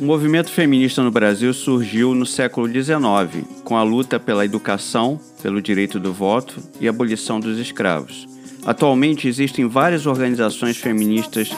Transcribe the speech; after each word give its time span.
O 0.00 0.04
movimento 0.04 0.50
feminista 0.50 1.02
no 1.02 1.10
Brasil 1.10 1.52
surgiu 1.52 2.14
no 2.14 2.24
século 2.24 2.66
XIX, 2.66 3.44
com 3.62 3.76
a 3.76 3.82
luta 3.82 4.18
pela 4.18 4.46
educação, 4.46 5.20
pelo 5.42 5.60
direito 5.60 6.00
do 6.00 6.10
voto 6.10 6.58
e 6.80 6.88
abolição 6.88 7.38
dos 7.38 7.58
escravos. 7.58 8.26
Atualmente 8.64 9.28
existem 9.28 9.68
várias 9.68 10.06
organizações 10.06 10.78
feministas 10.78 11.50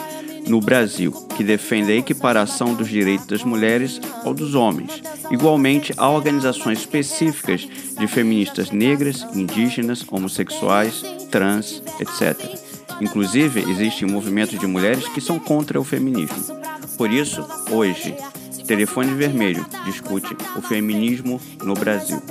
no 0.45 0.59
Brasil 0.59 1.13
que 1.37 1.43
defendem 1.43 1.95
a 1.95 1.99
equiparação 1.99 2.73
dos 2.73 2.89
direitos 2.89 3.27
das 3.27 3.45
mulheres 3.45 4.01
ao 4.25 4.33
dos 4.33 4.55
homens. 4.55 5.01
Igualmente, 5.31 5.93
há 5.95 6.09
organizações 6.09 6.79
específicas 6.79 7.65
de 7.97 8.07
feministas 8.07 8.71
negras, 8.71 9.25
indígenas, 9.33 10.03
homossexuais, 10.11 11.01
trans, 11.31 11.81
etc. 11.97 12.37
Inclusive, 12.99 13.61
existe 13.69 14.03
um 14.03 14.09
movimento 14.09 14.57
de 14.57 14.67
mulheres 14.67 15.07
que 15.07 15.21
são 15.21 15.39
contra 15.39 15.79
o 15.79 15.83
feminismo. 15.85 16.62
Por 17.03 17.11
isso, 17.11 17.43
hoje, 17.69 18.15
Telefone 18.65 19.13
Vermelho 19.13 19.65
discute 19.83 20.33
o 20.57 20.61
feminismo 20.61 21.37
no 21.61 21.73
Brasil. 21.73 22.15
É 22.15 22.21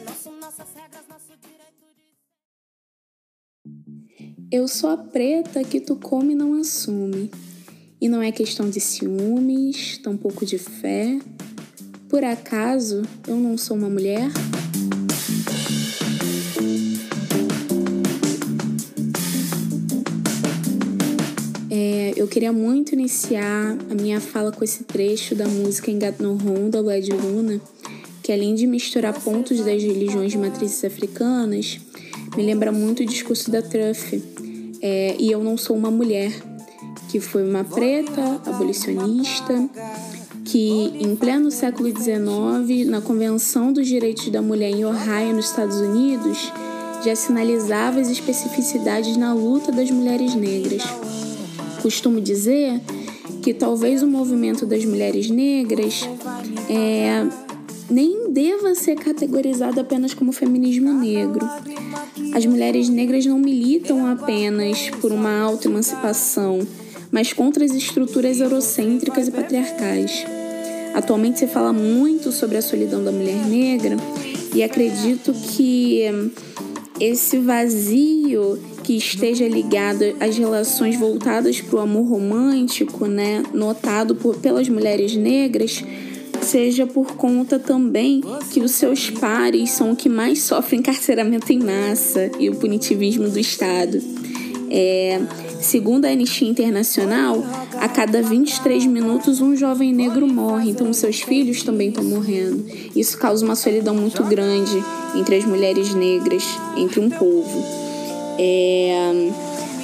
nosso, 0.00 0.30
nossas 0.38 0.66
regras, 0.74 1.04
nosso 1.08 1.32
direito 1.40 1.86
de. 1.96 2.12
Eu 4.54 4.68
sou 4.68 4.90
a 4.90 4.98
preta 4.98 5.64
que 5.64 5.80
tu 5.80 5.96
come 5.96 6.34
e 6.34 6.36
não 6.36 6.60
assume. 6.60 7.30
E 7.98 8.10
não 8.10 8.20
é 8.20 8.30
questão 8.30 8.68
de 8.68 8.78
ciúmes, 8.78 9.96
tampouco 9.96 10.44
de 10.44 10.58
fé. 10.58 11.18
Por 12.14 12.22
acaso 12.22 13.02
eu 13.26 13.34
não 13.34 13.58
sou 13.58 13.76
uma 13.76 13.90
mulher? 13.90 14.30
É, 21.68 22.12
eu 22.14 22.28
queria 22.28 22.52
muito 22.52 22.92
iniciar 22.92 23.76
a 23.90 23.94
minha 23.96 24.20
fala 24.20 24.52
com 24.52 24.62
esse 24.62 24.84
trecho 24.84 25.34
da 25.34 25.48
música 25.48 25.90
Engat 25.90 26.22
No 26.22 26.38
da 26.70 26.80
Led 26.80 27.10
Luna, 27.10 27.60
que 28.22 28.32
além 28.32 28.54
de 28.54 28.68
misturar 28.68 29.12
pontos 29.20 29.58
das 29.58 29.82
religiões 29.82 30.30
de 30.30 30.38
matrizes 30.38 30.84
africanas, 30.84 31.80
me 32.36 32.44
lembra 32.44 32.70
muito 32.70 33.02
o 33.02 33.06
discurso 33.06 33.50
da 33.50 33.60
Truff. 33.60 34.22
É, 34.80 35.16
e 35.18 35.32
eu 35.32 35.42
não 35.42 35.56
sou 35.56 35.76
uma 35.76 35.90
mulher, 35.90 36.30
que 37.10 37.18
foi 37.18 37.42
uma 37.42 37.64
preta 37.64 38.40
abolicionista, 38.46 39.68
que 40.54 40.92
em 41.00 41.16
pleno 41.16 41.50
século 41.50 41.88
XIX, 41.88 42.86
na 42.86 43.00
Convenção 43.00 43.72
dos 43.72 43.88
Direitos 43.88 44.28
da 44.28 44.40
Mulher 44.40 44.70
em 44.70 44.84
Ohio, 44.84 45.34
nos 45.34 45.46
Estados 45.46 45.78
Unidos, 45.78 46.52
já 47.04 47.16
sinalizava 47.16 47.98
as 47.98 48.08
especificidades 48.08 49.16
na 49.16 49.34
luta 49.34 49.72
das 49.72 49.90
mulheres 49.90 50.36
negras. 50.36 50.84
Costumo 51.82 52.20
dizer 52.20 52.80
que 53.42 53.52
talvez 53.52 54.00
o 54.04 54.06
movimento 54.06 54.64
das 54.64 54.84
mulheres 54.84 55.28
negras 55.28 56.08
é, 56.70 57.26
nem 57.90 58.30
deva 58.30 58.76
ser 58.76 58.94
categorizado 58.94 59.80
apenas 59.80 60.14
como 60.14 60.30
feminismo 60.30 60.92
negro. 60.92 61.44
As 62.32 62.46
mulheres 62.46 62.88
negras 62.88 63.26
não 63.26 63.40
militam 63.40 64.06
apenas 64.06 64.88
por 65.00 65.10
uma 65.10 65.36
autoemancipação, 65.40 66.60
mas 67.10 67.32
contra 67.32 67.64
as 67.64 67.72
estruturas 67.72 68.38
eurocêntricas 68.38 69.26
e 69.26 69.32
patriarcais. 69.32 70.24
Atualmente 70.94 71.40
se 71.40 71.46
fala 71.48 71.72
muito 71.72 72.30
sobre 72.30 72.56
a 72.56 72.62
solidão 72.62 73.02
da 73.02 73.10
mulher 73.10 73.44
negra 73.46 73.96
e 74.54 74.62
acredito 74.62 75.32
que 75.32 76.04
esse 77.00 77.38
vazio 77.38 78.58
que 78.84 78.96
esteja 78.96 79.48
ligado 79.48 80.04
às 80.20 80.36
relações 80.38 80.96
voltadas 80.96 81.60
para 81.60 81.76
o 81.76 81.80
amor 81.80 82.06
romântico, 82.06 83.06
né, 83.06 83.42
notado 83.52 84.14
por, 84.14 84.36
pelas 84.36 84.68
mulheres 84.68 85.16
negras, 85.16 85.82
seja 86.42 86.86
por 86.86 87.16
conta 87.16 87.58
também 87.58 88.22
que 88.52 88.60
os 88.60 88.72
seus 88.72 89.10
pares 89.10 89.70
são 89.70 89.92
o 89.92 89.96
que 89.96 90.08
mais 90.08 90.42
sofrem 90.42 90.80
encarceramento 90.80 91.52
em 91.52 91.58
massa 91.58 92.30
e 92.38 92.48
o 92.48 92.54
punitivismo 92.54 93.28
do 93.28 93.40
Estado. 93.40 94.13
É, 94.76 95.20
Segundo 95.64 96.04
a 96.04 96.10
Anistia 96.10 96.46
Internacional, 96.46 97.42
a 97.80 97.88
cada 97.88 98.22
23 98.22 98.84
minutos 98.84 99.40
um 99.40 99.56
jovem 99.56 99.94
negro 99.94 100.26
morre, 100.26 100.70
então 100.70 100.92
seus 100.92 101.22
filhos 101.22 101.62
também 101.62 101.88
estão 101.88 102.04
morrendo. 102.04 102.66
Isso 102.94 103.16
causa 103.16 103.42
uma 103.42 103.56
solidão 103.56 103.94
muito 103.94 104.22
grande 104.24 104.84
entre 105.16 105.36
as 105.36 105.44
mulheres 105.46 105.94
negras, 105.94 106.44
entre 106.76 107.00
um 107.00 107.08
povo. 107.08 107.64
É, 108.38 109.30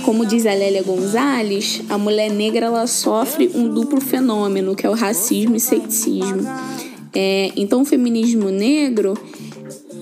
como 0.05 0.27
diz 0.27 0.45
a 0.45 0.53
Lélia 0.53 0.83
Gonzalez, 0.83 1.81
a 1.89 1.97
mulher 1.97 2.31
negra 2.31 2.67
ela 2.67 2.87
sofre 2.87 3.51
um 3.55 3.67
duplo 3.73 4.03
fenômeno, 4.03 4.77
que 4.77 4.85
é 4.87 4.91
o 4.91 4.95
racismo 4.95 5.57
e 5.57 5.61
sexismo. 5.61 6.43
É, 7.15 7.53
então, 7.57 7.81
o 7.81 7.85
feminismo 7.87 8.51
negro 8.51 9.15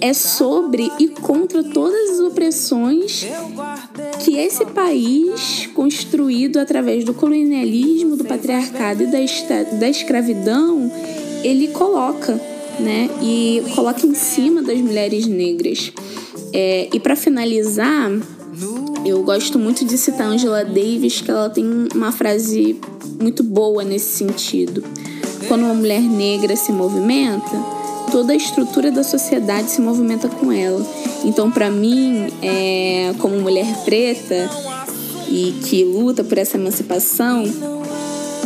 é 0.00 0.12
sobre 0.12 0.91
e 0.98 1.09
contra 1.09 1.62
todas 1.62 2.10
as 2.10 2.20
opressões 2.20 3.26
que 4.20 4.36
esse 4.36 4.64
país, 4.66 5.69
construído 5.75 6.59
através 6.59 7.04
do 7.04 7.14
colonialismo, 7.14 8.16
do 8.16 8.25
patriarcado 8.25 9.04
e 9.04 9.06
da, 9.06 9.19
da 9.78 9.88
escravidão, 9.88 10.91
ele 11.42 11.69
coloca, 11.69 12.41
né? 12.78 13.08
E 13.22 13.62
coloca 13.75 14.06
em 14.06 14.14
cima 14.14 14.62
das 14.62 14.78
mulheres 14.78 15.26
negras. 15.26 15.92
É, 16.53 16.88
e 16.92 17.00
para 17.00 17.14
finalizar, 17.16 18.10
eu 19.04 19.22
gosto 19.22 19.58
muito 19.58 19.84
de 19.84 19.97
citar 19.97 20.26
Angela 20.26 20.64
Davis, 20.64 21.20
que 21.20 21.31
ela 21.31 21.50
tem 21.50 21.88
uma 21.94 22.12
frase 22.12 22.76
muito 23.20 23.42
boa 23.42 23.84
nesse 23.84 24.16
sentido. 24.16 24.82
Quando 25.47 25.62
uma 25.62 25.75
mulher 25.75 26.00
negra 26.00 26.56
se 26.56 26.72
movimenta, 26.72 27.77
toda 28.10 28.32
a 28.32 28.36
estrutura 28.36 28.91
da 28.91 29.02
sociedade 29.02 29.70
se 29.70 29.80
movimenta 29.80 30.28
com 30.28 30.52
ela. 30.52 30.84
Então, 31.24 31.50
para 31.50 31.70
mim, 31.70 32.28
é, 32.42 33.12
como 33.19 33.38
mulher 33.41 33.84
preta 33.84 34.48
e 35.28 35.54
que 35.64 35.84
luta 35.84 36.24
por 36.24 36.38
essa 36.38 36.56
emancipação, 36.56 37.44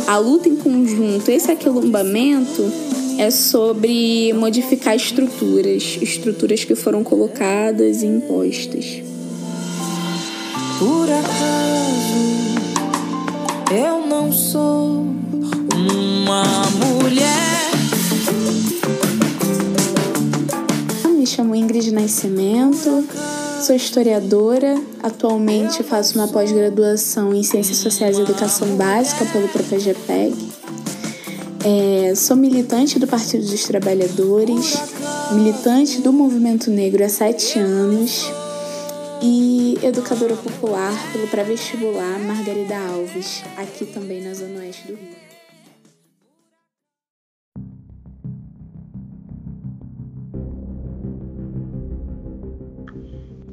a 0.07 0.17
luta 0.17 0.49
em 0.49 0.55
conjunto, 0.55 1.29
esse 1.29 1.51
aquilombamento, 1.51 2.63
é 3.17 3.29
sobre 3.29 4.33
modificar 4.33 4.95
estruturas, 4.95 5.97
estruturas 6.01 6.63
que 6.63 6.75
foram 6.75 7.03
colocadas 7.03 8.01
e 8.01 8.07
impostas. 8.07 9.01
Por 10.79 11.09
acaso, 11.09 12.13
eu 13.71 14.07
não 14.07 14.31
sou 14.31 15.05
uma 15.75 16.43
mulher. 16.79 17.52
Chamo 21.25 21.55
Ingrid 21.55 21.91
Nascimento, 21.91 23.07
sou 23.61 23.75
historiadora, 23.75 24.81
atualmente 25.01 25.83
faço 25.83 26.17
uma 26.17 26.27
pós-graduação 26.27 27.33
em 27.33 27.43
Ciências 27.43 27.77
Sociais 27.77 28.17
e 28.17 28.21
Educação 28.21 28.75
Básica 28.75 29.25
pelo 29.25 29.47
ProPGPEG. 29.47 30.51
É, 31.65 32.13
sou 32.15 32.35
militante 32.35 32.99
do 32.99 33.07
Partido 33.07 33.45
dos 33.45 33.63
Trabalhadores, 33.63 34.75
militante 35.31 36.01
do 36.01 36.11
Movimento 36.11 36.69
Negro 36.69 37.03
há 37.03 37.09
sete 37.09 37.57
anos 37.57 38.29
e 39.21 39.79
educadora 39.81 40.35
popular 40.35 40.93
pelo 41.13 41.27
pré-vestibular 41.27 42.19
Margarida 42.19 42.77
Alves, 42.77 43.43
aqui 43.55 43.85
também 43.85 44.21
na 44.21 44.33
Zona 44.33 44.59
Oeste 44.59 44.87
do 44.87 44.95
Rio. 44.95 45.22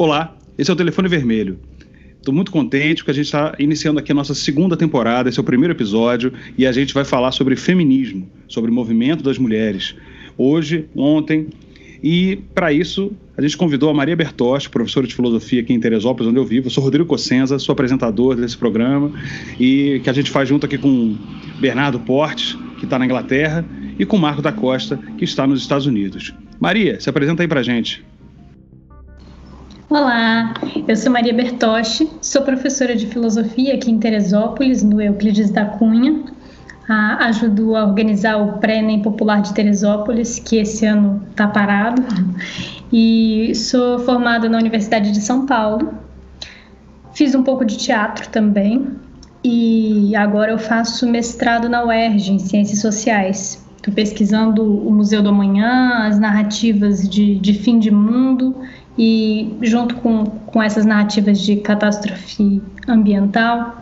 Olá, 0.00 0.34
esse 0.56 0.70
é 0.70 0.72
o 0.72 0.76
Telefone 0.76 1.08
Vermelho. 1.08 1.58
Estou 2.16 2.32
muito 2.32 2.50
contente 2.50 3.02
porque 3.02 3.10
a 3.10 3.14
gente 3.14 3.26
está 3.26 3.54
iniciando 3.58 4.00
aqui 4.00 4.10
a 4.10 4.14
nossa 4.14 4.34
segunda 4.34 4.74
temporada, 4.74 5.28
esse 5.28 5.38
é 5.38 5.42
o 5.42 5.44
primeiro 5.44 5.74
episódio, 5.74 6.32
e 6.56 6.66
a 6.66 6.72
gente 6.72 6.94
vai 6.94 7.04
falar 7.04 7.32
sobre 7.32 7.54
feminismo, 7.54 8.26
sobre 8.48 8.70
o 8.70 8.74
movimento 8.74 9.22
das 9.22 9.36
mulheres. 9.36 9.94
Hoje, 10.38 10.86
ontem, 10.96 11.48
e 12.02 12.38
para 12.54 12.72
isso 12.72 13.12
a 13.36 13.42
gente 13.42 13.58
convidou 13.58 13.90
a 13.90 13.92
Maria 13.92 14.16
Bertotti, 14.16 14.70
professora 14.70 15.06
de 15.06 15.14
filosofia 15.14 15.60
aqui 15.60 15.74
em 15.74 15.78
Teresópolis, 15.78 16.30
onde 16.30 16.38
eu 16.38 16.46
vivo. 16.46 16.68
Eu 16.68 16.70
sou 16.70 16.82
Rodrigo 16.82 17.04
Cossenza, 17.04 17.58
sou 17.58 17.74
apresentador 17.74 18.36
desse 18.36 18.56
programa, 18.56 19.12
e 19.60 20.00
que 20.02 20.08
a 20.08 20.14
gente 20.14 20.30
faz 20.30 20.48
junto 20.48 20.64
aqui 20.64 20.78
com 20.78 21.14
Bernardo 21.60 22.00
Portes, 22.00 22.56
que 22.78 22.86
está 22.86 22.98
na 22.98 23.04
Inglaterra, 23.04 23.66
e 23.98 24.06
com 24.06 24.16
Marco 24.16 24.40
da 24.40 24.50
Costa, 24.50 24.98
que 25.18 25.24
está 25.24 25.46
nos 25.46 25.60
Estados 25.60 25.84
Unidos. 25.84 26.32
Maria, 26.58 26.98
se 26.98 27.10
apresenta 27.10 27.42
aí 27.42 27.46
para 27.46 27.62
gente. 27.62 28.02
Olá, 29.90 30.54
eu 30.86 30.94
sou 30.94 31.10
Maria 31.10 31.34
Bertoche, 31.34 32.08
sou 32.22 32.42
professora 32.42 32.94
de 32.94 33.08
filosofia 33.08 33.74
aqui 33.74 33.90
em 33.90 33.98
Teresópolis, 33.98 34.84
no 34.84 35.02
Euclides 35.02 35.50
da 35.50 35.64
Cunha. 35.64 36.26
a, 36.88 37.26
ajudo 37.26 37.74
a 37.74 37.84
organizar 37.84 38.36
o 38.36 38.58
pré-ENEM 38.58 39.02
Popular 39.02 39.42
de 39.42 39.52
Teresópolis, 39.52 40.38
que 40.38 40.58
esse 40.58 40.86
ano 40.86 41.20
está 41.32 41.48
parado, 41.48 42.04
e 42.92 43.52
sou 43.56 43.98
formada 43.98 44.48
na 44.48 44.58
Universidade 44.58 45.10
de 45.10 45.20
São 45.20 45.44
Paulo. 45.44 45.92
Fiz 47.12 47.34
um 47.34 47.42
pouco 47.42 47.64
de 47.64 47.76
teatro 47.76 48.28
também, 48.28 48.86
e 49.42 50.14
agora 50.14 50.52
eu 50.52 50.58
faço 50.60 51.04
mestrado 51.04 51.68
na 51.68 51.84
UERJ, 51.84 52.34
em 52.34 52.38
Ciências 52.38 52.80
Sociais. 52.80 53.66
Estou 53.76 53.92
pesquisando 53.92 54.62
o 54.62 54.92
Museu 54.92 55.20
do 55.20 55.30
Amanhã, 55.30 56.06
as 56.06 56.16
narrativas 56.16 57.08
de, 57.08 57.40
de 57.40 57.54
fim 57.54 57.80
de 57.80 57.90
mundo 57.90 58.54
e, 59.02 59.56
junto 59.62 59.94
com, 59.96 60.26
com 60.26 60.62
essas 60.62 60.84
narrativas 60.84 61.40
de 61.40 61.56
catástrofe 61.56 62.60
ambiental, 62.86 63.80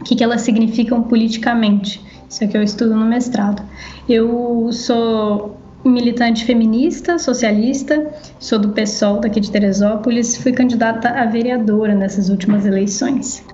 o 0.00 0.04
que, 0.04 0.16
que 0.16 0.24
elas 0.24 0.40
significam 0.40 1.02
politicamente. 1.02 2.02
Isso 2.26 2.42
é 2.42 2.46
que 2.46 2.56
eu 2.56 2.62
estudo 2.62 2.96
no 2.96 3.04
mestrado. 3.04 3.62
Eu 4.08 4.70
sou 4.72 5.58
militante 5.84 6.46
feminista, 6.46 7.18
socialista, 7.18 8.10
sou 8.40 8.58
do 8.58 8.70
PSOL 8.70 9.20
daqui 9.20 9.40
de 9.40 9.50
Teresópolis, 9.50 10.38
fui 10.38 10.52
candidata 10.52 11.10
a 11.10 11.26
vereadora 11.26 11.94
nessas 11.94 12.30
últimas 12.30 12.64
eleições. 12.64 13.44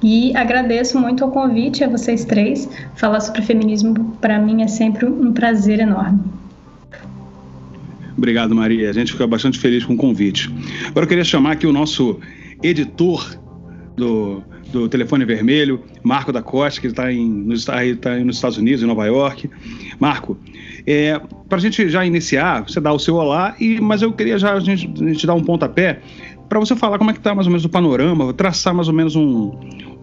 E 0.00 0.34
agradeço 0.36 1.00
muito 1.00 1.24
o 1.24 1.32
convite 1.32 1.82
a 1.82 1.88
vocês 1.88 2.24
três. 2.24 2.68
Falar 2.94 3.18
sobre 3.18 3.42
feminismo 3.42 4.16
para 4.20 4.38
mim 4.38 4.62
é 4.62 4.68
sempre 4.68 5.06
um 5.06 5.32
prazer 5.32 5.80
enorme. 5.80 6.39
Obrigado, 8.20 8.54
Maria. 8.54 8.90
A 8.90 8.92
gente 8.92 9.12
fica 9.12 9.26
bastante 9.26 9.58
feliz 9.58 9.82
com 9.82 9.94
o 9.94 9.96
convite. 9.96 10.54
Agora 10.88 11.04
eu 11.04 11.08
queria 11.08 11.24
chamar 11.24 11.52
aqui 11.52 11.66
o 11.66 11.72
nosso 11.72 12.20
editor 12.62 13.34
do, 13.96 14.42
do 14.70 14.90
Telefone 14.90 15.24
Vermelho, 15.24 15.82
Marco 16.02 16.30
da 16.30 16.42
Costa, 16.42 16.82
que 16.82 16.88
está 16.88 17.10
nos, 17.10 17.64
tá 17.64 17.82
nos 18.22 18.36
Estados 18.36 18.58
Unidos, 18.58 18.82
em 18.82 18.86
Nova 18.86 19.06
York. 19.06 19.48
Marco, 19.98 20.38
é, 20.86 21.18
para 21.48 21.56
a 21.56 21.60
gente 21.62 21.88
já 21.88 22.04
iniciar, 22.04 22.68
você 22.68 22.78
dá 22.78 22.92
o 22.92 22.98
seu 22.98 23.14
olá, 23.14 23.56
e, 23.58 23.80
mas 23.80 24.02
eu 24.02 24.12
queria 24.12 24.38
já 24.38 24.52
a 24.52 24.60
gente, 24.60 24.86
a 25.02 25.08
gente 25.08 25.26
dar 25.26 25.32
um 25.32 25.42
pontapé 25.42 26.02
para 26.46 26.60
você 26.60 26.76
falar 26.76 26.98
como 26.98 27.08
é 27.08 27.14
que 27.14 27.20
está 27.20 27.34
mais 27.34 27.46
ou 27.46 27.52
menos 27.52 27.64
o 27.64 27.70
panorama, 27.70 28.34
traçar 28.34 28.74
mais 28.74 28.88
ou 28.88 28.92
menos 28.92 29.16
um, 29.16 29.52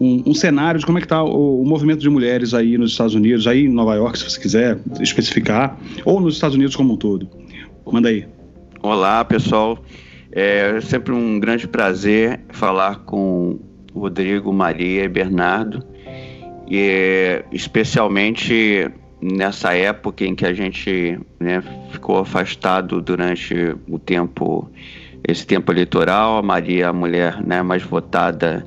um, 0.00 0.22
um 0.26 0.34
cenário 0.34 0.80
de 0.80 0.86
como 0.86 0.98
é 0.98 1.00
que 1.00 1.04
está 1.04 1.22
o, 1.22 1.62
o, 1.62 1.64
movimento 1.64 2.00
de 2.00 2.10
mulheres 2.10 2.52
aí 2.52 2.76
nos 2.78 2.92
Estados 2.92 3.14
Unidos, 3.14 3.46
aí 3.46 3.66
em 3.66 3.68
Nova 3.68 3.94
York, 3.94 4.18
se 4.18 4.24
você 4.24 4.40
quiser 4.40 4.78
especificar, 4.98 5.78
ou 6.04 6.20
nos 6.20 6.34
Estados 6.34 6.56
Unidos 6.56 6.74
como 6.74 6.94
um 6.94 6.96
todo. 6.96 7.28
Manda 7.92 8.10
aí. 8.10 8.26
Olá, 8.82 9.24
pessoal. 9.24 9.78
É 10.30 10.78
sempre 10.82 11.12
um 11.12 11.40
grande 11.40 11.66
prazer 11.66 12.40
falar 12.50 12.96
com 13.00 13.58
Rodrigo, 13.94 14.52
Maria 14.52 15.04
e 15.04 15.08
Bernardo, 15.08 15.82
e 16.68 17.42
especialmente 17.50 18.90
nessa 19.22 19.74
época 19.74 20.24
em 20.24 20.34
que 20.34 20.44
a 20.44 20.52
gente 20.52 21.18
né, 21.40 21.62
ficou 21.90 22.18
afastado 22.18 23.00
durante 23.00 23.54
o 23.88 23.98
tempo, 23.98 24.70
esse 25.26 25.46
tempo 25.46 25.72
eleitoral, 25.72 26.36
a 26.36 26.42
Maria, 26.42 26.90
a 26.90 26.92
mulher 26.92 27.42
né, 27.42 27.62
mais 27.62 27.82
votada 27.82 28.66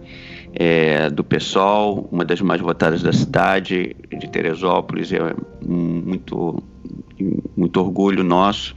é, 0.54 1.10
do 1.10 1.24
PSOL, 1.24 2.10
uma 2.12 2.26
das 2.26 2.42
mais 2.42 2.60
votadas 2.60 3.02
da 3.02 3.14
cidade 3.14 3.96
de 4.12 4.30
Teresópolis, 4.30 5.14
é 5.14 5.34
muito, 5.66 6.62
muito 7.56 7.80
orgulho 7.80 8.24
nosso 8.24 8.76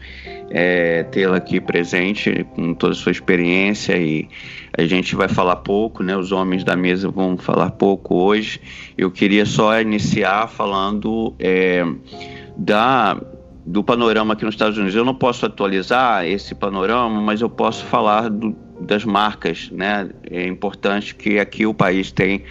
é, 0.51 1.03
tê-la 1.05 1.37
aqui 1.37 1.61
presente 1.61 2.45
com 2.55 2.75
toda 2.75 2.93
a 2.93 2.97
sua 2.97 3.13
experiência 3.13 3.97
e 3.97 4.29
a 4.77 4.85
gente 4.85 5.15
vai 5.15 5.29
falar 5.29 5.57
pouco, 5.57 6.03
né? 6.03 6.17
Os 6.17 6.33
homens 6.33 6.65
da 6.65 6.77
mesa 6.77 7.09
vão 7.09 7.37
falar 7.37 7.71
pouco 7.71 8.17
hoje. 8.17 8.61
Eu 8.97 9.11
queria 9.11 9.47
só 9.47 9.81
iniciar 9.81 10.49
falando 10.49 11.35
é, 11.39 11.85
da 12.57 13.21
do 13.67 13.83
panorama 13.83 14.35
aqui 14.35 14.45
nos 14.45 14.55
Estados 14.55 14.77
Unidos. 14.77 14.95
Eu 14.95 15.07
não 15.07 15.15
posso 15.15 15.47
atualizar 15.47 16.27
esse 16.27 16.55
panorama, 16.55 17.21
mas 17.23 17.41
eu 17.41 17.49
posso 17.49 17.83
falar 17.87 18.29
do, 18.29 18.55
das 18.81 19.05
marcas, 19.05 19.71
né? 19.71 20.11
É 20.31 20.47
importante 20.47 21.15
que 21.15 21.39
aqui 21.39 21.65
o 21.65 21.73
país 21.73 22.13
tem 22.13 22.43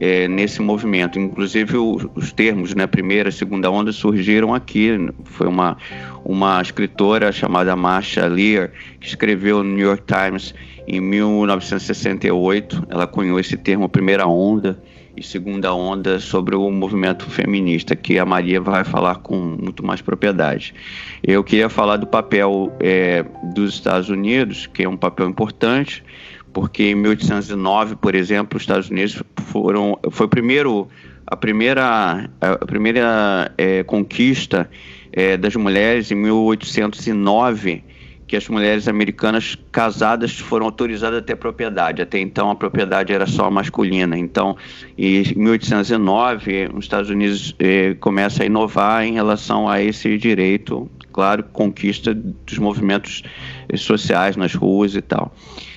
é, 0.00 0.28
nesse 0.28 0.60
movimento. 0.62 1.18
Inclusive 1.18 1.76
os, 1.76 2.06
os, 2.14 2.32
termos, 2.32 2.74
né, 2.74 2.86
primeira, 2.86 3.30
segunda 3.30 3.70
onda 3.70 3.92
surgiram 3.92 4.54
aqui. 4.54 4.90
Foi 5.24 5.46
uma 5.46 5.76
uma 6.24 6.60
escritora 6.60 7.32
chamada 7.32 7.74
Marcia 7.74 8.26
Lear 8.26 8.70
que 9.00 9.06
escreveu 9.06 9.62
no 9.62 9.70
New 9.70 9.86
York 9.86 10.02
Times 10.06 10.54
em 10.86 11.00
1968. 11.00 12.86
Ela 12.88 13.06
cunhou 13.06 13.40
esse 13.40 13.56
termo 13.56 13.88
primeira 13.88 14.26
onda 14.26 14.78
e 15.16 15.22
segunda 15.22 15.74
onda 15.74 16.20
sobre 16.20 16.54
o 16.54 16.70
movimento 16.70 17.28
feminista, 17.28 17.96
que 17.96 18.18
a 18.18 18.24
Maria 18.24 18.60
vai 18.60 18.84
falar 18.84 19.16
com 19.16 19.36
muito 19.36 19.84
mais 19.84 20.00
propriedade. 20.00 20.74
Eu 21.22 21.42
queria 21.42 21.68
falar 21.68 21.96
do 21.96 22.06
papel 22.06 22.72
é, 22.78 23.24
dos 23.54 23.74
Estados 23.74 24.08
Unidos, 24.08 24.66
que 24.66 24.84
é 24.84 24.88
um 24.88 24.96
papel 24.96 25.28
importante, 25.28 26.04
porque 26.52 26.84
em 26.84 26.94
1809, 26.94 27.96
por 27.96 28.14
exemplo, 28.14 28.56
os 28.56 28.62
Estados 28.62 28.90
Unidos 28.90 29.22
foram 29.46 29.98
foi 30.10 30.28
primeiro 30.28 30.88
a 31.26 31.36
primeira 31.36 32.30
a 32.40 32.66
primeira 32.66 33.52
é, 33.58 33.82
conquista 33.82 34.68
é, 35.12 35.36
das 35.36 35.54
mulheres 35.56 36.10
em 36.10 36.14
1809 36.14 37.84
que 38.28 38.36
as 38.36 38.46
mulheres 38.46 38.86
americanas 38.86 39.56
casadas 39.72 40.38
foram 40.38 40.66
autorizadas 40.66 41.20
a 41.20 41.22
ter 41.22 41.34
propriedade. 41.34 42.02
Até 42.02 42.20
então 42.20 42.50
a 42.50 42.54
propriedade 42.54 43.10
era 43.10 43.26
só 43.26 43.50
masculina. 43.50 44.18
Então, 44.18 44.54
em 44.98 45.24
1809, 45.34 46.68
os 46.74 46.84
Estados 46.84 47.08
Unidos 47.08 47.56
eh, 47.58 47.96
começa 47.98 48.42
a 48.42 48.46
inovar 48.46 49.02
em 49.04 49.14
relação 49.14 49.66
a 49.66 49.82
esse 49.82 50.18
direito, 50.18 50.90
claro, 51.10 51.42
conquista 51.42 52.14
dos 52.14 52.58
movimentos 52.58 53.22
eh, 53.66 53.78
sociais 53.78 54.36
nas 54.36 54.54
ruas 54.54 54.94
e 54.94 55.00
tal. 55.00 55.34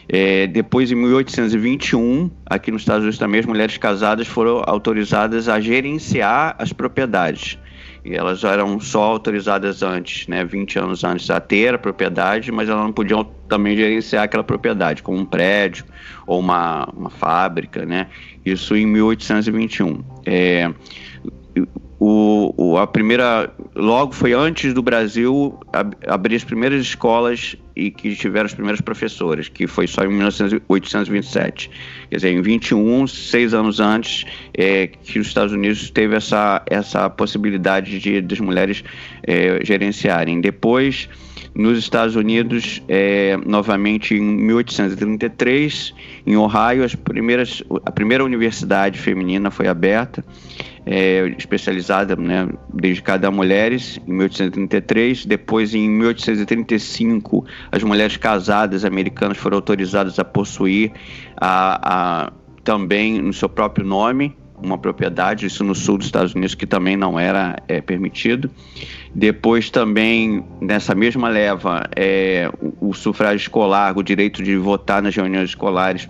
É, 0.07 0.47
depois, 0.47 0.91
em 0.91 0.95
1821, 0.95 2.29
aqui 2.45 2.71
nos 2.71 2.81
Estados 2.81 3.03
Unidos 3.03 3.19
também, 3.19 3.39
as 3.39 3.45
mulheres 3.45 3.77
casadas 3.77 4.27
foram 4.27 4.61
autorizadas 4.65 5.47
a 5.47 5.59
gerenciar 5.59 6.55
as 6.59 6.73
propriedades. 6.73 7.57
E 8.03 8.15
elas 8.15 8.43
eram 8.43 8.79
só 8.79 9.03
autorizadas 9.03 9.83
antes, 9.83 10.27
né, 10.27 10.43
20 10.43 10.79
anos 10.79 11.03
antes, 11.03 11.29
a 11.29 11.39
ter 11.39 11.75
a 11.75 11.77
propriedade, 11.77 12.51
mas 12.51 12.67
elas 12.67 12.83
não 12.83 12.91
podiam 12.91 13.23
também 13.47 13.77
gerenciar 13.77 14.23
aquela 14.23 14.43
propriedade, 14.43 15.03
como 15.03 15.19
um 15.19 15.25
prédio 15.25 15.85
ou 16.25 16.39
uma, 16.39 16.87
uma 16.95 17.11
fábrica, 17.11 17.85
né? 17.85 18.07
Isso 18.43 18.75
em 18.75 18.87
1821. 18.87 20.03
É, 20.25 20.73
o, 22.03 22.53
o, 22.57 22.77
a 22.79 22.87
primeira, 22.87 23.53
logo 23.75 24.11
foi 24.13 24.33
antes 24.33 24.73
do 24.73 24.81
Brasil 24.81 25.59
ab, 25.71 25.95
abrir 26.07 26.35
as 26.35 26.43
primeiras 26.43 26.81
escolas 26.81 27.55
e 27.75 27.91
que 27.91 28.15
tiveram 28.15 28.47
as 28.47 28.55
primeiras 28.55 28.81
professoras, 28.81 29.47
que 29.47 29.67
foi 29.67 29.85
só 29.85 30.03
em 30.03 30.07
1827. 30.07 31.69
Quer 32.09 32.15
dizer, 32.15 32.31
em 32.31 32.41
21, 32.41 33.05
seis 33.05 33.53
anos 33.53 33.79
antes, 33.79 34.25
é, 34.57 34.87
que 34.87 35.19
os 35.19 35.27
Estados 35.27 35.53
Unidos 35.53 35.91
teve 35.91 36.15
essa, 36.15 36.63
essa 36.65 37.07
possibilidade 37.07 37.99
de 37.99 38.19
das 38.19 38.39
mulheres 38.39 38.83
é, 39.21 39.63
gerenciarem. 39.63 40.41
Depois, 40.41 41.07
nos 41.53 41.77
Estados 41.77 42.15
Unidos, 42.15 42.81
é, 42.87 43.37
novamente 43.45 44.15
em 44.15 44.21
1833, 44.21 45.93
em 46.25 46.35
Ohio, 46.35 46.83
as 46.83 46.95
primeiras, 46.95 47.61
a 47.85 47.91
primeira 47.91 48.25
universidade 48.25 48.97
feminina 48.97 49.51
foi 49.51 49.67
aberta 49.67 50.25
é, 50.85 51.27
especializada, 51.37 52.15
né, 52.15 52.47
dedicada 52.73 53.27
a 53.27 53.31
mulheres, 53.31 53.99
em 54.07 54.11
1833. 54.11 55.25
Depois, 55.25 55.73
em 55.75 55.89
1835, 55.89 57.45
as 57.71 57.83
mulheres 57.83 58.17
casadas 58.17 58.83
americanas 58.85 59.37
foram 59.37 59.57
autorizadas 59.57 60.19
a 60.19 60.25
possuir 60.25 60.91
a, 61.37 62.25
a, 62.25 62.31
também 62.63 63.21
no 63.21 63.33
seu 63.33 63.49
próprio 63.49 63.85
nome 63.85 64.35
uma 64.63 64.77
propriedade, 64.77 65.47
isso 65.47 65.63
no 65.63 65.73
sul 65.73 65.97
dos 65.97 66.05
Estados 66.05 66.35
Unidos, 66.35 66.53
que 66.53 66.67
também 66.67 66.95
não 66.95 67.19
era 67.19 67.55
é, 67.67 67.81
permitido. 67.81 68.49
Depois 69.13 69.69
também, 69.69 70.45
nessa 70.61 70.93
mesma 70.93 71.29
leva, 71.29 71.89
é, 71.95 72.49
o, 72.61 72.89
o 72.89 72.93
sufrágio 72.93 73.37
escolar, 73.37 73.97
o 73.97 74.03
direito 74.03 74.43
de 74.43 74.55
votar 74.57 75.01
nas 75.01 75.15
reuniões 75.15 75.49
escolares 75.49 76.07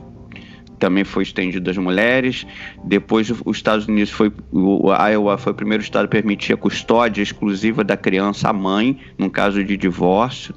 também 0.82 1.04
foi 1.04 1.22
estendido 1.24 1.70
às 1.70 1.78
mulheres. 1.78 2.46
Depois, 2.84 3.32
os 3.46 3.56
Estados 3.56 3.88
Unidos 3.88 4.10
foi, 4.10 4.34
o 4.52 4.92
Iowa 4.92 5.38
foi 5.38 5.54
o 5.54 5.56
primeiro 5.56 5.84
estado 5.84 6.06
a 6.06 6.08
permitir 6.08 6.54
a 6.54 6.58
custódia 6.58 7.22
exclusiva 7.22 7.84
da 7.84 7.96
criança 7.96 8.50
à 8.50 8.54
mãe, 8.54 9.00
num 9.18 9.30
caso 9.30 9.64
de 9.64 9.78
divórcio. 9.78 10.56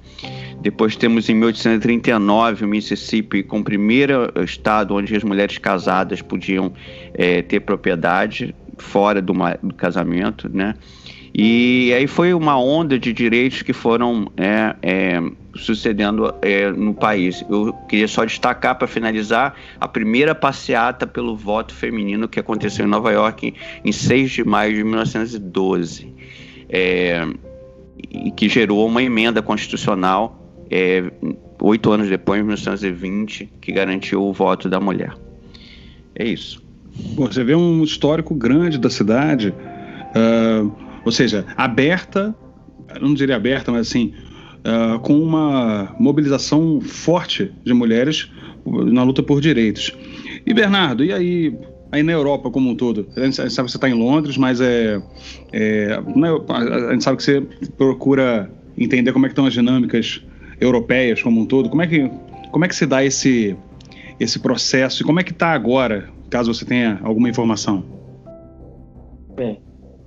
Depois 0.62 0.96
temos 0.96 1.28
em 1.28 1.34
1839 1.34 2.64
o 2.64 2.68
Mississippi 2.68 3.42
como 3.42 3.62
primeiro 3.62 4.32
estado 4.42 4.94
onde 4.94 5.14
as 5.14 5.22
mulheres 5.22 5.58
casadas 5.58 6.22
podiam 6.22 6.72
é, 7.12 7.42
ter 7.42 7.60
propriedade 7.60 8.54
fora 8.78 9.20
do, 9.20 9.34
do 9.62 9.74
casamento, 9.74 10.48
né? 10.48 10.74
E 11.36 11.92
aí 11.92 12.06
foi 12.06 12.32
uma 12.32 12.56
onda 12.56 12.96
de 12.96 13.12
direitos 13.12 13.62
que 13.62 13.72
foram 13.72 14.30
é, 14.36 14.76
é, 14.80 15.20
sucedendo 15.56 16.32
é, 16.40 16.70
no 16.70 16.94
país. 16.94 17.44
Eu 17.50 17.72
queria 17.88 18.06
só 18.06 18.24
destacar, 18.24 18.78
para 18.78 18.86
finalizar, 18.86 19.56
a 19.80 19.88
primeira 19.88 20.32
passeata 20.32 21.08
pelo 21.08 21.36
voto 21.36 21.74
feminino 21.74 22.28
que 22.28 22.38
aconteceu 22.38 22.86
em 22.86 22.88
Nova 22.88 23.10
York 23.10 23.48
em, 23.48 23.54
em 23.88 23.90
6 23.90 24.30
de 24.30 24.44
maio 24.44 24.74
de 24.74 24.84
1912, 24.84 26.14
é, 26.68 27.26
e 28.12 28.30
que 28.30 28.48
gerou 28.48 28.86
uma 28.86 29.02
emenda 29.02 29.42
constitucional 29.42 30.40
é, 30.70 31.10
oito 31.60 31.90
anos 31.90 32.08
depois, 32.08 32.38
em 32.38 32.44
1920, 32.44 33.50
que 33.60 33.72
garantiu 33.72 34.22
o 34.22 34.32
voto 34.32 34.68
da 34.68 34.78
mulher. 34.78 35.12
É 36.14 36.24
isso. 36.24 36.62
Bom, 37.16 37.26
você 37.26 37.42
vê 37.42 37.56
um 37.56 37.82
histórico 37.82 38.36
grande 38.36 38.78
da 38.78 38.88
cidade. 38.88 39.52
Uh 40.14 40.83
ou 41.04 41.12
seja, 41.12 41.44
aberta, 41.56 42.34
não 43.00 43.14
diria 43.14 43.36
aberta, 43.36 43.70
mas 43.70 43.88
assim, 43.88 44.12
uh, 44.64 44.98
com 45.00 45.18
uma 45.18 45.94
mobilização 45.98 46.80
forte 46.80 47.52
de 47.64 47.74
mulheres 47.74 48.30
na 48.66 49.02
luta 49.02 49.22
por 49.22 49.40
direitos. 49.40 49.96
E 50.46 50.54
Bernardo, 50.54 51.04
e 51.04 51.12
aí, 51.12 51.56
aí 51.92 52.02
na 52.02 52.12
Europa 52.12 52.50
como 52.50 52.70
um 52.70 52.74
todo? 52.74 53.06
A 53.16 53.24
gente 53.24 53.36
sabe 53.36 53.48
que 53.48 53.72
você 53.72 53.76
está 53.76 53.88
em 53.88 53.94
Londres, 53.94 54.36
mas 54.36 54.60
é, 54.60 55.00
é 55.52 56.00
a 56.48 56.92
gente 56.92 57.04
sabe 57.04 57.18
que 57.18 57.22
você 57.22 57.40
procura 57.76 58.50
entender 58.76 59.12
como 59.12 59.26
é 59.26 59.28
que 59.28 59.32
estão 59.32 59.46
as 59.46 59.52
dinâmicas 59.52 60.22
europeias 60.60 61.22
como 61.22 61.40
um 61.40 61.46
todo. 61.46 61.68
Como 61.68 61.82
é 61.82 61.86
que, 61.86 62.10
como 62.50 62.64
é 62.64 62.68
que 62.68 62.74
se 62.74 62.86
dá 62.86 63.04
esse, 63.04 63.56
esse 64.18 64.38
processo 64.38 65.02
e 65.02 65.04
como 65.04 65.20
é 65.20 65.22
que 65.22 65.32
está 65.32 65.52
agora, 65.52 66.08
caso 66.30 66.52
você 66.52 66.64
tenha 66.64 67.00
alguma 67.02 67.28
informação? 67.28 67.84
Bem, 69.36 69.60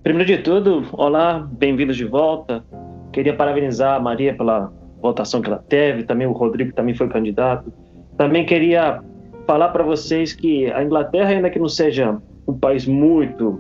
Primeiro 0.08 0.26
de 0.26 0.38
tudo, 0.38 0.86
olá, 0.94 1.46
bem-vindos 1.52 1.98
de 1.98 2.06
volta. 2.06 2.64
Queria 3.12 3.36
parabenizar 3.36 3.96
a 3.96 4.00
Maria 4.00 4.34
pela 4.34 4.72
votação 5.02 5.42
que 5.42 5.50
ela 5.50 5.62
teve, 5.68 6.06
também 6.06 6.26
o 6.26 6.32
Rodrigo 6.32 6.72
também 6.72 6.96
foi 6.96 7.10
candidato. 7.10 7.74
Também 8.16 8.46
queria 8.46 9.04
falar 9.46 9.68
para 9.68 9.84
vocês 9.84 10.32
que 10.32 10.72
a 10.72 10.82
Inglaterra, 10.82 11.32
ainda 11.32 11.50
que 11.50 11.60
não 11.60 11.68
seja 11.68 12.18
um 12.48 12.58
país 12.58 12.86
muito 12.86 13.60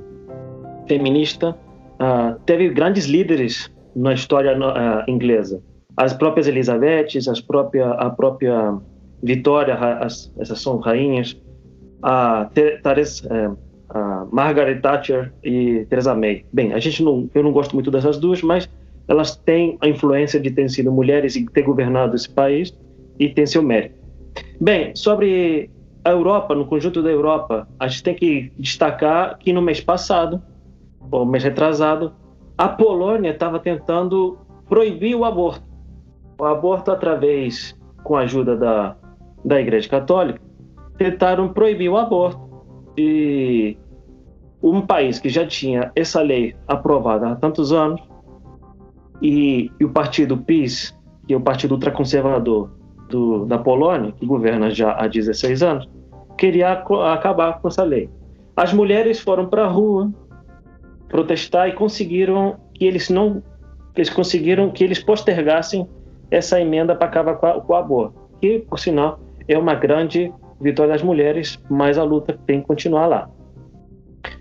feminista, 0.87 1.49
uh, 1.49 2.39
teve 2.45 2.69
grandes 2.69 3.07
líderes 3.07 3.69
na 3.93 4.13
história 4.13 4.57
uh, 4.57 5.03
inglesa. 5.11 5.61
As 5.97 6.13
próprias 6.13 6.47
Elizabeth, 6.47 7.17
as 7.29 7.41
própria, 7.41 7.89
a 7.89 8.09
própria 8.09 8.77
Vitória, 9.21 9.73
as, 9.75 10.33
essas 10.39 10.61
são 10.61 10.77
rainhas. 10.77 11.37
A 12.01 12.49
Teresa, 12.53 13.27
uh, 13.51 13.66
a 13.89 14.25
Margaret 14.31 14.81
Thatcher 14.81 15.31
e 15.43 15.85
Theresa 15.89 16.13
May. 16.13 16.45
Bem, 16.51 16.73
a 16.73 16.79
gente 16.79 17.03
não, 17.03 17.29
eu 17.33 17.43
não 17.43 17.51
gosto 17.51 17.73
muito 17.73 17.89
dessas 17.89 18.17
duas, 18.17 18.41
mas 18.41 18.69
elas 19.07 19.35
têm 19.35 19.77
a 19.81 19.87
influência 19.87 20.39
de 20.39 20.51
terem 20.51 20.69
sido 20.69 20.91
mulheres 20.91 21.35
e 21.35 21.45
ter 21.45 21.63
governado 21.63 22.15
esse 22.15 22.29
país 22.29 22.77
e 23.17 23.29
têm 23.29 23.45
seu 23.45 23.63
mérito. 23.63 23.95
Bem, 24.59 24.95
sobre 24.95 25.69
a 26.03 26.11
Europa, 26.11 26.53
no 26.53 26.65
conjunto 26.65 27.01
da 27.01 27.09
Europa, 27.09 27.67
a 27.79 27.87
gente 27.87 28.03
tem 28.03 28.15
que 28.15 28.51
destacar 28.57 29.37
que 29.37 29.53
no 29.53 29.61
mês 29.61 29.81
passado, 29.81 30.41
ou 31.09 31.25
mês 31.25 31.43
retrasado, 31.43 32.13
a 32.57 32.67
Polônia 32.67 33.31
estava 33.31 33.59
tentando 33.59 34.37
proibir 34.67 35.15
o 35.15 35.23
aborto. 35.23 35.65
O 36.39 36.45
aborto 36.45 36.91
através, 36.91 37.75
com 38.03 38.15
a 38.15 38.21
ajuda 38.21 38.55
da, 38.55 38.95
da 39.43 39.59
Igreja 39.59 39.89
Católica, 39.89 40.41
tentaram 40.97 41.49
proibir 41.49 41.89
o 41.89 41.97
aborto 41.97 42.46
e 42.97 43.77
um 44.61 44.81
país 44.81 45.19
que 45.19 45.29
já 45.29 45.45
tinha 45.45 45.91
essa 45.95 46.21
lei 46.21 46.55
aprovada 46.67 47.29
há 47.29 47.35
tantos 47.35 47.71
anos 47.71 48.01
e, 49.21 49.71
e 49.79 49.85
o 49.85 49.89
partido 49.89 50.37
PiS, 50.37 50.97
que 51.27 51.33
é 51.33 51.37
o 51.37 51.41
partido 51.41 51.73
ultraconservador 51.73 52.71
do, 53.09 53.45
da 53.45 53.57
Polônia, 53.57 54.11
que 54.11 54.25
governa 54.25 54.71
já 54.71 54.93
há 54.93 55.07
16 55.07 55.63
anos, 55.63 55.89
queria 56.37 56.71
acabar 56.71 57.59
com 57.59 57.67
essa 57.67 57.83
lei. 57.83 58.09
As 58.55 58.73
mulheres 58.73 59.19
foram 59.19 59.47
para 59.47 59.65
a 59.65 59.67
rua 59.67 60.11
protestar 61.07 61.69
e 61.69 61.73
conseguiram 61.73 62.57
que 62.73 62.85
eles 62.85 63.09
não 63.09 63.41
eles 63.95 64.11
conseguiram 64.11 64.69
que 64.69 64.83
eles 64.83 64.99
postergassem 64.99 65.87
essa 66.29 66.61
emenda 66.61 66.95
para 66.95 67.07
acabar 67.07 67.35
com, 67.35 67.47
a, 67.47 67.61
com 67.61 67.73
o 67.73 67.75
aborto, 67.75 68.13
que 68.39 68.59
por 68.59 68.77
sinal 68.77 69.19
é 69.47 69.57
uma 69.57 69.73
grande 69.73 70.31
vitória 70.59 70.93
das 70.93 71.03
mulheres, 71.03 71.61
mas 71.69 71.97
a 71.97 72.03
luta 72.03 72.37
tem 72.45 72.61
que 72.61 72.67
continuar 72.67 73.07
lá. 73.07 73.29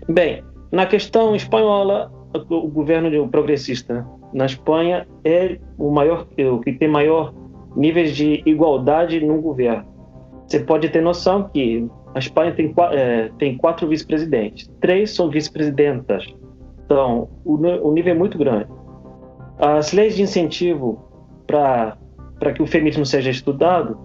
Bem, 0.09 0.43
na 0.71 0.85
questão 0.85 1.35
espanhola, 1.35 2.11
o 2.49 2.67
governo 2.67 3.27
progressista 3.29 4.05
na 4.33 4.45
Espanha 4.45 5.07
é 5.23 5.57
o 5.77 5.91
maior, 5.91 6.27
o 6.37 6.59
que 6.59 6.73
tem 6.73 6.87
maior 6.87 7.33
níveis 7.75 8.15
de 8.15 8.41
igualdade 8.45 9.23
no 9.25 9.41
governo. 9.41 9.85
Você 10.45 10.59
pode 10.59 10.89
ter 10.89 11.01
noção 11.01 11.49
que 11.49 11.87
a 12.15 12.19
Espanha 12.19 12.53
tem, 12.53 12.73
é, 12.91 13.29
tem 13.37 13.57
quatro 13.57 13.87
vice-presidentes, 13.87 14.69
três 14.79 15.11
são 15.11 15.29
vice-presidentas. 15.29 16.25
Então, 16.85 17.29
o, 17.45 17.55
o 17.55 17.91
nível 17.91 18.13
é 18.13 18.17
muito 18.17 18.37
grande. 18.37 18.67
As 19.59 19.91
leis 19.91 20.15
de 20.15 20.23
incentivo 20.23 21.03
para 21.45 21.97
que 22.53 22.61
o 22.61 22.67
feminismo 22.67 23.05
seja 23.05 23.29
estudado 23.29 23.97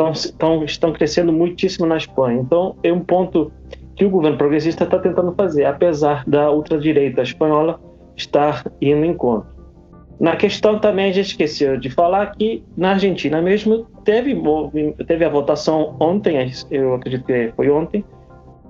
estão, 0.00 0.12
estão, 0.12 0.64
estão 0.64 0.92
crescendo 0.92 1.32
muitíssimo 1.32 1.86
na 1.86 1.96
Espanha. 1.96 2.40
Então, 2.40 2.76
é 2.82 2.92
um 2.92 3.00
ponto 3.00 3.52
que 3.94 4.04
o 4.04 4.10
governo 4.10 4.38
progressista 4.38 4.84
está 4.84 4.98
tentando 4.98 5.32
fazer, 5.32 5.64
apesar 5.64 6.24
da 6.26 6.50
ultradireita 6.50 7.22
espanhola 7.22 7.78
estar 8.16 8.64
indo 8.80 9.04
em 9.04 9.14
conta. 9.14 9.46
Na 10.18 10.36
questão 10.36 10.78
também 10.78 11.10
a 11.10 11.12
gente 11.12 11.28
esqueceu 11.28 11.78
de 11.78 11.88
falar 11.88 12.34
que 12.36 12.62
na 12.76 12.90
Argentina 12.90 13.40
mesmo 13.40 13.86
teve, 14.04 14.36
teve 15.06 15.24
a 15.24 15.28
votação 15.28 15.96
ontem, 15.98 16.50
eu 16.70 16.94
acredito 16.94 17.24
que 17.24 17.52
foi 17.56 17.70
ontem, 17.70 18.04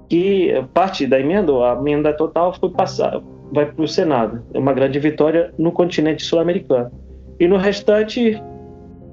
que 0.09 0.53
parte 0.73 1.07
da 1.07 1.19
emenda, 1.19 1.53
a 1.53 1.77
emenda 1.79 2.13
total 2.13 2.53
foi 2.53 2.71
passar, 2.71 3.21
vai 3.53 3.67
para 3.67 3.85
o 3.85 3.89
Senado. 3.89 4.43
É 4.55 4.59
uma 4.59 4.73
grande 4.73 4.99
vitória 5.01 5.53
no 5.59 5.73
continente 5.73 6.25
sul-americano. 6.25 6.91
E 7.39 7.49
no 7.49 7.57
restante, 7.57 8.41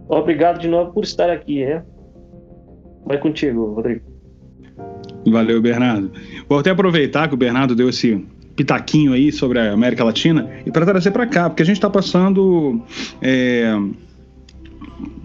obrigado 0.08 0.60
de 0.60 0.68
novo 0.68 0.94
por 0.94 1.04
estar 1.04 1.30
aqui. 1.30 1.64
É? 1.64 1.84
Vai 3.08 3.18
contigo, 3.18 3.74
Rodrigo. 3.74 4.02
Valeu, 5.26 5.62
Bernardo. 5.62 6.12
Vou 6.48 6.60
até 6.60 6.70
aproveitar 6.70 7.28
que 7.28 7.34
o 7.34 7.38
Bernardo 7.38 7.76
deu 7.76 7.90
esse 7.90 8.24
pitaquinho 8.56 9.14
aí 9.14 9.32
sobre 9.32 9.60
a 9.60 9.72
América 9.72 10.04
Latina 10.04 10.50
e 10.66 10.72
para 10.72 10.86
trazer 10.86 11.12
para 11.12 11.26
cá, 11.26 11.50
porque 11.50 11.64
a 11.64 11.66
gente 11.66 11.78
está 11.78 11.90
passando. 11.90 12.82
É... 13.22 13.72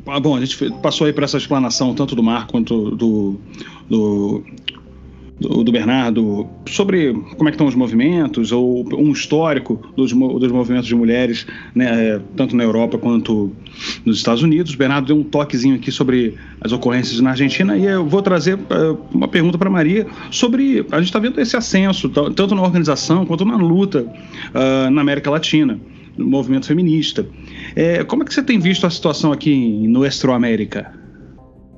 Ah, 0.06 0.20
bom, 0.20 0.36
a 0.36 0.40
gente 0.44 0.70
passou 0.82 1.06
aí 1.06 1.12
por 1.12 1.22
essa 1.22 1.38
explanação 1.38 1.94
tanto 1.94 2.14
do 2.14 2.22
Mar 2.22 2.46
quanto 2.48 2.90
do, 2.90 3.36
do 3.88 4.44
do, 5.42 5.64
do, 5.64 5.72
Bernardo 5.72 6.46
sobre 6.66 7.12
como 7.36 7.48
é 7.48 7.52
que 7.52 7.56
estão 7.56 7.66
os 7.66 7.74
movimentos 7.74 8.52
ou 8.52 8.84
um 8.96 9.12
histórico 9.12 9.82
dos, 9.96 10.12
dos 10.12 10.52
movimentos 10.52 10.86
de 10.86 10.94
mulheres, 10.94 11.46
né, 11.74 12.20
tanto 12.36 12.56
na 12.56 12.62
Europa 12.62 12.96
quanto 12.96 13.52
nos 14.04 14.16
Estados 14.16 14.42
Unidos. 14.42 14.74
O 14.74 14.78
Bernardo 14.78 15.06
deu 15.06 15.16
um 15.16 15.24
toquezinho 15.24 15.74
aqui 15.74 15.90
sobre 15.90 16.34
as 16.60 16.72
ocorrências 16.72 17.20
na 17.20 17.30
Argentina 17.30 17.76
e 17.76 17.84
eu 17.84 18.06
vou 18.06 18.22
trazer 18.22 18.54
uh, 18.54 18.98
uma 19.12 19.28
pergunta 19.28 19.58
para 19.58 19.68
Maria 19.68 20.06
sobre 20.30 20.86
a 20.90 20.98
gente 20.98 21.08
está 21.08 21.18
vendo 21.18 21.40
esse 21.40 21.56
ascenso 21.56 22.08
tanto 22.08 22.54
na 22.54 22.62
organização 22.62 23.26
quanto 23.26 23.44
na 23.44 23.56
luta 23.56 24.02
uh, 24.02 24.90
na 24.90 25.00
América 25.00 25.30
Latina 25.30 25.78
no 26.16 26.26
movimento 26.26 26.66
feminista. 26.66 27.26
É, 27.74 28.04
como 28.04 28.22
é 28.22 28.26
que 28.26 28.34
você 28.34 28.42
tem 28.42 28.58
visto 28.58 28.86
a 28.86 28.90
situação 28.90 29.32
aqui 29.32 29.86
no 29.88 30.04
América? 30.32 31.01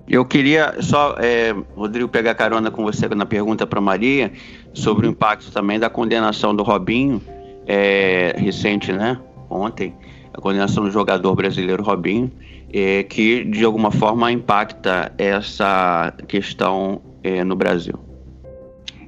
Eu 0.06 0.24
queria 0.24 0.74
só, 0.82 1.16
é, 1.18 1.54
Rodrigo, 1.74 2.08
pegar 2.08 2.34
carona 2.34 2.70
com 2.70 2.84
você 2.84 3.08
na 3.08 3.24
pergunta 3.24 3.66
para 3.66 3.80
Maria 3.80 4.30
sobre 4.74 5.06
o 5.06 5.10
impacto 5.10 5.50
também 5.50 5.78
da 5.78 5.88
condenação 5.88 6.54
do 6.54 6.62
Robinho, 6.62 7.22
é, 7.66 8.34
recente, 8.36 8.92
né? 8.92 9.18
Ontem, 9.48 9.94
a 10.32 10.40
condenação 10.40 10.84
do 10.84 10.90
jogador 10.90 11.34
brasileiro 11.34 11.82
Robinho, 11.82 12.30
é, 12.72 13.02
que 13.02 13.44
de 13.44 13.64
alguma 13.64 13.90
forma 13.90 14.30
impacta 14.30 15.12
essa 15.16 16.12
questão 16.28 17.00
é, 17.22 17.42
no 17.42 17.56
Brasil. 17.56 17.94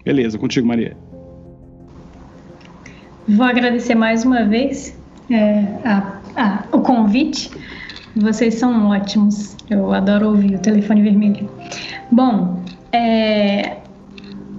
Beleza, 0.04 0.38
contigo, 0.38 0.66
Maria. 0.66 0.96
Vou 3.28 3.44
agradecer 3.44 3.96
mais 3.96 4.24
uma 4.24 4.44
vez 4.44 4.96
é, 5.30 5.64
a, 5.84 6.20
a, 6.36 6.64
o 6.72 6.80
convite. 6.80 7.50
Vocês 8.16 8.54
são 8.54 8.88
ótimos. 8.88 9.56
Eu 9.68 9.92
adoro 9.92 10.28
ouvir 10.28 10.54
o 10.54 10.58
telefone 10.58 11.02
vermelho. 11.02 11.50
Bom, 12.10 12.62
é, 12.90 13.76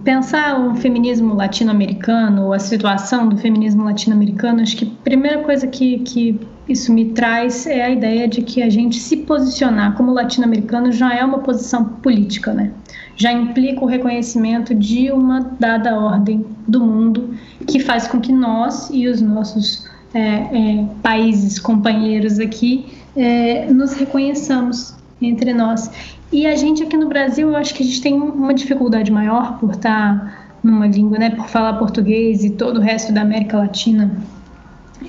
pensar 0.03 0.59
o 0.59 0.75
feminismo 0.75 1.33
latino-americano, 1.33 2.53
a 2.53 2.59
situação 2.59 3.27
do 3.27 3.35
feminismo 3.35 3.83
latino-americano, 3.83 4.61
acho 4.61 4.77
que 4.77 4.85
a 4.85 5.03
primeira 5.03 5.39
coisa 5.39 5.65
que, 5.65 5.99
que 5.99 6.39
isso 6.69 6.93
me 6.93 7.05
traz 7.05 7.65
é 7.65 7.83
a 7.83 7.89
ideia 7.89 8.27
de 8.27 8.43
que 8.43 8.61
a 8.61 8.69
gente 8.69 8.99
se 8.99 9.17
posicionar 9.17 9.95
como 9.95 10.13
latino-americano 10.13 10.91
já 10.91 11.15
é 11.15 11.25
uma 11.25 11.39
posição 11.39 11.83
política, 11.83 12.53
né? 12.53 12.71
Já 13.15 13.31
implica 13.31 13.83
o 13.83 13.87
reconhecimento 13.87 14.75
de 14.75 15.11
uma 15.11 15.39
dada 15.59 15.97
ordem 15.99 16.45
do 16.67 16.79
mundo 16.79 17.33
que 17.65 17.79
faz 17.79 18.07
com 18.07 18.21
que 18.21 18.31
nós 18.31 18.89
e 18.91 19.07
os 19.07 19.19
nossos 19.19 19.86
é, 20.13 20.19
é, 20.19 20.85
países 21.01 21.59
companheiros 21.59 22.39
aqui 22.39 22.85
é, 23.15 23.71
nos 23.71 23.93
reconheçamos 23.93 24.95
entre 25.21 25.53
nós. 25.53 25.89
E 26.31 26.45
a 26.45 26.55
gente 26.55 26.83
aqui 26.83 26.97
no 26.97 27.07
Brasil, 27.07 27.49
eu 27.49 27.55
acho 27.55 27.73
que 27.73 27.83
a 27.83 27.85
gente 27.85 28.01
tem 28.01 28.13
uma 28.13 28.53
dificuldade 28.53 29.11
maior 29.11 29.57
por 29.59 29.71
estar 29.71 30.55
numa 30.63 30.87
língua, 30.87 31.17
né, 31.17 31.29
por 31.29 31.47
falar 31.47 31.73
português 31.73 32.43
e 32.43 32.51
todo 32.51 32.77
o 32.77 32.81
resto 32.81 33.13
da 33.13 33.21
América 33.21 33.57
Latina, 33.57 34.11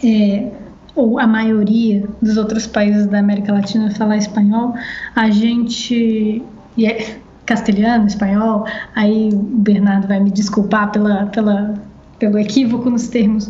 é, 0.04 0.50
ou 0.94 1.18
a 1.18 1.26
maioria 1.26 2.08
dos 2.20 2.36
outros 2.36 2.66
países 2.66 3.06
da 3.06 3.18
América 3.18 3.52
Latina 3.52 3.90
falar 3.90 4.16
espanhol, 4.16 4.74
a 5.14 5.30
gente 5.30 6.42
e 6.76 6.86
é 6.86 7.18
castelhano, 7.44 8.06
espanhol, 8.06 8.66
aí 8.94 9.30
o 9.32 9.38
Bernardo 9.38 10.06
vai 10.06 10.20
me 10.20 10.30
desculpar 10.30 10.92
pela, 10.92 11.26
pela, 11.26 11.74
pelo 12.18 12.38
equívoco 12.38 12.90
nos 12.90 13.08
termos, 13.08 13.48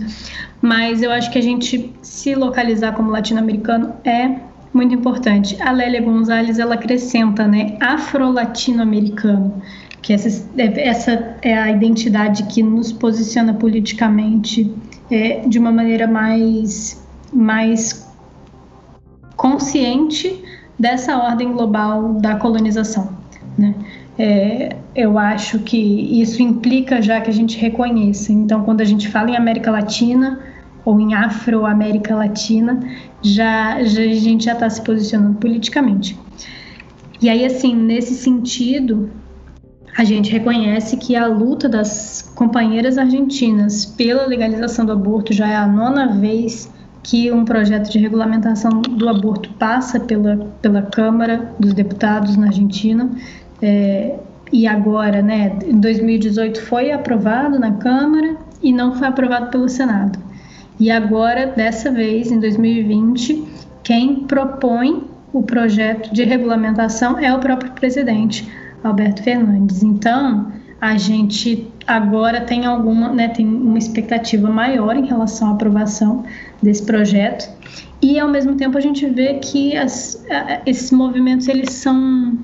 mas 0.61 1.03
eu 1.03 1.11
acho 1.11 1.31
que 1.31 1.39
a 1.39 1.43
gente 1.43 1.93
se 2.03 2.35
localizar 2.35 2.93
como 2.93 3.11
latino-americano 3.11 3.95
é 4.05 4.37
muito 4.73 4.95
importante. 4.95 5.61
A 5.61 5.73
Lélia 5.73 6.03
Gonzalez, 6.03 6.59
ela 6.59 6.75
acrescenta, 6.75 7.47
né, 7.47 7.77
afro-latino-americano, 7.81 9.63
que 10.03 10.13
essa, 10.13 10.47
essa 10.57 11.37
é 11.43 11.59
a 11.59 11.71
identidade 11.71 12.45
que 12.45 12.63
nos 12.63 12.93
posiciona 12.93 13.55
politicamente 13.55 14.73
é, 15.11 15.41
de 15.41 15.59
uma 15.59 15.73
maneira 15.73 16.07
mais, 16.07 17.03
mais 17.33 18.09
consciente 19.37 20.43
dessa 20.79 21.17
ordem 21.17 21.53
global 21.53 22.15
da 22.15 22.37
colonização. 22.37 23.17
Né? 23.57 23.75
É, 24.19 24.77
eu 24.97 25.17
acho 25.17 25.61
que 25.61 25.77
isso 26.21 26.43
implica 26.43 27.01
já 27.01 27.21
que 27.21 27.31
a 27.31 27.33
gente 27.33 27.57
reconheça. 27.57 28.33
Então, 28.33 28.65
quando 28.65 28.81
a 28.81 28.85
gente 28.85 29.09
fala 29.09 29.31
em 29.31 29.37
América 29.37 29.71
Latina 29.71 30.41
ou 30.85 30.99
em 31.01 31.15
Afro-América 31.15 32.17
Latina, 32.17 32.81
já, 33.23 33.83
já, 33.85 34.03
a 34.03 34.15
gente 34.15 34.47
já 34.47 34.55
está 34.55 34.69
se 34.69 34.83
posicionando 34.83 35.39
politicamente. 35.39 36.19
E 37.21 37.29
aí, 37.29 37.45
assim, 37.45 37.75
nesse 37.75 38.15
sentido, 38.15 39.11
a 39.97 40.05
gente 40.05 40.31
reconhece 40.31 40.97
que 40.97 41.17
a 41.17 41.27
luta 41.27 41.69
das 41.69 42.33
companheiras 42.35 42.99
argentinas 42.99 43.85
pela 43.85 44.27
legalização 44.27 44.85
do 44.85 44.93
aborto 44.93 45.33
já 45.33 45.49
é 45.49 45.57
a 45.57 45.67
nona 45.67 46.13
vez 46.13 46.73
que 47.03 47.33
um 47.33 47.45
projeto 47.45 47.91
de 47.91 47.99
regulamentação 47.99 48.83
do 48.83 49.09
aborto 49.09 49.51
passa 49.55 49.99
pela, 49.99 50.37
pela 50.61 50.83
Câmara 50.83 51.55
dos 51.59 51.73
Deputados 51.73 52.37
na 52.37 52.49
Argentina. 52.49 53.11
É, 53.61 54.17
e 54.53 54.67
agora, 54.67 55.21
né, 55.21 55.59
em 55.67 55.79
2018 55.79 56.62
foi 56.62 56.91
aprovado 56.91 57.59
na 57.59 57.73
Câmara 57.73 58.37
e 58.62 58.73
não 58.73 58.95
foi 58.95 59.09
aprovado 59.09 59.50
pelo 59.50 59.69
Senado. 59.69 60.19
E 60.81 60.91
agora, 60.91 61.47
dessa 61.47 61.91
vez, 61.91 62.31
em 62.31 62.38
2020, 62.38 63.45
quem 63.83 64.21
propõe 64.21 65.05
o 65.33 65.43
projeto 65.43 66.12
de 66.12 66.25
regulamentação 66.25 67.19
é 67.19 67.35
o 67.35 67.38
próprio 67.38 67.73
presidente, 67.73 68.49
Alberto 68.83 69.23
Fernandes. 69.23 69.83
Então, 69.83 70.53
a 70.81 70.97
gente 70.97 71.69
agora 71.87 72.41
tem 72.43 72.65
alguma, 72.65 73.12
né, 73.12 73.29
tem 73.29 73.47
uma 73.47 73.79
expectativa 73.79 74.49
maior 74.49 74.97
em 74.97 75.07
relação 75.07 75.49
à 75.49 75.53
aprovação 75.53 76.25
desse 76.62 76.85
projeto 76.85 77.50
e 78.00 78.19
ao 78.19 78.29
mesmo 78.29 78.55
tempo 78.55 78.79
a 78.79 78.81
gente 78.81 79.07
vê 79.07 79.35
que 79.35 79.77
as, 79.77 80.25
esses 80.65 80.93
movimentos 80.93 81.49
eles 81.49 81.73
são 81.73 82.38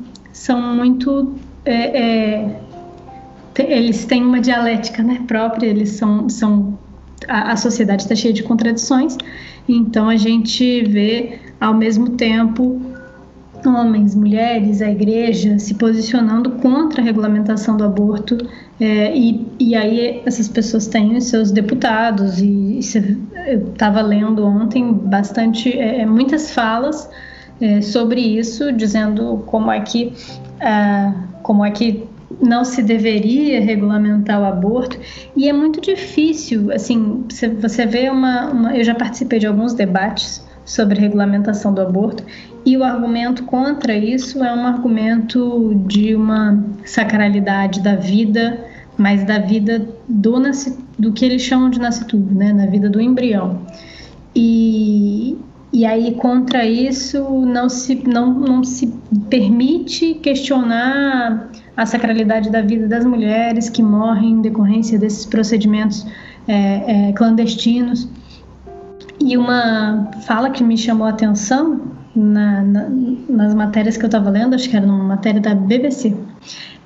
são 0.45 0.61
muito 0.61 1.35
é, 1.65 2.43
é, 2.43 2.61
eles 3.59 4.05
têm 4.05 4.23
uma 4.23 4.41
dialética 4.41 5.03
né, 5.03 5.23
própria, 5.27 5.67
eles 5.67 5.91
são, 5.91 6.29
são 6.29 6.79
a, 7.27 7.53
a 7.53 7.57
sociedade 7.57 8.03
está 8.03 8.15
cheia 8.15 8.35
de 8.35 8.43
contradições, 8.43 9.17
então 9.67 10.07
a 10.07 10.17
gente 10.17 10.83
vê 10.83 11.39
ao 11.59 11.73
mesmo 11.73 12.11
tempo 12.11 12.79
homens, 13.67 14.15
mulheres, 14.15 14.83
a 14.83 14.91
igreja 14.91 15.59
se 15.59 15.73
posicionando 15.73 16.51
contra 16.51 17.01
a 17.01 17.05
regulamentação 17.05 17.79
do 17.79 17.85
aborto 17.85 18.37
é, 18.79 19.17
e, 19.17 19.47
e 19.59 19.75
aí 19.75 20.21
essas 20.27 20.47
pessoas 20.47 20.87
têm 20.87 21.17
os 21.17 21.25
seus 21.25 21.51
deputados 21.51 22.43
e, 22.43 22.81
e 22.81 22.81
eu 23.47 23.69
estava 23.69 24.03
lendo 24.03 24.45
ontem 24.45 24.93
bastante 24.93 25.71
é, 25.73 26.01
é, 26.01 26.07
muitas 26.07 26.51
falas 26.51 27.09
é, 27.61 27.81
sobre 27.81 28.21
isso 28.21 28.73
dizendo 28.73 29.43
como 29.47 29.71
é 29.71 29.81
que 29.81 30.13
é, 30.61 31.13
como 31.43 31.65
é 31.65 31.71
que 31.71 32.05
não 32.41 32.65
se 32.65 32.83
deveria 32.83 33.61
regulamentar 33.61 34.41
o 34.41 34.45
aborto 34.45 34.99
e 35.37 35.49
é 35.49 35.53
muito 35.53 35.81
difícil 35.81 36.73
assim 36.73 37.25
você 37.61 37.87
vê 37.87 38.09
uma, 38.11 38.51
uma 38.51 38.77
eu 38.77 38.83
já 38.83 38.95
participei 38.95 39.39
de 39.39 39.47
alguns 39.47 39.73
debates 39.73 40.45
sobre 40.65 40.99
regulamentação 40.99 41.73
do 41.73 41.81
aborto 41.81 42.25
e 42.65 42.77
o 42.79 42.83
argumento 42.83 43.45
contra 43.45 43.95
isso 43.95 44.43
é 44.43 44.53
um 44.55 44.67
argumento 44.67 45.75
de 45.87 46.15
uma 46.15 46.65
sacralidade 46.85 47.83
da 47.83 47.95
vida, 47.95 48.59
mas 48.97 49.23
da 49.25 49.39
vida 49.39 49.87
do, 50.09 50.41
do 50.99 51.13
que 51.13 51.27
eles 51.27 51.43
chamam 51.43 51.69
de 51.69 51.79
nascituro, 51.79 52.35
né, 52.35 52.53
na 52.53 52.65
vida 52.65 52.89
do 52.89 53.01
embrião. 53.01 53.61
E, 54.35 55.37
e 55.75 55.85
aí, 55.85 56.15
contra 56.15 56.65
isso, 56.65 57.19
não 57.45 57.69
se, 57.69 57.97
não, 58.07 58.33
não 58.33 58.63
se 58.63 58.87
permite 59.29 60.15
questionar 60.15 61.51
a 61.77 61.85
sacralidade 61.85 62.49
da 62.49 62.63
vida 62.63 62.87
das 62.87 63.05
mulheres 63.05 63.69
que 63.69 63.83
morrem 63.83 64.35
em 64.35 64.41
decorrência 64.41 64.97
desses 64.97 65.27
procedimentos 65.27 66.07
é, 66.47 67.09
é, 67.09 67.13
clandestinos. 67.13 68.09
E 69.21 69.37
uma 69.37 70.13
fala 70.25 70.49
que 70.51 70.63
me 70.63 70.79
chamou 70.79 71.09
a 71.09 71.11
atenção 71.11 71.81
na, 72.15 72.63
na, 72.63 72.89
nas 73.29 73.53
matérias 73.53 73.97
que 73.97 74.05
eu 74.05 74.09
estava 74.09 74.31
lendo, 74.31 74.55
acho 74.55 74.71
que 74.71 74.77
era 74.77 74.87
numa 74.87 75.03
matéria 75.03 75.41
da 75.41 75.57
BBC, 75.57 76.15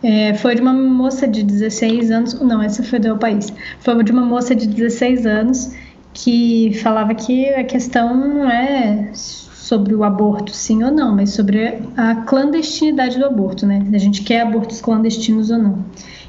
é, 0.03 0.33
foi 0.33 0.55
de 0.55 0.62
uma 0.62 0.72
moça 0.72 1.29
de 1.29 1.42
16 1.42 2.11
anos, 2.11 2.40
não, 2.40 2.62
essa 2.62 2.83
foi 2.83 2.98
do 2.98 3.18
País, 3.18 3.53
foi 3.81 4.03
de 4.03 4.12
uma 4.12 4.24
moça 4.24 4.55
de 4.55 4.66
16 4.66 5.27
anos 5.27 5.77
que 6.22 6.72
falava 6.83 7.14
que 7.14 7.48
a 7.50 7.62
questão 7.62 8.14
não 8.16 8.50
é 8.50 9.11
sobre 9.12 9.94
o 9.94 10.02
aborto, 10.02 10.50
sim 10.52 10.83
ou 10.83 10.90
não, 10.90 11.14
mas 11.14 11.31
sobre 11.31 11.81
a 11.96 12.16
clandestinidade 12.26 13.18
do 13.18 13.24
aborto, 13.24 13.66
né? 13.66 13.87
A 13.92 13.98
gente 13.98 14.22
quer 14.22 14.40
abortos 14.40 14.81
clandestinos 14.81 15.50
ou 15.50 15.59
não. 15.59 15.85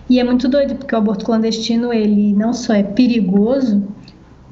E 0.08 0.20
é 0.20 0.24
muito 0.24 0.48
doido, 0.48 0.76
porque 0.76 0.94
o 0.94 0.98
aborto 0.98 1.26
clandestino, 1.26 1.92
ele 1.92 2.34
não 2.34 2.54
só 2.54 2.74
é 2.74 2.84
perigoso 2.84 3.84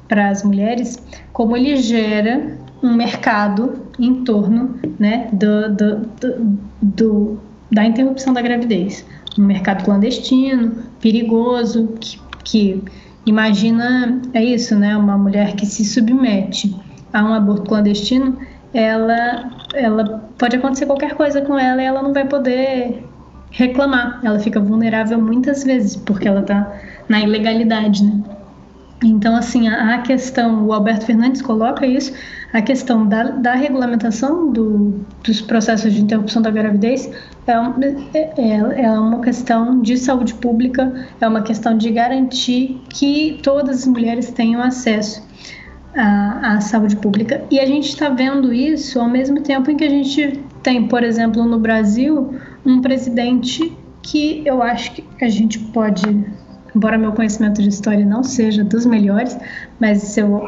para 0.08 0.28
as 0.30 0.42
mulheres, 0.42 0.98
como 1.32 1.56
ele 1.56 1.76
gera 1.76 2.58
um 2.82 2.94
mercado 2.94 3.82
em 3.98 4.24
torno 4.24 4.76
né, 4.98 5.28
do, 5.32 5.74
do, 5.74 6.08
do, 6.80 7.38
da 7.70 7.84
interrupção 7.84 8.32
da 8.32 8.40
gravidez. 8.40 9.04
Um 9.38 9.44
mercado 9.44 9.84
clandestino, 9.84 10.82
perigoso, 11.00 11.94
que, 12.00 12.18
que 12.42 12.82
imagina, 13.28 14.20
é 14.32 14.42
isso, 14.42 14.76
né, 14.76 14.96
uma 14.96 15.18
mulher 15.18 15.54
que 15.54 15.66
se 15.66 15.84
submete 15.84 16.74
a 17.12 17.22
um 17.24 17.32
aborto 17.32 17.62
clandestino, 17.62 18.38
ela, 18.72 19.50
ela 19.74 20.30
pode 20.38 20.56
acontecer 20.56 20.86
qualquer 20.86 21.14
coisa 21.14 21.40
com 21.40 21.58
ela 21.58 21.82
e 21.82 21.84
ela 21.84 22.02
não 22.02 22.12
vai 22.12 22.26
poder 22.26 23.02
reclamar. 23.50 24.20
Ela 24.22 24.38
fica 24.38 24.60
vulnerável 24.60 25.20
muitas 25.20 25.64
vezes 25.64 25.96
porque 25.96 26.28
ela 26.28 26.40
está 26.40 26.72
na 27.08 27.20
ilegalidade, 27.20 28.04
né? 28.04 28.22
Então, 29.02 29.36
assim, 29.36 29.68
a, 29.68 29.98
questão, 30.02 30.66
o 30.66 30.72
Alberto 30.72 31.06
Fernandes 31.06 31.40
coloca 31.40 31.86
isso, 31.86 32.12
a 32.52 32.60
questão 32.60 33.06
da, 33.06 33.24
da 33.24 33.54
regulamentação 33.54 34.50
do, 34.50 35.04
dos 35.22 35.40
processos 35.40 35.92
de 35.92 36.00
interrupção 36.00 36.42
da 36.42 36.50
gravidez 36.50 37.08
é, 37.46 37.60
um, 37.60 37.74
é, 38.12 38.32
é, 38.36 38.82
é 38.84 38.90
uma 38.90 39.20
questão 39.20 39.80
de 39.80 39.96
saúde 39.96 40.34
pública, 40.34 41.06
é 41.20 41.28
uma 41.28 41.42
questão 41.42 41.76
de 41.76 41.90
garantir 41.90 42.80
que 42.88 43.38
todas 43.42 43.80
as 43.80 43.86
mulheres 43.86 44.32
tenham 44.32 44.60
acesso 44.60 45.22
à, 45.94 46.54
à 46.54 46.60
saúde 46.60 46.96
pública. 46.96 47.44
E 47.52 47.60
a 47.60 47.66
gente 47.66 47.90
está 47.90 48.08
vendo 48.08 48.52
isso 48.52 48.98
ao 48.98 49.08
mesmo 49.08 49.40
tempo 49.42 49.70
em 49.70 49.76
que 49.76 49.84
a 49.84 49.90
gente 49.90 50.40
tem, 50.60 50.88
por 50.88 51.04
exemplo, 51.04 51.44
no 51.44 51.60
Brasil, 51.60 52.34
um 52.66 52.80
presidente 52.80 53.72
que 54.02 54.42
eu 54.44 54.60
acho 54.60 54.92
que 54.92 55.24
a 55.24 55.28
gente 55.28 55.58
pode 55.58 56.02
embora 56.78 56.96
meu 56.96 57.12
conhecimento 57.12 57.60
de 57.60 57.68
história 57.68 58.06
não 58.06 58.22
seja 58.22 58.62
dos 58.62 58.86
melhores, 58.86 59.36
mas 59.80 60.16
eu 60.16 60.46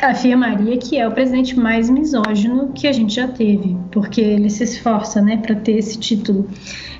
afirmaria 0.00 0.78
que 0.78 0.96
é 0.96 1.08
o 1.08 1.10
presidente 1.10 1.58
mais 1.58 1.90
misógino 1.90 2.68
que 2.72 2.86
a 2.86 2.92
gente 2.92 3.16
já 3.16 3.26
teve, 3.26 3.76
porque 3.90 4.20
ele 4.20 4.48
se 4.48 4.62
esforça, 4.62 5.20
né, 5.20 5.38
para 5.38 5.56
ter 5.56 5.72
esse 5.72 5.98
título. 5.98 6.48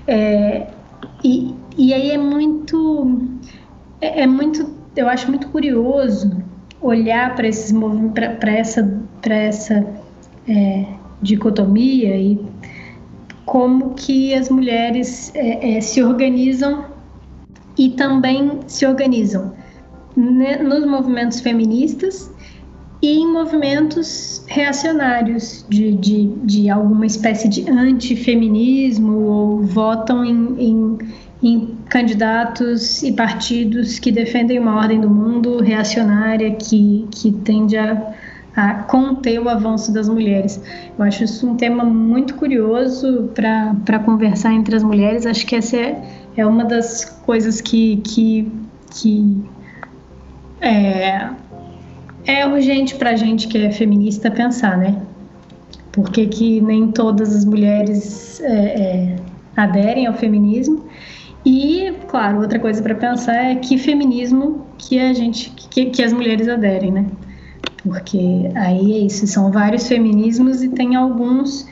É, 0.09 0.67
e, 1.23 1.55
e 1.79 1.95
aí 1.95 2.11
é 2.11 2.19
muito, 2.19 3.29
é, 4.01 4.23
é, 4.23 4.27
muito, 4.27 4.69
eu 4.97 5.09
acho 5.09 5.29
muito 5.29 5.49
curioso 5.49 6.37
olhar 6.81 7.37
para 7.37 7.47
esses 7.47 7.73
para 8.41 8.53
essa, 8.53 9.01
para 9.23 9.35
essa 9.35 9.87
é, 10.49 10.87
dicotomia 11.23 12.17
e 12.17 12.45
como 13.45 13.95
que 13.95 14.35
as 14.35 14.51
mulheres 14.51 15.33
é, 15.37 15.77
é, 15.77 15.81
se 15.81 16.03
organizam 16.03 16.96
e 17.79 17.91
também 17.91 18.61
se 18.67 18.87
organizam 18.87 19.53
nos 20.17 20.87
movimentos 20.87 21.41
feministas 21.41 22.31
e 23.03 23.19
em 23.19 23.31
movimentos 23.31 24.43
reacionários 24.47 25.65
de, 25.69 25.93
de, 25.93 26.27
de 26.45 26.71
alguma 26.71 27.05
espécie 27.05 27.49
de 27.49 27.69
antifeminismo 27.71 29.19
ou 29.19 29.63
votam 29.63 30.25
em, 30.25 30.55
em, 30.59 30.99
em 31.43 31.77
candidatos 31.91 33.03
e 33.03 33.13
partidos 33.13 33.99
que 33.99 34.11
defendem 34.11 34.59
uma 34.59 34.77
ordem 34.77 35.01
do 35.01 35.11
mundo 35.11 35.61
reacionária 35.61 36.53
que, 36.53 37.07
que 37.11 37.31
tende 37.31 37.77
a, 37.77 38.15
a 38.57 38.73
conter 38.73 39.39
o 39.39 39.51
avanço 39.51 39.93
das 39.93 40.09
mulheres. 40.09 40.61
Eu 40.99 41.05
acho 41.05 41.25
isso 41.25 41.47
um 41.47 41.57
tema 41.57 41.85
muito 41.85 42.35
curioso 42.35 43.31
para 43.35 43.99
conversar 43.99 44.55
entre 44.55 44.75
as 44.75 44.83
mulheres. 44.83 45.27
Acho 45.27 45.47
que 45.47 45.55
essa 45.55 45.77
é, 45.77 46.03
é 46.39 46.47
uma 46.47 46.65
das 46.65 47.05
coisas 47.05 47.61
que, 47.61 47.99
que, 47.99 48.51
que 48.91 49.45
é, 50.63 51.29
é 52.25 52.47
urgente 52.47 52.95
para 52.95 53.11
a 53.11 53.17
gente 53.17 53.47
que 53.47 53.59
é 53.59 53.71
feminista 53.71 54.31
pensar, 54.31 54.79
né? 54.79 55.03
Por 55.93 56.11
que, 56.11 56.27
que 56.27 56.61
nem 56.63 56.91
todas 56.91 57.37
as 57.37 57.45
mulheres 57.45 58.41
é, 58.41 58.55
é, 58.55 59.17
aderem 59.55 60.07
ao 60.07 60.15
feminismo? 60.15 60.87
E, 61.45 61.93
claro, 62.09 62.41
outra 62.41 62.59
coisa 62.59 62.83
para 62.83 62.95
pensar 62.95 63.37
é 63.37 63.55
que 63.55 63.77
feminismo 63.79 64.67
que 64.79 64.99
a 64.99 65.13
gente, 65.13 65.51
que, 65.71 65.87
que 65.87 66.03
as 66.03 66.13
mulheres 66.13 66.49
aderem, 66.49 66.91
né? 66.91 67.07
Porque 67.87 68.51
aí 68.55 68.95
é 68.95 68.99
isso, 69.07 69.27
são 69.27 69.53
vários 69.53 69.87
feminismos 69.87 70.63
e 70.63 70.69
tem 70.69 70.97
alguns, 70.97 71.69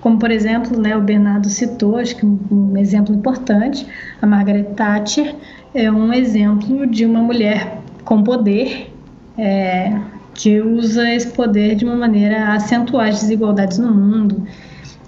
como 0.00 0.18
por 0.18 0.30
exemplo, 0.30 0.80
né, 0.80 0.96
o 0.96 1.02
Bernardo 1.02 1.50
citou, 1.50 1.98
acho 1.98 2.16
que 2.16 2.24
um, 2.24 2.38
um 2.50 2.76
exemplo 2.78 3.14
importante, 3.14 3.86
a 4.22 4.26
Margaret 4.26 4.64
Thatcher 4.74 5.36
é 5.74 5.90
um 5.92 6.12
exemplo 6.12 6.86
de 6.86 7.04
uma 7.04 7.20
mulher 7.20 7.78
com 8.04 8.22
poder 8.22 8.90
é, 9.36 10.00
que 10.34 10.60
usa 10.60 11.12
esse 11.12 11.28
poder 11.28 11.74
de 11.74 11.84
uma 11.84 11.96
maneira 11.96 12.44
a 12.44 12.54
acentuar 12.54 13.08
as 13.08 13.20
desigualdades 13.20 13.78
no 13.78 13.92
mundo, 13.92 14.46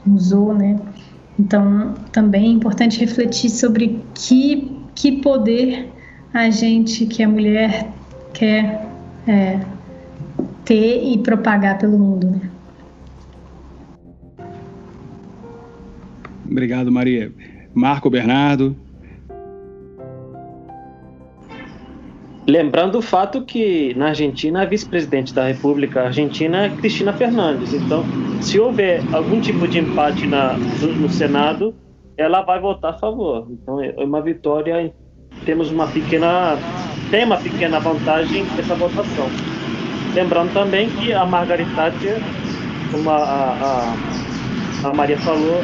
usou, 0.07 0.53
né? 0.53 0.79
Então, 1.39 1.95
também 2.13 2.45
é 2.45 2.49
importante 2.49 3.01
refletir 3.01 3.49
sobre 3.49 4.01
que, 4.15 4.79
que 4.95 5.13
poder 5.23 5.91
a 6.33 6.51
gente, 6.51 7.07
que 7.07 7.23
é 7.23 7.27
mulher, 7.27 7.89
quer 8.35 8.87
é, 9.27 9.59
ter 10.65 11.03
e 11.05 11.19
propagar 11.19 11.79
pelo 11.79 11.99
mundo, 11.99 12.31
né? 12.31 12.51
Obrigado, 16.49 16.93
Maria. 16.93 17.33
Marco 17.75 18.11
Bernardo, 18.11 18.77
Lembrando 22.47 22.99
o 22.99 23.03
fato 23.03 23.43
que 23.43 23.95
na 23.95 24.09
Argentina 24.09 24.63
a 24.63 24.65
vice-presidente 24.65 25.33
da 25.33 25.47
República 25.47 26.03
Argentina 26.03 26.67
é 26.67 26.71
Cristina 26.71 27.13
Fernandes. 27.13 27.73
Então, 27.73 28.05
se 28.41 28.59
houver 28.59 29.01
algum 29.15 29.41
tipo 29.41 29.69
de 29.69 29.79
empate 29.79 30.27
na, 30.27 30.55
no 30.55 31.09
Senado, 31.09 31.73
ela 32.17 32.43
vai 32.43 32.61
votar 32.61 32.95
a 32.95 32.99
favor. 32.99 33.47
Então, 33.49 33.81
é 33.81 33.95
uma 34.05 34.21
vitória. 34.21 34.93
Temos 35.45 35.71
uma 35.71 35.87
pequena 35.87 36.59
tem 37.11 37.25
uma 37.25 37.37
pequena 37.37 37.79
vantagem 37.79 38.45
nessa 38.57 38.75
votação. 38.75 39.29
Lembrando 40.15 40.53
também 40.53 40.91
que 40.91 41.13
a 41.13 41.25
Margaret 41.25 41.67
Thatcher, 41.75 42.19
como 42.91 43.09
a, 43.09 43.17
a, 43.17 44.89
a 44.89 44.95
Maria 44.95 45.19
falou, 45.19 45.61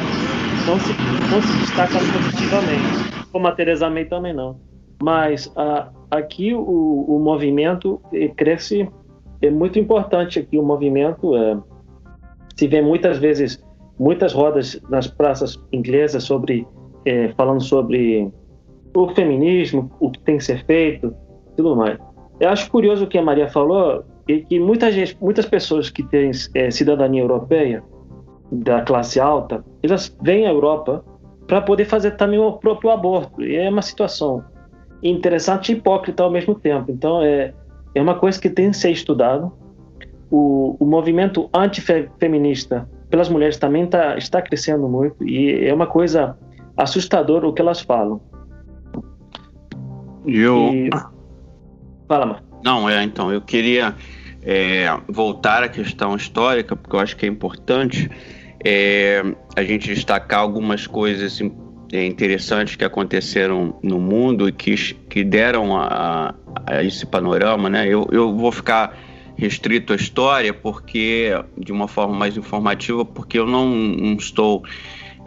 não 0.65 0.79
se, 0.79 0.93
não 1.31 1.41
se 1.41 1.59
destaca 1.59 1.93
positivamente, 1.93 3.29
como 3.31 3.47
a 3.47 3.51
Teresa 3.51 3.89
May 3.89 4.05
também 4.05 4.33
não. 4.33 4.59
Mas 5.01 5.51
a, 5.55 5.89
aqui 6.09 6.53
o, 6.53 6.61
o 6.61 7.19
movimento 7.19 8.01
cresce, 8.35 8.89
é 9.41 9.51
muito 9.51 9.77
importante 9.77 10.39
aqui 10.39 10.57
o 10.57 10.63
movimento. 10.63 11.35
É, 11.35 11.57
se 12.55 12.67
vê 12.67 12.81
muitas 12.81 13.19
vezes 13.19 13.63
muitas 13.99 14.33
rodas 14.33 14.81
nas 14.89 15.07
praças 15.07 15.61
inglesas 15.71 16.23
sobre 16.23 16.65
é, 17.05 17.29
falando 17.29 17.61
sobre 17.61 18.31
o 18.95 19.07
feminismo, 19.09 19.91
o 19.99 20.09
que 20.09 20.19
tem 20.19 20.37
que 20.37 20.43
ser 20.43 20.65
feito, 20.65 21.13
tudo 21.55 21.75
mais. 21.75 21.99
Eu 22.39 22.49
acho 22.49 22.69
curioso 22.71 23.05
o 23.05 23.07
que 23.07 23.17
a 23.17 23.21
Maria 23.21 23.49
falou, 23.49 24.03
e 24.29 24.41
que 24.41 24.59
muita 24.59 24.91
gente, 24.91 25.17
muitas 25.19 25.47
pessoas 25.47 25.89
que 25.89 26.03
têm 26.03 26.29
é, 26.53 26.69
cidadania 26.69 27.19
europeia 27.19 27.83
da 28.51 28.81
classe 28.83 29.19
alta, 29.19 29.65
elas 29.81 30.15
vêm 30.21 30.45
à 30.45 30.51
Europa 30.51 31.03
para 31.47 31.59
poder 31.61 31.85
fazer 31.85 32.11
também 32.11 32.37
o 32.37 32.53
próprio 32.53 32.91
aborto. 32.91 33.41
E 33.43 33.55
é 33.55 33.67
uma 33.67 33.81
situação 33.81 34.45
interessante 35.01 35.71
e 35.71 35.75
hipócrita 35.75 36.21
ao 36.21 36.29
mesmo 36.29 36.53
tempo. 36.53 36.91
Então, 36.91 37.23
é, 37.23 37.55
é 37.95 38.01
uma 38.01 38.13
coisa 38.13 38.39
que 38.39 38.51
tem 38.51 38.69
que 38.69 38.77
ser 38.77 38.91
estudado. 38.91 39.51
O, 40.29 40.77
o 40.79 40.85
movimento 40.85 41.49
antifeminista 41.51 42.87
pelas 43.09 43.29
mulheres 43.29 43.57
também 43.57 43.87
tá, 43.87 44.15
está 44.15 44.43
crescendo 44.43 44.87
muito 44.87 45.27
e 45.27 45.65
é 45.65 45.73
uma 45.73 45.87
coisa 45.87 46.37
assustadora 46.77 47.47
o 47.47 47.53
que 47.53 47.63
elas 47.63 47.81
falam. 47.81 48.21
Eu... 50.23 50.71
E... 50.71 50.89
Fala, 52.07 52.27
Mar. 52.27 52.43
Não, 52.63 52.87
é, 52.87 53.03
então, 53.03 53.31
eu 53.31 53.41
queria 53.41 53.95
é, 54.41 54.87
voltar 55.07 55.63
à 55.63 55.69
questão 55.69 56.15
histórica, 56.15 56.75
porque 56.75 56.95
eu 56.95 56.99
acho 56.99 57.15
que 57.15 57.25
é 57.25 57.29
importante 57.29 58.09
é, 58.63 59.23
a 59.55 59.63
gente 59.63 59.93
destacar 59.93 60.39
algumas 60.39 60.87
coisas 60.87 61.39
é, 61.91 62.05
interessantes 62.05 62.75
que 62.75 62.83
aconteceram 62.83 63.79
no 63.81 63.99
mundo 63.99 64.47
e 64.47 64.51
que, 64.51 64.75
que 65.09 65.23
deram 65.23 65.77
a, 65.77 66.35
a 66.65 66.83
esse 66.83 67.05
panorama, 67.05 67.69
né? 67.69 67.87
Eu, 67.87 68.07
eu 68.11 68.35
vou 68.35 68.51
ficar 68.51 68.97
restrito 69.37 69.93
à 69.93 69.95
história 69.95 70.53
porque 70.53 71.31
de 71.57 71.71
uma 71.71 71.87
forma 71.87 72.13
mais 72.13 72.35
informativa, 72.35 73.05
porque 73.05 73.39
eu 73.39 73.47
não, 73.47 73.67
não 73.69 74.13
estou 74.15 74.63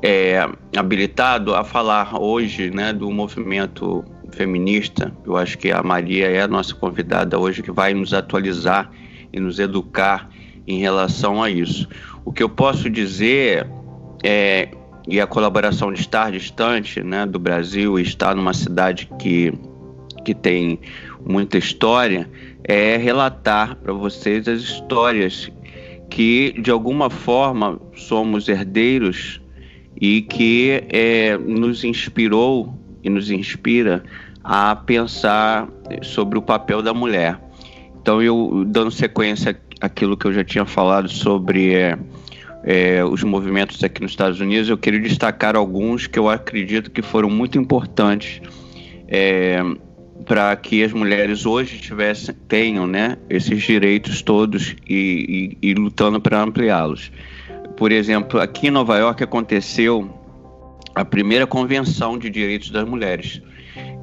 é, 0.03 0.47
habilitado 0.77 1.55
a 1.55 1.65
falar 1.65 2.21
hoje, 2.21 2.71
né, 2.71 2.93
do 2.93 3.11
movimento 3.11 4.05
feminista. 4.33 5.13
Eu 5.25 5.37
acho 5.37 5.57
que 5.57 5.71
a 5.71 5.83
Maria 5.83 6.29
é 6.29 6.43
a 6.43 6.49
nossa 6.49 6.75
convidada 6.75 7.39
hoje 7.39 7.63
que 7.63 7.71
vai 7.71 7.95
nos 7.95 8.13
atualizar 8.13 8.91
e 9.33 9.41
nos 9.41 9.59
educar 9.59 10.29
em 10.67 10.79
relação 10.79 11.43
a 11.43 11.51
isso. 11.51 11.89
O 12.25 12.33
que 12.33 12.43
eu 12.43 12.49
posso 12.49 12.89
dizer 12.89 13.67
é 14.23 14.69
e 15.07 15.21
a 15.21 15.27
colaboração 15.27 15.93
de 15.93 16.01
estar 16.01 16.31
distante 16.31 17.03
né, 17.03 17.27
do 17.27 17.39
Brasil 17.39 17.99
e 17.99 18.03
estar 18.03 18.35
numa 18.35 18.55
cidade 18.55 19.09
que, 19.19 19.53
que 20.25 20.35
tem 20.35 20.79
muita 21.27 21.59
história 21.59 22.29
é 22.65 22.97
relatar 22.97 23.77
para 23.77 23.93
vocês 23.93 24.47
as 24.47 24.61
histórias 24.61 25.51
que 26.09 26.53
de 26.61 26.71
alguma 26.71 27.11
forma 27.11 27.81
somos 27.97 28.49
herdeiros 28.49 29.41
e 30.01 30.23
que 30.23 30.85
é, 30.89 31.37
nos 31.39 31.85
inspirou 31.85 32.79
e 33.03 33.11
nos 33.11 33.31
inspira 33.31 34.05
a 34.45 34.77
pensar 34.77 35.69
sobre 36.03 36.39
o 36.39 36.43
papel 36.43 36.83
da 36.83 36.93
mulher. 36.93 37.41
Então, 38.03 38.21
eu 38.21 38.65
dando 38.67 38.91
sequência 38.91 39.57
àquilo 39.81 40.17
que 40.17 40.27
eu 40.27 40.33
já 40.33 40.43
tinha 40.43 40.67
falado 40.67 41.09
sobre 41.09 41.73
é, 41.73 41.97
é, 42.65 43.05
os 43.05 43.23
movimentos 43.23 43.83
aqui 43.85 44.03
nos 44.03 44.11
Estados 44.11 44.41
Unidos, 44.41 44.69
eu 44.69 44.77
queria 44.77 44.99
destacar 44.99 45.55
alguns 45.55 46.09
que 46.09 46.19
eu 46.19 46.29
acredito 46.29 46.91
que 46.91 47.01
foram 47.01 47.31
muito 47.31 47.57
importantes 47.57 48.43
é, 49.07 49.63
para 50.27 50.55
que 50.57 50.83
as 50.83 50.93
mulheres 50.93 51.47
hoje 51.47 51.79
tivessem, 51.79 52.35
tenham 52.49 52.89
né, 52.89 53.19
esses 53.31 53.63
direitos 53.63 54.21
todos 54.21 54.75
e, 54.89 55.57
e, 55.63 55.71
e 55.71 55.75
lutando 55.75 56.21
para 56.21 56.43
ampliá-los. 56.43 57.13
Por 57.77 57.93
exemplo, 57.93 58.41
aqui 58.41 58.67
em 58.67 58.73
Nova 58.73 58.99
York 58.99 59.23
aconteceu 59.23 60.13
a 60.93 61.05
primeira 61.05 61.47
convenção 61.47 62.19
de 62.19 62.29
direitos 62.29 62.71
das 62.71 62.87
mulheres 62.87 63.41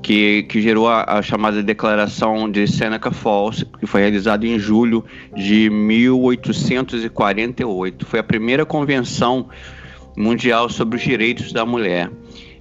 que, 0.01 0.43
que 0.43 0.61
gerou 0.61 0.87
a, 0.87 1.17
a, 1.17 1.21
chamada 1.21 1.61
Declaração 1.61 2.49
de 2.49 2.65
Seneca 2.67 3.11
Falls, 3.11 3.65
que 3.79 3.85
foi 3.85 3.99
realizada 4.01 4.47
em 4.47 4.57
julho 4.57 5.03
de 5.35 5.69
1848. 5.69 8.05
Foi 8.05 8.19
a 8.19 8.23
primeira 8.23 8.65
convenção 8.65 9.49
mundial 10.17 10.69
sobre 10.69 10.97
os 10.97 11.03
direitos 11.03 11.51
da 11.51 11.65
mulher. 11.65 12.09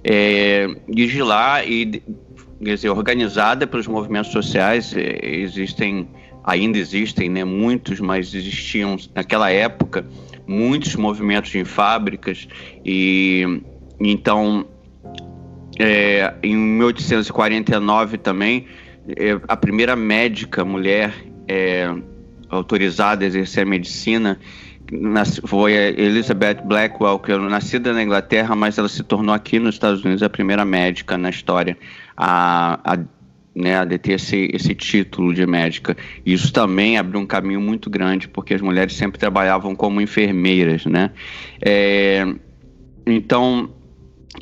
É, 0.03 0.67
e 0.87 1.07
de 1.07 1.21
lá, 1.21 1.63
e, 1.65 2.01
quer 2.63 2.75
dizer, 2.75 2.89
organizada 2.89 3.67
pelos 3.67 3.87
movimentos 3.87 4.31
sociais, 4.31 4.95
é, 4.95 5.19
existem, 5.23 6.07
ainda 6.43 6.77
existem, 6.77 7.29
né, 7.29 7.43
muitos, 7.43 7.99
mas 7.99 8.33
existiam 8.33 8.95
naquela 9.13 9.51
época 9.51 10.05
muitos 10.47 10.95
movimentos 10.95 11.53
em 11.53 11.63
fábricas 11.63 12.47
e 12.83 13.61
então 13.99 14.65
é, 15.79 16.33
em 16.43 16.55
1849 16.55 18.17
também, 18.17 18.67
é, 19.07 19.39
a 19.47 19.55
primeira 19.55 19.95
médica 19.95 20.65
mulher 20.65 21.13
é, 21.47 21.89
autorizada 22.49 23.23
a 23.23 23.27
exercer 23.27 23.63
a 23.63 23.65
medicina 23.65 24.37
foi 25.45 25.77
a 25.77 25.89
Elizabeth 25.89 26.61
Blackwell, 26.65 27.19
que 27.19 27.31
é 27.31 27.37
nascida 27.37 27.93
na 27.93 28.03
Inglaterra, 28.03 28.55
mas 28.55 28.77
ela 28.77 28.89
se 28.89 29.03
tornou 29.03 29.33
aqui 29.33 29.59
nos 29.59 29.75
Estados 29.75 30.03
Unidos 30.03 30.23
a 30.23 30.29
primeira 30.29 30.65
médica 30.65 31.17
na 31.17 31.29
história 31.29 31.77
a, 32.17 32.79
a 32.83 32.97
né, 33.55 33.77
a 33.77 33.85
ter 33.85 34.13
esse, 34.13 34.49
esse 34.53 34.73
título 34.73 35.33
de 35.33 35.45
médica. 35.45 35.95
Isso 36.25 36.51
também 36.53 36.97
abriu 36.97 37.19
um 37.19 37.25
caminho 37.25 37.59
muito 37.59 37.89
grande, 37.89 38.27
porque 38.27 38.53
as 38.53 38.61
mulheres 38.61 38.95
sempre 38.95 39.19
trabalhavam 39.19 39.75
como 39.75 39.99
enfermeiras, 39.99 40.85
né? 40.85 41.11
É, 41.61 42.25
então, 43.05 43.69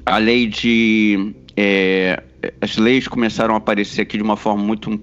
a 0.07 0.17
lei 0.17 0.47
de... 0.47 1.35
É, 1.55 2.23
as 2.61 2.77
leis 2.77 3.07
começaram 3.07 3.55
a 3.55 3.57
aparecer 3.57 4.01
aqui 4.01 4.17
de 4.17 4.23
uma 4.23 4.37
forma 4.37 4.63
muito 4.63 5.01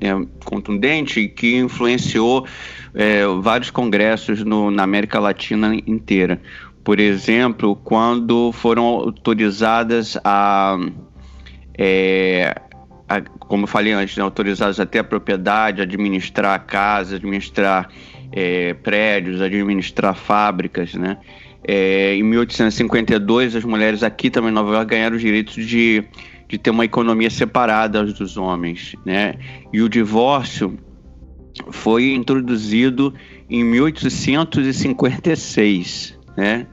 é, 0.00 0.26
contundente 0.44 1.26
que 1.28 1.56
influenciou 1.56 2.46
é, 2.94 3.24
vários 3.40 3.70
congressos 3.70 4.44
no, 4.44 4.70
na 4.70 4.84
América 4.84 5.18
Latina 5.18 5.74
inteira. 5.86 6.40
Por 6.84 7.00
exemplo, 7.00 7.74
quando 7.74 8.52
foram 8.52 8.84
autorizadas 8.84 10.16
a, 10.22 10.78
é, 11.76 12.54
a 13.08 13.20
como 13.22 13.64
eu 13.64 13.68
falei 13.68 13.92
antes, 13.92 14.16
né, 14.16 14.22
autorizadas 14.22 14.78
até 14.78 15.00
a 15.00 15.04
propriedade, 15.04 15.82
administrar 15.82 16.64
casas, 16.64 17.14
administrar 17.14 17.88
é, 18.30 18.74
prédios, 18.74 19.40
administrar 19.40 20.14
fábricas, 20.14 20.94
né? 20.94 21.18
É, 21.66 22.14
em 22.14 22.22
1852, 22.22 23.56
as 23.56 23.64
mulheres 23.64 24.02
aqui 24.02 24.28
também 24.30 24.50
em 24.50 24.54
Nova 24.54 24.74
York 24.74 24.90
ganharam 24.90 25.16
os 25.16 25.22
direitos 25.22 25.66
de, 25.66 26.04
de 26.46 26.58
ter 26.58 26.68
uma 26.70 26.84
economia 26.84 27.30
separada 27.30 28.04
dos 28.04 28.36
homens, 28.36 28.94
né? 29.04 29.36
E 29.72 29.80
o 29.80 29.88
divórcio 29.88 30.78
foi 31.70 32.12
introduzido 32.12 33.14
em 33.48 33.64
1856, 33.64 36.18
né? 36.36 36.66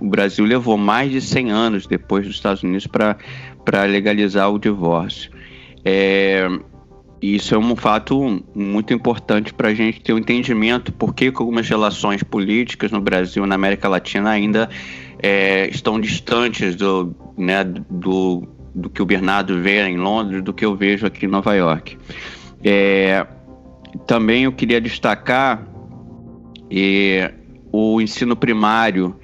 O 0.00 0.08
Brasil 0.08 0.44
levou 0.44 0.76
mais 0.76 1.12
de 1.12 1.20
100 1.20 1.52
anos 1.52 1.86
depois 1.86 2.26
dos 2.26 2.34
Estados 2.34 2.64
Unidos 2.64 2.86
para 2.86 3.16
legalizar 3.84 4.50
o 4.50 4.58
divórcio. 4.58 5.30
É, 5.84 6.48
isso 7.22 7.54
é 7.54 7.58
um 7.58 7.76
fato 7.76 8.42
muito 8.52 8.92
importante 8.92 9.54
para 9.54 9.68
a 9.68 9.74
gente 9.74 10.00
ter 10.00 10.12
um 10.12 10.18
entendimento 10.18 10.92
por 10.92 11.14
que 11.14 11.28
algumas 11.28 11.68
relações 11.68 12.22
políticas 12.24 12.90
no 12.90 13.00
Brasil 13.00 13.44
e 13.44 13.48
na 13.48 13.54
América 13.54 13.88
Latina 13.88 14.30
ainda 14.30 14.68
é, 15.22 15.68
estão 15.68 16.00
distantes 16.00 16.74
do, 16.74 17.14
né, 17.38 17.62
do, 17.62 18.48
do 18.74 18.90
que 18.90 19.00
o 19.00 19.06
Bernardo 19.06 19.62
vê 19.62 19.86
em 19.86 19.96
Londres, 19.96 20.42
do 20.42 20.52
que 20.52 20.64
eu 20.64 20.74
vejo 20.74 21.06
aqui 21.06 21.26
em 21.26 21.28
Nova 21.28 21.54
York. 21.54 21.96
É, 22.64 23.24
também 24.04 24.42
eu 24.42 24.52
queria 24.52 24.80
destacar 24.80 25.64
é, 26.68 27.32
o 27.70 28.00
ensino 28.00 28.34
primário 28.34 29.16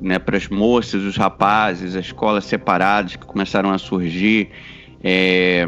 né, 0.00 0.18
para 0.18 0.36
as 0.36 0.48
moças, 0.48 1.02
os 1.04 1.16
rapazes, 1.16 1.94
as 1.94 2.06
escolas 2.06 2.44
separadas 2.44 3.14
que 3.14 3.24
começaram 3.24 3.70
a 3.70 3.78
surgir. 3.78 4.50
É, 5.00 5.64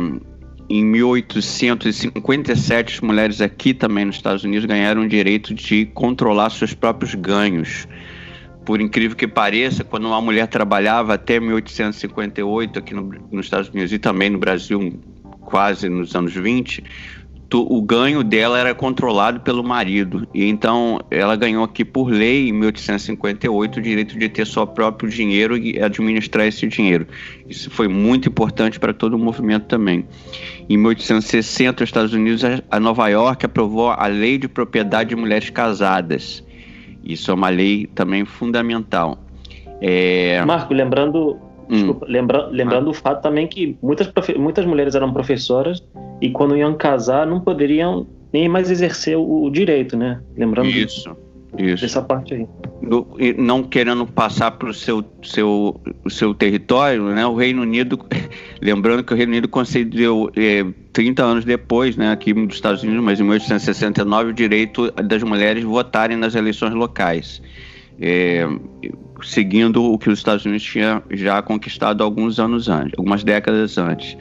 em 0.68 0.84
1857, 0.84 2.94
as 2.94 3.00
mulheres 3.00 3.40
aqui 3.40 3.72
também 3.72 4.04
nos 4.04 4.16
Estados 4.16 4.44
Unidos 4.44 4.66
ganharam 4.66 5.02
o 5.02 5.08
direito 5.08 5.54
de 5.54 5.86
controlar 5.86 6.50
seus 6.50 6.74
próprios 6.74 7.14
ganhos. 7.14 7.88
Por 8.66 8.80
incrível 8.80 9.16
que 9.16 9.26
pareça, 9.26 9.82
quando 9.82 10.06
uma 10.06 10.20
mulher 10.20 10.46
trabalhava 10.46 11.14
até 11.14 11.40
1858 11.40 12.78
aqui 12.78 12.92
no, 12.92 13.10
nos 13.32 13.46
Estados 13.46 13.70
Unidos 13.70 13.94
e 13.94 13.98
também 13.98 14.28
no 14.28 14.38
Brasil, 14.38 15.00
quase 15.40 15.88
nos 15.88 16.14
anos 16.14 16.34
20, 16.34 16.84
o 17.56 17.80
ganho 17.80 18.22
dela 18.22 18.58
era 18.58 18.74
controlado 18.74 19.40
pelo 19.40 19.64
marido. 19.64 20.28
E 20.34 20.44
então 20.44 21.00
ela 21.10 21.34
ganhou 21.34 21.64
aqui 21.64 21.84
por 21.84 22.10
lei, 22.10 22.48
em 22.48 22.52
1858, 22.52 23.78
o 23.78 23.82
direito 23.82 24.18
de 24.18 24.28
ter 24.28 24.46
seu 24.46 24.66
próprio 24.66 25.08
dinheiro 25.08 25.56
e 25.56 25.80
administrar 25.80 26.46
esse 26.46 26.66
dinheiro. 26.66 27.06
Isso 27.48 27.70
foi 27.70 27.88
muito 27.88 28.28
importante 28.28 28.78
para 28.78 28.92
todo 28.92 29.14
o 29.14 29.18
movimento 29.18 29.64
também. 29.64 30.04
Em 30.68 30.76
1860, 30.76 31.84
os 31.84 31.88
Estados 31.88 32.12
Unidos, 32.12 32.42
a 32.70 32.78
Nova 32.78 33.08
York 33.08 33.46
aprovou 33.46 33.90
a 33.90 34.06
Lei 34.06 34.36
de 34.36 34.46
Propriedade 34.46 35.10
de 35.10 35.16
Mulheres 35.16 35.48
Casadas. 35.48 36.44
Isso 37.02 37.30
é 37.30 37.34
uma 37.34 37.48
lei 37.48 37.86
também 37.86 38.26
fundamental. 38.26 39.18
É... 39.80 40.44
Marco, 40.44 40.74
lembrando, 40.74 41.38
hum. 41.68 41.74
desculpa, 41.74 42.06
lembra, 42.08 42.46
lembrando 42.46 42.88
ah. 42.88 42.90
o 42.90 42.94
fato 42.94 43.22
também 43.22 43.46
que 43.46 43.76
muitas, 43.82 44.10
muitas 44.36 44.64
mulheres 44.64 44.94
eram 44.94 45.12
professoras 45.12 45.82
e 46.20 46.30
quando 46.30 46.56
iam 46.56 46.74
casar 46.74 47.26
não 47.26 47.40
poderiam 47.40 48.06
nem 48.32 48.48
mais 48.48 48.70
exercer 48.70 49.16
o, 49.16 49.48
direito, 49.50 49.96
né? 49.96 50.20
Lembrando 50.36 50.68
isso, 50.68 51.16
isso. 51.56 51.82
dessa 51.82 52.02
parte 52.02 52.34
aí. 52.34 52.46
Do, 52.82 53.06
não 53.38 53.62
querendo 53.62 54.06
passar 54.06 54.52
para 54.52 54.68
o 54.68 54.74
seu, 54.74 55.04
seu, 55.22 55.80
o 56.04 56.10
seu 56.10 56.34
território, 56.34 57.04
né? 57.04 57.26
O 57.26 57.34
Reino 57.34 57.62
Unido, 57.62 57.98
lembrando 58.60 59.02
que 59.02 59.12
o 59.12 59.16
Reino 59.16 59.32
Unido 59.32 59.48
concedeu 59.48 60.30
é, 60.36 60.64
30 60.92 61.24
anos 61.24 61.44
depois, 61.44 61.96
né? 61.96 62.12
Aqui 62.12 62.34
nos 62.34 62.54
Estados 62.54 62.82
Unidos, 62.82 63.02
mas 63.02 63.18
em 63.18 63.22
1869 63.22 64.30
o 64.30 64.34
direito 64.34 64.90
das 64.92 65.22
mulheres 65.22 65.64
votarem 65.64 66.16
nas 66.16 66.34
eleições 66.34 66.74
locais. 66.74 67.40
É, 68.00 68.46
seguindo 69.22 69.82
o 69.82 69.98
que 69.98 70.08
os 70.10 70.18
Estados 70.18 70.44
Unidos 70.44 70.64
tinha 70.64 71.02
já 71.10 71.40
conquistado 71.42 72.02
alguns 72.02 72.38
anos 72.38 72.68
antes, 72.68 72.92
algumas 72.96 73.24
décadas 73.24 73.78
antes. 73.78 74.16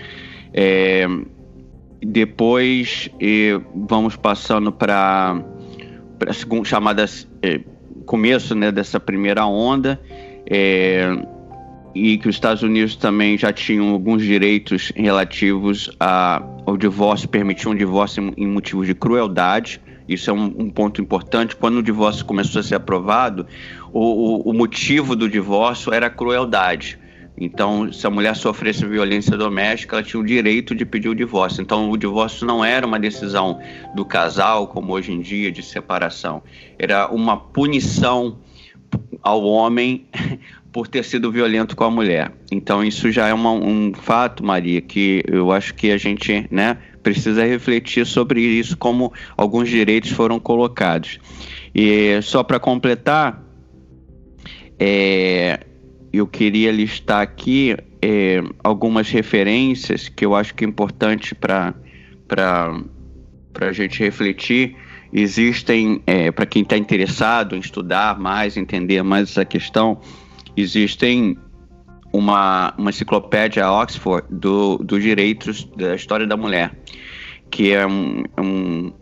É, 0.54 1.08
depois 2.02 3.10
vamos 3.74 4.16
passando 4.16 4.72
para 4.72 5.42
a 6.28 6.34
segunda 6.34 6.66
chamada 6.66 7.06
eh, 7.42 7.62
começo 8.06 8.56
né, 8.56 8.72
dessa 8.72 9.00
primeira 9.00 9.46
onda 9.46 10.00
eh, 10.50 11.16
e 11.94 12.18
que 12.18 12.30
os 12.30 12.36
Estados 12.36 12.64
Unidos 12.64 12.96
também 12.96 13.38
já 13.38 13.52
tinham 13.52 13.90
alguns 13.90 14.24
direitos 14.24 14.92
relativos 14.96 15.90
a, 16.00 16.42
ao 16.66 16.78
divórcio, 16.78 17.28
permitiam 17.28 17.74
um 17.74 17.76
divórcio 17.76 18.24
em, 18.24 18.44
em 18.44 18.48
motivos 18.48 18.88
de 18.88 18.94
crueldade. 18.94 19.82
Isso 20.08 20.30
é 20.30 20.34
um, 20.34 20.46
um, 20.46 20.70
ponto 20.70 21.02
importante. 21.02 21.56
Quando 21.56 21.78
o 21.78 21.84
divórcio 21.84 22.26
começou 22.26 22.60
a 22.60 22.63
ser 22.63 22.76
aprovado, 22.76 23.46
o, 23.91 24.00
o, 24.00 24.52
o 24.52 24.54
motivo 24.54 25.15
do 25.15 25.30
divórcio 25.30 25.93
era 25.93 26.08
a 26.08 26.10
crueldade. 26.10 26.98
Então, 27.39 27.91
se 27.93 28.08
a 28.08 28.10
mulher 28.10 28.36
sofresse 28.36 28.84
violência 28.84 29.38
doméstica, 29.38 29.98
ela 29.98 30.04
tinha 30.04 30.20
o 30.20 30.26
direito 30.26 30.74
de 30.74 30.84
pedir 30.86 31.10
o 31.10 31.15
divórcio. 31.15 31.62
Então, 31.62 31.91
o 31.91 31.98
divórcio 31.98 32.48
não 32.48 32.65
era 32.65 32.86
uma 32.86 33.00
decisão 33.00 33.60
do 33.96 34.04
casal, 34.04 34.67
como 34.67 34.93
hoje 34.93 35.12
em 35.12 35.22
dia, 35.22 35.52
de 35.52 35.62
separação. 35.62 36.41
Era 36.80 37.10
uma 37.10 37.38
punição 37.38 38.39
ao 39.22 39.43
homem 39.43 40.08
por 40.72 40.88
ter 40.88 41.04
sido 41.04 41.32
violento 41.32 41.76
com 41.76 41.84
a 41.84 41.91
mulher. 41.91 42.32
Então, 42.52 42.84
isso 42.84 43.12
já 43.12 43.28
é 43.28 43.34
uma, 43.34 43.52
um 43.52 43.93
fato, 43.93 44.43
Maria, 44.43 44.82
que 44.82 45.24
eu 45.28 45.52
acho 45.52 45.76
que 45.76 45.91
a 45.91 45.98
gente 45.98 46.48
né, 46.50 46.78
precisa 47.13 47.46
refletir 47.46 48.06
sobre 48.06 48.41
isso, 48.41 48.76
como 48.76 49.13
alguns 49.38 49.70
direitos 49.70 50.12
foram 50.12 50.41
colocados. 50.41 51.20
E 51.74 52.22
só 52.22 52.43
para 52.43 52.60
completar, 52.60 53.41
é, 54.78 55.65
eu 56.12 56.28
queria 56.28 56.70
listar 56.70 57.22
aqui 57.22 57.78
é, 58.02 58.43
algumas 58.62 59.10
referências 59.10 60.10
que 60.10 60.26
eu 60.26 60.36
acho 60.36 60.54
que 60.54 60.65
é 60.65 60.67
importante 60.67 61.34
para 61.34 61.74
a 63.62 63.72
gente 63.72 64.00
refletir. 64.04 64.76
Existem, 65.13 66.02
é, 66.06 66.30
para 66.30 66.46
quem 66.46 66.62
está 66.62 66.78
interessado 66.78 67.56
em 67.56 67.60
estudar 67.60 68.20
mais, 68.20 68.58
entender 68.58 69.02
mais 69.02 69.30
essa 69.30 69.46
questão, 69.46 70.02
existem 70.58 71.38
uma, 72.12 72.74
uma 72.78 72.89
enciclopédia 72.89 73.70
Oxford 73.72 74.28
do, 74.30 74.78
dos 74.78 75.02
direitos 75.02 75.63
da 75.76 75.96
história 75.96 76.26
da 76.26 76.38
mulher, 76.38 76.72
que 77.50 77.74
é 77.74 77.86
um, 77.86 78.24
um, 78.39 78.93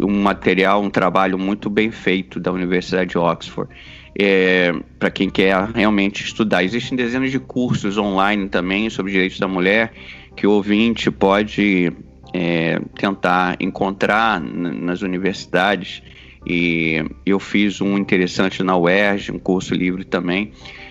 um 0.00 0.22
material, 0.22 0.82
um 0.82 0.90
trabalho 0.90 1.38
muito 1.38 1.68
bem 1.68 1.90
feito 1.90 2.38
da 2.40 2.52
Universidade 2.52 3.10
de 3.10 3.18
Oxford 3.18 3.72
é, 4.18 4.72
para 4.98 5.10
quem 5.10 5.28
quer 5.28 5.56
realmente 5.70 6.24
estudar. 6.24 6.62
Existem 6.62 6.96
dezenas 6.96 7.30
de 7.30 7.38
cursos 7.38 7.98
online 7.98 8.48
também 8.48 8.88
sobre 8.88 9.12
direitos 9.12 9.38
da 9.38 9.48
mulher 9.48 9.92
que 10.36 10.46
o 10.46 10.52
ouvinte 10.52 11.10
pode 11.10 11.92
é, 12.32 12.80
tentar 12.98 13.56
encontrar 13.60 14.40
nas 14.40 15.02
universidades. 15.02 16.02
E 16.46 17.02
eu 17.24 17.40
fiz 17.40 17.80
um 17.80 17.96
interessante 17.96 18.62
na 18.62 18.76
UERJ, 18.76 19.32
um 19.32 19.38
curso 19.38 19.74
livre 19.74 20.04
também, 20.04 20.52
é, 20.52 20.83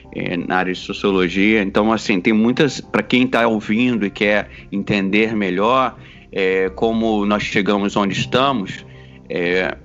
na 0.47 0.57
área 0.57 0.73
de 0.73 0.79
sociologia. 0.79 1.61
Então, 1.61 1.91
assim, 1.91 2.21
tem 2.21 2.33
muitas. 2.33 2.79
Para 2.79 3.03
quem 3.03 3.23
está 3.23 3.47
ouvindo 3.47 4.05
e 4.05 4.09
quer 4.09 4.49
entender 4.71 5.35
melhor 5.35 5.95
é, 6.31 6.69
como 6.69 7.25
nós 7.25 7.43
chegamos 7.43 7.95
onde 7.95 8.13
estamos, 8.13 8.85
é, 9.29 9.77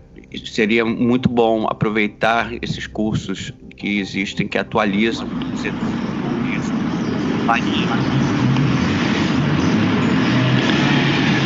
seria 0.45 0.85
muito 0.85 1.29
bom 1.29 1.67
aproveitar 1.69 2.53
esses 2.63 2.87
cursos 2.87 3.53
que 3.77 3.99
existem, 3.99 4.49
que 4.49 4.59
atualizam. 4.59 5.29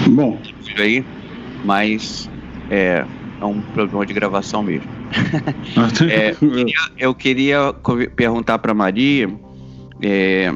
Bom. 0.09 0.39
Aí, 0.77 1.05
mas 1.65 2.29
é, 2.71 3.05
é 3.41 3.45
um 3.45 3.61
problema 3.61 4.07
de 4.07 4.13
gravação 4.13 4.63
mesmo. 4.63 5.02
É, 6.11 6.37
eu 6.99 7.15
queria 7.15 7.75
perguntar 8.17 8.59
para 8.59 8.75
Maria 8.75 9.29
é, 10.01 10.55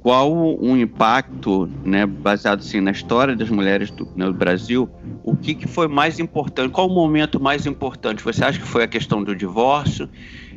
qual 0.00 0.32
o 0.32 0.76
impacto, 0.76 1.68
né, 1.84 2.06
baseado 2.06 2.60
assim, 2.60 2.80
na 2.80 2.90
história 2.90 3.36
das 3.36 3.50
mulheres 3.50 3.90
do, 3.90 4.08
né, 4.16 4.26
do 4.26 4.32
Brasil, 4.32 4.88
o 5.22 5.36
que, 5.36 5.54
que 5.54 5.68
foi 5.68 5.88
mais 5.88 6.18
importante, 6.18 6.70
qual 6.70 6.88
o 6.88 6.94
momento 6.94 7.38
mais 7.38 7.66
importante? 7.66 8.22
Você 8.22 8.44
acha 8.44 8.58
que 8.58 8.66
foi 8.66 8.82
a 8.82 8.88
questão 8.88 9.22
do 9.22 9.36
divórcio? 9.36 10.08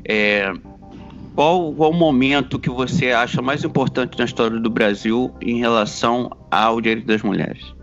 É, 0.06 0.54
qual, 1.36 1.74
qual 1.74 1.92
o 1.92 1.94
momento 1.94 2.58
que 2.58 2.70
você 2.70 3.12
acha 3.12 3.42
mais 3.42 3.64
importante 3.64 4.18
na 4.18 4.26
história 4.26 4.60
do 4.60 4.70
Brasil 4.70 5.34
em 5.42 5.60
relação 5.60 6.32
ao 6.50 6.80
direito 6.80 7.06
das 7.06 7.22
mulheres? 7.22 7.74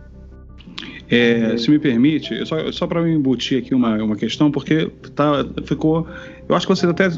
É, 1.09 1.57
se 1.57 1.71
me 1.71 1.79
permite, 1.79 2.47
só, 2.47 2.71
só 2.73 2.87
para 2.87 3.03
me 3.03 3.13
embutir 3.13 3.59
aqui 3.59 3.75
uma, 3.75 4.03
uma 4.03 4.17
questão, 4.17 4.51
porque 4.51 4.91
tá, 5.15 5.45
ficou. 5.65 6.07
Eu 6.49 6.55
acho 6.55 6.67
que 6.67 6.75
você 6.75 6.87
até 6.87 7.11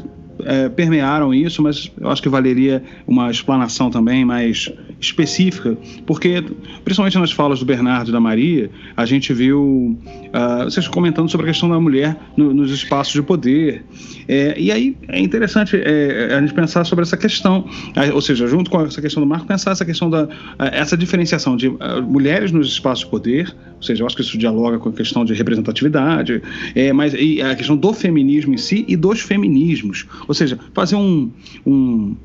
é, 0.45 0.69
permearam 0.69 1.33
isso, 1.33 1.61
mas 1.61 1.91
eu 1.99 2.09
acho 2.09 2.21
que 2.21 2.29
valeria 2.29 2.83
uma 3.07 3.29
explanação 3.29 3.89
também 3.89 4.25
mais 4.25 4.71
específica, 5.05 5.77
porque, 6.05 6.43
principalmente 6.83 7.17
nas 7.17 7.31
falas 7.31 7.59
do 7.59 7.65
Bernardo 7.65 8.09
e 8.09 8.11
da 8.11 8.19
Maria, 8.19 8.69
a 8.95 9.05
gente 9.05 9.33
viu 9.33 9.97
uh, 9.99 10.63
vocês 10.65 10.87
comentando 10.87 11.29
sobre 11.29 11.45
a 11.45 11.49
questão 11.49 11.69
da 11.69 11.79
mulher 11.79 12.17
no, 12.35 12.53
nos 12.53 12.71
espaços 12.71 13.13
de 13.13 13.21
poder. 13.21 13.83
É, 14.27 14.55
e 14.57 14.71
aí 14.71 14.95
é 15.07 15.19
interessante 15.19 15.75
é, 15.75 16.33
a 16.35 16.39
gente 16.39 16.53
pensar 16.53 16.85
sobre 16.85 17.03
essa 17.03 17.17
questão, 17.17 17.65
ou 18.13 18.21
seja, 18.21 18.47
junto 18.47 18.69
com 18.69 18.81
essa 18.81 19.01
questão 19.01 19.21
do 19.21 19.27
marco, 19.27 19.45
pensar 19.45 19.71
essa 19.71 19.85
questão 19.85 20.09
da 20.09 20.27
essa 20.71 20.95
diferenciação 20.95 21.55
de 21.57 21.67
uh, 21.67 21.77
mulheres 22.05 22.51
nos 22.51 22.67
espaços 22.67 23.03
de 23.03 23.11
poder, 23.11 23.55
ou 23.75 23.83
seja, 23.83 24.01
eu 24.01 24.07
acho 24.07 24.15
que 24.15 24.21
isso 24.21 24.37
dialoga 24.37 24.79
com 24.79 24.89
a 24.89 24.93
questão 24.93 25.25
de 25.25 25.33
representatividade, 25.33 26.41
é, 26.73 26.93
mas 26.93 27.13
e 27.13 27.41
a 27.41 27.55
questão 27.55 27.75
do 27.75 27.93
feminismo 27.93 28.53
em 28.53 28.57
si 28.57 28.85
e 28.87 28.95
dos 28.95 29.19
feminismos. 29.19 30.05
Ou 30.27 30.33
seja, 30.33 30.57
fazer 30.73 30.95
um, 30.95 31.31
um 31.65 32.15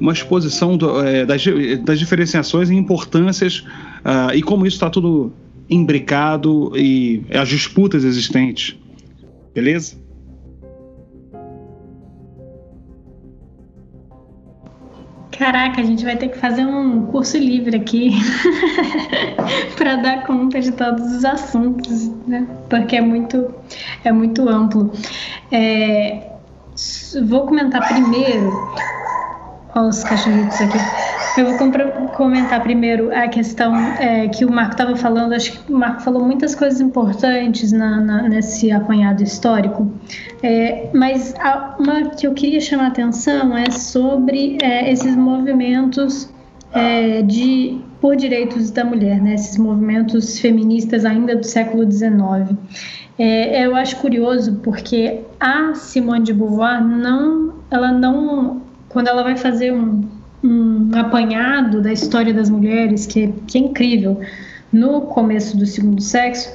uma 0.00 0.12
exposição 0.12 0.76
do, 0.76 1.04
é, 1.04 1.26
das, 1.26 1.44
das, 1.84 1.98
diferenciações 1.98 2.70
e 2.70 2.74
importâncias 2.74 3.58
uh, 4.04 4.34
e 4.34 4.42
como 4.42 4.66
isso 4.66 4.76
está 4.76 4.88
tudo 4.88 5.32
imbricado 5.68 6.72
e 6.74 7.22
as 7.30 7.48
disputas 7.48 8.02
existentes. 8.02 8.76
Beleza? 9.54 9.96
Caraca, 15.40 15.80
a 15.80 15.84
gente 15.84 16.04
vai 16.04 16.16
ter 16.16 16.28
que 16.28 16.38
fazer 16.38 16.66
um 16.66 17.06
curso 17.06 17.38
livre 17.38 17.74
aqui 17.74 18.10
para 19.74 19.96
dar 19.96 20.26
conta 20.26 20.60
de 20.60 20.70
todos 20.70 21.02
os 21.14 21.24
assuntos, 21.24 22.08
né? 22.26 22.46
Porque 22.68 22.96
é 22.96 23.00
muito, 23.00 23.50
é 24.04 24.12
muito 24.12 24.46
amplo. 24.46 24.92
É, 25.50 26.30
vou 27.26 27.46
comentar 27.46 27.88
primeiro. 27.88 28.52
Olha 29.74 29.88
os 29.88 30.02
cachorritos 30.02 30.60
aqui. 30.60 30.78
Eu 31.38 31.46
vou 31.46 32.08
comentar 32.08 32.60
primeiro 32.60 33.14
a 33.14 33.28
questão 33.28 33.74
é, 33.76 34.26
que 34.28 34.44
o 34.44 34.50
Marco 34.50 34.72
estava 34.72 34.96
falando. 34.96 35.32
Acho 35.32 35.52
que 35.52 35.72
o 35.72 35.76
Marco 35.76 36.02
falou 36.02 36.24
muitas 36.24 36.54
coisas 36.54 36.80
importantes 36.80 37.70
na, 37.70 38.00
na, 38.00 38.28
nesse 38.28 38.72
apanhado 38.72 39.22
histórico. 39.22 39.90
É, 40.42 40.90
mas 40.92 41.34
uma 41.78 42.10
que 42.10 42.26
eu 42.26 42.34
queria 42.34 42.60
chamar 42.60 42.86
a 42.86 42.88
atenção 42.88 43.56
é 43.56 43.70
sobre 43.70 44.58
é, 44.60 44.90
esses 44.90 45.14
movimentos 45.14 46.28
é, 46.72 47.22
de 47.22 47.80
por 48.00 48.16
direitos 48.16 48.70
da 48.70 48.84
mulher, 48.84 49.20
né? 49.20 49.34
esses 49.34 49.58
movimentos 49.58 50.38
feministas 50.38 51.04
ainda 51.04 51.36
do 51.36 51.44
século 51.44 51.90
XIX. 51.90 52.56
É, 53.18 53.66
eu 53.66 53.76
acho 53.76 53.96
curioso 53.96 54.60
porque 54.62 55.20
a 55.38 55.74
Simone 55.74 56.24
de 56.24 56.32
Beauvoir 56.32 56.82
não, 56.82 57.56
ela 57.70 57.92
não, 57.92 58.62
quando 58.90 59.08
ela 59.08 59.22
vai 59.22 59.36
fazer 59.36 59.72
um, 59.72 60.02
um 60.44 60.90
apanhado 60.94 61.80
da 61.80 61.92
história 61.92 62.34
das 62.34 62.50
mulheres, 62.50 63.06
que, 63.06 63.32
que 63.46 63.56
é 63.56 63.60
incrível, 63.62 64.20
no 64.72 65.02
começo 65.02 65.56
do 65.56 65.64
segundo 65.64 66.02
sexo, 66.02 66.52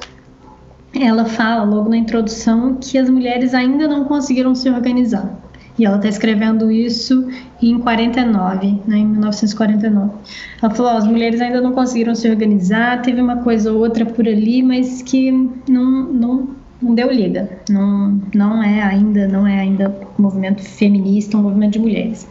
ela 0.94 1.26
fala 1.26 1.64
logo 1.64 1.90
na 1.90 1.98
introdução 1.98 2.76
que 2.76 2.98
as 2.98 3.10
mulheres 3.10 3.54
ainda 3.54 3.88
não 3.88 4.06
conseguiram 4.06 4.54
se 4.54 4.70
organizar. 4.70 5.42
E 5.78 5.86
ela 5.86 5.98
está 5.98 6.08
escrevendo 6.08 6.72
isso 6.72 7.28
em 7.62 7.78
49, 7.80 8.82
né, 8.88 8.98
em 8.98 9.06
1949. 9.06 10.14
Ela 10.62 10.74
falou: 10.74 10.92
as 10.94 11.06
mulheres 11.06 11.42
ainda 11.42 11.60
não 11.60 11.74
conseguiram 11.74 12.16
se 12.16 12.30
organizar, 12.30 13.02
teve 13.02 13.22
uma 13.22 13.38
coisa 13.38 13.74
ou 13.74 13.80
outra 13.80 14.06
por 14.06 14.26
ali, 14.26 14.64
mas 14.64 15.02
que 15.02 15.32
não, 15.68 16.04
não, 16.14 16.50
não 16.86 16.96
deu 16.96 17.12
liga. 17.12 17.50
Não, 17.70 18.22
não 18.34 18.64
é 18.64 18.82
ainda, 18.82 19.28
não 19.28 19.48
é 19.48 19.60
ainda 19.60 19.94
movimento 20.18 20.62
feminista, 20.62 21.36
um 21.38 21.42
movimento 21.42 21.74
de 21.74 21.80
mulheres. 21.80 22.28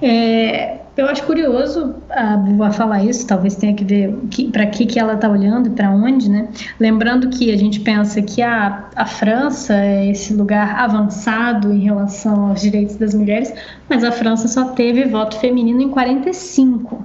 É, 0.00 0.78
eu 0.96 1.06
acho 1.06 1.24
curioso 1.24 1.94
a 2.08 2.36
Buva 2.36 2.70
falar 2.70 3.04
isso, 3.04 3.26
talvez 3.26 3.54
tenha 3.56 3.74
que 3.74 3.84
ver 3.84 4.16
para 4.52 4.66
que, 4.66 4.86
que 4.86 4.98
ela 4.98 5.14
está 5.14 5.28
olhando, 5.28 5.70
para 5.70 5.90
onde, 5.90 6.30
né? 6.30 6.48
Lembrando 6.78 7.28
que 7.30 7.52
a 7.52 7.56
gente 7.56 7.80
pensa 7.80 8.22
que 8.22 8.40
a, 8.42 8.88
a 8.94 9.06
França 9.06 9.74
é 9.74 10.10
esse 10.10 10.32
lugar 10.32 10.78
avançado 10.78 11.72
em 11.72 11.80
relação 11.80 12.50
aos 12.50 12.60
direitos 12.60 12.96
das 12.96 13.14
mulheres, 13.14 13.52
mas 13.88 14.04
a 14.04 14.12
França 14.12 14.46
só 14.46 14.68
teve 14.68 15.04
voto 15.04 15.38
feminino 15.38 15.80
em 15.80 15.88
45, 15.88 17.04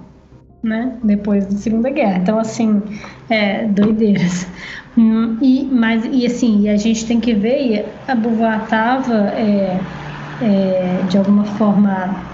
né? 0.61 0.93
Depois 1.03 1.45
da 1.45 1.57
Segunda 1.57 1.89
Guerra. 1.89 2.19
Então, 2.19 2.37
assim, 2.39 2.81
é, 3.29 3.65
doideiras. 3.65 4.47
E, 5.41 5.69
mas, 5.71 6.03
e 6.05 6.25
assim, 6.25 6.67
a 6.67 6.75
gente 6.77 7.05
tem 7.07 7.19
que 7.21 7.33
ver, 7.33 8.01
a 8.07 8.15
estava, 8.63 9.29
é, 9.29 9.85
é, 10.39 11.03
de 11.03 11.17
alguma 11.17 11.45
forma, 11.45 12.27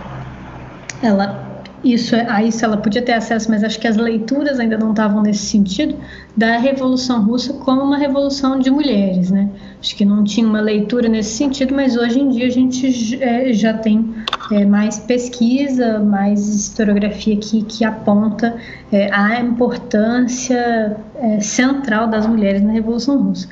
ela 1.01 1.44
isso 1.85 2.15
a 2.15 2.43
isso 2.43 2.65
ela 2.65 2.77
podia 2.77 3.01
ter 3.01 3.13
acesso, 3.13 3.49
mas 3.49 3.63
acho 3.63 3.79
que 3.79 3.87
as 3.87 3.95
leituras 3.95 4.59
ainda 4.59 4.77
não 4.77 4.89
estavam 4.89 5.21
nesse 5.21 5.45
sentido 5.45 5.95
da 6.35 6.57
Revolução 6.57 7.23
Russa 7.23 7.53
como 7.53 7.81
uma 7.81 7.97
revolução 7.97 8.57
de 8.57 8.71
mulheres, 8.71 9.29
né? 9.29 9.49
Acho 9.79 9.95
que 9.95 10.03
não 10.03 10.23
tinha 10.23 10.47
uma 10.47 10.59
leitura 10.59 11.07
nesse 11.07 11.35
sentido, 11.35 11.75
mas 11.75 11.95
hoje 11.95 12.19
em 12.19 12.29
dia 12.29 12.47
a 12.47 12.49
gente 12.49 13.21
é, 13.21 13.53
já 13.53 13.73
tem 13.73 14.15
é, 14.51 14.65
mais 14.65 14.97
pesquisa, 14.97 15.99
mais 15.99 16.47
historiografia 16.47 17.37
que, 17.37 17.63
que 17.63 17.85
aponta 17.85 18.55
é, 18.91 19.13
a 19.13 19.39
importância 19.39 20.97
é, 21.15 21.39
central 21.39 22.07
das 22.07 22.25
mulheres 22.25 22.61
na 22.61 22.71
Revolução 22.71 23.21
Russa. 23.21 23.47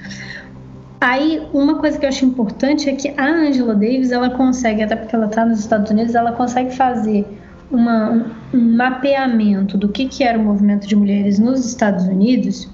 Aí, 1.00 1.46
uma 1.54 1.76
coisa 1.76 2.00
que 2.00 2.06
eu 2.06 2.10
acho 2.10 2.24
importante 2.24 2.90
é 2.90 2.94
que 2.94 3.10
a 3.18 3.26
Angela 3.26 3.74
Davis, 3.74 4.12
ela 4.12 4.30
consegue, 4.30 4.82
até 4.82 4.96
porque 4.96 5.14
ela 5.14 5.26
está 5.26 5.46
nos 5.46 5.60
Estados 5.60 5.92
Unidos, 5.92 6.16
ela 6.16 6.32
consegue 6.32 6.74
fazer 6.74 7.28
uma, 7.74 8.26
um 8.54 8.76
mapeamento 8.78 9.78
do 9.78 9.90
que, 9.90 10.06
que 10.08 10.24
era 10.24 10.38
o 10.38 10.44
movimento 10.44 10.88
de 10.88 10.96
mulheres 10.96 11.40
nos 11.40 11.66
Estados 11.66 12.06
Unidos 12.06 12.70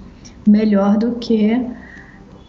melhor 0.46 0.96
do 0.96 1.12
que 1.12 1.60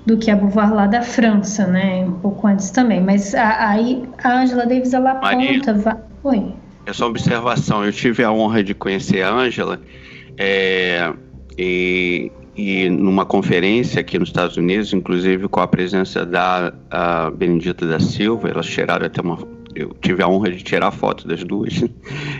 do 0.05 0.17
que 0.17 0.31
a 0.31 0.35
Beauvoir 0.35 0.73
lá 0.73 0.87
da 0.87 1.03
França, 1.03 1.67
né? 1.67 2.03
Um 2.05 2.13
pouco 2.13 2.47
antes 2.47 2.71
também. 2.71 2.99
Mas 2.99 3.35
aí 3.35 4.03
a 4.23 4.41
Angela 4.41 4.65
Davis 4.65 4.93
ela 4.93 5.11
aponta. 5.11 5.73
Maria, 5.73 6.01
Oi. 6.23 6.53
É 6.87 6.93
só 6.93 7.07
observação. 7.07 7.85
Eu 7.85 7.91
tive 7.91 8.23
a 8.23 8.31
honra 8.31 8.63
de 8.63 8.73
conhecer 8.73 9.21
a 9.21 9.31
Angela 9.31 9.79
é, 10.37 11.13
e, 11.55 12.31
e 12.57 12.89
numa 12.89 13.25
conferência 13.25 14.01
aqui 14.01 14.17
nos 14.17 14.29
Estados 14.29 14.57
Unidos, 14.57 14.91
inclusive 14.91 15.47
com 15.47 15.59
a 15.59 15.67
presença 15.67 16.25
da 16.25 16.73
Benedita 17.35 17.85
da 17.85 17.99
Silva, 17.99 18.49
elas 18.49 18.65
tiraram 18.65 19.05
até 19.05 19.21
uma 19.21 19.37
eu 19.75 19.95
tive 20.01 20.21
a 20.23 20.27
honra 20.27 20.51
de 20.51 20.63
tirar 20.63 20.91
foto 20.91 21.27
das 21.27 21.43
duas 21.43 21.83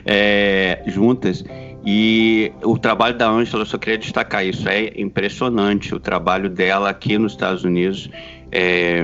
é, 0.05 0.81
juntas. 0.87 1.43
E 1.85 2.51
o 2.63 2.77
trabalho 2.77 3.17
da 3.17 3.27
Angela, 3.29 3.63
eu 3.63 3.65
só 3.65 3.77
queria 3.77 3.97
destacar 3.97 4.45
isso, 4.45 4.69
é 4.69 4.91
impressionante 4.95 5.95
o 5.95 5.99
trabalho 5.99 6.49
dela 6.49 6.89
aqui 6.89 7.17
nos 7.17 7.31
Estados 7.31 7.63
Unidos 7.63 8.07
é, 8.51 9.03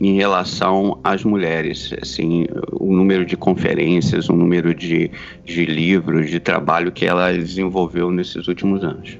em 0.00 0.16
relação 0.16 0.98
às 1.02 1.24
mulheres. 1.24 1.94
Assim, 2.00 2.46
o 2.72 2.92
número 2.92 3.24
de 3.24 3.36
conferências, 3.36 4.28
o 4.28 4.34
número 4.34 4.74
de, 4.74 5.10
de 5.44 5.64
livros, 5.64 6.28
de 6.28 6.40
trabalho 6.40 6.92
que 6.92 7.06
ela 7.06 7.32
desenvolveu 7.32 8.10
nesses 8.10 8.48
últimos 8.48 8.84
anos. 8.84 9.18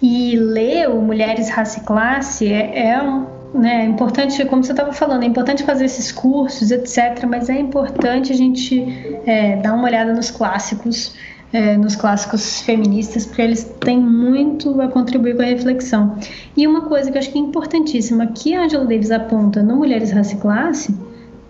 E 0.00 0.36
ler 0.36 0.88
o 0.88 1.00
Mulheres, 1.00 1.50
Raça 1.50 1.80
e 1.80 1.84
Classe 1.84 2.46
é, 2.46 2.90
é 2.90 3.02
um 3.02 3.37
né, 3.54 3.82
é 3.82 3.84
importante, 3.86 4.44
como 4.46 4.62
você 4.62 4.72
estava 4.72 4.92
falando, 4.92 5.22
é 5.22 5.26
importante 5.26 5.62
fazer 5.62 5.86
esses 5.86 6.12
cursos, 6.12 6.70
etc. 6.70 7.24
Mas 7.26 7.48
é 7.48 7.58
importante 7.58 8.32
a 8.32 8.36
gente 8.36 8.84
é, 9.26 9.56
dar 9.56 9.74
uma 9.74 9.84
olhada 9.84 10.12
nos 10.12 10.30
clássicos, 10.30 11.14
é, 11.52 11.76
nos 11.76 11.96
clássicos 11.96 12.60
feministas, 12.60 13.24
porque 13.24 13.42
eles 13.42 13.64
têm 13.80 13.98
muito 13.98 14.80
a 14.80 14.88
contribuir 14.88 15.36
com 15.36 15.42
a 15.42 15.46
reflexão. 15.46 16.16
E 16.56 16.66
uma 16.66 16.82
coisa 16.82 17.10
que 17.10 17.16
eu 17.16 17.20
acho 17.20 17.30
que 17.30 17.38
é 17.38 17.40
importantíssima, 17.40 18.26
que 18.28 18.54
a 18.54 18.64
Angela 18.64 18.84
Davis 18.84 19.10
aponta 19.10 19.62
no 19.62 19.76
Mulheres, 19.76 20.10
Raça 20.10 20.34
e 20.34 20.38
Classe, 20.38 20.94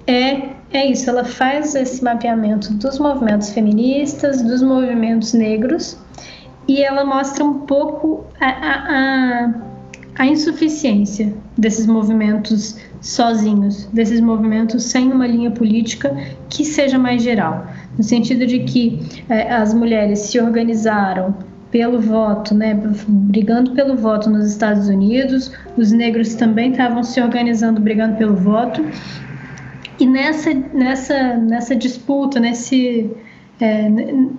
é, 0.06 0.50
é 0.72 0.86
isso, 0.86 1.10
ela 1.10 1.24
faz 1.24 1.74
esse 1.74 2.02
mapeamento 2.02 2.72
dos 2.74 2.98
movimentos 2.98 3.50
feministas, 3.50 4.40
dos 4.40 4.62
movimentos 4.62 5.34
negros, 5.34 5.98
e 6.66 6.82
ela 6.82 7.04
mostra 7.04 7.44
um 7.44 7.60
pouco 7.60 8.24
a, 8.40 8.46
a, 8.46 9.44
a 9.46 9.67
a 10.18 10.26
insuficiência 10.26 11.32
desses 11.56 11.86
movimentos 11.86 12.76
sozinhos, 13.00 13.86
desses 13.86 14.20
movimentos 14.20 14.82
sem 14.82 15.12
uma 15.12 15.26
linha 15.26 15.52
política 15.52 16.14
que 16.50 16.64
seja 16.64 16.98
mais 16.98 17.22
geral. 17.22 17.66
no 17.96 18.02
sentido 18.02 18.44
de 18.44 18.60
que 18.60 19.00
é, 19.28 19.52
as 19.52 19.72
mulheres 19.72 20.18
se 20.20 20.40
organizaram 20.40 21.34
pelo 21.70 22.00
voto, 22.00 22.54
né, 22.54 22.74
brigando 23.06 23.72
pelo 23.72 23.94
voto 23.96 24.28
nos 24.28 24.50
Estados 24.50 24.88
Unidos, 24.88 25.52
os 25.76 25.92
negros 25.92 26.34
também 26.34 26.70
estavam 26.70 27.02
se 27.02 27.20
organizando 27.20 27.80
brigando 27.80 28.16
pelo 28.16 28.34
voto, 28.34 28.84
e 30.00 30.06
nessa, 30.06 30.52
nessa, 30.72 31.36
nessa 31.36 31.76
disputa, 31.76 32.40
nesse, 32.40 33.10
é, 33.60 33.88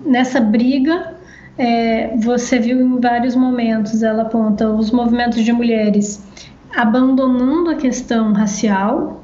nessa 0.04 0.40
briga, 0.40 1.14
é, 1.60 2.16
você 2.16 2.58
viu 2.58 2.80
em 2.80 2.98
vários 2.98 3.36
momentos, 3.36 4.02
ela 4.02 4.22
aponta 4.22 4.66
os 4.70 4.90
movimentos 4.90 5.44
de 5.44 5.52
mulheres 5.52 6.24
abandonando 6.74 7.68
a 7.68 7.74
questão 7.74 8.32
racial 8.32 9.22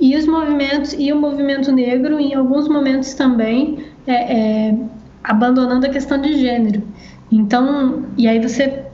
e 0.00 0.16
os 0.16 0.26
movimentos 0.26 0.92
e 0.92 1.12
o 1.12 1.20
movimento 1.20 1.70
negro 1.70 2.18
em 2.18 2.34
alguns 2.34 2.66
momentos 2.66 3.14
também 3.14 3.84
é, 4.08 4.70
é, 4.70 4.78
abandonando 5.22 5.86
a 5.86 5.88
questão 5.88 6.20
de 6.20 6.36
gênero. 6.36 6.82
Então, 7.30 8.06
e 8.18 8.26
aí 8.26 8.40
você 8.40 8.84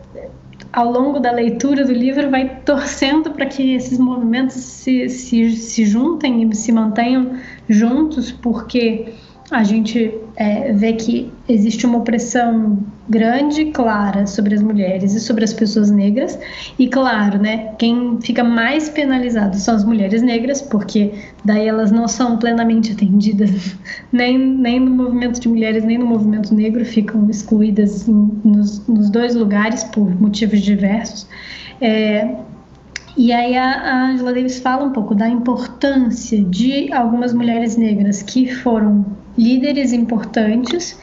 ao 0.71 0.93
longo 0.93 1.19
da 1.21 1.33
leitura 1.33 1.87
do 1.87 1.93
livro 1.93 2.29
vai 2.29 2.61
torcendo 2.67 3.31
para 3.31 3.47
que 3.47 3.77
esses 3.77 3.99
movimentos 3.99 4.57
se, 4.57 5.09
se, 5.09 5.57
se 5.57 5.87
juntem 5.87 6.43
e 6.43 6.55
se 6.55 6.71
mantenham 6.71 7.33
juntos, 7.67 8.31
porque 8.31 9.15
a 9.51 9.65
gente 9.65 10.15
é, 10.37 10.73
vê 10.73 10.93
que 10.93 11.33
existe 11.49 11.87
uma 11.87 11.99
opressão 11.99 12.79
grande 13.09 13.63
e 13.63 13.73
clara 13.73 14.27
sobre 14.27 14.55
as 14.55 14.63
mulheres 14.63 15.15
e 15.15 15.21
sobre 15.21 15.43
as 15.45 15.55
pessoas 15.55 15.91
negras. 15.91 16.39
E 16.79 16.87
claro, 16.87 17.39
né, 17.39 17.73
quem 17.79 18.19
fica 18.21 18.45
mais 18.45 18.91
penalizado 18.91 19.57
são 19.57 19.75
as 19.75 19.85
mulheres 19.85 20.21
negras, 20.21 20.61
porque 20.61 21.13
daí 21.45 21.67
elas 21.67 21.91
não 21.91 22.07
são 22.07 22.37
plenamente 22.37 22.93
atendidas 22.93 23.77
nem, 24.13 24.39
nem 24.39 24.81
no 24.81 24.91
movimento 24.91 25.41
de 25.41 25.49
mulheres, 25.49 25.83
nem 25.83 25.97
no 25.97 26.07
movimento 26.07 26.55
negro, 26.55 26.85
ficam 26.85 27.29
excluídas 27.31 28.07
em, 28.07 28.31
nos, 28.45 28.87
nos, 28.87 29.09
dois 29.09 29.35
lugares 29.35 29.83
por 29.85 30.15
motivos 30.21 30.61
diversos. 30.61 31.27
É, 31.81 32.37
e 33.19 33.33
aí 33.33 33.57
a, 33.57 34.11
Angela 34.11 34.33
Davis 34.33 34.61
fala 34.61 34.85
um 34.85 34.93
pouco 34.93 35.13
da 35.13 35.29
importância 35.29 36.41
de 36.41 36.93
algumas 36.93 37.35
mulheres 37.35 37.77
negras 37.77 38.23
que 38.23 38.55
foram 38.55 39.05
líderes 39.37 39.93
importantes, 39.93 40.97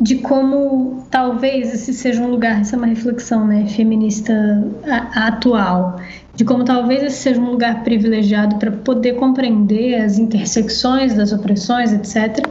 de 0.00 0.18
como 0.18 1.04
talvez 1.10 1.74
esse 1.74 1.92
seja 1.92 2.22
um 2.22 2.30
lugar, 2.30 2.60
essa 2.60 2.76
é 2.76 2.78
uma 2.78 2.86
reflexão 2.86 3.44
né, 3.44 3.66
feminista 3.66 4.32
atual, 5.16 6.00
de 6.32 6.44
como 6.44 6.64
talvez 6.64 7.02
esse 7.02 7.16
seja 7.16 7.40
um 7.40 7.50
lugar 7.50 7.82
privilegiado 7.82 8.54
para 8.56 8.70
poder 8.70 9.14
compreender 9.14 9.96
as 9.96 10.16
intersecções 10.16 11.12
das 11.14 11.32
opressões, 11.32 11.92
etc. 11.92 12.46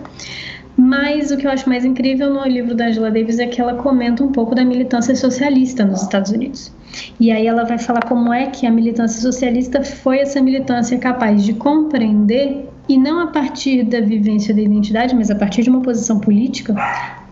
Mas 0.80 1.30
o 1.30 1.36
que 1.36 1.46
eu 1.46 1.52
acho 1.52 1.68
mais 1.68 1.84
incrível 1.84 2.34
no 2.34 2.42
livro 2.48 2.74
da 2.74 2.86
Angela 2.86 3.12
Davis 3.12 3.38
é 3.38 3.46
que 3.46 3.60
ela 3.60 3.74
comenta 3.74 4.24
um 4.24 4.32
pouco 4.32 4.56
da 4.56 4.64
militância 4.64 5.14
socialista 5.14 5.84
nos 5.84 6.04
Estados 6.04 6.32
Unidos. 6.32 6.72
E 7.20 7.34
aí 7.34 7.46
ela 7.48 7.66
vai 7.66 7.78
falar 7.78 8.06
como 8.06 8.32
é 8.32 8.46
que 8.46 8.66
a 8.66 8.72
militância 8.72 9.22
socialista 9.22 9.84
foi 9.84 10.20
essa 10.20 10.42
militância 10.42 10.98
capaz 10.98 11.44
de 11.44 11.54
compreender 11.54 12.70
e 12.88 12.98
não 12.98 13.20
a 13.20 13.28
partir 13.28 13.84
da 13.84 14.00
vivência 14.00 14.56
da 14.56 14.62
identidade, 14.62 15.14
mas 15.14 15.30
a 15.30 15.36
partir 15.36 15.64
de 15.64 15.70
uma 15.70 15.82
posição 15.82 16.18
política, 16.18 16.74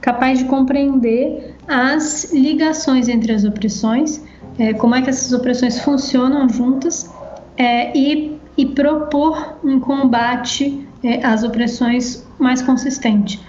capaz 0.01 0.39
de 0.39 0.45
compreender 0.45 1.55
as 1.69 2.33
ligações 2.33 3.07
entre 3.07 3.31
as 3.31 3.45
opressões, 3.45 4.21
é, 4.59 4.73
como 4.73 4.93
é 4.93 5.01
que 5.01 5.09
essas 5.09 5.31
opressões 5.31 5.79
funcionam 5.79 6.49
juntas 6.49 7.09
é, 7.55 7.97
e, 7.97 8.37
e, 8.57 8.65
propor 8.65 9.57
um 9.63 9.79
combate 9.79 10.85
é, 11.01 11.25
às 11.25 11.43
opressões 11.43 12.26
mais 12.39 12.61
consistente. 12.61 13.39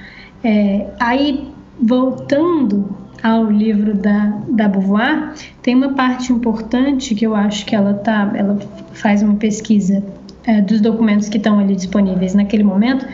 É, 0.43 0.87
aí, 0.99 1.49
voltando 1.81 2.97
ao 3.23 3.51
livro 3.51 3.95
da, 3.95 4.33
da 4.49 4.69
Beauvoir, 4.69 5.35
tem 5.63 5.75
uma 5.75 5.93
parte 5.95 6.33
importante 6.33 7.15
que 7.15 7.27
eu 7.27 7.35
acho 7.35 7.67
que 7.67 7.75
ela 7.75 7.95
tá, 7.95 8.33
ela 8.35 8.59
faz 8.93 9.23
uma 9.23 9.35
pesquisa 9.35 10.03
é, 10.45 10.61
dos 10.61 10.81
documentos 10.81 11.29
que 11.29 11.37
estão 11.37 11.59
ali 11.59 11.75
disponíveis 11.75 12.35
naquele 12.35 12.63
momento, 12.63 13.07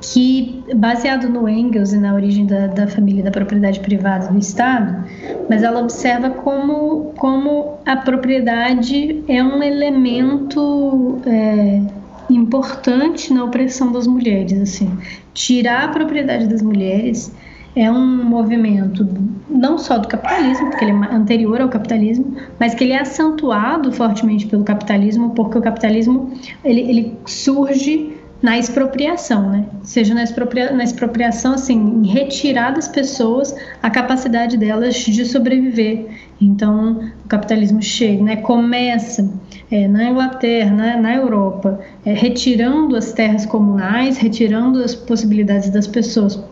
que, 0.00 0.64
baseado 0.74 1.28
no 1.28 1.48
Engels 1.48 1.92
e 1.92 1.98
na 1.98 2.14
origem 2.14 2.46
da, 2.46 2.66
da 2.68 2.86
família 2.86 3.22
da 3.22 3.30
propriedade 3.30 3.80
privada 3.80 4.28
do 4.28 4.38
Estado, 4.38 5.04
mas 5.48 5.62
ela 5.62 5.80
observa 5.80 6.30
como, 6.30 7.12
como 7.16 7.78
a 7.84 7.96
propriedade 7.96 9.22
é 9.28 9.42
um 9.42 9.62
elemento 9.62 11.20
é, 11.26 11.82
importante 12.30 13.32
na 13.32 13.44
opressão 13.44 13.92
das 13.92 14.06
mulheres. 14.06 14.60
Assim. 14.60 14.90
Tirar 15.34 15.84
a 15.84 15.88
propriedade 15.88 16.46
das 16.46 16.62
mulheres 16.62 17.32
é 17.76 17.90
um 17.90 18.24
movimento 18.24 19.06
não 19.48 19.78
só 19.78 19.98
do 19.98 20.08
capitalismo, 20.08 20.70
porque 20.70 20.84
ele 20.84 20.92
é 20.92 21.14
anterior 21.14 21.60
ao 21.60 21.68
capitalismo, 21.68 22.36
mas 22.58 22.74
que 22.74 22.84
ele 22.84 22.92
é 22.92 23.00
acentuado 23.00 23.92
fortemente 23.92 24.46
pelo 24.46 24.64
capitalismo, 24.64 25.30
porque 25.30 25.58
o 25.58 25.62
capitalismo 25.62 26.32
ele, 26.64 26.80
ele 26.80 27.16
surge 27.24 28.18
na 28.40 28.56
expropriação, 28.56 29.50
né? 29.50 29.66
Seja 29.82 30.14
na, 30.14 30.22
expropria, 30.22 30.72
na 30.72 30.84
expropriação, 30.84 31.54
assim, 31.54 31.76
em 31.76 32.06
retirar 32.06 32.70
das 32.70 32.86
pessoas 32.86 33.54
a 33.82 33.90
capacidade 33.90 34.56
delas 34.56 34.94
de 34.94 35.24
sobreviver. 35.24 36.06
Então, 36.40 37.00
o 37.24 37.28
capitalismo 37.28 37.82
chega, 37.82 38.22
né? 38.22 38.36
Começa 38.36 39.28
é, 39.70 39.88
na 39.88 40.10
Inglaterra, 40.10 40.70
né? 40.70 40.96
na 40.96 41.14
Europa, 41.14 41.80
é, 42.04 42.12
retirando 42.12 42.96
as 42.96 43.12
terras 43.12 43.44
comunais, 43.44 44.18
retirando 44.18 44.82
as 44.82 44.94
possibilidades 44.94 45.68
das 45.70 45.86
pessoas 45.86 46.42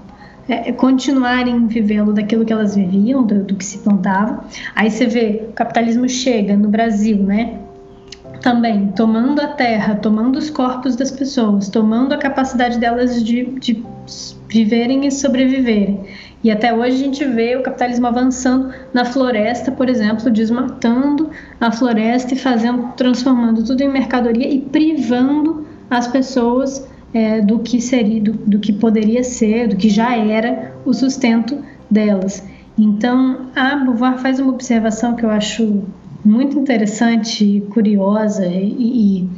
é, 0.48 0.72
continuarem 0.72 1.66
vivendo 1.66 2.12
daquilo 2.12 2.44
que 2.44 2.52
elas 2.52 2.76
viviam, 2.76 3.24
do, 3.24 3.44
do, 3.44 3.54
que 3.54 3.64
se 3.64 3.78
plantava. 3.78 4.44
Aí 4.74 4.90
você 4.90 5.06
vê, 5.06 5.46
o 5.50 5.52
capitalismo 5.52 6.08
chega 6.08 6.56
no 6.56 6.68
Brasil, 6.68 7.18
né? 7.18 7.60
Também 8.42 8.88
tomando 8.88 9.40
a 9.40 9.48
terra, 9.48 9.96
tomando 9.96 10.36
os 10.36 10.50
corpos 10.50 10.94
das 10.94 11.10
pessoas, 11.10 11.68
tomando 11.68 12.12
a 12.12 12.18
capacidade 12.18 12.78
delas 12.78 13.24
de, 13.24 13.44
de 13.58 13.84
viverem 14.48 15.06
e 15.06 15.10
sobreviverem. 15.10 16.00
E 16.46 16.50
até 16.52 16.72
hoje 16.72 16.94
a 16.94 16.98
gente 16.98 17.24
vê 17.24 17.56
o 17.56 17.62
capitalismo 17.64 18.06
avançando 18.06 18.72
na 18.94 19.04
floresta, 19.04 19.72
por 19.72 19.88
exemplo, 19.88 20.30
desmatando 20.30 21.28
a 21.60 21.72
floresta 21.72 22.34
e 22.34 22.38
fazendo, 22.38 22.92
transformando 22.96 23.64
tudo 23.64 23.80
em 23.80 23.88
mercadoria 23.88 24.48
e 24.48 24.60
privando 24.60 25.66
as 25.90 26.06
pessoas 26.06 26.86
é, 27.12 27.40
do 27.40 27.58
que 27.58 27.80
seria, 27.80 28.22
do, 28.22 28.30
do 28.30 28.60
que 28.60 28.72
poderia 28.72 29.24
ser, 29.24 29.66
do 29.66 29.74
que 29.74 29.88
já 29.88 30.16
era 30.16 30.72
o 30.84 30.92
sustento 30.94 31.58
delas. 31.90 32.44
Então, 32.78 33.46
a 33.56 33.74
Beauvoir 33.74 34.18
faz 34.18 34.38
uma 34.38 34.52
observação 34.52 35.16
que 35.16 35.24
eu 35.24 35.30
acho 35.30 35.82
muito 36.24 36.56
interessante, 36.56 37.60
curiosa 37.70 38.46
e, 38.46 39.24
e, 39.24 39.28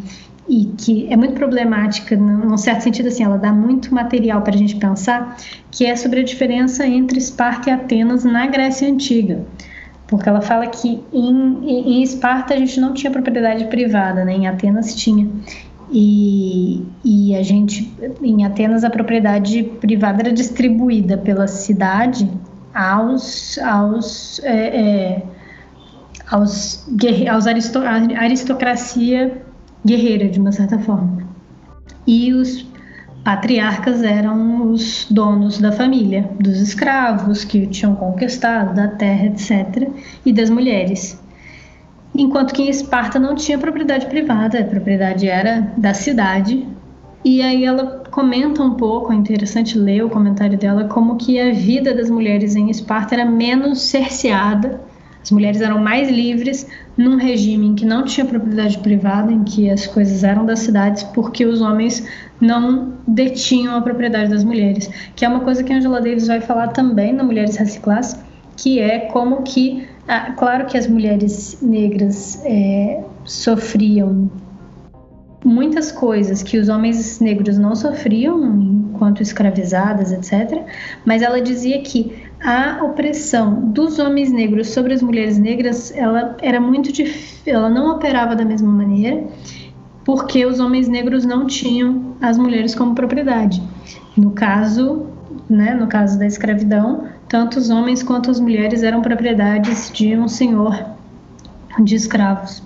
e 0.49 0.65
que 0.79 1.07
é 1.13 1.17
muito 1.17 1.35
problemática, 1.35 2.17
num 2.17 2.57
certo 2.57 2.83
sentido, 2.83 3.09
assim, 3.09 3.23
ela 3.23 3.37
dá 3.37 3.53
muito 3.53 3.95
material 3.95 4.41
para 4.41 4.55
a 4.55 4.57
gente 4.57 4.77
pensar, 4.77 5.37
que 5.71 5.85
é 5.85 5.95
sobre 5.95 6.21
a 6.21 6.25
diferença 6.25 6.87
entre 6.87 7.19
Esparta 7.19 7.69
e 7.69 7.73
Atenas 7.73 8.25
na 8.25 8.47
Grécia 8.47 8.89
Antiga. 8.89 9.45
Porque 10.07 10.27
ela 10.27 10.41
fala 10.41 10.67
que 10.67 11.03
em, 11.13 11.99
em 11.99 12.03
Esparta 12.03 12.55
a 12.55 12.57
gente 12.57 12.81
não 12.81 12.95
tinha 12.95 13.13
propriedade 13.13 13.67
privada, 13.67 14.25
né? 14.25 14.33
em 14.33 14.47
Atenas 14.47 14.95
tinha. 14.95 15.29
E, 15.93 16.83
e 17.05 17.37
a 17.37 17.43
gente, 17.43 17.93
em 18.23 18.45
Atenas, 18.45 18.85
a 18.85 18.91
propriedade 18.91 19.63
privada 19.63 20.23
era 20.23 20.33
distribuída 20.33 21.19
pela 21.19 21.47
cidade 21.47 22.31
aos, 22.75 23.59
aos, 23.59 24.41
é, 24.45 24.67
é, 24.67 25.23
aos, 26.31 26.87
aos 27.31 27.47
aristo, 27.47 27.79
aristocracia 27.79 29.48
guerreira, 29.85 30.29
de 30.29 30.41
uma 30.41 30.53
certa 30.53 30.79
forma. 30.79 31.27
E 32.07 32.33
os 32.33 32.67
patriarcas 33.25 34.03
eram 34.03 34.71
os 34.71 35.07
donos 35.11 35.59
da 35.59 35.73
família, 35.73 36.31
dos 36.41 36.61
escravos 36.61 37.45
que 37.45 37.67
tinham 37.67 37.95
conquistado, 37.95 38.75
da 38.75 38.89
terra, 38.89 39.27
etc., 39.27 39.89
e 40.25 40.33
das 40.33 40.49
mulheres 40.49 41.21
enquanto 42.19 42.53
que 42.53 42.63
em 42.63 42.69
Esparta 42.69 43.19
não 43.19 43.35
tinha 43.35 43.59
propriedade 43.59 44.07
privada, 44.07 44.59
a 44.59 44.65
propriedade 44.65 45.29
era 45.29 45.73
da 45.77 45.95
cidade. 45.95 46.67
E 47.25 47.41
aí 47.41 47.65
ela 47.65 48.05
comenta 48.11 48.63
um 48.63 48.75
pouco, 48.75 49.13
é 49.13 49.17
interessante 49.17 49.79
ler 49.79 50.05
o 50.05 50.11
comentário 50.11 50.59
dela, 50.59 50.85
como 50.85 51.17
que 51.17 51.39
a 51.41 51.53
vida 51.53 51.95
das 51.95 52.11
mulheres 52.11 52.57
em 52.57 52.71
Esparta 52.71 53.15
era 53.15 53.25
menos 53.25 53.83
cerceada, 53.83 54.81
as 55.29 55.31
mulheres 55.31 55.61
eram 55.61 55.79
mais 55.79 56.09
livres 56.09 56.67
num 56.97 57.17
regime 57.17 57.67
em 57.67 57.75
que 57.75 57.85
não 57.85 58.03
tinha 58.03 58.25
propriedade 58.25 58.79
privada, 58.79 59.31
em 59.31 59.45
que 59.45 59.69
as 59.69 59.87
coisas 59.87 60.25
eram 60.25 60.47
das 60.47 60.61
cidades, 60.61 61.03
porque 61.03 61.45
os 61.45 61.61
homens 61.61 62.03
não 62.41 62.95
detinham 63.07 63.77
a 63.77 63.83
propriedade 63.83 64.31
das 64.31 64.43
mulheres, 64.43 64.89
que 65.15 65.27
é 65.27 65.29
uma 65.29 65.41
coisa 65.41 65.63
que 65.63 65.71
a 65.71 65.77
Angela 65.77 66.01
Davis 66.01 66.29
vai 66.29 66.41
falar 66.41 66.69
também 66.69 67.13
na 67.13 67.23
Mulheres 67.23 67.59
Classe, 67.77 68.17
que 68.57 68.81
é 68.81 69.01
como 69.01 69.43
que 69.43 69.87
ah, 70.09 70.33
claro 70.33 70.65
que 70.65 70.79
as 70.79 70.87
mulheres 70.87 71.59
negras 71.61 72.41
é, 72.47 73.05
sofriam 73.27 74.31
muitas 75.45 75.93
coisas 75.93 76.43
que 76.43 76.57
os 76.57 76.71
homens 76.71 77.21
negros 77.21 77.59
não 77.59 77.75
sofriam 77.75 78.43
enquanto 78.63 79.23
escravizadas, 79.23 80.11
etc. 80.11 80.63
Mas 81.05 81.21
ela 81.21 81.41
dizia 81.41 81.83
que 81.83 82.28
a 82.43 82.85
opressão 82.85 83.71
dos 83.71 83.99
homens 83.99 84.31
negros 84.31 84.69
sobre 84.69 84.95
as 84.95 85.03
mulheres 85.03 85.39
negras, 85.39 85.93
ela 85.95 86.37
era 86.41 86.61
muito 86.61 86.93
difícil, 86.93 87.55
ela 87.55 87.69
não 87.69 87.97
operava 87.97 88.37
da 88.37 88.45
mesma 88.45 88.71
maneira, 88.71 89.25
porque 90.05 90.47
os 90.47 90.61
homens 90.61 90.89
negros 90.89 91.25
não 91.25 91.47
tinham 91.47 92.15
as 92.21 92.39
mulheres 92.39 92.75
como 92.75 92.95
propriedade. 92.95 93.63
No 94.17 94.31
caso, 94.31 95.07
né, 95.49 95.75
no 95.75 95.87
caso 95.87 96.19
da 96.19 96.27
escravidão, 96.27 97.09
tanto 97.29 97.59
os 97.59 97.71
homens 97.71 98.03
quanto 98.03 98.31
as 98.31 98.41
mulheres 98.41 98.83
eram 98.83 99.03
propriedades 99.03 99.91
de 99.93 100.17
um 100.17 100.29
senhor 100.29 100.97
de 101.83 101.95
escravos, 101.95 102.63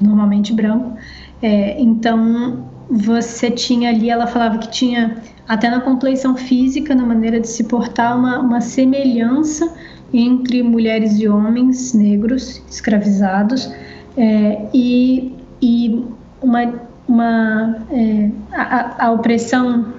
normalmente 0.00 0.52
branco. 0.52 0.96
É, 1.42 1.80
então, 1.80 2.66
você 2.88 3.50
tinha 3.50 3.90
ali, 3.90 4.10
ela 4.10 4.26
falava 4.26 4.58
que 4.58 4.70
tinha, 4.70 5.16
até 5.48 5.68
na 5.68 5.80
compleição 5.80 6.36
física, 6.36 6.94
na 6.94 7.04
maneira 7.04 7.40
de 7.40 7.48
se 7.48 7.64
portar, 7.64 8.16
uma, 8.16 8.38
uma 8.38 8.60
semelhança 8.60 9.72
entre 10.12 10.62
mulheres 10.62 11.18
e 11.18 11.28
homens 11.28 11.92
negros 11.92 12.62
escravizados 12.70 13.72
é, 14.16 14.66
e, 14.72 15.34
e 15.60 16.04
uma, 16.40 16.74
uma 17.08 17.76
é, 17.90 18.30
a, 18.52 19.06
a 19.06 19.10
opressão 19.10 19.92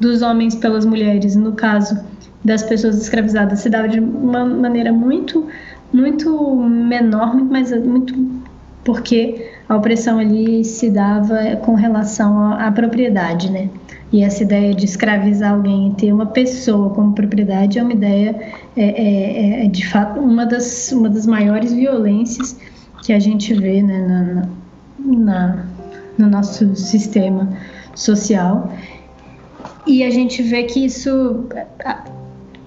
dos 0.00 0.20
homens 0.20 0.54
pelas 0.54 0.84
mulheres, 0.84 1.36
no 1.36 1.52
caso 1.52 1.98
das 2.44 2.62
pessoas 2.62 3.00
escravizadas, 3.00 3.60
se 3.60 3.70
dava 3.70 3.88
de 3.88 3.98
uma 3.98 4.44
maneira 4.44 4.92
muito, 4.92 5.46
muito 5.92 6.56
menor, 6.56 7.34
mas 7.36 7.72
muito 7.84 8.14
porque 8.84 9.55
a 9.68 9.76
opressão 9.76 10.18
ali 10.18 10.64
se 10.64 10.90
dava 10.90 11.56
com 11.56 11.74
relação 11.74 12.52
à, 12.52 12.70
propriedade, 12.70 13.50
né? 13.50 13.68
E 14.12 14.22
essa 14.22 14.44
ideia 14.44 14.72
de 14.72 14.84
escravizar 14.84 15.52
alguém 15.52 15.88
e 15.88 15.94
ter 15.94 16.12
uma 16.12 16.26
pessoa 16.26 16.90
como 16.90 17.12
propriedade 17.12 17.78
é 17.78 17.82
uma 17.82 17.92
ideia, 17.92 18.40
é, 18.76 18.84
é, 18.84 19.66
é 19.66 19.68
de 19.68 19.86
fato, 19.88 20.20
uma 20.20 20.46
das, 20.46 20.92
uma 20.92 21.10
das 21.10 21.26
maiores 21.26 21.72
violências 21.72 22.56
que 23.02 23.12
a 23.12 23.18
gente 23.18 23.52
vê 23.54 23.82
né, 23.82 23.98
na, 24.06 24.48
na, 25.04 25.66
no 26.16 26.28
nosso 26.28 26.76
sistema 26.76 27.48
social. 27.94 28.72
E 29.86 30.04
a 30.04 30.10
gente 30.10 30.42
vê 30.42 30.62
que 30.64 30.84
isso 30.84 31.46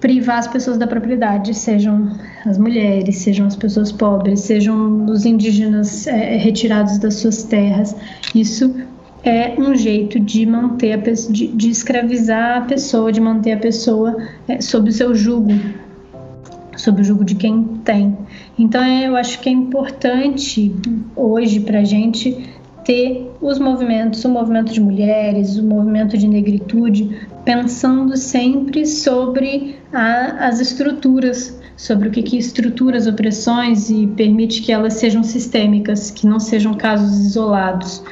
privar 0.00 0.38
as 0.38 0.48
pessoas 0.48 0.78
da 0.78 0.86
propriedade, 0.86 1.54
sejam 1.54 2.10
as 2.46 2.56
mulheres, 2.56 3.16
sejam 3.18 3.46
as 3.46 3.54
pessoas 3.54 3.92
pobres, 3.92 4.40
sejam 4.40 5.04
os 5.04 5.26
indígenas 5.26 6.06
é, 6.06 6.36
retirados 6.36 6.98
das 6.98 7.14
suas 7.14 7.44
terras. 7.44 7.94
Isso 8.34 8.74
é 9.22 9.54
um 9.58 9.74
jeito 9.74 10.18
de 10.18 10.46
manter 10.46 10.92
a 10.92 10.96
de, 10.96 11.48
de 11.48 11.70
escravizar 11.70 12.58
a 12.58 12.60
pessoa, 12.62 13.12
de 13.12 13.20
manter 13.20 13.52
a 13.52 13.58
pessoa 13.58 14.16
é, 14.48 14.60
sob 14.60 14.88
o 14.88 14.92
seu 14.92 15.14
jugo, 15.14 15.52
sob 16.76 17.02
o 17.02 17.04
jugo 17.04 17.22
de 17.22 17.34
quem 17.34 17.62
tem. 17.84 18.16
Então 18.58 18.82
eu 18.82 19.14
acho 19.16 19.38
que 19.40 19.50
é 19.50 19.52
importante 19.52 20.74
hoje 21.14 21.60
para 21.60 21.80
a 21.80 21.84
gente 21.84 22.48
ter 22.90 23.30
os 23.40 23.60
movimentos, 23.60 24.24
o 24.24 24.28
movimento 24.28 24.72
de 24.72 24.80
mulheres, 24.80 25.56
o 25.56 25.62
movimento 25.62 26.18
de 26.18 26.26
negritude, 26.26 27.20
pensando 27.44 28.16
sempre 28.16 28.84
sobre 28.84 29.76
a, 29.92 30.48
as 30.48 30.58
estruturas, 30.58 31.56
sobre 31.76 32.08
o 32.08 32.10
que, 32.10 32.20
que 32.20 32.36
estrutura 32.36 32.98
as 32.98 33.06
opressões 33.06 33.90
e 33.90 34.08
permite 34.08 34.60
que 34.62 34.72
elas 34.72 34.94
sejam 34.94 35.22
sistêmicas, 35.22 36.10
que 36.10 36.26
não 36.26 36.40
sejam 36.40 36.74
casos 36.74 37.26
isolados. 37.26 38.02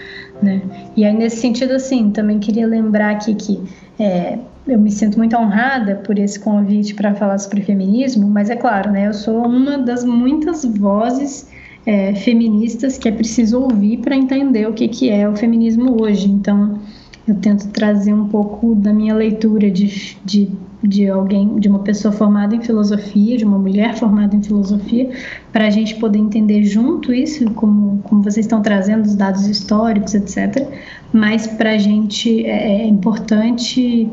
Né? 0.40 0.62
E 0.96 1.04
aí, 1.04 1.12
nesse 1.12 1.38
sentido, 1.38 1.72
assim, 1.72 2.12
também 2.12 2.38
queria 2.38 2.64
lembrar 2.64 3.10
aqui 3.10 3.34
que 3.34 3.60
é, 3.98 4.38
eu 4.64 4.78
me 4.78 4.92
sinto 4.92 5.18
muito 5.18 5.36
honrada 5.36 5.96
por 5.96 6.16
esse 6.20 6.38
convite 6.38 6.94
para 6.94 7.16
falar 7.16 7.38
sobre 7.38 7.62
feminismo, 7.62 8.28
mas 8.28 8.48
é 8.48 8.54
claro, 8.54 8.92
né, 8.92 9.08
eu 9.08 9.12
sou 9.12 9.44
uma 9.44 9.76
das 9.76 10.04
muitas 10.04 10.64
vozes 10.64 11.48
é, 11.88 12.14
feministas 12.14 12.98
que 12.98 13.08
é 13.08 13.10
preciso 13.10 13.62
ouvir 13.62 13.96
para 14.00 14.14
entender 14.14 14.68
o 14.68 14.74
que, 14.74 14.86
que 14.88 15.08
é 15.08 15.26
o 15.26 15.34
feminismo 15.34 16.02
hoje. 16.02 16.28
Então, 16.28 16.78
eu 17.26 17.34
tento 17.36 17.66
trazer 17.68 18.12
um 18.12 18.28
pouco 18.28 18.74
da 18.74 18.92
minha 18.92 19.14
leitura 19.14 19.70
de, 19.70 20.18
de, 20.22 20.50
de 20.84 21.08
alguém, 21.08 21.58
de 21.58 21.66
uma 21.66 21.78
pessoa 21.78 22.12
formada 22.12 22.54
em 22.54 22.60
filosofia, 22.60 23.38
de 23.38 23.44
uma 23.46 23.58
mulher 23.58 23.96
formada 23.96 24.36
em 24.36 24.42
filosofia, 24.42 25.08
para 25.50 25.66
a 25.66 25.70
gente 25.70 25.94
poder 25.94 26.18
entender 26.18 26.62
junto 26.64 27.10
isso, 27.10 27.50
como, 27.52 28.02
como 28.02 28.22
vocês 28.22 28.44
estão 28.44 28.60
trazendo 28.60 29.06
os 29.06 29.14
dados 29.14 29.46
históricos, 29.46 30.12
etc. 30.12 30.68
Mas 31.10 31.46
para 31.46 31.70
a 31.70 31.78
gente 31.78 32.44
é, 32.44 32.82
é 32.82 32.86
importante 32.86 34.10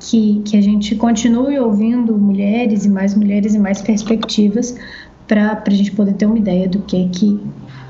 que, 0.00 0.40
que 0.46 0.56
a 0.56 0.62
gente 0.62 0.94
continue 0.94 1.58
ouvindo 1.58 2.16
mulheres 2.16 2.86
e 2.86 2.88
mais 2.88 3.14
mulheres 3.14 3.54
e 3.54 3.58
mais 3.58 3.82
perspectivas 3.82 4.74
para 5.28 5.62
a 5.64 5.70
gente 5.70 5.92
poder 5.92 6.14
ter 6.14 6.26
uma 6.26 6.38
ideia 6.38 6.68
do 6.68 6.80
que 6.80 7.08
que 7.10 7.40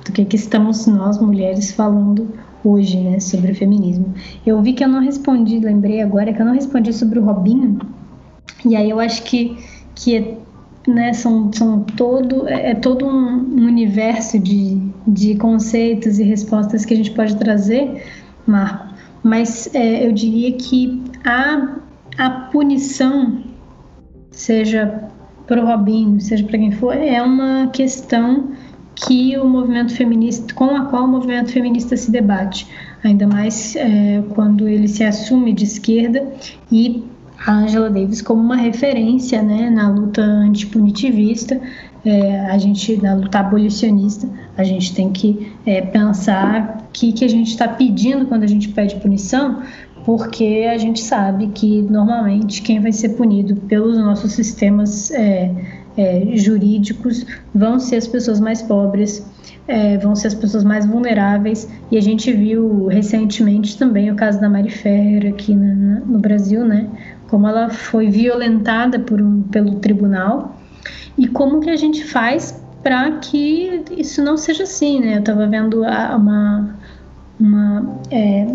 do 0.05 0.13
que 0.13 0.25
que 0.25 0.37
estamos 0.37 0.87
nós 0.87 1.19
mulheres 1.21 1.73
falando 1.73 2.29
hoje, 2.65 2.99
né, 2.99 3.21
sobre 3.21 3.53
o 3.53 3.55
feminismo. 3.55 4.13
Eu 4.45 4.61
vi 4.61 4.73
que 4.73 4.83
eu 4.83 4.89
não 4.89 5.01
respondi, 5.01 5.61
lembrei 5.61 6.03
agora 6.03 6.33
que 6.33 6.43
eu 6.43 6.47
não 6.47 6.55
respondi 6.55 6.93
sobre 6.93 7.19
o 7.19 7.25
Robinho. 7.25 7.79
E 8.65 8.75
aí 8.75 8.91
eu 8.91 8.99
acho 8.99 9.23
que 9.23 9.57
que 9.95 10.17
é, 10.17 10.39
né, 10.87 11.13
são, 11.13 11.51
são 11.53 11.81
todo 11.81 12.49
é, 12.49 12.71
é 12.71 12.75
todo 12.75 13.07
um 13.07 13.67
universo 13.67 14.39
de, 14.39 14.81
de 15.07 15.35
conceitos 15.37 16.19
e 16.19 16.25
respostas 16.25 16.85
que 16.85 16.95
a 16.95 16.97
gente 16.97 17.13
pode 17.13 17.37
trazer, 17.37 18.05
Marco. 18.47 18.89
Mas 19.23 19.73
é, 19.75 20.07
eu 20.07 20.13
diria 20.13 20.53
que 20.53 21.03
a 21.25 21.79
a 22.19 22.29
punição 22.51 23.45
seja 24.33 25.09
para 25.49 25.63
o 25.63 25.67
Robinho, 25.67 26.21
seja 26.21 26.45
para 26.45 26.59
quem 26.59 26.71
for, 26.71 26.95
é 26.95 27.21
uma 27.23 27.69
questão 27.69 28.51
que 28.95 29.37
o 29.39 29.49
movimento 29.49 29.95
feminista, 29.95 30.53
com 30.55 30.77
a 30.77 30.85
qual 30.87 31.05
o 31.05 31.09
movimento 31.09 31.51
feminista 31.51 31.97
se 31.97 32.11
debate, 32.11 32.69
ainda 33.03 33.27
mais 33.27 33.75
é, 33.75 34.23
quando 34.31 34.69
ele 34.69 34.87
se 34.87 35.03
assume 35.03 35.53
de 35.53 35.65
esquerda 35.65 36.27
e 36.71 37.03
a 37.47 37.53
Angela 37.53 37.89
Davis 37.89 38.21
como 38.21 38.43
uma 38.43 38.57
referência 38.57 39.41
né, 39.41 39.71
na 39.71 39.89
luta 39.89 40.21
antipunitivista, 40.21 41.61
é, 42.05 42.41
a 42.47 42.59
gente 42.59 43.01
na 43.01 43.15
luta 43.15 43.39
abolicionista, 43.39 44.29
a 44.57 44.65
gente 44.65 44.95
tem 44.95 45.11
que 45.11 45.53
é, 45.65 45.81
pensar 45.81 46.85
o 46.89 46.93
que, 46.93 47.13
que 47.13 47.25
a 47.25 47.29
gente 47.29 47.51
está 47.51 47.69
pedindo 47.69 48.27
quando 48.27 48.43
a 48.43 48.47
gente 48.47 48.69
pede 48.69 48.97
punição, 48.97 49.63
porque 50.09 50.67
a 50.73 50.79
gente 50.79 51.01
sabe 51.03 51.49
que 51.49 51.83
normalmente 51.83 52.63
quem 52.63 52.81
vai 52.81 52.93
ser 52.93 53.11
punido 53.11 53.57
pelos 53.57 53.99
nossos 53.99 54.33
sistemas 54.33 55.11
é, 55.11 55.51
é, 55.99 56.35
jurídicos 56.35 57.27
vão 57.55 57.79
ser 57.79 57.97
as 57.97 58.07
pessoas 58.07 58.41
mais 58.41 58.63
pobres, 58.63 59.23
é, 59.67 59.99
vão 59.99 60.17
ser 60.17 60.29
as 60.29 60.35
pessoas 60.35 60.65
mais 60.65 60.87
vulneráveis. 60.87 61.69
E 61.91 61.99
a 61.99 62.01
gente 62.01 62.33
viu 62.33 62.87
recentemente 62.87 63.77
também 63.77 64.11
o 64.11 64.17
caso 64.17 64.41
da 64.41 64.49
Mari 64.49 64.71
Ferrer 64.71 65.31
aqui 65.31 65.55
na, 65.55 65.75
na, 65.75 66.01
no 66.01 66.19
Brasil, 66.19 66.65
né? 66.65 66.89
Como 67.29 67.47
ela 67.47 67.69
foi 67.69 68.09
violentada 68.09 68.99
por 68.99 69.21
um, 69.21 69.43
pelo 69.43 69.75
tribunal 69.75 70.57
e 71.19 71.29
como 71.29 71.61
que 71.61 71.69
a 71.69 71.77
gente 71.77 72.03
faz 72.03 72.59
para 72.83 73.11
que 73.19 73.83
isso 73.91 74.25
não 74.25 74.39
seja 74.39 74.63
assim, 74.63 75.01
né? 75.01 75.17
Eu 75.17 75.21
estava 75.21 75.47
vendo 75.47 75.83
uma, 75.83 76.75
uma 77.39 78.01
é, 78.11 78.47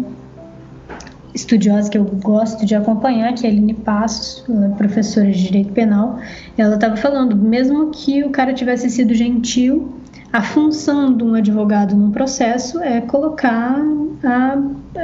estudiosa 1.33 1.89
que 1.89 1.97
eu 1.97 2.05
gosto 2.05 2.65
de 2.65 2.75
acompanhar, 2.75 3.33
que 3.33 3.45
é 3.45 3.49
a 3.49 3.51
Aline 3.51 3.73
Passos, 3.73 4.43
professora 4.77 5.31
de 5.31 5.43
Direito 5.43 5.73
Penal, 5.73 6.19
ela 6.57 6.75
estava 6.75 6.95
falando, 6.95 7.35
mesmo 7.35 7.89
que 7.91 8.23
o 8.23 8.29
cara 8.29 8.53
tivesse 8.53 8.89
sido 8.89 9.13
gentil, 9.13 9.93
a 10.31 10.41
função 10.41 11.15
de 11.15 11.23
um 11.23 11.35
advogado 11.35 11.95
num 11.95 12.11
processo 12.11 12.79
é 12.79 13.01
colocar 13.01 13.79
a, 14.23 14.55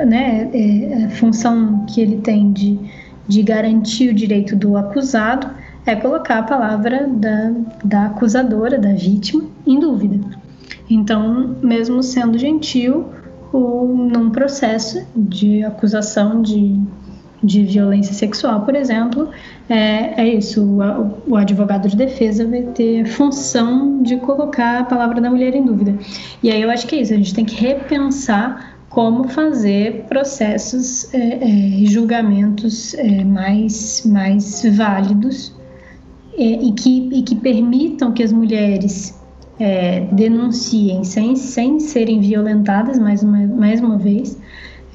né, 0.06 0.50
é, 0.54 1.06
a 1.06 1.10
função 1.12 1.86
que 1.86 2.02
ele 2.02 2.18
tem 2.18 2.52
de, 2.52 2.80
de 3.28 3.44
garantir 3.44 4.10
o 4.10 4.14
direito 4.14 4.56
do 4.56 4.76
acusado 4.76 5.48
é 5.86 5.96
colocar 5.96 6.40
a 6.40 6.44
palavra 6.44 7.08
da, 7.08 7.52
da 7.84 8.06
acusadora, 8.08 8.78
da 8.78 8.94
vítima, 8.94 9.44
em 9.66 9.80
dúvida. 9.80 10.20
Então, 10.90 11.56
mesmo 11.62 12.02
sendo 12.02 12.38
gentil, 12.38 13.06
ou 13.52 13.88
num 13.88 14.30
processo 14.30 15.06
de 15.16 15.64
acusação 15.64 16.42
de, 16.42 16.80
de 17.44 17.64
violência 17.64 18.14
sexual, 18.14 18.62
por 18.62 18.76
exemplo, 18.76 19.30
é, 19.68 20.22
é 20.22 20.28
isso, 20.36 20.64
o, 20.64 21.32
o, 21.32 21.36
advogado 21.36 21.88
de 21.88 21.96
defesa 21.96 22.46
vai 22.46 22.64
ter 22.64 23.06
função 23.06 24.02
de 24.04 24.18
colocar 24.18 24.80
a 24.80 24.84
palavra 24.84 25.20
da 25.22 25.30
mulher 25.30 25.56
em 25.56 25.64
dúvida. 25.64 25.98
E 26.44 26.52
aí 26.52 26.62
eu 26.62 26.70
acho 26.70 26.88
que 26.88 26.96
é 26.96 27.02
isso, 27.02 27.14
a 27.14 27.18
gente 27.18 27.34
tem 27.34 27.46
que 27.46 27.56
repensar 27.56 28.78
como 28.90 29.28
fazer 29.28 30.06
processos 30.10 31.14
é, 31.14 31.18
é, 31.18 31.86
julgamentos 31.86 32.94
é, 32.96 33.24
mais, 33.24 34.04
mais 34.06 34.64
válidos 34.76 35.54
é, 36.36 36.44
e, 36.44 36.72
que, 36.74 37.10
e 37.14 37.22
que 37.22 37.36
permitam 37.36 38.12
que 38.12 38.24
as 38.24 38.32
mulheres 38.32 39.19
é, 39.60 40.02
denunciem 40.12 41.04
sem, 41.04 41.36
sem 41.36 41.80
serem 41.80 42.22
violentadas, 42.22 42.98
mais 42.98 43.22
uma, 43.22 43.46
mais 43.48 43.82
uma 43.82 43.98
vez, 43.98 44.38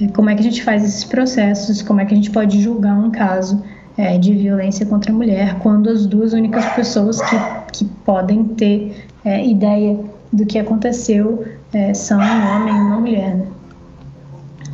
é, 0.01 0.09
como 0.09 0.31
é 0.31 0.35
que 0.35 0.41
a 0.41 0.45
gente 0.45 0.63
faz 0.63 0.83
esses 0.83 1.05
processos, 1.05 1.83
como 1.83 2.01
é 2.01 2.05
que 2.05 2.15
a 2.15 2.17
gente 2.17 2.31
pode 2.31 2.61
julgar 2.61 2.99
um 2.99 3.11
caso 3.11 3.63
é, 3.97 4.19
de 4.19 4.35
violência 4.35 4.85
contra 4.87 5.13
a 5.13 5.15
mulher 5.15 5.59
quando 5.61 5.89
as 5.89 6.07
duas 6.07 6.33
únicas 6.33 6.65
pessoas 6.75 7.21
que, 7.21 7.37
que 7.73 7.85
podem 8.05 8.45
ter 8.45 9.07
é, 9.25 9.47
ideia 9.47 9.99
do 10.33 10.45
que 10.45 10.59
aconteceu 10.59 11.45
é, 11.73 11.95
são 11.95 12.19
um 12.19 12.57
homem 12.57 12.75
e 12.75 12.81
uma 12.81 13.01
mulher. 13.01 13.37
Né? 13.37 13.47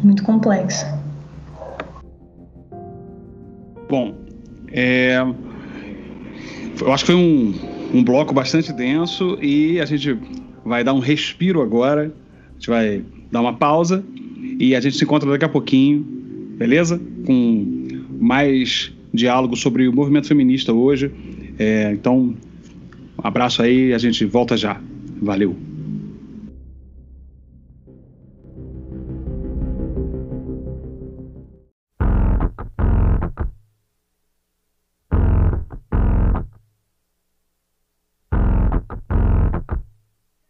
Muito 0.03 0.23
complexo. 0.23 0.87
Bom, 3.89 4.15
é, 4.73 5.19
eu 6.81 6.93
acho 6.93 7.05
que 7.05 7.13
foi 7.13 7.21
um, 7.21 7.55
um 7.93 8.03
bloco 8.03 8.33
bastante 8.33 8.73
denso 8.73 9.39
e 9.41 9.81
a 9.81 9.85
gente 9.85 10.17
vai 10.65 10.85
dar 10.85 10.93
um 10.93 10.99
respiro 11.01 11.61
agora. 11.61 12.13
A 12.51 12.53
gente 12.55 12.69
vai 12.69 13.03
dar 13.31 13.41
uma 13.41 13.55
pausa 13.55 14.05
e 14.59 14.75
a 14.75 14.81
gente 14.81 14.97
se 14.97 15.05
encontra 15.05 15.29
daqui 15.31 15.45
a 15.45 15.49
pouquinho, 15.49 16.05
beleza? 16.57 17.01
Com 17.27 17.89
mais 18.21 18.93
diálogo 19.13 19.57
sobre 19.57 19.89
o 19.89 19.93
movimento 19.93 20.29
feminista 20.29 20.73
hoje. 20.73 21.11
É, 21.59 21.91
então, 21.93 22.35
um 23.19 23.27
abraço 23.27 23.63
aí, 23.63 23.93
a 23.93 23.99
gente 23.99 24.25
volta 24.25 24.57
já. 24.57 24.81
Valeu. 25.21 25.70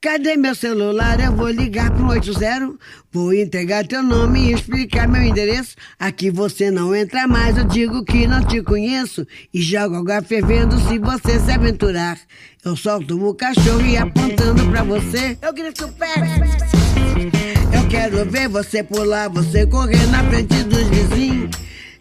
Cadê 0.02 0.34
meu 0.34 0.54
celular? 0.54 1.20
Eu 1.20 1.36
vou 1.36 1.50
ligar 1.50 1.90
pro 1.90 2.08
80. 2.08 2.72
Vou 3.12 3.34
entregar 3.34 3.86
teu 3.86 4.02
nome 4.02 4.40
e 4.40 4.54
explicar 4.54 5.06
meu 5.06 5.22
endereço. 5.22 5.76
Aqui 5.98 6.30
você 6.30 6.70
não 6.70 6.94
entra 6.94 7.28
mais, 7.28 7.58
eu 7.58 7.64
digo 7.64 8.02
que 8.02 8.26
não 8.26 8.42
te 8.42 8.62
conheço. 8.62 9.26
E 9.52 9.60
jogo 9.60 9.96
água 9.96 10.22
fervendo 10.22 10.80
se 10.88 10.98
você 10.98 11.38
se 11.38 11.52
aventurar. 11.52 12.18
Eu 12.64 12.74
solto 12.76 13.22
o 13.22 13.34
cachorro 13.34 13.84
e 13.84 13.98
apontando 13.98 14.66
pra 14.70 14.82
você, 14.82 15.36
eu 15.42 15.52
grito 15.52 15.86
pé. 15.88 16.14
Eu 17.70 17.86
quero 17.90 18.24
ver 18.24 18.48
você 18.48 18.82
pular, 18.82 19.28
você 19.28 19.66
correr 19.66 20.06
na 20.06 20.24
frente 20.24 20.62
dos 20.64 20.88
vizinhos. 20.88 21.69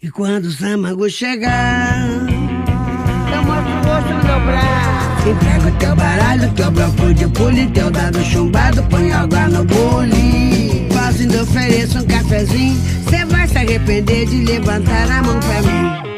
E 0.00 0.08
quando 0.12 0.44
o 0.44 0.50
Samago 0.52 1.10
chegar, 1.10 2.06
eu 3.34 3.42
mostro 3.42 3.72
o 3.72 3.84
rosto 3.84 4.08
do 4.08 4.26
meu 4.26 4.40
braço. 4.46 5.28
Entrego 5.28 5.76
teu 5.80 5.96
baralho, 5.96 6.52
teu 6.52 6.70
bloco 6.70 7.14
de 7.14 7.26
pule, 7.26 7.66
teu 7.72 7.90
dado 7.90 8.22
chumbado, 8.22 8.80
põe 8.84 9.10
água 9.10 9.48
no 9.48 9.64
bule. 9.64 10.86
Faço 10.92 11.42
ofereço 11.42 11.98
um 11.98 12.06
cafezinho, 12.06 12.80
cê 13.10 13.24
vai 13.24 13.48
se 13.48 13.58
arrepender 13.58 14.26
de 14.26 14.44
levantar 14.44 15.10
a 15.10 15.20
mão 15.20 15.40
pra 15.40 15.62
mim. 15.62 16.17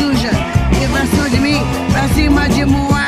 pra 0.91 1.29
de 1.29 1.39
mim, 1.39 1.61
pra 1.91 2.07
cima 2.09 2.49
de 2.49 2.65
moaja, 2.65 3.00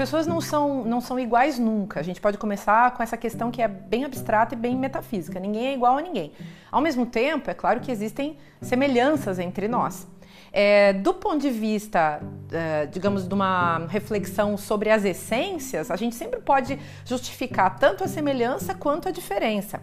pessoas 0.00 0.26
não 0.26 0.40
são, 0.40 0.82
não 0.82 0.98
são 0.98 1.20
iguais 1.20 1.58
nunca. 1.58 2.00
A 2.00 2.02
gente 2.02 2.22
pode 2.22 2.38
começar 2.38 2.90
com 2.92 3.02
essa 3.02 3.18
questão 3.18 3.50
que 3.50 3.60
é 3.60 3.68
bem 3.68 4.02
abstrata 4.02 4.54
e 4.54 4.56
bem 4.56 4.74
metafísica. 4.74 5.38
Ninguém 5.38 5.66
é 5.66 5.74
igual 5.74 5.98
a 5.98 6.00
ninguém. 6.00 6.32
Ao 6.72 6.80
mesmo 6.80 7.04
tempo, 7.04 7.50
é 7.50 7.54
claro 7.54 7.80
que 7.80 7.92
existem 7.92 8.38
semelhanças 8.62 9.38
entre 9.38 9.68
nós. 9.68 10.08
É, 10.50 10.94
do 10.94 11.12
ponto 11.12 11.38
de 11.38 11.50
vista, 11.50 12.18
é, 12.50 12.86
digamos, 12.86 13.28
de 13.28 13.34
uma 13.34 13.86
reflexão 13.88 14.56
sobre 14.56 14.88
as 14.88 15.04
essências, 15.04 15.90
a 15.90 15.96
gente 15.96 16.16
sempre 16.16 16.40
pode 16.40 16.78
justificar 17.04 17.78
tanto 17.78 18.02
a 18.02 18.08
semelhança 18.08 18.74
quanto 18.74 19.06
a 19.06 19.10
diferença. 19.10 19.82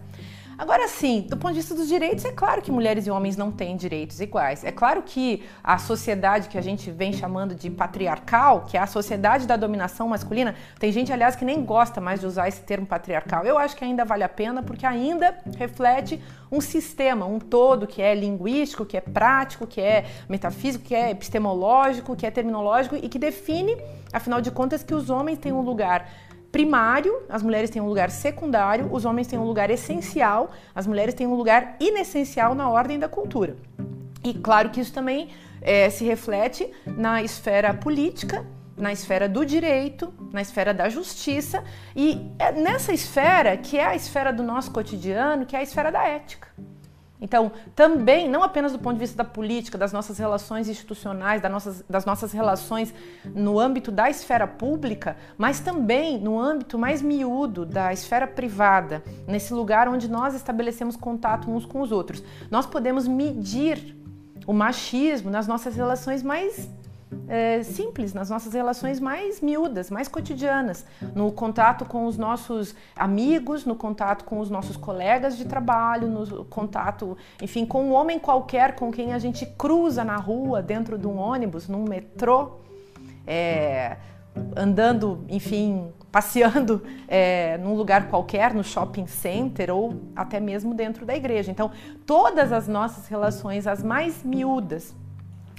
Agora 0.58 0.88
sim, 0.88 1.20
do 1.20 1.36
ponto 1.36 1.52
de 1.52 1.60
vista 1.60 1.72
dos 1.72 1.86
direitos, 1.86 2.24
é 2.24 2.32
claro 2.32 2.60
que 2.60 2.72
mulheres 2.72 3.06
e 3.06 3.10
homens 3.12 3.36
não 3.36 3.52
têm 3.52 3.76
direitos 3.76 4.20
iguais. 4.20 4.64
É 4.64 4.72
claro 4.72 5.02
que 5.02 5.44
a 5.62 5.78
sociedade 5.78 6.48
que 6.48 6.58
a 6.58 6.60
gente 6.60 6.90
vem 6.90 7.12
chamando 7.12 7.54
de 7.54 7.70
patriarcal, 7.70 8.62
que 8.62 8.76
é 8.76 8.80
a 8.80 8.86
sociedade 8.88 9.46
da 9.46 9.56
dominação 9.56 10.08
masculina, 10.08 10.56
tem 10.80 10.90
gente, 10.90 11.12
aliás, 11.12 11.36
que 11.36 11.44
nem 11.44 11.64
gosta 11.64 12.00
mais 12.00 12.18
de 12.18 12.26
usar 12.26 12.48
esse 12.48 12.60
termo 12.60 12.84
patriarcal. 12.84 13.44
Eu 13.44 13.56
acho 13.56 13.76
que 13.76 13.84
ainda 13.84 14.04
vale 14.04 14.24
a 14.24 14.28
pena 14.28 14.60
porque 14.60 14.84
ainda 14.84 15.38
reflete 15.56 16.20
um 16.50 16.60
sistema, 16.60 17.24
um 17.24 17.38
todo 17.38 17.86
que 17.86 18.02
é 18.02 18.12
linguístico, 18.12 18.84
que 18.84 18.96
é 18.96 19.00
prático, 19.00 19.64
que 19.64 19.80
é 19.80 20.06
metafísico, 20.28 20.84
que 20.84 20.94
é 20.94 21.10
epistemológico, 21.10 22.16
que 22.16 22.26
é 22.26 22.32
terminológico 22.32 22.96
e 22.96 23.08
que 23.08 23.18
define, 23.18 23.76
afinal 24.12 24.40
de 24.40 24.50
contas, 24.50 24.82
que 24.82 24.92
os 24.92 25.08
homens 25.08 25.38
têm 25.38 25.52
um 25.52 25.60
lugar 25.60 26.10
primário, 26.50 27.22
as 27.28 27.42
mulheres 27.42 27.70
têm 27.70 27.80
um 27.80 27.86
lugar 27.86 28.10
secundário, 28.10 28.88
os 28.92 29.04
homens 29.04 29.26
têm 29.26 29.38
um 29.38 29.44
lugar 29.44 29.70
essencial, 29.70 30.50
as 30.74 30.86
mulheres 30.86 31.14
têm 31.14 31.26
um 31.26 31.34
lugar 31.34 31.76
inessencial 31.78 32.54
na 32.54 32.70
ordem 32.70 32.98
da 32.98 33.08
cultura. 33.08 33.56
E 34.24 34.34
claro 34.34 34.70
que 34.70 34.80
isso 34.80 34.92
também 34.92 35.28
é, 35.60 35.90
se 35.90 36.04
reflete 36.04 36.70
na 36.86 37.22
esfera 37.22 37.74
política, 37.74 38.44
na 38.76 38.92
esfera 38.92 39.28
do 39.28 39.44
direito, 39.44 40.12
na 40.32 40.40
esfera 40.40 40.72
da 40.72 40.88
justiça 40.88 41.64
e 41.94 42.30
é 42.38 42.52
nessa 42.52 42.92
esfera 42.92 43.56
que 43.56 43.76
é 43.76 43.84
a 43.84 43.96
esfera 43.96 44.32
do 44.32 44.42
nosso 44.42 44.70
cotidiano, 44.70 45.44
que 45.44 45.56
é 45.56 45.58
a 45.58 45.62
esfera 45.62 45.90
da 45.90 46.06
ética. 46.06 46.48
Então, 47.20 47.50
também, 47.74 48.28
não 48.28 48.42
apenas 48.42 48.72
do 48.72 48.78
ponto 48.78 48.94
de 48.94 49.00
vista 49.00 49.16
da 49.16 49.24
política, 49.24 49.76
das 49.76 49.92
nossas 49.92 50.18
relações 50.18 50.68
institucionais, 50.68 51.42
das 51.42 51.50
nossas, 51.50 51.84
das 51.88 52.04
nossas 52.04 52.32
relações 52.32 52.94
no 53.34 53.58
âmbito 53.58 53.90
da 53.90 54.08
esfera 54.08 54.46
pública, 54.46 55.16
mas 55.36 55.58
também 55.58 56.18
no 56.18 56.38
âmbito 56.38 56.78
mais 56.78 57.02
miúdo 57.02 57.66
da 57.66 57.92
esfera 57.92 58.26
privada, 58.26 59.02
nesse 59.26 59.52
lugar 59.52 59.88
onde 59.88 60.08
nós 60.08 60.34
estabelecemos 60.34 60.94
contato 60.94 61.50
uns 61.50 61.66
com 61.66 61.80
os 61.80 61.90
outros. 61.90 62.22
Nós 62.50 62.66
podemos 62.66 63.08
medir 63.08 63.96
o 64.46 64.52
machismo 64.52 65.30
nas 65.30 65.46
nossas 65.46 65.74
relações 65.74 66.22
mais 66.22 66.70
é, 67.26 67.62
simples, 67.62 68.12
nas 68.12 68.30
nossas 68.30 68.52
relações 68.52 69.00
mais 69.00 69.40
miúdas, 69.40 69.90
mais 69.90 70.08
cotidianas, 70.08 70.84
no 71.14 71.32
contato 71.32 71.84
com 71.84 72.06
os 72.06 72.16
nossos 72.16 72.74
amigos, 72.96 73.64
no 73.64 73.74
contato 73.74 74.24
com 74.24 74.40
os 74.40 74.50
nossos 74.50 74.76
colegas 74.76 75.36
de 75.36 75.44
trabalho, 75.44 76.08
no 76.08 76.44
contato, 76.44 77.16
enfim, 77.42 77.64
com 77.64 77.84
um 77.84 77.92
homem 77.92 78.18
qualquer 78.18 78.74
com 78.74 78.90
quem 78.90 79.12
a 79.12 79.18
gente 79.18 79.46
cruza 79.46 80.04
na 80.04 80.16
rua, 80.16 80.62
dentro 80.62 80.98
de 80.98 81.06
um 81.06 81.16
ônibus, 81.16 81.68
num 81.68 81.84
metrô, 81.84 82.58
é, 83.26 83.96
andando, 84.56 85.24
enfim, 85.28 85.92
passeando 86.10 86.82
é, 87.06 87.58
num 87.58 87.74
lugar 87.74 88.08
qualquer, 88.08 88.54
no 88.54 88.64
shopping 88.64 89.06
center 89.06 89.70
ou 89.74 90.00
até 90.16 90.40
mesmo 90.40 90.74
dentro 90.74 91.04
da 91.04 91.14
igreja. 91.14 91.50
Então, 91.50 91.70
todas 92.06 92.52
as 92.52 92.66
nossas 92.68 93.08
relações, 93.08 93.66
as 93.66 93.82
mais 93.82 94.22
miúdas, 94.22 94.94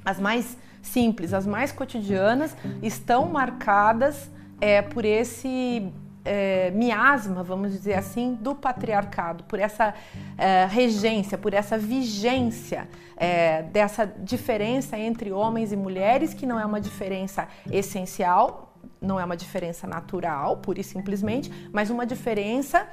as 0.03 0.19
mais 0.19 0.57
simples, 0.91 1.33
as 1.33 1.45
mais 1.45 1.71
cotidianas, 1.71 2.55
estão 2.81 3.25
marcadas 3.27 4.29
é, 4.59 4.81
por 4.81 5.05
esse 5.05 5.91
é, 6.25 6.71
miasma, 6.71 7.43
vamos 7.43 7.71
dizer 7.71 7.95
assim, 7.95 8.35
do 8.35 8.53
patriarcado, 8.53 9.43
por 9.45 9.59
essa 9.59 9.93
é, 10.37 10.65
regência, 10.65 11.37
por 11.37 11.53
essa 11.53 11.77
vigência 11.77 12.87
é, 13.15 13.63
dessa 13.63 14.05
diferença 14.05 14.97
entre 14.97 15.31
homens 15.31 15.71
e 15.71 15.75
mulheres, 15.75 16.33
que 16.33 16.45
não 16.45 16.59
é 16.59 16.65
uma 16.65 16.81
diferença 16.81 17.47
essencial, 17.71 18.73
não 19.01 19.19
é 19.19 19.25
uma 19.25 19.37
diferença 19.37 19.87
natural, 19.87 20.57
pura 20.57 20.81
e 20.81 20.83
simplesmente, 20.83 21.51
mas 21.71 21.89
uma 21.89 22.05
diferença 22.05 22.87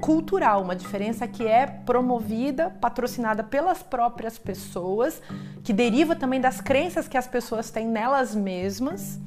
cultural, 0.00 0.62
uma 0.62 0.74
diferença 0.74 1.28
que 1.28 1.46
é 1.46 1.66
promovida, 1.66 2.70
patrocinada 2.80 3.44
pelas 3.44 3.82
próprias 3.82 4.36
pessoas, 4.38 5.22
que 5.62 5.72
deriva 5.72 6.16
também 6.16 6.40
das 6.40 6.60
crenças 6.60 7.06
que 7.06 7.16
as 7.16 7.26
pessoas 7.26 7.70
têm 7.70 7.86
nelas 7.86 8.34
mesmas, 8.34 9.20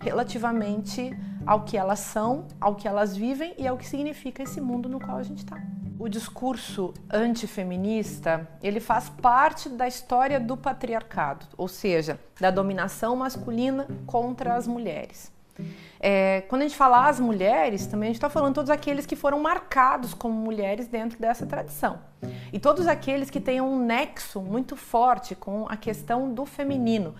relativamente 0.00 1.12
ao 1.44 1.64
que 1.64 1.76
elas 1.76 1.98
são, 1.98 2.46
ao 2.60 2.74
que 2.74 2.86
elas 2.86 3.16
vivem 3.16 3.54
e 3.58 3.66
ao 3.66 3.76
que 3.76 3.86
significa 3.86 4.42
esse 4.42 4.60
mundo 4.60 4.88
no 4.88 5.00
qual 5.00 5.18
a 5.18 5.22
gente 5.22 5.38
está. 5.38 5.60
O 5.98 6.08
discurso 6.08 6.94
antifeminista, 7.12 8.48
ele 8.62 8.80
faz 8.80 9.10
parte 9.10 9.68
da 9.68 9.86
história 9.86 10.40
do 10.40 10.56
patriarcado, 10.56 11.44
ou 11.58 11.68
seja, 11.68 12.18
da 12.40 12.50
dominação 12.50 13.16
masculina 13.16 13.86
contra 14.06 14.54
as 14.54 14.66
mulheres. 14.66 15.30
É, 16.02 16.42
quando 16.48 16.62
a 16.62 16.64
gente 16.64 16.76
fala 16.76 17.06
as 17.08 17.20
mulheres, 17.20 17.86
também 17.86 18.06
a 18.06 18.10
gente 18.10 18.16
está 18.16 18.30
falando 18.30 18.54
todos 18.54 18.70
aqueles 18.70 19.04
que 19.04 19.14
foram 19.14 19.38
marcados 19.38 20.14
como 20.14 20.34
mulheres 20.34 20.88
dentro 20.88 21.18
dessa 21.18 21.44
tradição. 21.44 21.98
E 22.52 22.58
todos 22.58 22.86
aqueles 22.86 23.30
que 23.30 23.38
têm 23.38 23.60
um 23.60 23.78
nexo 23.84 24.40
muito 24.40 24.76
forte 24.76 25.34
com 25.34 25.66
a 25.68 25.76
questão 25.76 26.32
do 26.32 26.46
feminino. 26.46 27.14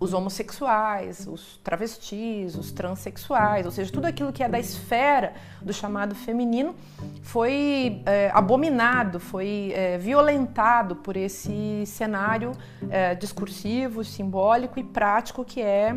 Os 0.00 0.12
homossexuais, 0.12 1.26
os 1.26 1.58
travestis, 1.58 2.56
os 2.56 2.72
transexuais, 2.72 3.64
ou 3.64 3.72
seja, 3.72 3.92
tudo 3.92 4.06
aquilo 4.06 4.32
que 4.32 4.42
é 4.42 4.48
da 4.48 4.58
esfera 4.58 5.34
do 5.62 5.72
chamado 5.72 6.14
feminino 6.14 6.74
foi 7.22 8.02
é, 8.06 8.30
abominado, 8.34 9.20
foi 9.20 9.72
é, 9.74 9.98
violentado 9.98 10.96
por 10.96 11.16
esse 11.16 11.84
cenário 11.86 12.52
é, 12.90 13.14
discursivo, 13.14 14.04
simbólico 14.04 14.78
e 14.80 14.84
prático 14.84 15.44
que 15.44 15.60
é 15.60 15.96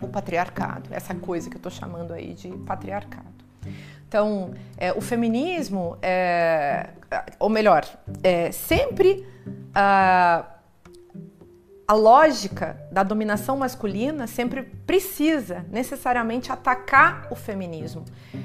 o 0.00 0.08
patriarcado, 0.08 0.90
essa 0.92 1.14
coisa 1.14 1.48
que 1.48 1.56
eu 1.56 1.58
estou 1.58 1.72
chamando 1.72 2.12
aí 2.12 2.34
de 2.34 2.48
patriarcado. 2.58 3.36
Então, 4.08 4.54
é, 4.76 4.92
o 4.92 5.00
feminismo, 5.00 5.98
é, 6.00 6.90
ou 7.38 7.48
melhor, 7.48 7.84
é, 8.22 8.52
sempre 8.52 9.26
a, 9.74 10.44
a 11.88 11.92
lógica 11.92 12.80
da 12.90 13.02
dominação 13.02 13.56
masculina 13.56 14.26
sempre 14.26 14.62
precisa 14.62 15.66
necessariamente 15.70 16.52
atacar 16.52 17.26
o 17.30 17.34
feminismo. 17.34 18.04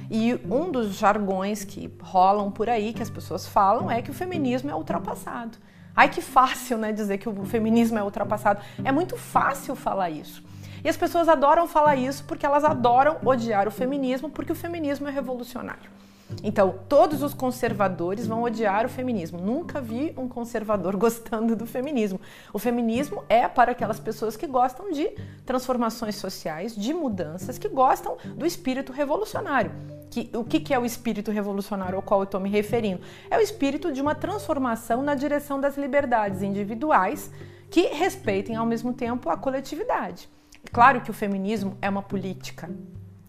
E 0.10 0.34
um 0.50 0.72
dos 0.72 0.96
jargões 0.96 1.64
que 1.64 1.94
rolam 2.02 2.50
por 2.50 2.68
aí, 2.68 2.92
que 2.92 3.04
as 3.04 3.10
pessoas 3.10 3.48
falam, 3.48 3.90
é 3.90 4.02
que 4.02 4.10
o 4.10 4.14
feminismo 4.14 4.72
é 4.72 4.76
ultrapassado. 4.76 5.58
Ai, 5.96 6.10
que 6.10 6.22
fácil, 6.22 6.78
né, 6.78 6.92
dizer 6.92 7.18
que 7.18 7.30
o 7.30 7.46
feminismo 7.46 8.00
é 8.00 8.04
ultrapassado. 8.04 8.62
É 8.84 8.92
muito 8.92 9.16
fácil 9.18 9.76
falar 9.76 10.10
isso. 10.10 10.44
E 10.84 10.90
as 10.90 10.98
pessoas 10.98 11.30
adoram 11.30 11.68
falar 11.68 11.96
isso 11.96 12.24
porque 12.26 12.46
elas 12.46 12.64
adoram 12.64 13.18
odiar 13.24 13.68
o 13.68 13.72
feminismo, 13.72 14.30
porque 14.30 14.52
o 14.52 14.56
feminismo 14.56 15.08
é 15.08 15.12
revolucionário. 15.12 16.02
Então, 16.44 16.76
todos 16.88 17.22
os 17.22 17.34
conservadores 17.34 18.26
vão 18.26 18.44
odiar 18.44 18.86
o 18.86 18.90
feminismo. 18.90 19.40
Nunca 19.40 19.82
vi 19.82 20.14
um 20.18 20.28
conservador 20.28 20.96
gostando 20.98 21.56
do 21.56 21.66
feminismo. 21.66 22.20
O 22.54 22.60
feminismo 22.60 23.24
é 23.28 23.48
para 23.48 23.72
aquelas 23.72 24.00
pessoas 24.00 24.38
que 24.38 24.48
gostam 24.48 24.92
de 24.92 25.10
transformações 25.46 26.16
sociais, 26.16 26.76
de 26.76 26.94
mudanças, 26.94 27.58
que 27.58 27.68
gostam 27.68 28.18
do 28.36 28.46
espírito 28.46 28.92
revolucionário. 28.92 29.72
Que, 30.10 30.30
o 30.34 30.44
que, 30.44 30.60
que 30.60 30.74
é 30.74 30.80
o 30.80 30.86
espírito 30.86 31.32
revolucionário 31.32 31.96
ao 31.96 32.02
qual 32.02 32.22
eu 32.22 32.26
estou 32.26 32.40
me 32.40 32.50
referindo? 32.50 33.02
É 33.30 33.38
o 33.38 33.42
espírito 33.42 33.92
de 33.92 34.02
uma 34.02 34.14
transformação 34.14 35.02
na 35.02 35.16
direção 35.16 35.60
das 35.60 35.78
liberdades 35.78 36.42
individuais 36.42 37.32
que 37.70 37.88
respeitem 37.88 38.58
ao 38.58 38.66
mesmo 38.66 38.94
tempo 38.94 39.30
a 39.30 39.38
coletividade. 39.38 40.30
Claro 40.72 41.02
que 41.02 41.12
o 41.12 41.14
feminismo 41.14 41.78
é 41.82 41.90
uma 41.90 42.02
política. 42.02 42.70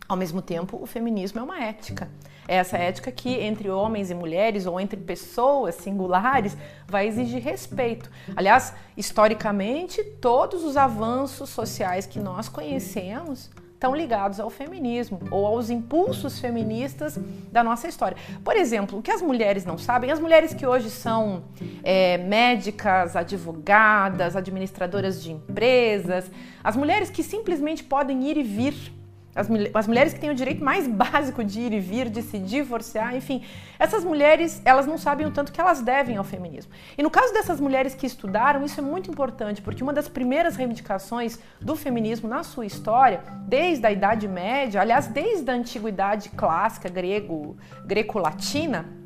Ao 0.08 0.16
mesmo 0.16 0.42
tempo, 0.42 0.78
o 0.80 0.86
feminismo 0.86 1.40
é 1.40 1.42
uma 1.42 1.62
ética. 1.62 2.10
É 2.46 2.56
essa 2.56 2.76
ética 2.76 3.10
que, 3.12 3.30
entre 3.30 3.70
homens 3.70 4.10
e 4.10 4.14
mulheres, 4.14 4.66
ou 4.66 4.80
entre 4.80 4.98
pessoas 4.98 5.76
singulares, 5.76 6.56
vai 6.86 7.06
exigir 7.06 7.42
respeito. 7.42 8.10
Aliás, 8.36 8.74
historicamente, 8.96 10.02
todos 10.20 10.64
os 10.64 10.76
avanços 10.76 11.50
sociais 11.50 12.04
que 12.04 12.18
nós 12.18 12.48
conhecemos 12.48 13.50
estão 13.82 13.96
ligados 13.96 14.38
ao 14.38 14.48
feminismo 14.48 15.18
ou 15.28 15.44
aos 15.44 15.68
impulsos 15.68 16.38
feministas 16.38 17.18
da 17.50 17.64
nossa 17.64 17.88
história. 17.88 18.16
Por 18.44 18.54
exemplo, 18.54 19.00
o 19.00 19.02
que 19.02 19.10
as 19.10 19.20
mulheres 19.20 19.64
não 19.64 19.76
sabem, 19.76 20.12
as 20.12 20.20
mulheres 20.20 20.54
que 20.54 20.64
hoje 20.64 20.88
são 20.88 21.42
é, 21.82 22.16
médicas, 22.16 23.16
advogadas, 23.16 24.36
administradoras 24.36 25.20
de 25.20 25.32
empresas, 25.32 26.30
as 26.62 26.76
mulheres 26.76 27.10
que 27.10 27.24
simplesmente 27.24 27.82
podem 27.82 28.22
ir 28.28 28.36
e 28.36 28.44
vir 28.44 29.01
as, 29.34 29.48
as, 29.74 29.86
mulheres 29.86 30.12
que 30.12 30.20
têm 30.20 30.30
o 30.30 30.34
direito 30.34 30.62
mais 30.64 30.86
básico 30.88 31.42
de 31.42 31.60
ir 31.60 31.72
e 31.72 31.80
vir, 31.80 32.08
de 32.10 32.22
se 32.22 32.38
divorciar, 32.38 33.14
enfim, 33.16 33.42
essas 33.78 34.04
mulheres, 34.04 34.60
elas 34.64 34.86
não 34.86 34.98
sabem 34.98 35.26
o 35.26 35.30
tanto 35.30 35.52
que 35.52 35.60
elas 35.60 35.80
devem 35.80 36.16
ao 36.16 36.24
feminismo. 36.24 36.70
E 36.96 37.02
no 37.02 37.10
caso 37.10 37.32
dessas 37.32 37.60
mulheres 37.60 37.94
que 37.94 38.06
estudaram, 38.06 38.64
isso 38.64 38.80
é 38.80 38.82
muito 38.82 39.10
importante, 39.10 39.62
porque 39.62 39.82
uma 39.82 39.92
das 39.92 40.08
primeiras 40.08 40.56
reivindicações 40.56 41.38
do 41.60 41.74
feminismo 41.74 42.28
na 42.28 42.42
sua 42.42 42.66
história, 42.66 43.22
desde 43.46 43.86
a 43.86 43.92
Idade 43.92 44.28
Média, 44.28 44.80
aliás, 44.80 45.06
desde 45.06 45.50
a 45.50 45.54
antiguidade 45.54 46.28
clássica 46.30 46.88
grego, 46.88 47.56
greco-latina, 47.86 49.02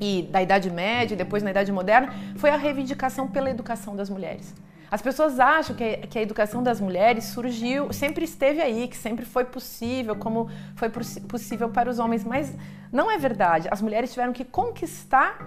e 0.00 0.22
da 0.30 0.42
Idade 0.42 0.70
Média, 0.70 1.16
depois 1.16 1.42
na 1.42 1.50
Idade 1.50 1.72
Moderna, 1.72 2.14
foi 2.36 2.50
a 2.50 2.56
reivindicação 2.56 3.26
pela 3.26 3.50
educação 3.50 3.96
das 3.96 4.08
mulheres. 4.08 4.54
As 4.90 5.02
pessoas 5.02 5.38
acham 5.38 5.76
que, 5.76 5.98
que 6.08 6.18
a 6.18 6.22
educação 6.22 6.62
das 6.62 6.80
mulheres 6.80 7.24
surgiu, 7.24 7.92
sempre 7.92 8.24
esteve 8.24 8.60
aí, 8.60 8.88
que 8.88 8.96
sempre 8.96 9.24
foi 9.24 9.44
possível, 9.44 10.16
como 10.16 10.48
foi 10.76 10.88
possível 10.88 11.68
para 11.68 11.90
os 11.90 11.98
homens, 11.98 12.24
mas 12.24 12.54
não 12.90 13.10
é 13.10 13.18
verdade. 13.18 13.68
As 13.70 13.82
mulheres 13.82 14.10
tiveram 14.10 14.32
que 14.32 14.44
conquistar 14.44 15.38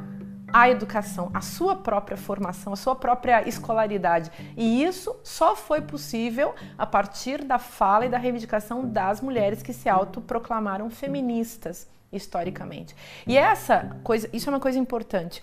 a 0.53 0.69
educação, 0.69 1.31
a 1.33 1.41
sua 1.41 1.75
própria 1.75 2.17
formação, 2.17 2.73
a 2.73 2.75
sua 2.75 2.95
própria 2.95 3.47
escolaridade. 3.47 4.29
E 4.57 4.83
isso 4.83 5.15
só 5.23 5.55
foi 5.55 5.81
possível 5.81 6.53
a 6.77 6.85
partir 6.85 7.43
da 7.43 7.57
fala 7.57 8.05
e 8.05 8.09
da 8.09 8.17
reivindicação 8.17 8.85
das 8.87 9.21
mulheres 9.21 9.63
que 9.63 9.73
se 9.73 9.87
autoproclamaram 9.87 10.89
feministas 10.89 11.89
historicamente. 12.11 12.95
E 13.25 13.37
essa 13.37 13.95
coisa, 14.03 14.29
isso 14.33 14.49
é 14.49 14.53
uma 14.53 14.59
coisa 14.59 14.77
importante, 14.77 15.41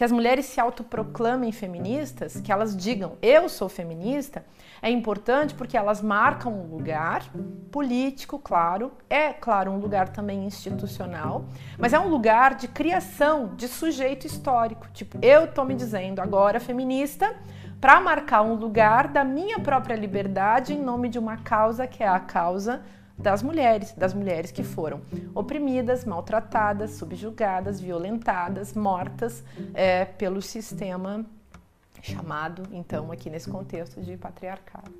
que 0.00 0.04
as 0.04 0.10
mulheres 0.10 0.46
se 0.46 0.58
autoproclamem 0.58 1.52
feministas, 1.52 2.40
que 2.40 2.50
elas 2.50 2.74
digam 2.74 3.18
eu 3.20 3.50
sou 3.50 3.68
feminista, 3.68 4.42
é 4.80 4.88
importante 4.88 5.52
porque 5.52 5.76
elas 5.76 6.00
marcam 6.00 6.50
um 6.54 6.74
lugar 6.74 7.22
político, 7.70 8.38
claro, 8.38 8.92
é 9.10 9.30
claro 9.34 9.70
um 9.70 9.76
lugar 9.76 10.08
também 10.08 10.46
institucional, 10.46 11.44
mas 11.76 11.92
é 11.92 12.00
um 12.00 12.08
lugar 12.08 12.54
de 12.54 12.66
criação 12.66 13.54
de 13.54 13.68
sujeito 13.68 14.26
histórico. 14.26 14.88
Tipo, 14.94 15.18
eu 15.20 15.46
tô 15.48 15.66
me 15.66 15.74
dizendo 15.74 16.22
agora 16.22 16.58
feminista 16.58 17.36
para 17.78 18.00
marcar 18.00 18.40
um 18.40 18.54
lugar 18.54 19.06
da 19.06 19.22
minha 19.22 19.58
própria 19.58 19.96
liberdade 19.96 20.72
em 20.72 20.80
nome 20.80 21.10
de 21.10 21.18
uma 21.18 21.36
causa 21.36 21.86
que 21.86 22.02
é 22.02 22.08
a 22.08 22.20
causa 22.20 22.80
das 23.20 23.42
mulheres, 23.42 23.92
das 23.92 24.14
mulheres 24.14 24.50
que 24.50 24.62
foram 24.62 25.00
oprimidas, 25.34 26.04
maltratadas, 26.04 26.92
subjugadas, 26.92 27.80
violentadas, 27.80 28.74
mortas 28.74 29.44
é, 29.74 30.04
pelo 30.04 30.40
sistema 30.40 31.24
chamado, 32.02 32.62
então, 32.72 33.12
aqui 33.12 33.28
nesse 33.28 33.50
contexto 33.50 34.00
de 34.00 34.16
patriarcado. 34.16 34.90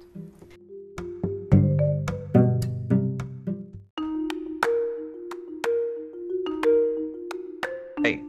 Ei. 8.05 8.23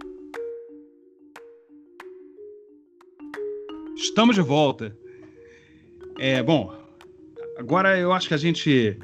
Estamos 3.97 4.35
de 4.35 4.41
volta. 4.41 4.95
É, 6.17 6.41
bom, 6.41 6.73
agora 7.57 7.97
eu 7.97 8.13
acho 8.13 8.29
que 8.29 8.33
a 8.33 8.37
gente 8.37 8.97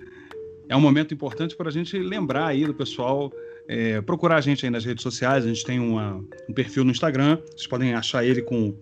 é 0.70 0.76
um 0.76 0.82
momento 0.82 1.14
importante 1.14 1.56
para 1.56 1.70
a 1.70 1.72
gente 1.72 1.98
lembrar 1.98 2.48
aí 2.48 2.66
do 2.66 2.74
pessoal 2.74 3.32
é, 3.68 4.02
procurar 4.02 4.38
a 4.38 4.42
gente 4.42 4.66
aí 4.66 4.72
nas 4.72 4.86
redes 4.86 5.04
sociais. 5.04 5.46
A 5.46 5.48
gente 5.48 5.64
tem 5.66 5.80
uma, 5.80 6.24
um 6.50 6.54
perfil 6.54 6.84
no 6.84 6.92
Instagram, 6.92 7.38
vocês 7.52 7.68
podem 7.68 7.94
achar 7.94 8.26
ele 8.26 8.42
com, 8.42 8.74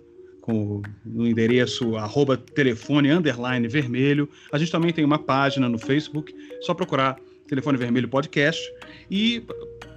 com 0.41 0.81
no 1.05 1.27
endereço 1.27 1.95
arroba 1.95 2.37
telefone 2.37 3.09
underline 3.09 3.67
vermelho. 3.67 4.29
A 4.51 4.57
gente 4.57 4.71
também 4.71 4.93
tem 4.93 5.03
uma 5.03 5.19
página 5.19 5.67
no 5.67 5.77
Facebook, 5.77 6.33
só 6.61 6.73
procurar 6.73 7.17
Telefone 7.47 7.77
Vermelho 7.77 8.07
Podcast. 8.07 8.61
E 9.09 9.43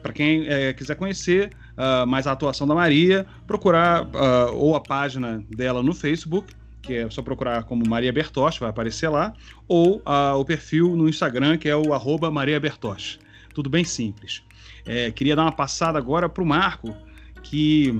para 0.02 0.12
quem 0.12 0.46
é, 0.48 0.72
quiser 0.72 0.96
conhecer 0.96 1.50
uh, 1.76 2.06
mais 2.06 2.26
a 2.26 2.32
atuação 2.32 2.66
da 2.66 2.74
Maria, 2.74 3.26
procurar 3.46 4.04
uh, 4.04 4.54
ou 4.54 4.76
a 4.76 4.80
página 4.80 5.42
dela 5.50 5.82
no 5.82 5.94
Facebook 5.94 6.54
que 6.88 6.94
é 6.94 7.10
só 7.10 7.20
procurar 7.20 7.64
como 7.64 7.86
Maria 7.86 8.10
Bertoche, 8.10 8.60
vai 8.60 8.70
aparecer 8.70 9.10
lá, 9.10 9.34
ou 9.68 10.00
a, 10.06 10.34
o 10.34 10.42
perfil 10.42 10.96
no 10.96 11.06
Instagram, 11.06 11.58
que 11.58 11.68
é 11.68 11.76
o 11.76 11.92
arroba 11.92 12.30
Maria 12.30 12.58
Bertoche. 12.58 13.18
Tudo 13.52 13.68
bem 13.68 13.84
simples. 13.84 14.42
É, 14.86 15.10
queria 15.10 15.36
dar 15.36 15.42
uma 15.42 15.52
passada 15.52 15.98
agora 15.98 16.30
para 16.30 16.42
o 16.42 16.46
Marco, 16.46 16.96
que 17.42 17.94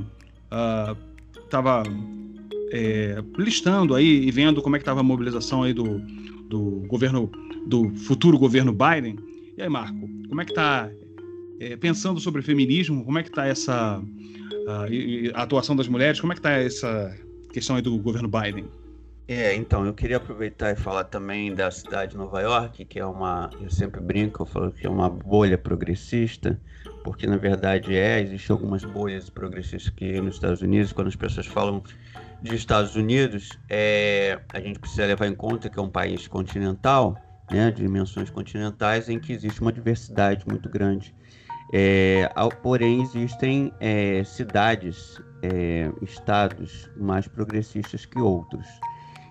estava 1.45 1.83
uh, 1.83 2.49
é, 2.73 3.23
listando 3.37 3.95
aí 3.95 4.27
e 4.27 4.31
vendo 4.31 4.63
como 4.63 4.75
é 4.75 4.79
que 4.79 4.85
estava 4.85 5.01
a 5.01 5.03
mobilização 5.03 5.65
aí 5.65 5.75
do, 5.75 5.99
do 6.49 6.83
governo, 6.89 7.31
do 7.67 7.91
futuro 7.95 8.39
governo 8.39 8.73
Biden. 8.73 9.19
E 9.55 9.61
aí, 9.61 9.69
Marco, 9.69 10.09
como 10.31 10.41
é 10.41 10.47
que 10.47 10.53
está 10.53 10.89
é, 11.61 11.77
pensando 11.77 12.19
sobre 12.21 12.41
feminismo? 12.41 13.05
Como 13.05 13.19
é 13.19 13.23
que 13.23 13.29
está 13.29 13.47
essa 13.47 13.99
uh, 13.99 15.35
a 15.35 15.43
atuação 15.43 15.77
das 15.77 15.89
mulheres? 15.89 16.19
Como 16.19 16.33
é 16.33 16.35
que 16.35 16.41
está 16.41 16.53
essa 16.53 17.15
questão 17.53 17.77
aí 17.77 17.83
do 17.83 17.97
governo 17.99 18.29
Biden? 18.29 18.67
É, 19.31 19.55
então, 19.55 19.85
eu 19.85 19.93
queria 19.93 20.17
aproveitar 20.17 20.73
e 20.73 20.77
falar 20.77 21.05
também 21.05 21.55
da 21.55 21.71
cidade 21.71 22.13
de 22.13 22.17
Nova 22.17 22.41
York, 22.41 22.87
que 22.87 22.99
é 22.99 23.05
uma, 23.05 23.51
eu 23.61 23.71
sempre 23.71 24.01
brinco, 24.01 24.43
eu 24.43 24.47
falo 24.47 24.73
que 24.73 24.87
é 24.87 24.91
uma 24.91 25.11
bolha 25.11 25.59
progressista, 25.59 26.59
porque 27.05 27.27
na 27.27 27.37
verdade 27.37 27.95
é, 27.95 28.23
existem 28.23 28.55
algumas 28.55 28.85
bolhas 28.85 29.29
progressistas 29.29 29.93
aqui 29.93 30.19
nos 30.19 30.37
Estados 30.37 30.63
Unidos, 30.63 30.95
quando 30.95 31.09
as 31.09 31.17
pessoas 31.17 31.47
falam 31.47 31.83
de 32.41 32.55
Estados 32.55 32.97
Unidos, 32.97 33.51
é, 33.69 34.41
a 34.51 34.61
gente 34.61 34.79
precisa 34.79 35.05
levar 35.05 35.27
em 35.27 35.35
conta 35.35 35.69
que 35.69 35.79
é 35.79 35.83
um 35.83 35.91
país 35.91 36.27
continental, 36.27 37.23
né, 37.51 37.71
de 37.71 37.83
dimensões 37.83 38.31
continentais, 38.31 39.11
em 39.11 39.21
que 39.21 39.35
existe 39.35 39.61
uma 39.61 39.73
diversidade 39.73 40.47
muito 40.47 40.71
grande. 40.71 41.15
É, 41.73 42.31
porém, 42.63 43.03
existem 43.03 43.73
é, 43.79 44.25
cidades, 44.25 45.21
é, 45.43 45.91
estados 46.03 46.91
mais 46.97 47.29
progressistas 47.29 48.07
que 48.07 48.19
outros. 48.19 48.67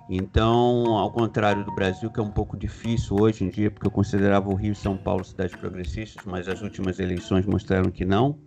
Então, 0.10 0.98
ao 0.98 1.12
contrário 1.12 1.66
do 1.66 1.72
Brasil, 1.74 2.10
que 2.10 2.20
é 2.20 2.24
um 2.24 2.32
pouco 2.32 2.56
difícil 2.56 3.18
hoje 3.20 3.44
em 3.44 3.50
dia, 3.50 3.70
porque 3.70 3.88
eu 3.88 3.92
considerava 3.92 4.50
o 4.50 4.56
Rio 4.56 4.72
e 4.72 4.76
São 4.76 4.96
Paulo 4.96 5.24
cidades 5.24 5.56
progressistas, 5.56 6.24
mas 6.26 6.48
as 6.48 6.62
últimas 6.62 7.00
eleições 7.00 7.46
mostraram 7.46 7.92
que 7.92 8.06
não, 8.06 8.38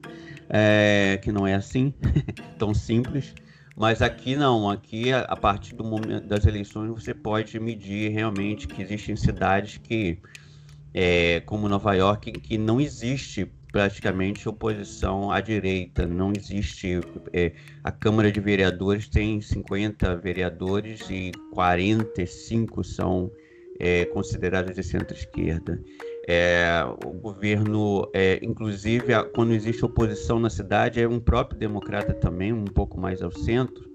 é, 0.48 1.18
que 1.22 1.30
não 1.30 1.46
é 1.46 1.54
assim, 1.54 1.92
tão 2.58 2.72
simples. 2.72 3.34
Mas 3.76 4.00
aqui 4.00 4.36
não, 4.36 4.70
aqui 4.70 5.12
a, 5.12 5.36
partir 5.36 5.74
do 5.74 5.84
momento 5.84 6.26
das 6.26 6.46
eleições 6.46 6.88
você 6.88 7.14
pode 7.14 7.58
medir 7.60 8.10
realmente 8.10 8.66
que 8.66 8.80
existem 8.80 9.16
cidades 9.16 9.78
que, 9.78 10.18
é, 10.94 11.40
como 11.40 11.68
Nova 11.68 11.94
York, 11.94 12.32
que 12.32 12.56
não 12.56 12.80
existe 12.80 13.50
praticamente 13.70 14.48
oposição 14.48 15.30
à 15.30 15.40
direita. 15.40 16.06
Não 16.06 16.32
existe. 16.36 17.00
É, 17.32 17.52
a 17.84 17.92
Câmara 17.92 18.30
de 18.30 18.40
Vereadores 18.40 19.08
tem 19.08 19.40
50 19.40 20.16
vereadores 20.16 21.08
e 21.10 21.32
45 21.52 22.82
são 22.84 23.30
é, 23.78 24.04
considerados 24.06 24.74
de 24.74 24.82
centro-esquerda. 24.82 25.82
É, 26.28 26.84
o 27.04 27.12
governo, 27.12 28.08
é, 28.12 28.38
inclusive, 28.42 29.12
quando 29.34 29.54
existe 29.54 29.84
oposição 29.84 30.38
na 30.38 30.50
cidade, 30.50 31.00
é 31.00 31.08
um 31.08 31.18
próprio 31.18 31.58
democrata 31.58 32.12
também, 32.12 32.52
um 32.52 32.64
pouco 32.64 33.00
mais 33.00 33.22
ao 33.22 33.32
centro. 33.32 33.88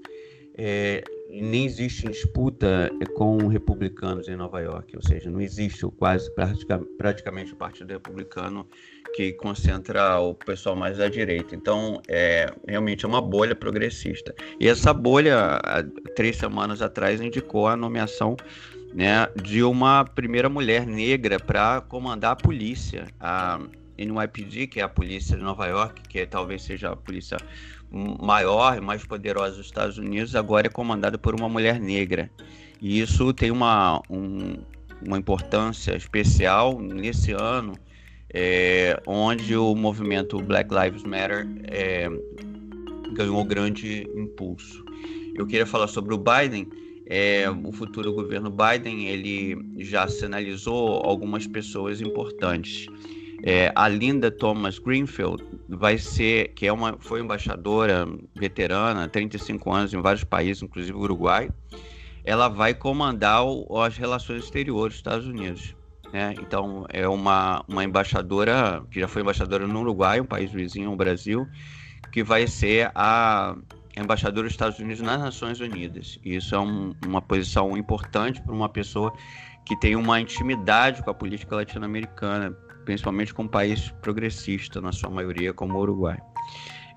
É, 0.57 1.03
nem 1.29 1.65
existe 1.65 2.07
disputa 2.07 2.89
com 3.15 3.47
republicanos 3.47 4.27
em 4.27 4.35
Nova 4.35 4.61
York, 4.61 4.95
ou 4.95 5.03
seja, 5.03 5.29
não 5.29 5.41
existe 5.41 5.85
quase 5.97 6.31
praticamente 6.97 7.53
o 7.53 7.57
Partido 7.57 7.91
Republicano 7.91 8.65
que 9.15 9.31
concentra 9.31 10.19
o 10.19 10.33
pessoal 10.33 10.75
mais 10.75 10.97
da 10.97 11.07
direita. 11.07 11.55
Então, 11.55 12.01
é 12.05 12.53
realmente 12.67 13.05
é 13.05 13.07
uma 13.07 13.21
bolha 13.21 13.55
progressista. 13.55 14.35
E 14.59 14.67
essa 14.67 14.93
bolha, 14.93 15.57
há 15.63 15.81
três 16.15 16.35
semanas 16.35 16.81
atrás, 16.81 17.21
indicou 17.21 17.65
a 17.65 17.77
nomeação 17.77 18.35
né, 18.93 19.25
de 19.41 19.63
uma 19.63 20.03
primeira 20.03 20.49
mulher 20.49 20.85
negra 20.85 21.39
para 21.39 21.79
comandar 21.79 22.33
a 22.33 22.35
polícia, 22.35 23.07
a 23.17 23.57
NYPD, 23.97 24.67
que 24.67 24.81
é 24.81 24.83
a 24.83 24.89
polícia 24.89 25.37
de 25.37 25.43
Nova 25.43 25.65
York, 25.65 26.01
que 26.09 26.25
talvez 26.25 26.63
seja 26.63 26.91
a 26.91 26.95
polícia 26.97 27.37
maior 27.89 28.77
e 28.77 28.81
mais 28.81 29.05
poderosa 29.05 29.55
dos 29.55 29.67
Estados 29.67 29.97
Unidos, 29.97 30.35
agora 30.35 30.67
é 30.67 30.69
comandada 30.69 31.17
por 31.17 31.33
uma 31.33 31.47
mulher 31.47 31.79
negra. 31.79 32.29
E 32.81 32.99
isso 32.99 33.31
tem 33.31 33.49
uma, 33.49 34.01
um, 34.09 34.57
uma 35.01 35.17
importância 35.17 35.95
especial 35.95 36.77
nesse 36.81 37.31
ano 37.31 37.77
é, 38.33 39.01
onde 39.05 39.55
o 39.55 39.75
movimento 39.75 40.37
Black 40.41 40.69
Lives 40.73 41.03
Matter 41.03 41.47
é, 41.63 42.09
ganhou 43.13 43.43
grande 43.45 44.07
impulso. 44.15 44.83
Eu 45.35 45.45
queria 45.45 45.65
falar 45.65 45.87
sobre 45.87 46.13
o 46.13 46.17
Biden. 46.17 46.67
É, 47.07 47.45
o 47.49 47.71
futuro 47.71 48.11
governo 48.13 48.49
Biden 48.49 49.07
ele 49.07 49.55
já 49.83 50.07
sinalizou 50.07 51.05
algumas 51.05 51.45
pessoas 51.45 52.01
importantes. 52.01 52.87
É, 53.43 53.71
a 53.75 53.87
Linda 53.87 54.31
Thomas 54.31 54.79
Greenfield 54.79 55.43
vai 55.69 55.97
ser, 55.97 56.49
que 56.55 56.65
é 56.65 56.73
uma, 56.73 56.97
foi 56.99 57.21
embaixadora 57.21 58.07
veterana, 58.33 59.07
35 59.07 59.71
anos 59.71 59.93
em 59.93 60.01
vários 60.01 60.23
países, 60.23 60.63
inclusive 60.63 60.97
o 60.97 61.01
Uruguai. 61.01 61.49
Ela 62.23 62.47
vai 62.47 62.73
comandar 62.73 63.45
o, 63.45 63.79
as 63.79 63.97
relações 63.97 64.45
exteriores 64.45 64.93
dos 64.93 64.99
Estados 64.99 65.27
Unidos. 65.27 65.75
Né? 66.15 66.33
Então, 66.39 66.85
é 66.93 67.05
uma, 67.05 67.61
uma 67.67 67.83
embaixadora, 67.83 68.81
que 68.89 69.01
já 69.01 69.07
foi 69.07 69.21
embaixadora 69.21 69.67
no 69.67 69.81
Uruguai, 69.81 70.21
um 70.21 70.25
país 70.25 70.49
vizinho 70.49 70.89
ao 70.89 70.95
Brasil, 70.95 71.45
que 72.09 72.23
vai 72.23 72.47
ser 72.47 72.89
a 72.95 73.53
embaixadora 73.97 74.43
dos 74.43 74.53
Estados 74.53 74.79
Unidos 74.79 75.01
nas 75.01 75.19
Nações 75.19 75.59
Unidas. 75.59 76.17
E 76.23 76.37
isso 76.37 76.55
é 76.55 76.59
um, 76.59 76.95
uma 77.05 77.21
posição 77.21 77.75
importante 77.77 78.41
para 78.41 78.53
uma 78.53 78.69
pessoa 78.69 79.11
que 79.65 79.77
tem 79.81 79.97
uma 79.97 80.21
intimidade 80.21 81.03
com 81.03 81.09
a 81.09 81.13
política 81.13 81.53
latino-americana, 81.53 82.51
principalmente 82.85 83.33
com 83.33 83.43
um 83.43 83.47
país 83.49 83.89
progressista, 84.01 84.79
na 84.79 84.93
sua 84.93 85.09
maioria, 85.09 85.53
como 85.53 85.77
o 85.77 85.81
Uruguai. 85.81 86.17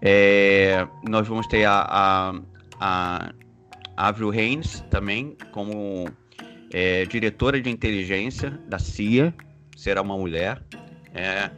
É, 0.00 0.86
nós 1.08 1.26
vamos 1.26 1.48
ter 1.48 1.64
a, 1.64 1.84
a, 1.90 2.34
a 2.78 3.32
Avril 3.96 4.30
Haines 4.30 4.80
também 4.88 5.36
como 5.50 6.06
é, 6.72 7.04
diretora 7.04 7.60
de 7.60 7.70
inteligência 7.70 8.50
da 8.68 8.78
CIA, 8.78 9.34
será 9.76 10.02
uma 10.02 10.16
mulher. 10.16 10.62
É, 11.14 11.50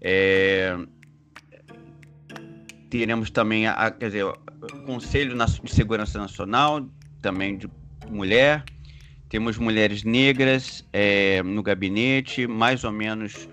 é, 0.00 0.78
teremos 2.90 3.30
também, 3.30 3.66
a, 3.66 3.90
quer 3.90 4.06
dizer, 4.06 4.26
Conselho 4.84 5.36
de 5.36 5.70
Segurança 5.70 6.18
Nacional, 6.18 6.88
também 7.20 7.56
de 7.56 7.68
mulher. 8.08 8.64
Temos 9.28 9.58
mulheres 9.58 10.04
negras 10.04 10.86
é, 10.92 11.42
no 11.42 11.62
gabinete, 11.62 12.46
mais 12.46 12.84
ou 12.84 12.92
menos 12.92 13.48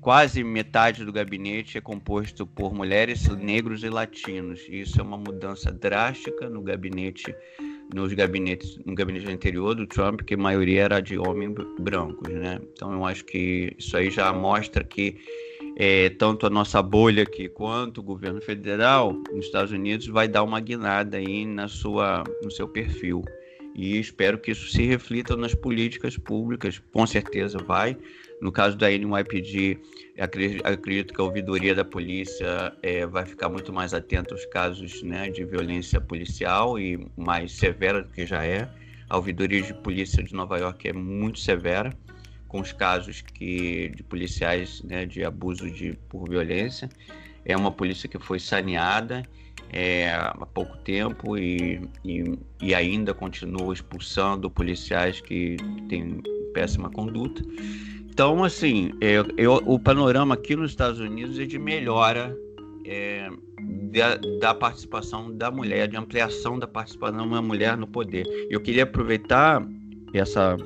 quase 0.00 0.42
metade 0.44 1.04
do 1.04 1.12
gabinete 1.12 1.76
é 1.76 1.80
composto 1.80 2.46
por 2.46 2.72
mulheres, 2.72 3.28
negros 3.28 3.82
e 3.82 3.88
latinos. 3.88 4.60
Isso 4.68 5.00
é 5.00 5.02
uma 5.02 5.18
mudança 5.18 5.70
drástica 5.72 6.48
no 6.48 6.62
gabinete, 6.62 7.34
nos 7.94 8.12
gabinetes, 8.12 8.78
no 8.84 8.94
gabinete 8.94 9.30
anterior 9.30 9.74
do 9.74 9.86
Trump, 9.86 10.22
que 10.22 10.34
a 10.34 10.38
maioria 10.38 10.82
era 10.82 11.00
de 11.00 11.18
homens 11.18 11.54
brancos, 11.80 12.28
né? 12.32 12.60
Então 12.72 12.92
eu 12.92 13.04
acho 13.04 13.24
que 13.24 13.74
isso 13.78 13.96
aí 13.96 14.10
já 14.10 14.32
mostra 14.32 14.84
que 14.84 15.16
é, 15.76 16.10
tanto 16.10 16.46
a 16.46 16.50
nossa 16.50 16.82
bolha 16.82 17.22
aqui 17.22 17.48
quanto 17.48 17.98
o 17.98 18.02
governo 18.02 18.40
federal 18.40 19.12
nos 19.32 19.46
Estados 19.46 19.72
Unidos 19.72 20.06
vai 20.08 20.26
dar 20.28 20.42
uma 20.42 20.60
guinada 20.60 21.16
aí 21.16 21.46
na 21.46 21.68
sua, 21.68 22.24
no 22.42 22.50
seu 22.50 22.68
perfil 22.68 23.24
e 23.78 23.96
espero 23.96 24.38
que 24.38 24.50
isso 24.50 24.68
se 24.68 24.82
reflita 24.82 25.36
nas 25.36 25.54
políticas 25.54 26.16
públicas, 26.16 26.82
com 26.92 27.06
certeza 27.06 27.58
vai. 27.58 27.96
No 28.40 28.52
caso 28.52 28.76
da 28.76 28.88
NYPD, 28.90 29.78
acredito, 30.64 31.12
que 31.12 31.20
a 31.20 31.24
ouvidoria 31.24 31.74
da 31.74 31.84
polícia 31.84 32.72
é, 32.82 33.06
vai 33.06 33.26
ficar 33.26 33.48
muito 33.48 33.72
mais 33.72 33.92
atenta 33.92 34.34
aos 34.34 34.46
casos 34.46 35.02
né, 35.02 35.28
de 35.28 35.44
violência 35.44 36.00
policial 36.00 36.78
e 36.78 37.06
mais 37.16 37.52
severa 37.52 38.02
do 38.02 38.08
que 38.12 38.24
já 38.24 38.44
é. 38.44 38.68
A 39.08 39.16
ouvidoria 39.16 39.62
de 39.62 39.74
polícia 39.74 40.22
de 40.22 40.34
Nova 40.34 40.58
York 40.58 40.88
é 40.88 40.92
muito 40.92 41.40
severa 41.40 41.92
com 42.46 42.60
os 42.60 42.72
casos 42.72 43.20
que, 43.20 43.90
de 43.90 44.02
policiais 44.02 44.82
né, 44.82 45.04
de 45.04 45.24
abuso 45.24 45.70
de, 45.70 45.98
por 46.08 46.28
violência. 46.28 46.88
É 47.44 47.56
uma 47.56 47.70
polícia 47.70 48.08
que 48.08 48.18
foi 48.18 48.38
saneada 48.38 49.22
é, 49.70 50.10
há 50.10 50.46
pouco 50.46 50.76
tempo 50.78 51.36
e, 51.36 51.80
e, 52.04 52.38
e, 52.60 52.74
ainda 52.74 53.12
continua 53.12 53.72
expulsando 53.74 54.50
policiais 54.50 55.20
que 55.20 55.56
têm 55.88 56.22
péssima 56.54 56.90
conduta. 56.90 57.42
Então, 58.18 58.42
assim, 58.42 58.90
é, 59.00 59.24
eu, 59.36 59.62
o 59.64 59.78
panorama 59.78 60.34
aqui 60.34 60.56
nos 60.56 60.72
Estados 60.72 60.98
Unidos 60.98 61.38
é 61.38 61.44
de 61.44 61.56
melhora 61.56 62.36
é, 62.84 63.30
da, 63.92 64.16
da, 64.40 64.52
participação 64.52 65.32
da 65.36 65.52
mulher, 65.52 65.86
de 65.86 65.96
ampliação 65.96 66.58
da 66.58 66.66
participação 66.66 67.30
da 67.30 67.40
mulher 67.40 67.76
no 67.76 67.86
poder. 67.86 68.26
Eu 68.50 68.60
queria 68.60 68.82
aproveitar 68.82 69.64
essa, 70.12 70.56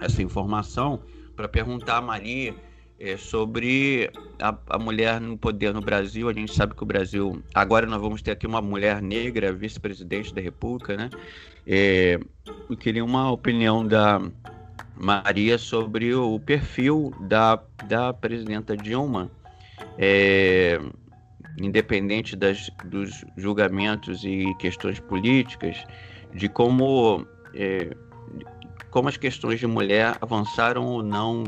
essa 0.00 0.20
informação 0.20 1.00
para 1.36 1.46
perguntar 1.46 1.98
a 1.98 2.00
Maria 2.00 2.56
é, 2.98 3.16
sobre 3.16 4.10
a, 4.40 4.58
a, 4.70 4.76
mulher 4.76 5.20
no 5.20 5.38
poder 5.38 5.72
no 5.72 5.80
Brasil. 5.80 6.28
A 6.28 6.32
gente 6.32 6.52
sabe 6.52 6.74
que 6.74 6.82
o 6.82 6.86
Brasil. 6.86 7.40
Agora 7.54 7.86
nós 7.86 8.00
vamos 8.00 8.20
ter 8.20 8.32
aqui 8.32 8.48
uma 8.48 8.60
mulher 8.60 9.00
negra, 9.00 9.52
vice-presidente 9.52 10.34
da 10.34 10.40
República, 10.40 10.96
né? 10.96 11.08
É, 11.64 12.18
eu 12.68 12.76
queria 12.76 13.04
uma 13.04 13.30
opinião 13.30 13.86
da 13.86 14.20
Maria 14.96 15.58
sobre 15.58 16.14
o 16.14 16.38
perfil 16.40 17.12
da, 17.20 17.60
da 17.88 18.12
presidenta 18.12 18.76
Dilma. 18.76 19.30
É, 19.98 20.80
independente 21.58 22.34
das, 22.34 22.70
dos 22.84 23.24
julgamentos 23.36 24.24
e 24.24 24.54
questões 24.58 24.98
políticas, 24.98 25.84
de 26.34 26.48
como 26.48 27.26
é, 27.54 27.96
como 28.90 29.08
as 29.08 29.16
questões 29.16 29.58
de 29.58 29.66
mulher 29.66 30.16
avançaram 30.20 30.84
ou 30.86 31.02
não 31.02 31.42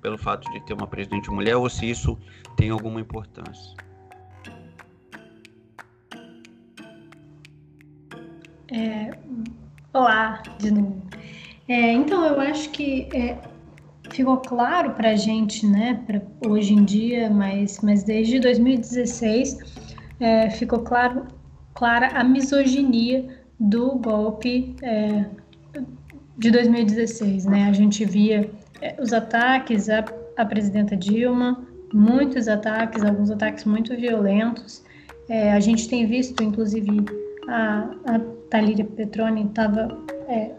pelo 0.00 0.16
fato 0.16 0.48
de 0.52 0.60
ter 0.60 0.74
uma 0.74 0.86
presidente 0.86 1.28
mulher 1.28 1.56
ou 1.56 1.68
se 1.68 1.90
isso 1.90 2.16
tem 2.56 2.70
alguma 2.70 3.00
importância. 3.00 3.74
É, 8.70 9.10
olá, 9.92 10.40
de 10.58 10.70
novo. 10.70 11.02
É, 11.68 11.92
então, 11.92 12.24
eu 12.26 12.40
acho 12.40 12.70
que 12.70 13.08
é, 13.14 13.36
ficou 14.10 14.36
claro 14.38 14.90
para 14.92 15.10
a 15.10 15.16
gente, 15.16 15.66
né, 15.66 16.02
pra 16.06 16.20
hoje 16.48 16.74
em 16.74 16.84
dia, 16.84 17.30
mas, 17.30 17.80
mas 17.82 18.02
desde 18.02 18.38
2016 18.38 19.58
é, 20.20 20.50
ficou 20.50 20.80
claro, 20.80 21.26
clara 21.74 22.08
a 22.08 22.22
misoginia 22.22 23.26
do 23.58 23.96
golpe 23.96 24.76
é, 24.82 25.24
de 26.36 26.50
2016, 26.50 27.46
né? 27.46 27.68
A 27.68 27.72
gente 27.72 28.04
via 28.04 28.50
é, 28.80 28.94
os 29.00 29.12
ataques 29.12 29.88
à, 29.88 30.04
à 30.36 30.44
presidenta 30.44 30.96
Dilma, 30.96 31.64
muitos 31.92 32.48
ataques, 32.48 33.04
alguns 33.04 33.30
ataques 33.30 33.64
muito 33.64 33.96
violentos. 33.96 34.82
É, 35.28 35.52
a 35.52 35.60
gente 35.60 35.88
tem 35.88 36.06
visto, 36.06 36.42
inclusive, 36.42 37.04
a, 37.48 37.88
a 38.06 38.18
Thalíria 38.50 38.84
Petroni 38.84 39.46
estava 39.46 39.88
é, 40.28 40.50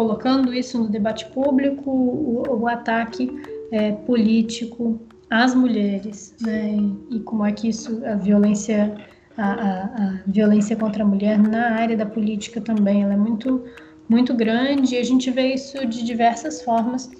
colocando 0.00 0.54
isso 0.54 0.78
no 0.78 0.88
debate 0.88 1.26
público, 1.26 1.90
o, 1.90 2.60
o 2.62 2.66
ataque 2.66 3.30
é, 3.70 3.92
político 3.92 4.98
às 5.28 5.54
mulheres, 5.54 6.34
né? 6.40 6.74
E, 7.10 7.16
e, 7.16 7.20
como 7.20 7.44
é 7.44 7.52
que 7.52 7.68
isso, 7.68 8.00
a 8.06 8.14
violência, 8.14 8.96
a, 9.36 9.50
a, 9.52 9.84
a 9.84 10.18
violência 10.26 10.74
contra 10.74 11.04
a 11.04 11.06
mulher 11.06 11.38
na 11.38 11.72
área 11.72 11.98
da 11.98 12.06
política 12.06 12.62
também, 12.62 13.02
ela 13.02 13.12
é 13.12 13.16
muito 13.18 13.62
muito 14.08 14.32
grande 14.34 14.94
e 14.94 14.98
a 14.98 15.04
gente 15.04 15.30
vê 15.30 15.52
isso 15.52 15.86
de 15.86 16.02
diversas 16.02 16.62
formas, 16.62 17.10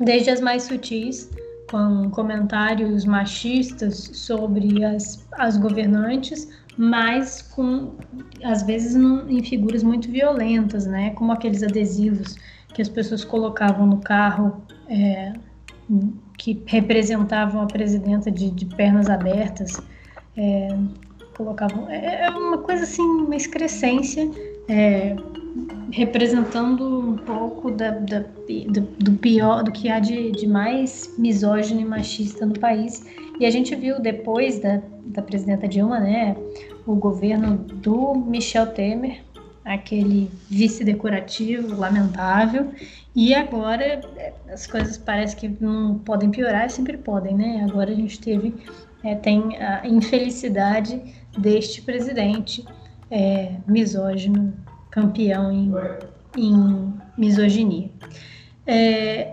desde 0.00 0.30
as 0.30 0.40
mais 0.40 0.62
sutis, 0.62 1.30
com 1.70 2.10
comentários 2.10 3.04
machistas 3.04 4.10
sobre 4.14 4.82
as, 4.82 5.24
as 5.32 5.58
governantes, 5.58 6.48
mas 6.76 7.42
com 7.42 7.94
às 8.42 8.62
vezes 8.62 8.94
em 8.94 9.42
figuras 9.42 9.82
muito 9.82 10.10
violentas, 10.10 10.86
né? 10.86 11.10
Como 11.10 11.32
aqueles 11.32 11.62
adesivos 11.62 12.36
que 12.74 12.80
as 12.80 12.88
pessoas 12.88 13.24
colocavam 13.24 13.86
no 13.86 13.98
carro 13.98 14.62
é, 14.88 15.32
que 16.38 16.62
representavam 16.66 17.62
a 17.62 17.66
presidenta 17.66 18.30
de, 18.30 18.50
de 18.50 18.66
pernas 18.66 19.10
abertas, 19.10 19.80
é, 20.36 20.68
colocavam 21.36 21.88
é, 21.90 22.24
é 22.24 22.30
uma 22.30 22.58
coisa 22.58 22.84
assim, 22.84 23.02
uma 23.02 23.36
excrescência 23.36 24.30
é, 24.68 25.14
representando 25.90 27.10
um 27.10 27.16
pouco 27.16 27.70
da, 27.70 27.90
da, 27.90 28.20
do, 28.20 28.80
do, 28.80 29.12
pior, 29.12 29.62
do 29.62 29.70
que 29.70 29.88
há 29.88 29.98
de, 29.98 30.30
de, 30.32 30.46
mais 30.46 31.14
misógino 31.18 31.80
e 31.80 31.84
machista 31.84 32.46
no 32.46 32.58
país. 32.58 33.04
E 33.38 33.46
a 33.46 33.50
gente 33.50 33.74
viu 33.74 34.00
depois 34.00 34.60
da, 34.60 34.80
da 35.06 35.22
presidenta 35.22 35.68
Dilma, 35.68 36.00
né, 36.00 36.36
o 36.86 36.94
governo 36.94 37.58
do 37.58 38.14
Michel 38.14 38.66
Temer, 38.68 39.20
aquele 39.64 40.30
vice 40.48 40.84
decorativo 40.84 41.78
lamentável. 41.78 42.72
E 43.14 43.34
agora 43.34 43.84
é, 44.16 44.32
as 44.50 44.66
coisas 44.66 44.96
parecem 44.96 45.38
que 45.38 45.64
não 45.64 45.98
podem 45.98 46.30
piorar, 46.30 46.70
sempre 46.70 46.96
podem, 46.96 47.34
né? 47.34 47.66
Agora 47.68 47.90
a 47.90 47.94
gente 47.94 48.18
teve, 48.18 48.54
é, 49.04 49.14
tem 49.14 49.56
a 49.58 49.86
infelicidade 49.86 51.00
deste 51.38 51.82
presidente 51.82 52.64
é, 53.10 53.56
misógino, 53.66 54.54
campeão 54.92 55.50
em, 55.50 55.72
em 56.36 56.94
misoginia. 57.18 57.90
É, 58.66 59.32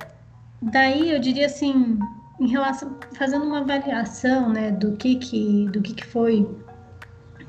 daí 0.61 1.11
eu 1.11 1.19
diria 1.19 1.45
assim, 1.45 1.99
em 2.39 2.47
relação, 2.47 2.95
fazendo 3.15 3.45
uma 3.45 3.59
avaliação, 3.59 4.49
né, 4.49 4.71
do 4.71 4.93
que 4.93 5.15
que, 5.15 5.67
do 5.71 5.81
que, 5.81 5.93
que 5.93 6.05
foi, 6.05 6.49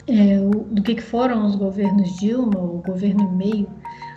é, 0.06 0.40
o, 0.40 0.50
do 0.64 0.82
que, 0.82 0.96
que 0.96 1.02
foram 1.02 1.46
os 1.46 1.56
governos 1.56 2.16
Dilma, 2.18 2.58
o 2.58 2.82
governo 2.84 3.30
meio, 3.32 3.68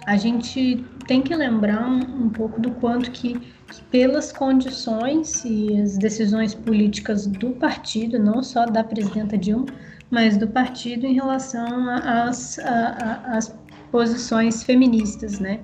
a 0.05 0.17
gente 0.17 0.83
tem 1.07 1.21
que 1.21 1.33
lembrar 1.35 1.87
um, 1.87 2.25
um 2.25 2.29
pouco 2.29 2.59
do 2.59 2.71
quanto 2.71 3.11
que, 3.11 3.39
que, 3.39 3.81
pelas 3.91 4.31
condições 4.31 5.45
e 5.45 5.79
as 5.79 5.97
decisões 5.97 6.55
políticas 6.55 7.27
do 7.27 7.51
partido, 7.51 8.17
não 8.19 8.41
só 8.41 8.65
da 8.65 8.83
presidenta 8.83 9.37
Dilma, 9.37 9.67
mas 10.09 10.37
do 10.37 10.47
partido 10.47 11.05
em 11.05 11.13
relação 11.13 11.89
às 11.89 12.59
posições 13.93 14.63
feministas, 14.63 15.39
né? 15.39 15.59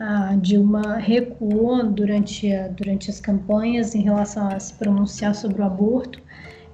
A 0.00 0.34
Dilma 0.34 0.96
recuou 0.96 1.84
durante, 1.84 2.52
a, 2.52 2.66
durante 2.66 3.08
as 3.08 3.20
campanhas 3.20 3.94
em 3.94 4.02
relação 4.02 4.48
a 4.48 4.58
se 4.58 4.74
pronunciar 4.74 5.32
sobre 5.32 5.62
o 5.62 5.64
aborto, 5.64 6.20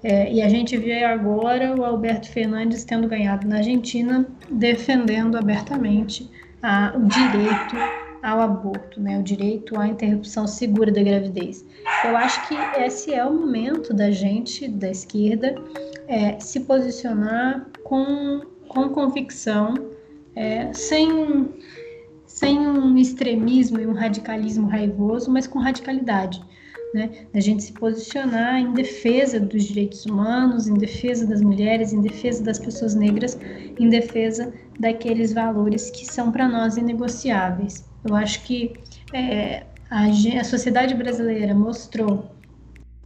é, 0.02 0.32
e 0.32 0.40
a 0.40 0.48
gente 0.48 0.76
vê 0.78 1.05
agora 1.05 1.76
o 1.76 1.84
Alberto 1.84 2.30
Fernandes 2.30 2.84
tendo 2.84 3.07
ganhado 3.07 3.46
na 3.46 3.57
Argentina, 3.57 4.26
defendendo 4.50 5.36
abertamente 5.36 6.30
a, 6.62 6.94
o 6.96 7.07
direito 7.07 7.76
ao 8.22 8.40
aborto, 8.40 8.98
né, 8.98 9.18
o 9.18 9.22
direito 9.22 9.78
à 9.78 9.86
interrupção 9.86 10.46
segura 10.46 10.90
da 10.90 11.02
gravidez. 11.02 11.66
Eu 12.02 12.16
acho 12.16 12.48
que 12.48 12.55
esse 12.80 13.12
é 13.12 13.22
o 13.22 13.34
momento 13.34 13.92
da 13.92 14.11
gente, 14.11 14.66
da 14.68 14.90
esquerda, 14.90 15.55
é, 16.09 16.40
se 16.40 16.61
posicionar 16.61 17.66
com, 17.82 18.40
com 18.68 18.88
convicção 18.88 19.93
é, 20.37 20.72
sem, 20.72 21.49
sem 22.26 22.59
um 22.59 22.97
extremismo 22.97 23.80
e 23.80 23.87
um 23.87 23.93
radicalismo 23.93 24.68
raivoso, 24.68 25.30
mas 25.30 25.47
com 25.47 25.59
radicalidade. 25.59 26.43
né? 26.93 27.26
A 27.35 27.41
gente 27.41 27.62
se 27.62 27.72
posicionar 27.72 28.61
em 28.61 28.72
defesa 28.72 29.39
dos 29.41 29.64
direitos 29.64 30.05
humanos, 30.07 30.68
em 30.68 30.74
defesa 30.74 31.26
das 31.26 31.41
mulheres, 31.41 31.93
em 31.93 32.01
defesa 32.01 32.43
das 32.43 32.59
pessoas 32.59 32.95
negras, 32.95 33.39
em 33.78 33.89
defesa 33.89 34.53
daqueles 34.78 35.32
valores 35.32 35.91
que 35.91 36.07
são 36.07 36.30
para 36.30 36.49
nós 36.49 36.76
inegociáveis. 36.76 37.85
Eu 38.05 38.14
acho 38.14 38.43
que 38.45 38.74
é, 39.12 39.64
a, 39.91 40.05
a 40.41 40.45
sociedade 40.45 40.95
brasileira 40.95 41.55
mostrou 41.55 42.30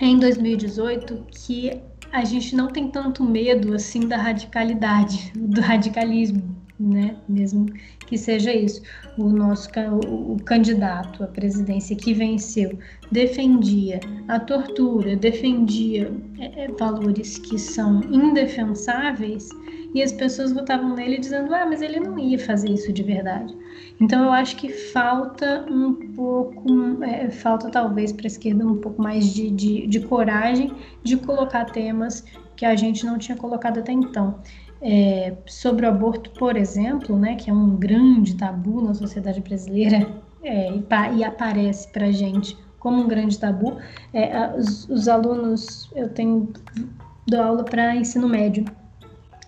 em 0.01 0.19
2018 0.19 1.27
que 1.31 1.81
a 2.11 2.25
gente 2.25 2.57
não 2.57 2.69
tem 2.69 2.89
tanto 2.89 3.23
medo 3.23 3.75
assim 3.75 4.07
da 4.09 4.17
radicalidade, 4.17 5.33
do 5.35 5.61
radicalismo, 5.61 6.58
né? 6.79 7.17
Mesmo 7.29 7.67
que 8.07 8.17
seja 8.17 8.53
isso. 8.53 8.83
O 9.17 9.31
nosso 9.31 9.69
o, 10.03 10.37
candidato 10.45 11.25
à 11.25 11.27
presidência 11.27 11.97
que 11.97 12.15
venceu 12.15 12.79
defendia 13.11 14.01
a 14.29 14.39
tortura, 14.39 15.17
defendia 15.17 16.13
é, 16.39 16.65
é, 16.65 16.69
valores 16.69 17.39
que 17.39 17.59
são 17.59 18.01
indefensáveis 18.05 19.49
e 19.95 20.03
as 20.03 20.13
pessoas 20.13 20.53
votavam 20.53 20.95
nele 20.95 21.19
dizendo: 21.19 21.53
ah, 21.55 21.67
mas 21.67 21.83
ele 21.83 21.99
não 21.99 22.19
ia 22.19 22.39
fazer 22.39 22.71
isso 22.71 22.93
de 22.93 23.03
verdade. 23.03 23.57
Então 24.01 24.25
eu 24.25 24.31
acho 24.31 24.57
que 24.57 24.69
falta 24.69 25.67
um 25.69 25.95
pouco, 26.15 27.03
é, 27.03 27.31
falta 27.31 27.71
talvez 27.71 28.13
para 28.13 28.27
a 28.27 28.29
esquerda 28.29 28.65
um 28.65 28.77
pouco 28.77 29.03
mais 29.03 29.33
de, 29.33 29.51
de, 29.51 29.87
de 29.87 30.01
coragem 30.01 30.73
de 31.03 31.17
colocar 31.17 31.65
temas 31.67 32.25
que 32.55 32.65
a 32.65 32.75
gente 32.75 33.07
não 33.07 33.19
tinha 33.19 33.37
colocado 33.37 33.79
até 33.79 33.93
então. 33.93 34.41
É, 34.81 35.35
sobre 35.47 35.85
o 35.85 35.89
aborto, 35.89 36.31
por 36.31 36.57
exemplo, 36.57 37.19
né, 37.19 37.35
que 37.35 37.51
é 37.51 37.53
um 37.53 37.75
grande 37.75 38.37
tabu 38.37 38.81
na 38.81 38.95
sociedade 38.95 39.41
brasileira 39.41 40.09
é, 40.41 40.71
e, 40.71 40.85
e, 41.17 41.25
aparece 41.25 41.89
para 41.89 42.13
gente 42.13 42.57
como 42.79 43.03
um 43.03 43.09
grande 43.09 43.37
tabu, 43.37 43.79
é, 44.15 44.55
os, 44.57 44.89
os, 44.89 45.09
alunos, 45.09 45.91
eu 45.97 46.09
tenho 46.09 46.53
dou 47.29 47.43
aula 47.43 47.65
para 47.65 47.95
ensino 47.95 48.29
médio. 48.29 48.65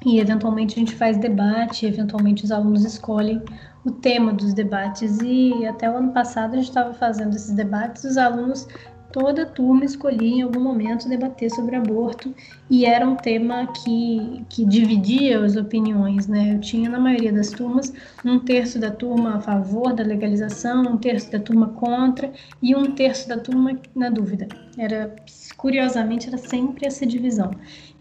E 0.04 0.18
eventualmente 0.18 0.74
a 0.76 0.78
gente 0.78 0.94
faz 0.94 1.18
debate, 1.18 1.84
eventualmente 1.84 2.44
os 2.44 2.50
alunos 2.50 2.84
escolhem 2.84 3.42
o 3.84 3.90
tema 3.90 4.32
dos 4.32 4.54
debates. 4.54 5.18
E 5.22 5.66
até 5.66 5.90
o 5.90 5.96
ano 5.96 6.12
passado 6.12 6.54
a 6.54 6.56
gente 6.56 6.68
estava 6.68 6.94
fazendo 6.94 7.34
esses 7.34 7.52
debates, 7.52 8.04
os 8.04 8.16
alunos 8.16 8.66
toda 9.12 9.46
turma 9.46 9.84
escolhia 9.84 10.36
em 10.36 10.42
algum 10.42 10.60
momento 10.60 11.08
debater 11.08 11.50
sobre 11.50 11.76
aborto 11.76 12.34
e 12.68 12.84
era 12.84 13.08
um 13.08 13.16
tema 13.16 13.66
que, 13.66 14.44
que 14.48 14.64
dividia 14.64 15.44
as 15.44 15.56
opiniões, 15.56 16.26
né? 16.26 16.54
Eu 16.54 16.60
tinha 16.60 16.88
na 16.88 16.98
maioria 16.98 17.32
das 17.32 17.50
turmas 17.50 17.92
um 18.24 18.38
terço 18.38 18.78
da 18.78 18.90
turma 18.90 19.36
a 19.36 19.40
favor 19.40 19.92
da 19.92 20.04
legalização, 20.04 20.82
um 20.82 20.96
terço 20.96 21.30
da 21.30 21.40
turma 21.40 21.68
contra 21.68 22.32
e 22.62 22.74
um 22.74 22.92
terço 22.92 23.28
da 23.28 23.36
turma 23.36 23.76
na 23.94 24.08
dúvida. 24.08 24.46
Era 24.78 25.14
curiosamente 25.56 26.28
era 26.28 26.38
sempre 26.38 26.86
essa 26.86 27.04
divisão. 27.04 27.50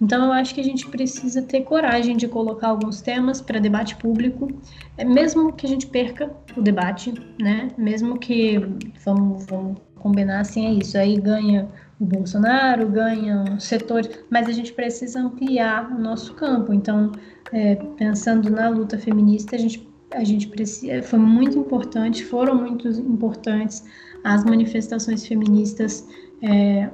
Então 0.02 0.26
eu 0.26 0.32
acho 0.32 0.54
que 0.54 0.62
a 0.62 0.64
gente 0.64 0.88
precisa 0.88 1.42
ter 1.42 1.62
coragem 1.62 2.16
de 2.16 2.28
colocar 2.28 2.70
alguns 2.70 3.02
temas 3.02 3.42
para 3.42 3.60
debate 3.60 3.96
público, 3.98 4.48
mesmo 5.06 5.52
que 5.52 5.66
a 5.66 5.70
gente 5.70 5.88
perca 5.88 6.32
o 6.56 6.62
debate, 6.62 7.14
né? 7.40 7.70
Mesmo 7.78 8.18
que 8.18 8.60
vamos, 9.04 9.46
vamos 9.48 9.89
combinar 10.00 10.42
assim 10.42 10.66
é 10.68 10.74
isso. 10.74 10.98
Aí 10.98 11.20
ganha 11.20 11.68
o 12.00 12.06
Bolsonaro, 12.06 12.88
ganha 12.88 13.60
setores, 13.60 14.10
mas 14.30 14.48
a 14.48 14.52
gente 14.52 14.74
precisa 14.74 15.20
ampliar 15.20 15.92
o 15.92 16.00
nosso 16.00 16.34
campo. 16.34 16.74
Então, 16.74 17.12
é, 17.52 17.76
pensando 17.98 18.50
na 18.50 18.70
luta 18.70 18.98
feminista, 18.98 19.56
a 19.56 19.60
gente 19.60 19.88
a 20.12 20.24
gente 20.24 20.48
precisa, 20.48 21.04
foi 21.04 21.20
muito 21.20 21.58
importante, 21.58 22.26
foram 22.26 22.56
muito 22.56 22.88
importantes 22.88 23.84
as 24.24 24.44
manifestações 24.44 25.26
feministas 25.26 26.08
é, 26.42 26.90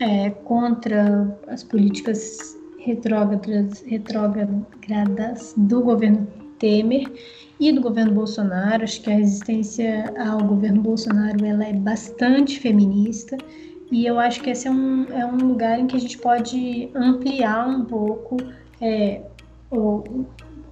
é, 0.00 0.30
contra 0.30 1.38
as 1.48 1.64
políticas 1.64 2.56
retrógradas, 2.78 3.82
retrógradas 3.86 5.54
do 5.56 5.82
governo 5.82 6.26
Temer 6.58 7.10
e 7.60 7.72
do 7.72 7.80
governo 7.80 8.12
Bolsonaro. 8.12 8.84
Acho 8.84 9.00
que 9.00 9.10
a 9.10 9.16
resistência 9.16 10.12
ao 10.18 10.42
governo 10.44 10.80
Bolsonaro 10.80 11.44
ela 11.44 11.64
é 11.64 11.72
bastante 11.72 12.60
feminista 12.60 13.36
e 13.90 14.04
eu 14.04 14.18
acho 14.18 14.42
que 14.42 14.50
esse 14.50 14.68
é 14.68 14.70
um, 14.70 15.04
é 15.10 15.24
um 15.24 15.36
lugar 15.36 15.78
em 15.78 15.86
que 15.86 15.96
a 15.96 16.00
gente 16.00 16.18
pode 16.18 16.90
ampliar 16.94 17.66
um 17.68 17.84
pouco 17.84 18.36
é, 18.80 19.22
o, 19.70 20.26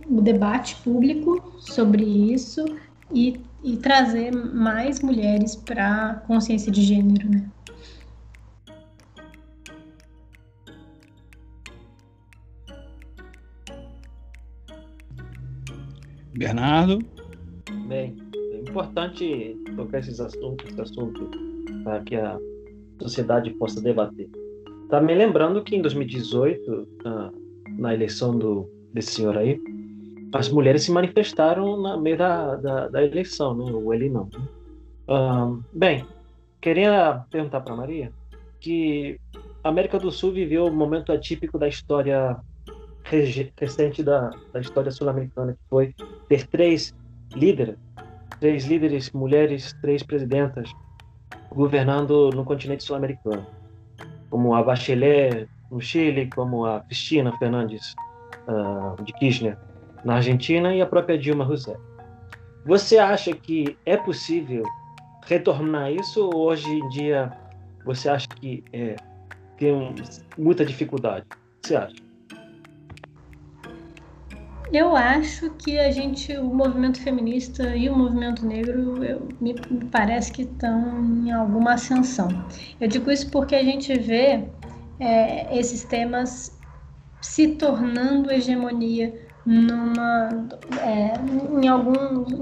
o 0.09 0.21
debate 0.21 0.77
público 0.77 1.55
sobre 1.59 2.05
isso 2.05 2.65
e, 3.13 3.41
e 3.65 3.77
trazer 3.77 4.33
mais 4.33 5.01
mulheres 5.01 5.57
para 5.57 6.11
a 6.11 6.15
consciência 6.15 6.71
de 6.71 6.83
gênero, 6.83 7.31
né? 7.31 7.49
Bernardo? 16.37 16.99
Bem, 17.89 18.17
é 18.53 18.59
importante 18.61 19.57
tocar 19.77 19.99
esses 19.99 20.21
assuntos, 20.21 20.67
esse 20.71 20.81
assunto, 20.81 21.31
para 21.85 22.01
que 22.01 22.17
a 22.17 22.39
sociedade 23.01 23.51
possa 23.51 23.81
debater. 23.81 24.29
Também 24.89 25.17
lembrando 25.17 25.63
que 25.63 25.75
em 25.75 25.83
2018, 25.83 26.89
na 27.79 27.95
eleição 27.95 28.39
do, 28.39 28.71
desse 28.93 29.15
senhor 29.15 29.37
aí, 29.37 29.61
as 30.33 30.49
mulheres 30.49 30.83
se 30.83 30.93
manifestaram 30.93 31.77
no 31.77 32.01
meio 32.01 32.19
da, 32.19 32.57
da, 32.57 32.89
da, 32.89 33.05
eleição, 33.05 33.57
né? 33.57 33.73
ou 33.73 33.93
ele 33.95 34.09
não. 34.09 34.29
Uh, 35.09 35.63
bem, 35.73 36.05
queria 36.61 37.25
perguntar 37.31 37.61
para 37.61 37.77
Maria 37.77 38.13
que 38.61 39.19
a 39.63 39.69
América 39.69 39.99
do 39.99 40.11
Sul 40.11 40.33
viveu 40.33 40.67
um 40.67 40.75
momento 40.75 41.13
atípico 41.13 41.59
da 41.59 41.69
história 41.69 42.37
recente 43.09 44.03
da, 44.03 44.31
da 44.53 44.61
história 44.61 44.91
sul-americana, 44.91 45.53
que 45.53 45.59
foi 45.69 45.95
ter 46.29 46.47
três 46.49 46.95
líderes, 47.35 47.77
três 48.41 48.67
líderes 48.67 49.11
mulheres, 49.13 49.73
três 49.81 50.03
presidentas 50.03 50.71
governando 51.51 52.31
no 52.31 52.45
continente 52.45 52.85
sul-americano, 52.85 53.47
como 54.29 54.55
a 54.55 54.63
Bachelet 54.63 55.49
no 55.71 55.81
Chile, 55.81 56.29
como 56.35 56.67
a 56.67 56.81
Cristina 56.81 57.37
Fernandes 57.39 57.95
uh, 58.49 59.03
de 59.03 59.13
Kirchner 59.15 59.57
na 60.05 60.17
Argentina 60.17 60.75
e 60.75 60.81
a 60.81 60.87
própria 60.87 61.19
Dilma 61.19 61.45
Rousseff. 61.45 61.81
Você 62.65 62.99
acha 62.99 63.33
que 63.33 63.77
é 63.87 63.97
possível 63.97 64.65
retornar 65.25 65.93
isso 65.93 66.29
ou 66.29 66.47
hoje 66.47 66.69
em 66.69 66.89
dia 66.89 67.33
você 67.85 68.09
acha 68.09 68.27
que 68.29 68.65
é, 68.73 68.97
tem 69.57 69.95
muita 70.37 70.65
dificuldade? 70.65 71.25
O 71.25 71.61
que 71.63 71.69
você 71.69 71.77
acha? 71.77 72.06
Eu 74.73 74.97
acho 74.97 75.51
que 75.51 75.79
a 75.79 75.91
gente, 75.91 76.37
o 76.37 76.45
movimento 76.45 77.01
feminista 77.01 77.77
e 77.77 77.89
o 77.89 77.97
movimento 77.97 78.45
negro, 78.45 79.03
eu, 79.05 79.29
me, 79.41 79.55
parece 79.91 80.33
que 80.33 80.43
estão 80.43 81.05
em 81.25 81.31
alguma 81.31 81.75
ascensão. 81.75 82.29
Eu 82.81 82.89
digo 82.89 83.11
isso 83.11 83.31
porque 83.31 83.55
a 83.55 83.63
gente 83.63 83.97
vê 83.99 84.45
é, 84.99 85.57
esses 85.57 85.85
temas 85.85 86.59
se 87.21 87.49
tornando 87.55 88.31
hegemonia 88.31 89.15
numa, 89.45 90.29
é, 90.81 91.13
em, 91.17 91.67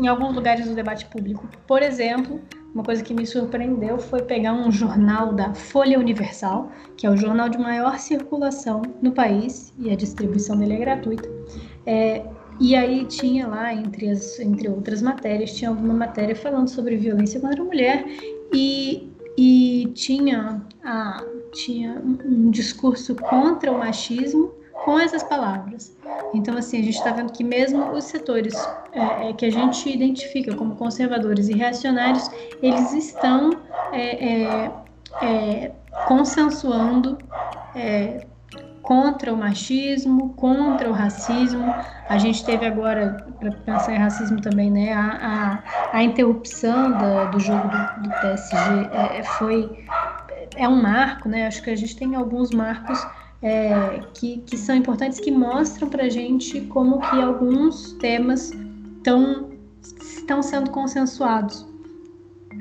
em 0.02 0.06
alguns 0.06 0.34
lugares 0.34 0.66
do 0.66 0.74
debate 0.74 1.04
público. 1.06 1.46
Por 1.66 1.82
exemplo, 1.82 2.40
uma 2.74 2.82
coisa 2.82 3.04
que 3.04 3.14
me 3.14 3.26
surpreendeu 3.26 3.98
foi 3.98 4.22
pegar 4.22 4.52
um 4.52 4.72
jornal 4.72 5.32
da 5.32 5.54
Folha 5.54 5.98
Universal, 5.98 6.72
que 6.96 7.06
é 7.06 7.10
o 7.10 7.16
jornal 7.16 7.48
de 7.48 7.56
maior 7.56 7.98
circulação 7.98 8.82
no 9.00 9.12
país, 9.12 9.72
e 9.78 9.90
a 9.90 9.94
distribuição 9.94 10.56
dele 10.56 10.74
é 10.74 10.78
gratuita. 10.78 11.28
É, 11.86 12.22
e 12.60 12.76
aí 12.76 13.04
tinha 13.04 13.46
lá, 13.46 13.74
entre, 13.74 14.08
as, 14.08 14.38
entre 14.38 14.68
outras 14.68 15.02
matérias, 15.02 15.54
tinha 15.54 15.70
alguma 15.70 15.94
matéria 15.94 16.36
falando 16.36 16.68
sobre 16.68 16.96
violência 16.96 17.40
contra 17.40 17.60
a 17.60 17.64
mulher 17.64 18.04
e, 18.52 19.10
e 19.36 19.90
tinha, 19.94 20.62
a, 20.84 21.24
tinha 21.52 22.00
um 22.24 22.50
discurso 22.50 23.14
contra 23.16 23.72
o 23.72 23.78
machismo 23.78 24.52
com 24.84 24.98
essas 24.98 25.22
palavras. 25.22 25.96
Então, 26.32 26.56
assim, 26.56 26.80
a 26.80 26.82
gente 26.82 26.96
está 26.96 27.10
vendo 27.10 27.32
que 27.32 27.42
mesmo 27.42 27.90
os 27.92 28.04
setores 28.04 28.54
é, 28.92 29.30
é, 29.30 29.32
que 29.32 29.46
a 29.46 29.50
gente 29.50 29.88
identifica 29.88 30.54
como 30.54 30.76
conservadores 30.76 31.48
e 31.48 31.54
reacionários, 31.54 32.30
eles 32.62 32.92
estão 32.92 33.50
é, 33.92 34.42
é, 34.42 34.72
é 35.22 35.72
consensuando 36.06 37.16
é, 37.74 38.26
contra 38.84 39.32
o 39.32 39.36
machismo, 39.36 40.34
contra 40.34 40.88
o 40.88 40.92
racismo. 40.92 41.64
A 42.08 42.18
gente 42.18 42.44
teve 42.44 42.66
agora, 42.66 43.26
para 43.40 43.50
pensar 43.50 43.94
em 43.94 43.98
racismo 43.98 44.40
também, 44.40 44.70
né, 44.70 44.92
a, 44.92 45.62
a, 45.92 45.98
a 45.98 46.02
interrupção 46.04 46.92
da, 46.92 47.24
do 47.24 47.40
jogo 47.40 47.66
do, 47.66 48.02
do 48.02 48.10
PSG 48.20 48.90
é, 49.18 49.22
foi 49.22 49.84
é 50.56 50.68
um 50.68 50.80
marco, 50.80 51.28
né? 51.28 51.46
Acho 51.46 51.62
que 51.62 51.70
a 51.70 51.76
gente 51.76 51.96
tem 51.96 52.14
alguns 52.14 52.50
marcos 52.50 53.04
é, 53.42 54.00
que, 54.12 54.38
que 54.46 54.56
são 54.56 54.76
importantes 54.76 55.18
que 55.18 55.30
mostram 55.30 55.88
para 55.88 56.04
a 56.04 56.08
gente 56.08 56.60
como 56.62 57.00
que 57.00 57.20
alguns 57.20 57.94
temas 57.94 58.52
estão 58.98 59.50
estão 59.82 60.42
sendo 60.42 60.70
consensuados. 60.70 61.66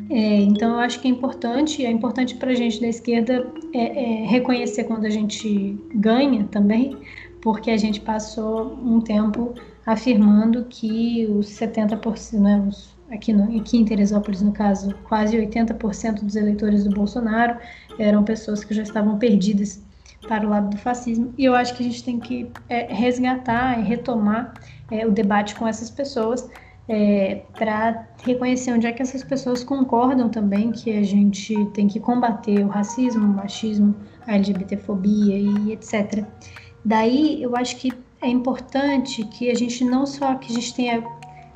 É, 0.10 0.42
então, 0.42 0.74
eu 0.74 0.80
acho 0.80 1.00
que 1.00 1.08
é 1.08 1.12
importante, 1.12 1.86
é 1.86 1.92
importante 1.92 2.36
para 2.36 2.52
a 2.52 2.56
gente 2.56 2.80
da 2.80 2.88
esquerda 2.88 3.48
é, 3.74 4.24
é, 4.24 4.26
reconhecer 4.28 4.84
quando 4.86 5.06
a 5.06 5.10
gente 5.10 5.78
ganha 5.96 6.46
também, 6.52 6.98
porque 7.42 7.72
a 7.72 7.78
gente 7.78 8.00
passou 8.02 8.74
um 8.84 9.00
tempo 9.00 9.54
afirmando 9.86 10.66
que 10.66 11.28
os 11.28 11.48
70%, 11.48 12.40
né, 12.40 12.66
os, 12.68 12.96
aqui, 13.12 13.34
no, 13.34 13.58
aqui 13.60 13.78
em 13.78 13.86
Teresópolis, 13.86 14.42
no 14.42 14.52
caso, 14.52 14.94
quase 15.08 15.38
80% 15.38 16.24
dos 16.24 16.36
eleitores 16.36 16.84
do 16.84 16.90
Bolsonaro 16.92 17.58
eram 18.00 18.24
pessoas 18.24 18.64
que 18.64 18.74
já 18.74 18.84
estavam 18.84 19.18
perdidas 19.18 19.82
para 20.28 20.46
o 20.46 20.50
lado 20.50 20.70
do 20.70 20.78
fascismo. 20.78 21.34
E 21.38 21.46
eu 21.46 21.54
acho 21.54 21.76
que 21.76 21.84
a 21.84 21.86
gente 21.86 22.04
tem 22.04 22.20
que 22.20 22.50
é, 22.70 22.94
resgatar 22.94 23.80
e 23.80 23.84
retomar 23.84 24.54
é, 24.90 25.06
o 25.06 25.12
debate 25.12 25.56
com 25.56 25.68
essas 25.68 25.90
pessoas 25.90 26.50
é, 26.88 27.44
para 27.58 28.08
reconhecer 28.24 28.72
onde 28.74 28.88
é 28.88 28.92
que 28.92 29.02
essas 29.02 29.24
pessoas 29.24 29.64
concordam 29.64 30.30
também 30.30 30.72
que 30.72 30.92
a 30.98 31.04
gente 31.04 31.56
tem 31.68 31.88
que 31.88 32.00
combater 32.00 32.64
o 32.66 32.68
racismo, 32.68 33.26
o 33.26 33.34
machismo, 33.34 33.96
a 34.28 34.36
LGBTfobia 34.36 35.38
e 35.38 35.72
etc. 35.72 36.26
Daí 36.84 37.42
eu 37.42 37.56
acho 37.56 37.78
que 37.78 37.92
é 38.22 38.28
importante 38.28 39.24
que 39.26 39.50
a 39.50 39.56
gente 39.56 39.84
não 39.84 40.06
só 40.06 40.36
que 40.36 40.52
a 40.52 40.56
gente 40.56 40.74
tenha 40.74 41.04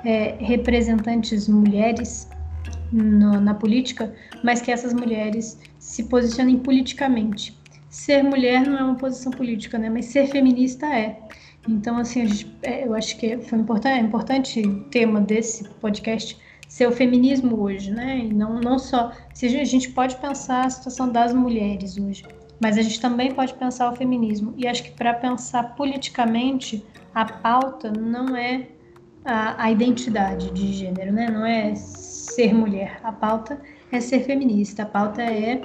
é, 0.05 0.35
representantes 0.39 1.47
mulheres 1.47 2.29
no, 2.91 3.39
na 3.39 3.53
política, 3.53 4.13
mas 4.43 4.61
que 4.61 4.71
essas 4.71 4.93
mulheres 4.93 5.59
se 5.79 6.03
posicionem 6.03 6.57
politicamente. 6.57 7.57
Ser 7.89 8.23
mulher 8.23 8.65
não 8.65 8.77
é 8.77 8.83
uma 8.83 8.95
posição 8.95 9.31
política, 9.31 9.77
né? 9.77 9.89
Mas 9.89 10.05
ser 10.05 10.27
feminista 10.27 10.85
é. 10.85 11.19
Então, 11.67 11.97
assim, 11.97 12.25
gente, 12.27 12.55
é, 12.63 12.85
eu 12.85 12.93
acho 12.93 13.17
que 13.17 13.37
foi 13.39 13.59
importante, 13.59 13.99
é 13.99 14.01
importante 14.01 14.61
o 14.61 14.83
tema 14.85 15.19
desse 15.19 15.67
podcast 15.75 16.37
ser 16.67 16.87
o 16.87 16.91
feminismo 16.91 17.61
hoje, 17.61 17.91
né? 17.91 18.19
E 18.19 18.33
não, 18.33 18.59
não 18.59 18.77
só. 18.77 19.11
Se 19.33 19.45
a 19.45 19.65
gente 19.65 19.89
pode 19.91 20.15
pensar 20.17 20.65
a 20.65 20.69
situação 20.69 21.11
das 21.11 21.33
mulheres 21.33 21.97
hoje, 21.97 22.23
mas 22.59 22.77
a 22.77 22.81
gente 22.81 22.99
também 22.99 23.33
pode 23.33 23.53
pensar 23.53 23.91
o 23.91 23.95
feminismo. 23.95 24.53
E 24.57 24.67
acho 24.67 24.83
que 24.83 24.91
para 24.91 25.13
pensar 25.13 25.75
politicamente, 25.75 26.85
a 27.13 27.25
pauta 27.25 27.91
não 27.91 28.35
é 28.35 28.67
a, 29.23 29.65
a, 29.65 29.71
identidade 29.71 30.51
de 30.51 30.73
gênero, 30.73 31.11
né? 31.11 31.29
Não 31.29 31.45
é 31.45 31.75
ser 31.75 32.53
mulher. 32.53 32.99
A 33.03 33.11
pauta 33.11 33.61
é 33.91 33.99
ser 33.99 34.21
feminista. 34.21 34.83
A 34.83 34.85
pauta 34.85 35.21
é. 35.21 35.61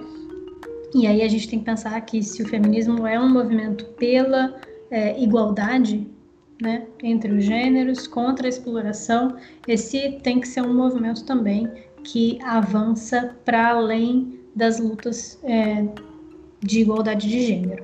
E 0.95 1.07
aí 1.07 1.23
a 1.23 1.29
gente 1.29 1.49
tem 1.49 1.59
que 1.59 1.65
pensar 1.65 1.99
que 2.03 2.23
se 2.23 2.43
o 2.43 2.49
feminismo 2.49 3.07
é 3.07 3.19
um 3.19 3.29
movimento 3.29 3.85
pela 3.95 4.61
é, 4.93 5.19
igualdade 5.19 6.07
né, 6.61 6.87
entre 7.03 7.33
os 7.33 7.45
gêneros, 7.45 8.07
contra 8.07 8.47
a 8.47 8.49
exploração, 8.49 9.37
esse 9.67 10.21
tem 10.23 10.39
que 10.39 10.47
ser 10.47 10.61
um 10.61 10.75
movimento 10.75 11.25
também 11.25 11.69
que 12.05 12.39
avança 12.45 13.35
para 13.45 13.71
além 13.71 14.39
das 14.55 14.79
lutas 14.79 15.41
é, 15.43 15.85
de 16.61 16.81
igualdade 16.81 17.29
de 17.29 17.47
gênero. 17.47 17.83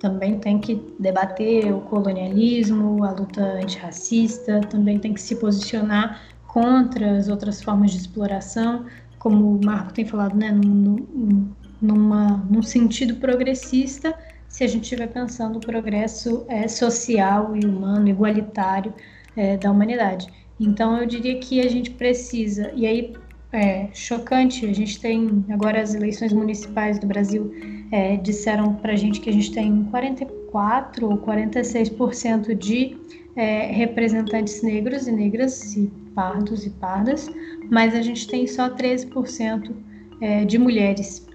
Também 0.00 0.38
tem 0.38 0.58
que 0.58 0.82
debater 0.98 1.72
o 1.72 1.80
colonialismo, 1.82 3.04
a 3.04 3.12
luta 3.12 3.40
antirracista, 3.40 4.60
também 4.62 4.98
tem 4.98 5.14
que 5.14 5.20
se 5.20 5.36
posicionar 5.36 6.22
contra 6.46 7.16
as 7.16 7.28
outras 7.28 7.62
formas 7.62 7.92
de 7.92 7.98
exploração, 7.98 8.84
como 9.18 9.56
o 9.56 9.64
Marco 9.64 9.92
tem 9.92 10.04
falado, 10.04 10.36
né, 10.36 10.50
num, 10.50 11.48
numa, 11.80 12.44
num 12.50 12.62
sentido 12.62 13.16
progressista, 13.16 14.14
se 14.48 14.64
a 14.64 14.66
gente 14.66 14.84
estiver 14.84 15.08
pensando 15.08 15.56
o 15.56 15.60
progresso 15.60 16.44
é, 16.48 16.66
social 16.66 17.56
e 17.56 17.64
humano, 17.64 18.08
igualitário 18.08 18.92
é, 19.36 19.56
da 19.56 19.70
humanidade. 19.70 20.26
Então, 20.58 20.98
eu 20.98 21.06
diria 21.06 21.38
que 21.38 21.60
a 21.60 21.68
gente 21.68 21.90
precisa, 21.90 22.72
e 22.74 22.86
aí 22.86 23.14
é 23.52 23.88
chocante, 23.94 24.66
a 24.66 24.72
gente 24.74 25.00
tem 25.00 25.44
agora 25.50 25.80
as 25.80 25.94
eleições 25.94 26.32
municipais 26.32 26.98
do 26.98 27.06
Brasil 27.06 27.52
é, 27.90 28.16
disseram 28.16 28.74
para 28.74 28.92
a 28.92 28.96
gente 28.96 29.20
que 29.20 29.30
a 29.30 29.32
gente 29.32 29.52
tem 29.52 29.84
44 29.84 31.08
ou 31.08 31.18
46% 31.18 32.54
de 32.54 32.96
é, 33.36 33.70
representantes 33.70 34.62
negros 34.62 35.06
e 35.06 35.12
negras, 35.12 35.76
e 35.76 35.86
pardos 36.14 36.66
e 36.66 36.70
pardas, 36.70 37.30
mas 37.70 37.94
a 37.94 38.02
gente 38.02 38.26
tem 38.26 38.46
só 38.46 38.68
13% 38.68 39.72
é, 40.20 40.44
de 40.44 40.58
mulheres. 40.58 41.26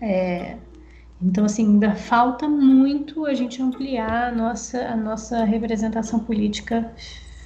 É, 0.00 0.56
então, 1.20 1.44
assim, 1.44 1.66
ainda 1.66 1.94
falta 1.94 2.48
muito 2.48 3.26
a 3.26 3.34
gente 3.34 3.60
ampliar 3.60 4.28
a 4.28 4.32
nossa, 4.32 4.78
a 4.86 4.96
nossa 4.96 5.44
representação 5.44 6.20
política 6.20 6.92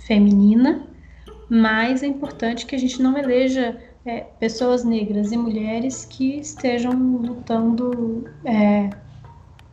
feminina, 0.07 0.83
mas 1.49 2.03
é 2.03 2.07
importante 2.07 2.67
que 2.67 2.75
a 2.75 2.79
gente 2.79 3.03
não 3.03 3.17
eleja 3.17 3.81
é, 4.05 4.21
pessoas 4.21 4.85
negras 4.85 5.33
e 5.33 5.39
mulheres 5.39 6.05
que 6.05 6.39
estejam 6.39 6.93
lutando 6.93 8.29
é, 8.45 8.91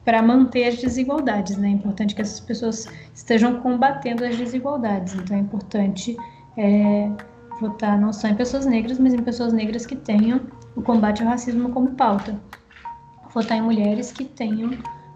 para 0.05 0.21
manter 0.21 0.65
as 0.65 0.77
desigualdades. 0.77 1.57
Né? 1.57 1.67
É 1.67 1.71
importante 1.71 2.15
que 2.15 2.21
essas 2.21 2.39
pessoas 2.39 2.88
estejam 3.13 3.59
combatendo 3.59 4.23
as 4.23 4.38
desigualdades. 4.38 5.13
Então, 5.13 5.35
é 5.35 5.39
importante 5.41 6.15
é, 6.55 7.11
votar 7.59 7.99
não 7.99 8.13
só 8.13 8.30
em 8.30 8.35
pessoas 8.35 8.65
negras, 8.65 8.97
mas 8.97 9.13
em 9.13 9.21
pessoas 9.21 9.51
negras 9.51 9.85
que 9.85 9.95
tenham 9.95 10.39
o 10.73 10.81
combate 10.81 11.21
ao 11.21 11.27
racismo 11.27 11.69
como 11.69 11.89
pauta 11.95 12.39
votar 13.34 13.57
em 13.57 13.61
mulheres 13.61 14.11
que 14.11 14.26
tenham 14.26 14.72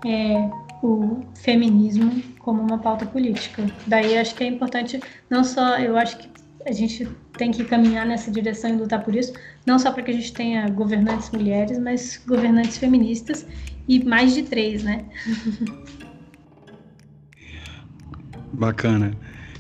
é, 0.06 0.50
o 0.82 1.22
feminismo 1.36 2.22
como 2.40 2.62
uma 2.62 2.78
pauta 2.78 3.06
política. 3.06 3.66
Daí 3.88 4.18
acho 4.18 4.36
que 4.36 4.44
é 4.44 4.48
importante, 4.48 5.00
não 5.30 5.44
só, 5.44 5.78
eu 5.80 5.98
acho 5.98 6.18
que 6.18 6.30
a 6.66 6.72
gente 6.72 7.08
tem 7.38 7.52
que 7.52 7.64
caminhar 7.64 8.06
nessa 8.06 8.32
direção 8.32 8.70
e 8.72 8.74
lutar 8.74 9.04
por 9.04 9.16
isso, 9.16 9.34
não 9.66 9.78
só 9.80 9.92
para 9.92 10.04
que 10.04 10.12
a 10.12 10.14
gente 10.14 10.34
tenha 10.34 10.70
governantes 10.70 11.30
mulheres, 11.32 11.78
mas 11.78 12.22
governantes 12.28 12.78
feministas 12.78 13.46
e 13.88 14.04
mais 14.04 14.34
de 14.34 14.44
três, 14.44 14.84
né? 14.84 15.06
Bacana. 18.54 19.14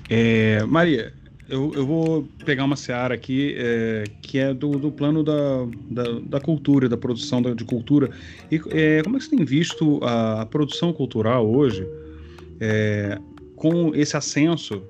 É, 0.09 0.63
Maria, 0.65 1.13
eu, 1.49 1.73
eu 1.75 1.85
vou 1.85 2.27
pegar 2.45 2.63
uma 2.63 2.75
seara 2.75 3.13
aqui 3.13 3.55
é, 3.57 4.05
que 4.21 4.39
é 4.39 4.53
do, 4.53 4.77
do 4.77 4.91
plano 4.91 5.23
da, 5.23 5.65
da, 5.89 6.19
da, 6.19 6.39
cultura, 6.39 6.87
da 6.87 6.97
produção 6.97 7.41
da, 7.41 7.53
de 7.53 7.65
cultura. 7.65 8.09
E 8.49 8.61
é, 8.69 9.03
como 9.03 9.17
é 9.17 9.19
que 9.19 9.25
você 9.25 9.35
tem 9.35 9.45
visto 9.45 9.99
a, 10.03 10.41
a 10.41 10.45
produção 10.45 10.93
cultural 10.93 11.49
hoje 11.49 11.85
é, 12.59 13.19
com 13.55 13.93
esse 13.93 14.15
ascenso 14.15 14.81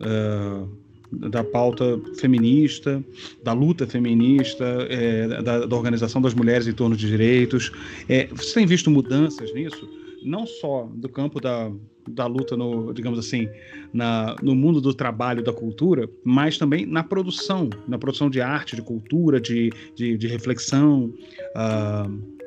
é, 0.00 0.80
da 1.12 1.44
pauta 1.44 2.00
feminista, 2.18 3.02
da 3.42 3.52
luta 3.52 3.86
feminista, 3.86 4.64
é, 4.88 5.28
da, 5.42 5.66
da, 5.66 5.76
organização 5.76 6.20
das 6.20 6.34
mulheres 6.34 6.66
em 6.66 6.72
torno 6.72 6.96
de 6.96 7.06
direitos? 7.06 7.70
É, 8.08 8.26
você 8.26 8.54
tem 8.54 8.66
visto 8.66 8.90
mudanças 8.90 9.52
nisso? 9.54 9.99
Não 10.24 10.46
só 10.46 10.88
do 10.94 11.08
campo 11.08 11.40
da, 11.40 11.70
da 12.08 12.26
luta 12.26 12.56
no, 12.56 12.92
digamos 12.92 13.18
assim, 13.18 13.48
na, 13.92 14.36
no 14.42 14.54
mundo 14.54 14.80
do 14.80 14.94
trabalho, 14.94 15.42
da 15.42 15.52
cultura, 15.52 16.08
mas 16.24 16.58
também 16.58 16.86
na 16.86 17.02
produção, 17.02 17.70
na 17.88 17.98
produção 17.98 18.28
de 18.28 18.40
arte, 18.40 18.76
de 18.76 18.82
cultura, 18.82 19.40
de, 19.40 19.70
de, 19.94 20.16
de 20.16 20.26
reflexão. 20.26 21.12
Uh, 21.56 22.40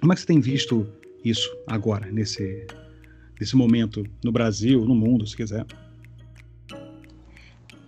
como 0.00 0.12
é 0.12 0.14
que 0.14 0.20
você 0.20 0.26
tem 0.26 0.40
visto 0.40 0.86
isso 1.24 1.50
agora, 1.66 2.06
nesse, 2.10 2.66
nesse 3.40 3.56
momento, 3.56 4.04
no 4.24 4.30
Brasil, 4.30 4.84
no 4.84 4.94
mundo, 4.94 5.26
se 5.26 5.36
quiser? 5.36 5.66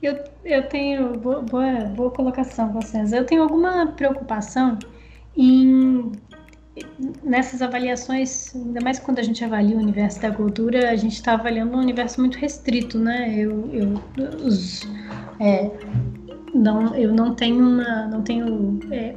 Eu, 0.03 0.19
eu 0.45 0.63
tenho 0.69 1.19
boa, 1.19 1.43
boa, 1.43 1.85
boa 1.85 2.11
colocação, 2.11 2.73
vocês. 2.73 3.13
Eu 3.13 3.25
tenho 3.25 3.43
alguma 3.43 3.87
preocupação 3.89 4.79
em 5.37 6.11
nessas 7.23 7.63
avaliações, 7.63 8.55
ainda 8.55 8.81
mais 8.81 8.99
quando 8.99 9.19
a 9.19 9.23
gente 9.23 9.45
avalia 9.45 9.77
o 9.77 9.81
universo 9.81 10.21
da 10.21 10.31
cultura, 10.31 10.91
a 10.91 10.97
gente 10.97 11.15
está 11.15 11.35
avaliando 11.35 11.77
um 11.77 11.81
universo 11.81 12.21
muito 12.21 12.39
restrito, 12.39 12.99
né? 12.99 13.35
Eu, 13.37 13.69
eu, 13.73 14.03
os, 14.45 14.83
é, 15.41 15.71
não, 16.55 16.95
eu 16.95 17.13
não 17.13 17.35
tenho 17.35 17.59
uma, 17.59 18.07
não 18.07 18.23
tenho 18.23 18.79
é, 18.91 19.15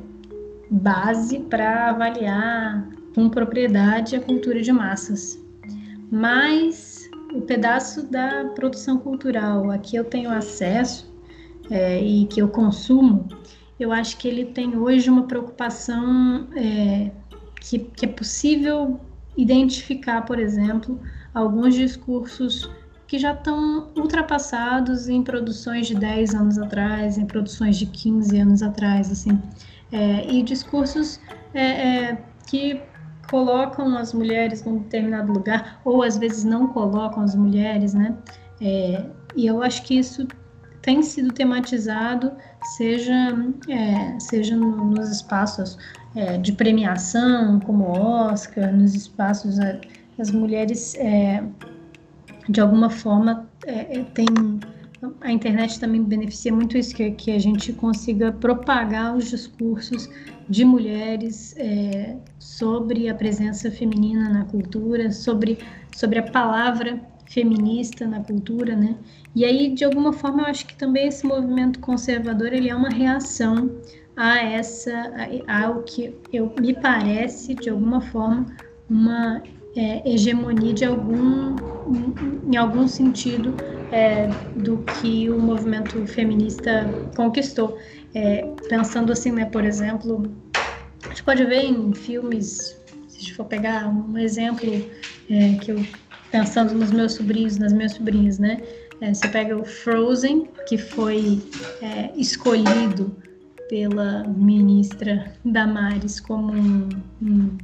base 0.69 1.39
para 1.41 1.89
avaliar 1.89 2.87
com 3.13 3.29
propriedade 3.29 4.15
a 4.15 4.19
cultura 4.19 4.61
de 4.61 4.71
massas, 4.71 5.39
mas 6.11 7.09
o 7.33 7.41
pedaço 7.41 8.03
da 8.11 8.45
produção 8.55 8.97
cultural 8.97 9.71
a 9.71 9.77
que 9.77 9.95
eu 9.95 10.03
tenho 10.03 10.29
acesso 10.31 11.11
é, 11.69 12.01
e 12.01 12.25
que 12.25 12.41
eu 12.41 12.47
consumo, 12.47 13.27
eu 13.79 13.91
acho 13.91 14.17
que 14.17 14.27
ele 14.27 14.45
tem 14.45 14.77
hoje 14.77 15.09
uma 15.09 15.23
preocupação 15.23 16.47
é, 16.55 17.11
que, 17.63 17.79
que 17.79 18.05
é 18.05 18.09
possível 18.09 18.99
identificar, 19.37 20.21
por 20.23 20.37
exemplo, 20.37 20.99
alguns 21.33 21.73
discursos 21.73 22.69
que 23.07 23.17
já 23.17 23.33
estão 23.33 23.91
ultrapassados 23.95 25.07
em 25.07 25.23
produções 25.23 25.87
de 25.87 25.95
10 25.95 26.35
anos 26.35 26.57
atrás, 26.57 27.17
em 27.17 27.25
produções 27.25 27.77
de 27.77 27.85
15 27.85 28.37
anos 28.37 28.61
atrás, 28.61 29.11
assim, 29.11 29.41
é, 29.91 30.29
e 30.31 30.43
discursos 30.43 31.19
é, 31.53 31.61
é, 31.63 32.23
que 32.47 32.81
colocam 33.29 33.97
as 33.97 34.13
mulheres 34.13 34.63
num 34.63 34.79
determinado 34.79 35.31
lugar, 35.31 35.79
ou 35.85 36.03
às 36.03 36.17
vezes 36.17 36.43
não 36.43 36.67
colocam 36.67 37.23
as 37.23 37.35
mulheres, 37.35 37.93
né? 37.93 38.15
É, 38.61 39.05
e 39.35 39.47
eu 39.47 39.61
acho 39.61 39.83
que 39.83 39.97
isso 39.97 40.27
tem 40.81 41.01
sido 41.01 41.31
tematizado, 41.31 42.31
seja, 42.75 43.13
é, 43.69 44.19
seja 44.19 44.55
nos 44.55 45.09
espaços 45.09 45.77
é, 46.15 46.37
de 46.37 46.51
premiação, 46.53 47.59
como 47.59 47.85
Oscar, 47.85 48.75
nos 48.75 48.93
espaços 48.95 49.59
é, 49.59 49.79
as 50.19 50.31
mulheres 50.31 50.95
é, 50.95 51.43
de 52.47 52.61
alguma 52.61 52.89
forma 52.89 53.49
é, 53.65 53.99
é, 53.99 54.05
a 55.21 55.31
internet 55.31 55.79
também 55.79 56.01
beneficia 56.01 56.53
muito 56.53 56.77
isso 56.77 56.95
que, 56.95 57.11
que 57.11 57.31
a 57.31 57.39
gente 57.39 57.73
consiga 57.73 58.31
propagar 58.31 59.15
os 59.15 59.29
discursos 59.29 60.09
de 60.49 60.63
mulheres 60.63 61.55
é, 61.57 62.15
sobre 62.39 63.09
a 63.09 63.15
presença 63.15 63.69
feminina 63.71 64.29
na 64.29 64.45
cultura, 64.45 65.11
sobre, 65.11 65.57
sobre 65.95 66.19
a 66.19 66.23
palavra 66.23 67.01
feminista 67.25 68.05
na 68.05 68.21
cultura, 68.21 68.75
né? 68.75 68.95
E 69.35 69.43
aí, 69.43 69.73
de 69.73 69.83
alguma 69.83 70.13
forma, 70.13 70.43
eu 70.43 70.47
acho 70.47 70.67
que 70.67 70.75
também 70.75 71.07
esse 71.07 71.25
movimento 71.25 71.79
conservador 71.79 72.53
ele 72.53 72.69
é 72.69 72.75
uma 72.75 72.89
reação 72.89 73.71
a 74.15 74.37
essa, 74.37 75.11
ao 75.47 75.83
que 75.83 76.15
eu, 76.31 76.53
me 76.59 76.73
parece, 76.73 77.55
de 77.55 77.69
alguma 77.69 78.01
forma, 78.01 78.45
uma 78.89 79.41
é, 79.75 80.07
hegemonia 80.07 80.73
de 80.73 80.85
algum, 80.85 81.55
em 82.51 82.55
algum 82.55 82.87
sentido, 82.87 83.55
é, 83.91 84.27
do 84.55 84.77
que 84.77 85.29
o 85.29 85.39
movimento 85.39 86.05
feminista 86.07 86.89
conquistou. 87.15 87.77
É, 88.15 88.45
pensando 88.69 89.11
assim, 89.11 89.31
né, 89.31 89.45
por 89.45 89.65
exemplo, 89.65 90.23
a 91.05 91.09
gente 91.09 91.23
pode 91.23 91.43
ver 91.45 91.65
em 91.65 91.93
filmes, 91.93 92.77
se 93.07 93.17
a 93.17 93.19
gente 93.19 93.33
for 93.33 93.45
pegar 93.45 93.87
um 93.87 94.17
exemplo 94.17 94.69
é, 95.29 95.55
que 95.55 95.71
eu 95.71 95.83
pensando 96.31 96.73
nos 96.73 96.91
meus 96.91 97.13
sobrinhos, 97.13 97.59
nas 97.59 97.71
minhas 97.71 97.93
sobrinhas, 97.93 98.39
né? 98.39 98.59
É, 99.01 99.13
você 99.13 99.27
pega 99.27 99.55
o 99.55 99.63
Frozen, 99.63 100.47
que 100.67 100.79
foi 100.79 101.39
é, 101.79 102.11
escolhido 102.15 103.15
pela 103.73 104.23
ministra 104.27 105.33
Damares 105.43 106.19
como 106.19 106.53
um, 106.53 106.89
um, 107.19 107.57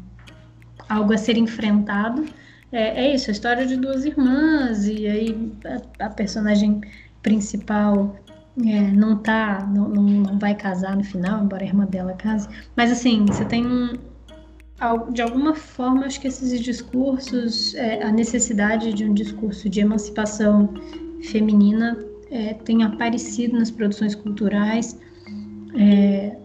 algo 0.90 1.14
a 1.14 1.18
ser 1.20 1.38
enfrentado. 1.38 2.26
É, 2.72 3.06
é, 3.06 3.14
isso, 3.14 3.30
a 3.30 3.32
história 3.32 3.64
de 3.64 3.76
duas 3.76 4.06
irmãs, 4.06 4.88
e 4.88 5.06
aí 5.06 5.54
a, 6.00 6.06
a 6.08 6.10
personagem 6.10 6.82
principal 7.22 8.16
é, 8.66 8.90
não 8.90 9.18
tá, 9.18 9.70
não, 9.72 9.88
não, 9.88 10.40
vai 10.40 10.56
casar 10.56 10.98
no 10.98 11.04
final, 11.04 11.44
embora 11.44 11.64
a 11.64 11.68
irmã 11.68 11.86
dela 11.86 12.14
case. 12.14 12.50
Mas 12.76 12.92
assim, 12.92 13.28
você 13.28 13.46
tem 13.46 13.68
um, 13.68 13.94
de 15.14 15.22
alguma 15.22 15.54
forma, 15.54 16.08
acho 16.08 16.20
que 16.20 16.28
esses 16.28 16.60
discursos, 16.60 17.76
é, 17.76 18.02
a 18.02 18.12
necessidade 18.12 18.94
de 18.94 19.06
um 19.06 19.14
discurso 19.14 19.70
de 19.70 19.80
emancipação 19.80 20.74
feminina 21.22 22.04
é, 22.32 22.56
tem 22.56 22.84
aparecido 22.84 23.60
nas 23.60 23.70
produções 23.70 24.16
culturais 24.16 24.98
é, 25.76 26.38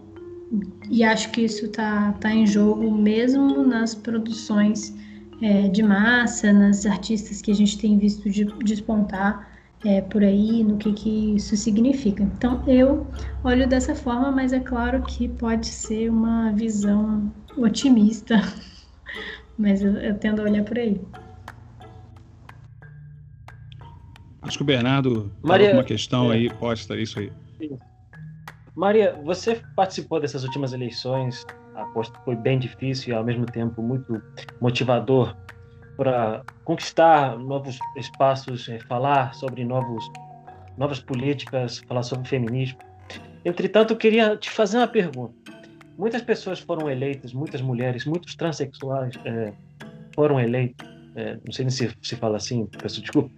e 0.89 1.03
acho 1.03 1.31
que 1.31 1.41
isso 1.41 1.65
está 1.65 2.13
tá 2.13 2.31
em 2.31 2.45
jogo 2.45 2.91
mesmo 2.91 3.63
nas 3.63 3.95
produções 3.95 4.95
é, 5.41 5.67
de 5.67 5.83
massa, 5.83 6.53
nas 6.53 6.85
artistas 6.85 7.41
que 7.41 7.51
a 7.51 7.55
gente 7.55 7.77
tem 7.77 7.97
visto 7.97 8.29
de, 8.29 8.45
despontar 8.63 9.49
é, 9.83 10.01
por 10.01 10.23
aí, 10.23 10.63
no 10.63 10.77
que, 10.77 10.93
que 10.93 11.35
isso 11.35 11.55
significa. 11.55 12.23
Então, 12.23 12.63
eu 12.67 13.07
olho 13.43 13.67
dessa 13.67 13.93
forma, 13.93 14.31
mas 14.31 14.53
é 14.53 14.59
claro 14.59 15.01
que 15.03 15.27
pode 15.27 15.67
ser 15.67 16.09
uma 16.09 16.51
visão 16.51 17.31
otimista, 17.57 18.41
mas 19.57 19.81
eu, 19.81 19.93
eu 19.93 20.15
tendo 20.15 20.41
a 20.41 20.45
olhar 20.45 20.63
por 20.63 20.77
aí. 20.77 20.99
Acho 24.41 24.57
que 24.57 24.63
o 24.63 24.65
Bernardo 24.65 25.31
Maria, 25.41 25.73
uma 25.73 25.83
questão 25.83 26.31
é, 26.31 26.35
aí, 26.35 26.49
posta 26.49 26.95
isso 26.95 27.19
aí. 27.19 27.31
Maria, 28.75 29.17
você 29.23 29.61
participou 29.75 30.19
dessas 30.19 30.43
últimas 30.43 30.73
eleições, 30.73 31.45
aposto 31.75 32.17
que 32.19 32.25
foi 32.25 32.35
bem 32.35 32.59
difícil 32.59 33.13
e 33.13 33.15
ao 33.15 33.23
mesmo 33.23 33.45
tempo 33.45 33.81
muito 33.81 34.21
motivador 34.59 35.35
para 35.95 36.43
conquistar 36.65 37.37
novos 37.39 37.79
espaços, 37.95 38.67
é, 38.67 38.79
falar 38.79 39.33
sobre 39.33 39.63
novos, 39.63 40.03
novas 40.77 40.99
políticas, 40.99 41.79
falar 41.87 42.03
sobre 42.03 42.27
feminismo. 42.27 42.77
Entretanto, 43.45 43.93
eu 43.93 43.97
queria 43.97 44.35
te 44.35 44.49
fazer 44.49 44.77
uma 44.77 44.87
pergunta. 44.87 45.33
Muitas 45.97 46.21
pessoas 46.21 46.59
foram 46.59 46.89
eleitas, 46.89 47.33
muitas 47.33 47.61
mulheres, 47.61 48.05
muitos 48.05 48.35
transexuais 48.35 49.13
é, 49.23 49.53
foram 50.13 50.37
eleitos. 50.39 50.85
É, 51.15 51.37
não 51.45 51.53
sei 51.53 51.69
se 51.69 51.95
se 52.01 52.15
fala 52.17 52.35
assim, 52.35 52.65
peço 52.65 52.99
desculpa. 52.99 53.29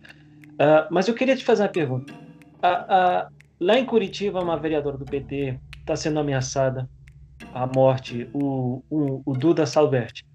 Uh, 0.57 0.89
mas 0.89 1.07
eu 1.07 1.13
queria 1.13 1.35
te 1.35 1.45
fazer 1.45 1.61
uma 1.61 1.69
pergunta. 1.69 2.11
Uh, 2.11 3.36
lá 3.59 3.77
em 3.77 3.85
Curitiba, 3.85 4.41
uma 4.41 4.57
vereadora 4.57 4.97
do 4.97 5.05
PT 5.05 5.59
está 5.79 5.95
sendo 5.95 6.19
ameaçada 6.19 6.89
à 7.53 7.65
morte, 7.65 8.29
o, 8.33 8.83
o, 8.89 9.21
o 9.25 9.33
Duda 9.33 9.65
Salberti. 9.65 10.25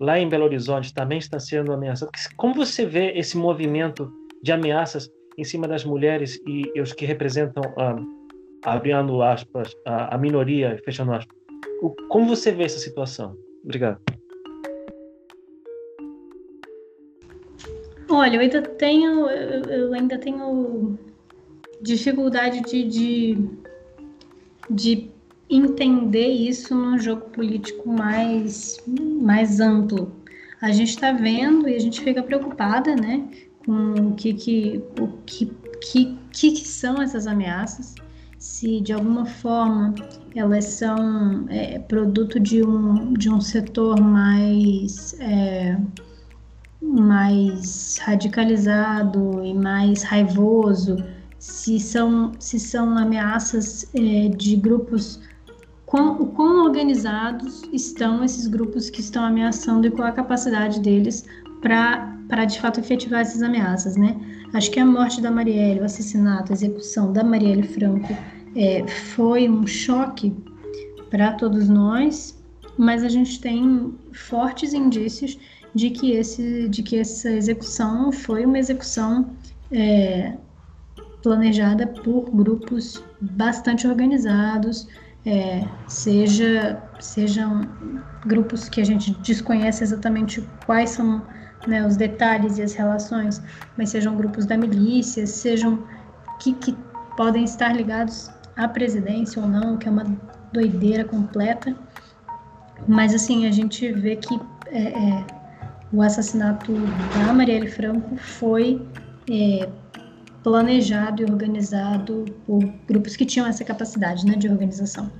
Lá 0.00 0.18
em 0.18 0.28
Belo 0.28 0.44
Horizonte 0.44 0.92
também 0.92 1.18
está 1.18 1.38
sendo 1.38 1.72
ameaçado. 1.72 2.10
Como 2.36 2.54
você 2.54 2.84
vê 2.84 3.12
esse 3.12 3.36
movimento 3.36 4.10
de 4.42 4.52
ameaças 4.52 5.08
em 5.38 5.44
cima 5.44 5.68
das 5.68 5.84
mulheres 5.84 6.40
e, 6.46 6.62
e 6.74 6.80
os 6.80 6.92
que 6.92 7.04
representam, 7.06 7.62
abrindo 8.64 9.22
aspas, 9.22 9.74
a, 9.86 10.14
a 10.14 10.18
minoria, 10.18 10.80
fechando 10.84 11.12
aspas? 11.12 11.36
Como 12.08 12.26
você 12.26 12.50
vê 12.50 12.64
essa 12.64 12.78
situação? 12.78 13.36
Obrigado. 13.64 14.00
Olha, 18.10 18.36
eu 18.36 18.40
ainda 18.40 18.62
tenho, 18.62 19.28
eu 19.28 19.94
ainda 19.94 20.18
tenho 20.18 20.98
dificuldade 21.82 22.62
de, 22.62 22.84
de, 22.84 23.50
de 24.70 25.10
entender 25.50 26.28
isso 26.28 26.74
num 26.74 26.98
jogo 26.98 27.22
político 27.30 27.88
mais, 27.88 28.76
mais 29.20 29.60
amplo. 29.60 30.12
A 30.60 30.70
gente 30.70 30.90
está 30.90 31.12
vendo 31.12 31.68
e 31.68 31.74
a 31.74 31.78
gente 31.80 32.00
fica 32.00 32.22
preocupada, 32.22 32.94
né, 32.94 33.28
com 33.66 34.10
o 34.10 34.14
que 34.14 34.32
que, 34.32 34.82
o 35.00 35.08
que, 35.26 35.52
que, 35.80 36.16
que 36.32 36.68
são 36.68 37.02
essas 37.02 37.26
ameaças 37.26 37.94
se 38.42 38.80
de 38.80 38.92
alguma 38.92 39.24
forma 39.24 39.94
elas 40.34 40.64
são 40.64 41.46
é, 41.48 41.78
produto 41.78 42.40
de 42.40 42.60
um, 42.60 43.12
de 43.14 43.30
um 43.30 43.40
setor 43.40 44.00
mais, 44.00 45.14
é, 45.20 45.78
mais 46.82 47.98
radicalizado 47.98 49.44
e 49.44 49.54
mais 49.54 50.02
raivoso, 50.02 50.96
se 51.42 51.80
são, 51.80 52.30
se 52.38 52.60
são 52.60 52.96
ameaças 52.96 53.84
é, 53.96 54.28
de 54.28 54.54
grupos, 54.54 55.18
quão, 55.84 56.24
quão 56.28 56.66
organizados 56.66 57.62
estão 57.72 58.22
esses 58.22 58.46
grupos 58.46 58.88
que 58.88 59.00
estão 59.00 59.24
ameaçando 59.24 59.88
e 59.88 59.90
qual 59.90 60.06
a 60.06 60.12
capacidade 60.12 60.78
deles 60.78 61.24
para 61.60 62.44
de 62.44 62.60
fato 62.60 62.78
efetivar 62.78 63.22
essas 63.22 63.42
ameaças, 63.42 63.96
né? 63.96 64.16
Acho 64.54 64.70
que 64.70 64.78
a 64.78 64.86
morte 64.86 65.20
da 65.20 65.32
Marielle, 65.32 65.80
o 65.80 65.84
assassinato, 65.84 66.52
a 66.52 66.54
execução 66.54 67.12
da 67.12 67.24
Marielle 67.24 67.66
Franco 67.66 68.16
é, 68.54 68.86
foi 68.86 69.48
um 69.48 69.66
choque 69.66 70.32
para 71.10 71.32
todos 71.32 71.68
nós, 71.68 72.40
mas 72.78 73.02
a 73.02 73.08
gente 73.08 73.40
tem 73.40 73.92
fortes 74.12 74.72
indícios 74.72 75.36
de 75.74 75.90
que, 75.90 76.12
esse, 76.12 76.68
de 76.68 76.84
que 76.84 76.98
essa 76.98 77.32
execução 77.32 78.12
foi 78.12 78.46
uma 78.46 78.60
execução 78.60 79.30
é, 79.72 80.34
planejada 81.22 81.86
por 81.86 82.30
grupos 82.30 83.02
bastante 83.20 83.86
organizados, 83.86 84.88
é, 85.24 85.64
seja, 85.86 86.82
sejam 86.98 87.68
grupos 88.26 88.68
que 88.68 88.80
a 88.80 88.84
gente 88.84 89.12
desconhece 89.20 89.84
exatamente 89.84 90.46
quais 90.66 90.90
são 90.90 91.22
né, 91.66 91.86
os 91.86 91.96
detalhes 91.96 92.58
e 92.58 92.62
as 92.62 92.74
relações, 92.74 93.40
mas 93.76 93.90
sejam 93.90 94.16
grupos 94.16 94.46
da 94.46 94.56
milícia, 94.56 95.26
sejam 95.26 95.86
que, 96.40 96.52
que 96.54 96.76
podem 97.16 97.44
estar 97.44 97.74
ligados 97.74 98.30
à 98.56 98.66
presidência 98.66 99.40
ou 99.40 99.48
não, 99.48 99.76
que 99.76 99.88
é 99.88 99.90
uma 99.90 100.04
doideira 100.52 101.04
completa. 101.04 101.74
Mas 102.88 103.14
assim, 103.14 103.46
a 103.46 103.50
gente 103.52 103.92
vê 103.92 104.16
que 104.16 104.40
é, 104.66 104.88
é, 104.88 105.24
o 105.92 106.02
assassinato 106.02 106.72
da 107.16 107.32
Marielle 107.32 107.68
Franco 107.68 108.16
foi 108.16 108.84
é, 109.30 109.68
planejado 110.42 111.22
e 111.22 111.24
organizado 111.24 112.24
por 112.46 112.64
grupos 112.88 113.16
que 113.16 113.24
tinham 113.24 113.46
essa 113.46 113.64
capacidade 113.64 114.26
né, 114.26 114.34
de 114.34 114.48
organização. 114.48 115.10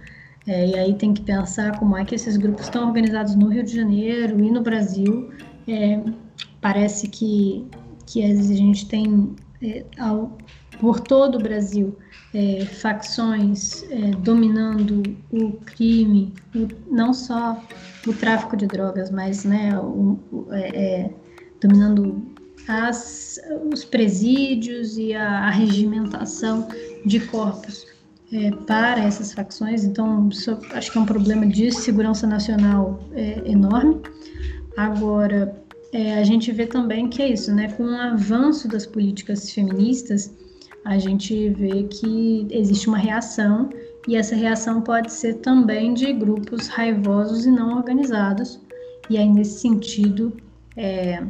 É, 0.47 0.67
e 0.67 0.75
aí 0.77 0.95
tem 0.95 1.15
que 1.15 1.23
pensar 1.23 1.79
como 1.79 1.97
é 1.97 2.05
que 2.05 2.15
esses 2.15 2.37
grupos 2.37 2.65
estão 2.65 2.87
organizados 2.89 3.35
no 3.37 3.49
Rio 3.49 3.63
de 3.63 3.75
Janeiro 3.75 4.43
e 4.43 4.51
no 4.51 4.61
Brasil. 4.61 5.31
É, 5.69 6.01
parece 6.61 7.09
que, 7.09 7.65
que 8.07 8.25
a 8.25 8.35
gente 8.35 8.87
tem 8.89 9.37
é, 9.63 9.85
ao, 9.99 10.37
por 10.81 10.99
todo 10.99 11.39
o 11.39 11.43
Brasil 11.43 11.97
é, 12.35 12.65
facções 12.65 13.85
é, 13.85 14.11
dominando 14.19 15.17
o 15.31 15.53
crime, 15.65 16.35
o, 16.55 16.67
não 16.93 17.13
só 17.13 17.63
o 18.07 18.13
tráfico 18.13 18.57
de 18.57 18.67
drogas, 18.67 19.11
mas 19.11 19.45
né, 19.45 19.79
o, 19.79 20.19
o, 20.33 20.47
é, 20.51 21.11
dominando 21.61 22.33
as, 22.69 23.41
os 23.73 23.85
presídios 23.85 24.97
e 24.97 25.15
a, 25.15 25.47
a 25.47 25.51
regimentação 25.51 26.69
de 27.05 27.21
corpos 27.21 27.87
é, 28.33 28.51
para 28.51 29.03
essas 29.03 29.33
facções. 29.33 29.85
Então, 29.85 30.29
isso, 30.29 30.59
acho 30.73 30.91
que 30.91 30.99
é 30.99 31.01
um 31.01 31.07
problema 31.07 31.47
de 31.47 31.71
segurança 31.71 32.27
nacional 32.27 33.03
é, 33.15 33.43
enorme. 33.51 34.01
Agora, 34.77 35.55
é, 35.93 36.15
a 36.15 36.25
gente 36.25 36.51
vê 36.51 36.67
também 36.67 37.09
que 37.09 37.21
é 37.21 37.29
isso, 37.29 37.55
né? 37.55 37.71
Com 37.73 37.85
o 37.85 37.95
avanço 37.95 38.67
das 38.67 38.87
políticas 38.87 39.51
feministas, 39.51 40.33
a 40.85 40.99
gente 40.99 41.51
vê 41.51 41.85
que 41.85 42.47
existe 42.51 42.89
uma 42.89 42.99
reação 42.99 43.69
e 44.09 44.17
essa 44.17 44.35
reação 44.35 44.81
pode 44.81 45.13
ser 45.13 45.35
também 45.35 45.95
de 45.95 46.13
grupos 46.13 46.67
raivosos 46.69 47.45
e 47.45 47.51
não 47.51 47.77
organizados. 47.77 48.59
E 49.11 49.19
aí, 49.19 49.29
nesse 49.29 49.61
sentido, 49.61 50.35
é, 50.77 51.23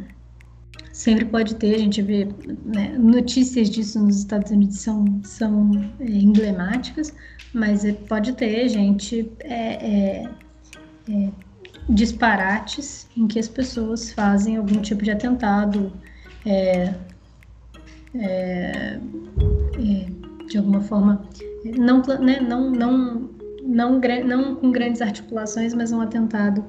sempre 0.92 1.24
pode 1.24 1.54
ter, 1.56 1.74
a 1.74 1.78
gente 1.78 2.02
vê 2.02 2.28
né, 2.64 2.94
notícias 2.98 3.70
disso 3.70 3.98
nos 3.98 4.18
Estados 4.18 4.52
Unidos 4.52 4.78
são, 4.78 5.20
são 5.24 5.70
é, 5.98 6.04
emblemáticas, 6.04 7.14
mas 7.54 7.84
é, 7.84 7.92
pode 7.92 8.34
ter 8.34 8.68
gente 8.68 9.30
é, 9.40 9.56
é, 9.56 10.28
é, 11.10 11.28
disparates 11.88 13.08
em 13.16 13.26
que 13.26 13.38
as 13.38 13.48
pessoas 13.48 14.12
fazem 14.12 14.56
algum 14.56 14.80
tipo 14.82 15.02
de 15.02 15.10
atentado 15.10 15.92
é, 16.44 16.94
de 20.46 20.58
alguma 20.58 20.82
forma 20.82 21.26
não, 21.78 22.02
né, 22.20 22.40
não, 22.40 22.70
não, 22.70 23.30
não, 23.62 24.00
não 24.00 24.54
com 24.56 24.70
grandes 24.70 25.00
articulações, 25.00 25.72
mas 25.72 25.92
um 25.92 26.00
atentado 26.00 26.62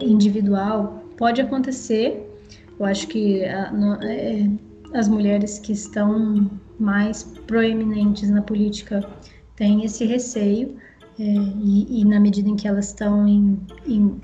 individual. 0.00 1.04
Pode 1.16 1.40
acontecer 1.40 2.33
eu 2.78 2.86
acho 2.86 3.06
que 3.08 3.44
a, 3.44 3.70
no, 3.72 3.94
é, 4.02 4.48
as 4.94 5.08
mulheres 5.08 5.58
que 5.58 5.72
estão 5.72 6.50
mais 6.78 7.22
proeminentes 7.46 8.30
na 8.30 8.42
política 8.42 9.08
têm 9.56 9.84
esse 9.84 10.04
receio, 10.04 10.76
é, 11.18 11.22
e, 11.22 12.00
e, 12.00 12.04
na 12.04 12.18
medida 12.18 12.48
em 12.48 12.56
que 12.56 12.66
elas 12.66 12.88
estão 12.88 13.26
em, 13.28 13.56
em 13.86 14.20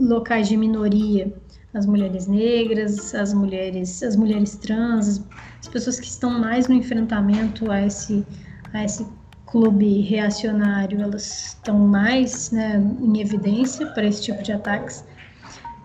locais 0.00 0.48
de 0.48 0.56
minoria, 0.56 1.32
as 1.72 1.86
mulheres 1.86 2.26
negras, 2.26 3.14
as 3.14 3.32
mulheres, 3.32 4.02
as 4.02 4.16
mulheres 4.16 4.56
trans, 4.56 5.24
as 5.60 5.68
pessoas 5.68 6.00
que 6.00 6.06
estão 6.06 6.30
mais 6.30 6.66
no 6.66 6.74
enfrentamento 6.74 7.70
a 7.70 7.86
esse, 7.86 8.26
a 8.72 8.84
esse 8.84 9.06
clube 9.46 10.00
reacionário, 10.00 11.00
elas 11.00 11.48
estão 11.48 11.78
mais 11.78 12.50
né, 12.50 12.82
em 13.00 13.20
evidência 13.20 13.86
para 13.86 14.06
esse 14.06 14.22
tipo 14.22 14.42
de 14.42 14.52
ataques. 14.52 15.04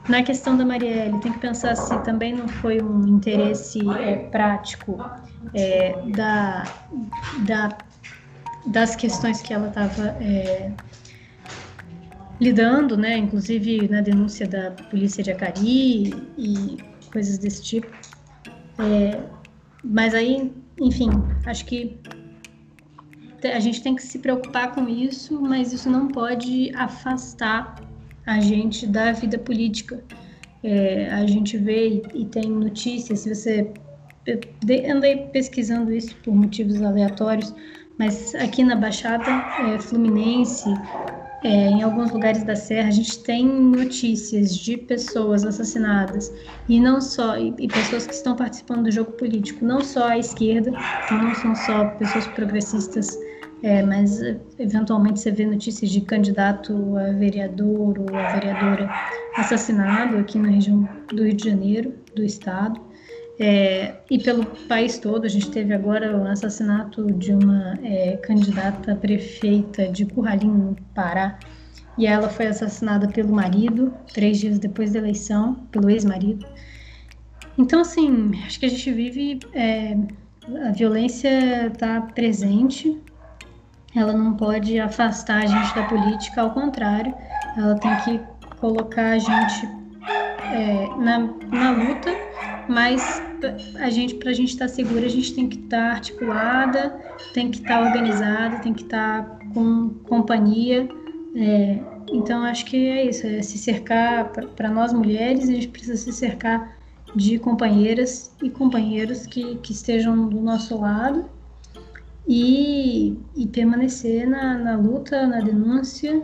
Na 0.08 0.22
questão 0.22 0.58
da 0.58 0.66
Marielle, 0.66 1.18
tem 1.20 1.32
que 1.32 1.40
pensar 1.40 1.76
se 1.76 1.98
também 2.04 2.34
não 2.34 2.48
foi 2.48 2.82
um 2.82 3.08
interesse 3.08 3.80
é, 4.00 4.18
prático 4.30 5.00
é, 5.54 5.96
da, 6.10 6.64
da, 7.48 7.78
das 8.66 8.96
questões 8.98 9.42
que 9.42 9.54
ela 9.54 9.70
estava 9.70 10.08
é, 10.22 10.72
lidando, 12.40 12.98
né? 12.98 13.18
inclusive 13.18 13.88
na 13.88 14.02
denúncia 14.02 14.46
da 14.46 14.72
polícia 14.72 15.24
de 15.24 15.32
Acari 15.32 16.14
e 16.38 16.78
coisas 17.12 17.38
desse 17.38 17.64
tipo. 17.64 17.88
É, 18.80 19.22
mas 19.82 20.14
aí, 20.14 20.52
enfim, 20.82 21.10
acho 21.46 21.66
que 21.66 21.98
a 23.44 23.60
gente 23.60 23.82
tem 23.82 23.96
que 23.96 24.02
se 24.02 24.20
preocupar 24.20 24.74
com 24.74 24.88
isso, 24.88 25.42
mas 25.42 25.72
isso 25.74 25.90
não 25.90 26.08
pode 26.08 26.74
afastar 26.76 27.76
a 28.26 28.40
gente 28.40 28.88
da 28.88 29.12
vida 29.12 29.38
política. 29.38 30.04
É, 30.64 31.10
a 31.12 31.26
gente 31.26 31.58
vê 31.58 32.02
e, 32.14 32.26
tem 32.26 32.50
notícias, 32.50 33.22
se 33.22 33.34
você. 33.34 33.72
Andei 34.90 35.18
pesquisando 35.34 35.92
isso 35.92 36.16
por 36.24 36.34
motivos 36.34 36.82
aleatórios, 36.82 37.54
mas 38.00 38.34
aqui 38.36 38.64
na 38.64 38.74
Baixada 38.74 39.30
é, 39.30 39.78
Fluminense, 39.80 40.70
é, 41.44 41.68
em 41.68 41.84
alguns 41.84 42.10
lugares 42.12 42.42
da 42.46 42.56
Serra, 42.56 42.88
a 42.88 42.92
gente 42.92 43.22
tem 43.24 43.46
notícias 43.46 44.58
de 44.58 44.78
pessoas 44.78 45.44
assassinadas 45.44 46.34
e 46.70 46.80
não 46.80 47.02
só 47.02 47.38
e, 47.38 47.54
e, 47.60 47.68
pessoas 47.68 48.08
que 48.08 48.14
estão 48.14 48.34
participando 48.34 48.84
do 48.84 48.92
jogo 48.92 49.12
político, 49.12 49.66
não 49.66 49.82
só 49.82 50.08
à 50.08 50.18
esquerda, 50.18 50.72
não 51.12 51.36
são 51.36 51.54
só 51.54 51.86
pessoas 51.90 52.26
progressistas 52.28 53.18
é, 53.64 53.82
mas 53.82 54.20
eventualmente 54.60 55.22
você 55.22 55.32
vê 55.32 55.46
notícias 55.46 55.90
de 55.90 56.02
candidato 56.02 56.98
a 56.98 57.14
vereador 57.14 57.98
ou 57.98 58.14
a 58.14 58.34
vereadora 58.34 58.90
assassinado 59.38 60.18
aqui 60.18 60.38
na 60.38 60.50
região 60.50 60.88
do 61.08 61.24
Rio 61.24 61.34
de 61.34 61.50
Janeiro, 61.50 61.94
do 62.14 62.26
estado. 62.26 62.80
É, 63.40 63.96
e 64.12 64.20
pelo 64.20 64.46
país 64.68 65.00
todo, 65.00 65.26
a 65.26 65.30
gente 65.30 65.50
teve 65.50 65.74
agora 65.74 66.16
o 66.16 66.28
assassinato 66.28 67.08
de 67.14 67.34
uma 67.34 67.80
é, 67.82 68.18
candidata 68.18 68.98
prefeita 68.98 69.88
de 69.88 70.06
Curralinho, 70.06 70.54
no 70.54 70.76
Pará, 70.94 71.40
e 71.98 72.06
ela 72.06 72.28
foi 72.28 72.48
assassinada 72.48 73.08
pelo 73.08 73.34
marido, 73.34 73.94
três 74.14 74.40
dias 74.40 74.60
depois 74.60 74.92
da 74.92 75.00
eleição, 75.00 75.56
pelo 75.72 75.90
ex-marido. 75.90 76.46
Então, 77.58 77.80
assim, 77.80 78.32
acho 78.46 78.60
que 78.60 78.66
a 78.66 78.70
gente 78.70 78.92
vive. 78.92 79.40
É, 79.54 79.96
a 80.68 80.72
violência 80.72 81.68
está 81.68 82.02
presente, 82.02 83.00
ela 83.96 84.14
não 84.14 84.34
pode 84.34 84.80
afastar 84.80 85.44
a 85.44 85.46
gente 85.46 85.76
da 85.76 85.84
política, 85.84 86.42
ao 86.42 86.52
contrário, 86.52 87.14
ela 87.56 87.76
tem 87.76 87.96
que 87.98 88.20
colocar 88.60 89.12
a 89.12 89.20
gente 89.20 89.70
é, 90.52 90.88
na, 90.98 91.20
na 91.52 91.72
luta, 91.72 92.10
mas 92.68 93.22
a 93.80 93.90
gente, 93.90 94.16
para 94.16 94.32
a 94.32 94.34
gente 94.34 94.50
estar 94.50 94.66
tá 94.66 94.74
segura, 94.74 95.06
a 95.06 95.10
gente 95.10 95.34
tem 95.34 95.48
que 95.48 95.58
estar 95.58 95.90
tá 95.90 95.96
articulada, 95.96 97.00
tem 97.34 97.52
que 97.52 97.58
estar 97.58 97.80
tá 97.80 97.86
organizada, 97.86 98.60
tem 98.60 98.74
que 98.74 98.84
estar 98.84 99.24
tá 99.24 99.40
com 99.54 99.90
companhia. 100.06 100.88
É, 101.36 101.80
então, 102.12 102.44
acho 102.44 102.66
que 102.66 102.88
é 102.88 103.06
isso, 103.06 103.28
é 103.28 103.42
se 103.42 103.58
cercar, 103.58 104.32
para 104.56 104.70
nós 104.70 104.94
mulheres, 104.94 105.50
a 105.50 105.54
gente 105.54 105.68
precisa 105.68 105.98
se 105.98 106.12
cercar 106.12 106.78
de 107.16 107.38
companheiras 107.38 108.36
e 108.42 108.50
companheiros 108.50 109.28
que, 109.28 109.56
que 109.58 109.72
estejam 109.72 110.28
do 110.28 110.42
nosso 110.42 110.80
lado 110.80 111.26
e, 112.28 113.18
e 113.36 113.48
permanecer 113.48 114.28
na, 114.28 114.58
na, 114.58 114.76
luta, 114.78 115.28
na 115.28 115.40
denúncia 115.40 116.24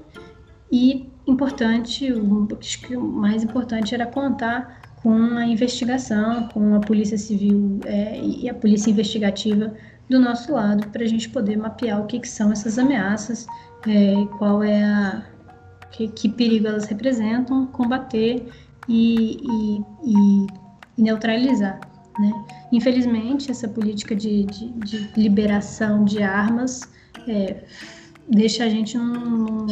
e 0.72 1.10
importante, 1.28 2.12
o, 2.12 2.48
acho 2.60 2.82
que 2.82 2.96
o 2.96 3.02
mais 3.02 3.44
importante 3.44 3.94
era 3.94 4.06
contar 4.06 4.82
com 5.02 5.14
a 5.38 5.46
investigação, 5.46 6.48
com 6.50 6.76
a 6.76 6.80
polícia 6.80 7.18
civil 7.18 7.80
é, 7.86 8.20
e 8.20 8.50
a 8.50 8.54
polícia 8.54 8.90
investigativa 8.92 9.74
do 10.10 10.20
nosso 10.20 10.54
lado 10.54 10.88
para 10.90 11.04
a 11.04 11.08
gente 11.08 11.30
poder 11.30 11.58
mapear 11.58 12.02
o 12.02 12.06
que, 12.06 12.20
que 12.20 12.28
são 12.28 12.52
essas 12.52 12.78
ameaças, 12.78 13.46
é, 13.88 14.14
qual 14.38 14.64
é 14.64 14.84
a 14.84 15.24
que, 15.92 16.08
que, 16.08 16.30
perigo 16.30 16.68
elas 16.68 16.86
representam, 16.86 17.66
combater 17.68 18.48
e, 18.88 19.38
e, 19.42 19.82
e, 20.04 20.48
e 20.98 21.02
neutralizar. 21.02 21.80
Né? 22.18 22.46
Infelizmente, 22.72 23.52
essa 23.52 23.68
política 23.68 24.16
de, 24.16 24.46
de, 24.46 24.70
de 24.72 25.12
liberação 25.16 26.04
de 26.04 26.24
armas 26.24 26.82
é, 27.28 27.64
deixa 28.28 28.64
a 28.64 28.70
gente 28.70 28.98
num, 28.98 29.68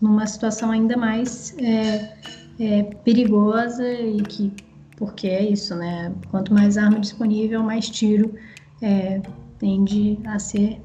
numa 0.00 0.26
situação 0.26 0.70
ainda 0.70 0.96
mais 0.96 1.56
é, 1.58 2.16
é, 2.58 2.82
perigosa 3.04 3.86
e 3.90 4.20
que, 4.22 4.52
porque 4.96 5.26
é 5.26 5.42
isso, 5.42 5.74
né? 5.74 6.12
Quanto 6.30 6.54
mais 6.54 6.76
arma 6.76 6.98
disponível, 6.98 7.62
mais 7.62 7.88
tiro 7.88 8.34
é, 8.82 9.20
tende 9.58 10.18
a 10.24 10.38
ser 10.38 10.80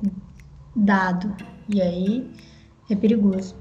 dado. 0.76 1.34
E 1.70 1.82
aí 1.82 2.30
é 2.90 2.96
perigoso. 2.96 3.56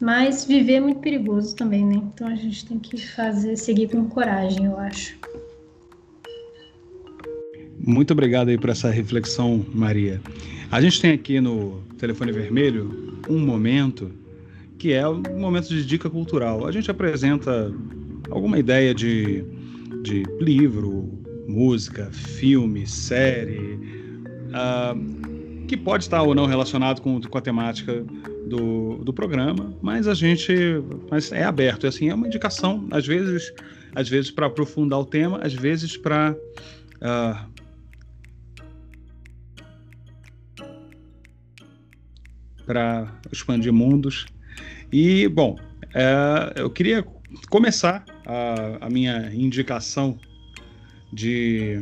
Mas 0.00 0.44
viver 0.44 0.74
é 0.74 0.80
muito 0.80 1.00
perigoso 1.00 1.54
também, 1.54 1.84
né? 1.84 1.94
Então 1.94 2.26
a 2.26 2.34
gente 2.34 2.66
tem 2.66 2.78
que 2.78 2.96
fazer, 2.96 3.56
seguir 3.56 3.88
com 3.88 4.08
coragem, 4.08 4.64
eu 4.64 4.78
acho. 4.78 5.16
Muito 7.84 8.12
obrigado 8.12 8.48
aí 8.48 8.56
por 8.56 8.70
essa 8.70 8.90
reflexão, 8.90 9.64
Maria. 9.74 10.20
A 10.70 10.80
gente 10.80 11.00
tem 11.00 11.12
aqui 11.12 11.40
no 11.40 11.82
telefone 11.98 12.30
vermelho 12.30 13.18
um 13.28 13.38
momento 13.38 14.10
que 14.78 14.92
é 14.92 15.06
um 15.06 15.38
momento 15.38 15.68
de 15.68 15.84
dica 15.84 16.08
cultural. 16.08 16.66
A 16.66 16.72
gente 16.72 16.90
apresenta 16.90 17.72
alguma 18.30 18.58
ideia 18.58 18.94
de, 18.94 19.44
de 20.02 20.22
livro, 20.40 21.08
música, 21.46 22.10
filme, 22.12 22.86
série, 22.86 23.78
uh, 24.48 25.66
que 25.66 25.76
pode 25.76 26.04
estar 26.04 26.22
ou 26.22 26.34
não 26.34 26.46
relacionado 26.46 27.00
com, 27.00 27.20
com 27.20 27.38
a 27.38 27.40
temática 27.40 28.04
do, 28.46 28.96
do 29.04 29.12
programa, 29.12 29.72
mas 29.80 30.06
a 30.06 30.14
gente 30.14 30.52
mas 31.10 31.32
é 31.32 31.44
aberto. 31.44 31.86
Assim, 31.86 32.10
é 32.10 32.14
uma 32.14 32.26
indicação, 32.26 32.86
às 32.90 33.06
vezes, 33.06 33.52
às 33.94 34.08
vezes 34.08 34.30
para 34.30 34.46
aprofundar 34.46 35.00
o 35.00 35.04
tema, 35.04 35.38
às 35.42 35.52
vezes 35.54 35.96
para 35.96 36.34
uh, 37.00 37.51
para 42.66 43.12
expandir 43.30 43.72
mundos. 43.72 44.26
E, 44.92 45.28
bom, 45.28 45.56
é, 45.94 46.52
eu 46.56 46.70
queria 46.70 47.04
começar 47.50 48.04
a, 48.26 48.86
a, 48.86 48.90
minha 48.90 49.30
indicação 49.34 50.18
de 51.12 51.80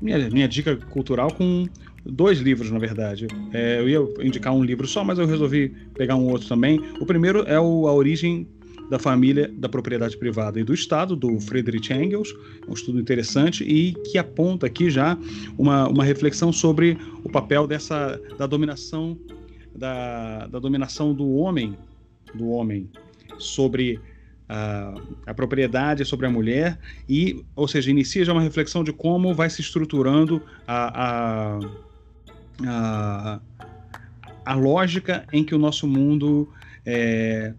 minha, 0.00 0.28
minha 0.30 0.48
dica 0.48 0.76
cultural 0.76 1.32
com 1.32 1.66
dois 2.04 2.38
livros, 2.38 2.70
na 2.70 2.78
verdade. 2.78 3.26
É, 3.52 3.80
eu 3.80 3.88
ia 3.88 4.26
indicar 4.26 4.52
um 4.52 4.62
livro 4.62 4.86
só, 4.86 5.02
mas 5.02 5.18
eu 5.18 5.26
resolvi 5.26 5.70
pegar 5.94 6.16
um 6.16 6.28
outro 6.28 6.48
também. 6.48 6.80
O 7.00 7.06
primeiro 7.06 7.40
é 7.48 7.58
o 7.58 7.88
A 7.88 7.94
Origem 7.94 8.46
da 8.90 8.98
Família 8.98 9.50
da 9.56 9.68
Propriedade 9.68 10.16
Privada 10.16 10.60
e 10.60 10.64
do 10.64 10.74
Estado, 10.74 11.16
do 11.16 11.40
Friedrich 11.40 11.92
Engels, 11.92 12.34
um 12.68 12.74
estudo 12.74 13.00
interessante 13.00 13.64
e 13.64 13.92
que 14.10 14.18
aponta 14.18 14.66
aqui 14.66 14.90
já 14.90 15.16
uma, 15.56 15.88
uma 15.88 16.04
reflexão 16.04 16.52
sobre 16.52 16.98
o 17.22 17.30
papel 17.30 17.66
dessa 17.66 18.20
da 18.38 18.46
dominação 18.46 19.18
da, 19.74 20.46
da 20.46 20.58
dominação 20.58 21.12
do 21.12 21.34
homem, 21.34 21.76
do 22.34 22.48
homem 22.48 22.88
sobre 23.38 24.00
a, 24.48 24.94
a, 25.26 25.34
propriedade 25.34 26.04
sobre 26.04 26.26
a 26.26 26.30
mulher 26.30 26.78
e, 27.08 27.44
ou 27.56 27.66
seja, 27.66 27.90
inicia 27.90 28.24
já 28.24 28.32
uma 28.32 28.42
reflexão 28.42 28.84
de 28.84 28.92
como 28.92 29.34
vai 29.34 29.50
se 29.50 29.60
estruturando 29.60 30.42
a, 30.66 31.04
a, 31.04 31.58
a, 32.66 33.40
a 34.44 34.54
lógica 34.54 35.24
em 35.32 35.42
que 35.42 35.54
o 35.54 35.58
nosso 35.58 35.86
mundo 35.88 36.48
é, 36.84 37.54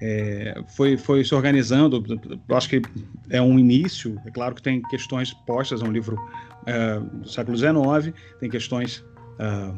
é, 0.00 0.62
foi, 0.76 0.96
foi 0.96 1.24
se 1.24 1.34
organizando. 1.34 2.04
Eu 2.48 2.56
acho 2.56 2.68
que 2.68 2.82
é 3.30 3.40
um 3.40 3.58
início. 3.58 4.20
É 4.26 4.30
claro 4.30 4.54
que 4.54 4.62
tem 4.62 4.82
questões 4.82 5.32
postas, 5.32 5.82
é 5.82 5.84
um 5.84 5.92
livro 5.92 6.18
é, 6.66 6.98
do 6.98 7.28
século 7.28 7.56
XIX, 7.56 8.14
tem 8.40 8.50
questões 8.50 9.04
é, 9.38 9.72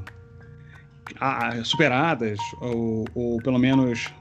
superadas, 1.64 2.38
ou, 2.60 3.04
ou 3.14 3.38
pelo 3.38 3.58
menos 3.58 4.12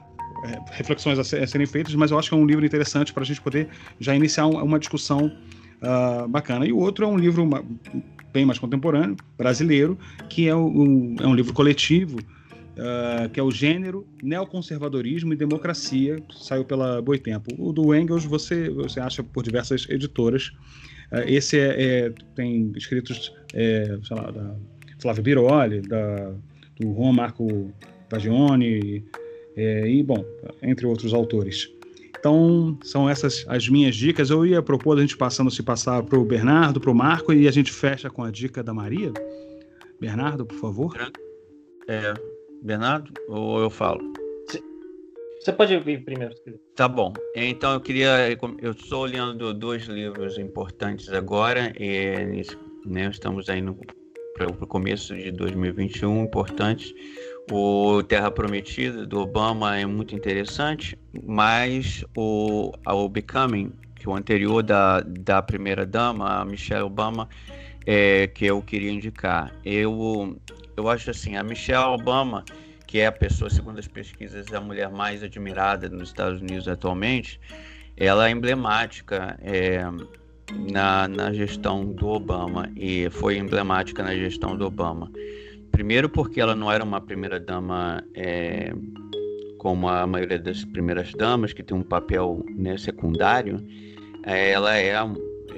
é, 0.44 0.58
reflexões 0.72 1.18
a, 1.18 1.24
serem 1.24 1.66
feitas, 1.66 1.94
mas 1.94 2.10
eu 2.10 2.18
acho 2.18 2.28
que 2.28 2.34
é 2.34 2.38
um 2.38 2.46
livro 2.46 2.64
interessante 2.64 3.12
para 3.12 3.22
a 3.22 3.26
gente 3.26 3.40
poder 3.40 3.68
já 3.98 4.14
iniciar 4.14 4.46
uma 4.46 4.78
discussão 4.78 5.32
uh, 5.82 6.28
bacana. 6.28 6.66
E 6.66 6.72
o 6.72 6.78
outro 6.78 7.04
é 7.04 7.08
um 7.08 7.16
livro 7.16 7.48
bem 8.32 8.44
mais 8.44 8.58
contemporâneo, 8.58 9.16
brasileiro, 9.38 9.98
que 10.28 10.48
é, 10.48 10.54
um, 10.54 11.16
é 11.18 11.26
um 11.26 11.34
livro 11.34 11.54
coletivo, 11.54 12.18
uh, 12.76 13.28
que 13.30 13.40
é 13.40 13.42
o 13.42 13.50
Gênero, 13.50 14.06
Neoconservadorismo 14.22 15.32
e 15.32 15.36
Democracia, 15.36 16.22
saiu 16.30 16.64
pela 16.64 17.00
Boitempo. 17.00 17.50
O 17.58 17.72
do 17.72 17.94
Engels 17.94 18.24
você, 18.24 18.68
você 18.70 19.00
acha 19.00 19.22
por 19.22 19.42
diversas 19.42 19.88
editoras. 19.88 20.52
Uh, 21.12 21.26
esse 21.26 21.58
é, 21.58 21.82
é, 21.82 22.14
tem 22.34 22.72
escritos, 22.76 23.32
é, 23.54 23.98
sei 24.02 24.16
lá, 24.16 24.30
da 24.30 24.56
Flávio 25.00 25.22
Biroli, 25.22 25.80
da, 25.82 26.32
do 26.78 26.94
Juan 26.94 27.12
Marco 27.12 27.72
Pagione, 28.08 29.04
é, 29.56 29.88
e, 29.88 30.02
bom, 30.02 30.24
entre 30.62 30.86
outros 30.86 31.14
autores. 31.14 31.70
Então, 32.18 32.76
são 32.82 33.08
essas 33.08 33.44
as 33.46 33.68
minhas 33.68 33.94
dicas. 33.94 34.30
Eu 34.30 34.44
ia 34.44 34.60
propor 34.60 34.98
a 34.98 35.00
gente 35.00 35.16
passando 35.16 35.50
se 35.50 35.62
passar 35.62 36.02
para 36.02 36.18
o 36.18 36.24
Bernardo, 36.24 36.80
para 36.80 36.90
o 36.90 36.94
Marco, 36.94 37.32
e 37.32 37.46
a 37.46 37.50
gente 37.50 37.70
fecha 37.70 38.10
com 38.10 38.22
a 38.22 38.30
dica 38.30 38.62
da 38.62 38.74
Maria. 38.74 39.12
Bernardo, 40.00 40.44
por 40.44 40.58
favor. 40.58 41.12
É, 41.88 42.14
Bernardo, 42.66 43.12
ou 43.28 43.60
eu 43.60 43.70
falo? 43.70 44.00
Você 45.40 45.52
pode 45.52 45.78
vir 45.78 46.04
primeiro. 46.04 46.34
Tá 46.74 46.88
bom. 46.88 47.12
Então 47.36 47.72
eu 47.72 47.80
queria. 47.80 48.28
Eu 48.60 48.72
estou 48.72 49.02
olhando 49.02 49.54
dois 49.54 49.84
livros 49.84 50.36
importantes 50.38 51.08
agora. 51.12 51.72
E, 51.78 52.42
né, 52.84 53.08
estamos 53.08 53.48
aí 53.48 53.62
para 54.34 54.48
o 54.48 54.66
começo 54.66 55.14
de 55.14 55.30
2021, 55.30 56.24
importantes. 56.24 56.92
O 57.48 58.02
Terra 58.02 58.28
Prometida 58.28 59.06
do 59.06 59.20
Obama 59.20 59.78
é 59.78 59.86
muito 59.86 60.16
interessante, 60.16 60.98
mas 61.24 62.04
o, 62.16 62.72
o 62.84 63.08
Becoming, 63.08 63.72
que 63.94 64.08
é 64.08 64.10
o 64.10 64.16
anterior 64.16 64.64
da, 64.64 65.00
da 65.00 65.40
primeira 65.40 65.86
dama, 65.86 66.40
a 66.40 66.44
Michelle 66.44 66.82
Obama, 66.82 67.28
é, 67.86 68.26
que 68.26 68.46
eu 68.46 68.60
queria 68.60 68.90
indicar. 68.90 69.54
Eu, 69.64 70.36
eu 70.76 70.88
acho 70.88 71.10
assim, 71.10 71.36
a 71.36 71.42
Michelle 71.42 71.94
Obama, 71.94 72.44
que 72.86 72.98
é 72.98 73.06
a 73.06 73.12
pessoa, 73.12 73.50
segundo 73.50 73.78
as 73.78 73.88
pesquisas, 73.88 74.52
a 74.52 74.60
mulher 74.60 74.90
mais 74.90 75.22
admirada 75.22 75.88
nos 75.88 76.08
Estados 76.08 76.40
Unidos 76.40 76.68
atualmente, 76.68 77.40
ela 77.96 78.28
é 78.28 78.30
emblemática 78.30 79.38
é, 79.42 79.82
na, 80.70 81.08
na 81.08 81.32
gestão 81.32 81.84
do 81.84 82.08
Obama 82.08 82.70
e 82.76 83.08
foi 83.10 83.38
emblemática 83.38 84.02
na 84.02 84.14
gestão 84.14 84.56
do 84.56 84.66
Obama. 84.66 85.10
Primeiro, 85.72 86.08
porque 86.08 86.40
ela 86.40 86.54
não 86.54 86.70
era 86.70 86.84
uma 86.84 87.00
primeira-dama 87.00 88.02
é, 88.14 88.72
como 89.58 89.88
a 89.88 90.06
maioria 90.06 90.38
das 90.38 90.64
primeiras-damas, 90.64 91.52
que 91.52 91.62
tem 91.62 91.76
um 91.76 91.82
papel 91.82 92.44
né, 92.54 92.76
secundário. 92.78 93.58
É, 94.24 94.52
ela 94.52 94.76
é, 94.76 94.94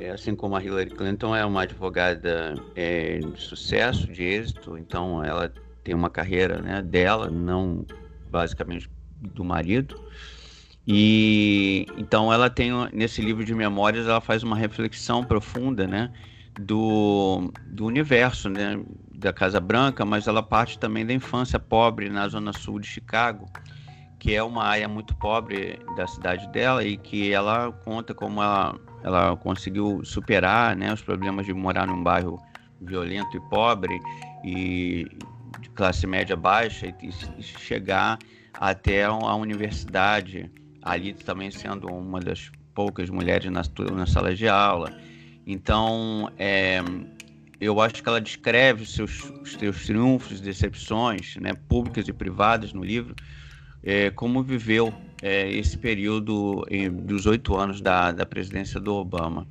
assim 0.07 0.35
como 0.35 0.57
a 0.57 0.63
Hillary 0.63 0.91
Clinton, 0.91 1.35
é 1.35 1.45
uma 1.45 1.63
advogada 1.63 2.55
é, 2.75 3.19
de 3.19 3.41
sucesso, 3.41 4.07
de 4.07 4.23
êxito, 4.23 4.77
então 4.79 5.25
ela 5.25 5.53
tem 5.83 5.95
uma 5.95 6.11
carreira 6.11 6.61
né, 6.61 6.83
dela, 6.83 7.31
não 7.31 7.85
basicamente 8.31 8.91
do 9.21 9.45
marido. 9.45 10.01
E 10.87 11.87
então 11.99 12.33
ela 12.33 12.49
tem 12.49 12.71
nesse 12.93 13.21
livro 13.21 13.45
de 13.45 13.55
memórias 13.55 14.07
ela 14.07 14.21
faz 14.21 14.43
uma 14.43 14.57
reflexão 14.57 15.23
profunda, 15.23 15.87
né, 15.87 16.11
do, 16.59 17.53
do 17.67 17.87
universo, 17.87 18.49
né, 18.49 18.81
da 19.15 19.33
Casa 19.33 19.61
Branca, 19.61 20.05
mas 20.05 20.27
ela 20.27 20.43
parte 20.43 20.79
também 20.79 21.05
da 21.05 21.13
infância 21.13 21.59
pobre 21.59 22.09
na 22.09 22.27
zona 22.29 22.53
sul 22.53 22.79
de 22.79 22.87
Chicago, 22.87 23.47
que 24.19 24.35
é 24.35 24.43
uma 24.43 24.65
área 24.65 24.89
muito 24.89 25.15
pobre 25.17 25.79
da 25.97 26.07
cidade 26.07 26.49
dela 26.49 26.85
e 26.85 26.97
que 26.97 27.33
ela 27.33 27.71
conta 27.85 28.15
como 28.15 28.43
ela, 28.43 28.79
ela 29.03 29.37
conseguiu 29.37 30.03
superar 30.05 30.77
né, 30.77 30.93
os 30.93 31.03
problemas 31.03 31.47
de 31.47 31.53
morar 31.53 31.87
num 31.87 32.03
bairro 32.03 32.41
violento 32.81 33.37
e 33.37 33.41
pobre 33.49 34.01
e 34.45 35.07
de 35.61 35.71
classe 35.71 36.07
média 36.07 36.37
baixa 36.37 36.87
e, 36.87 36.95
e 37.39 37.43
chegar 37.43 38.19
até 38.55 39.05
a 39.05 39.35
universidade, 39.35 40.51
ali 40.83 41.15
também 41.15 41.51
sendo 41.51 41.89
uma 41.89 42.21
das 42.21 42.51
poucas 42.75 43.11
mulheres 43.11 43.51
na, 43.51 43.63
na 43.93 44.07
sala 44.07 44.35
de 44.35 44.49
aula. 44.49 44.93
Então, 45.47 46.31
é, 46.39 46.81
eu 47.61 47.81
acho 47.81 48.03
que 48.03 48.09
ela 48.09 48.21
descreve 48.21 48.83
os 48.83 48.95
seus, 48.95 49.31
os 49.43 49.53
seus 49.53 49.87
triunfos, 49.87 50.41
decepções, 50.41 51.37
né, 51.37 51.55
públicas 51.69 52.07
e 52.07 52.13
privadas 52.13 52.73
no 52.73 52.85
livro, 52.85 53.15
é, 53.83 54.11
como 54.11 54.43
viveu 54.43 54.93
é, 55.23 55.51
esse 55.51 55.77
período 55.77 56.65
em, 56.71 56.91
dos 56.91 57.27
oito 57.27 57.57
anos 57.57 57.81
da, 57.81 58.13
da 58.13 58.27
presidência 58.27 58.81
do 58.81 58.95
Obama. 58.95 59.47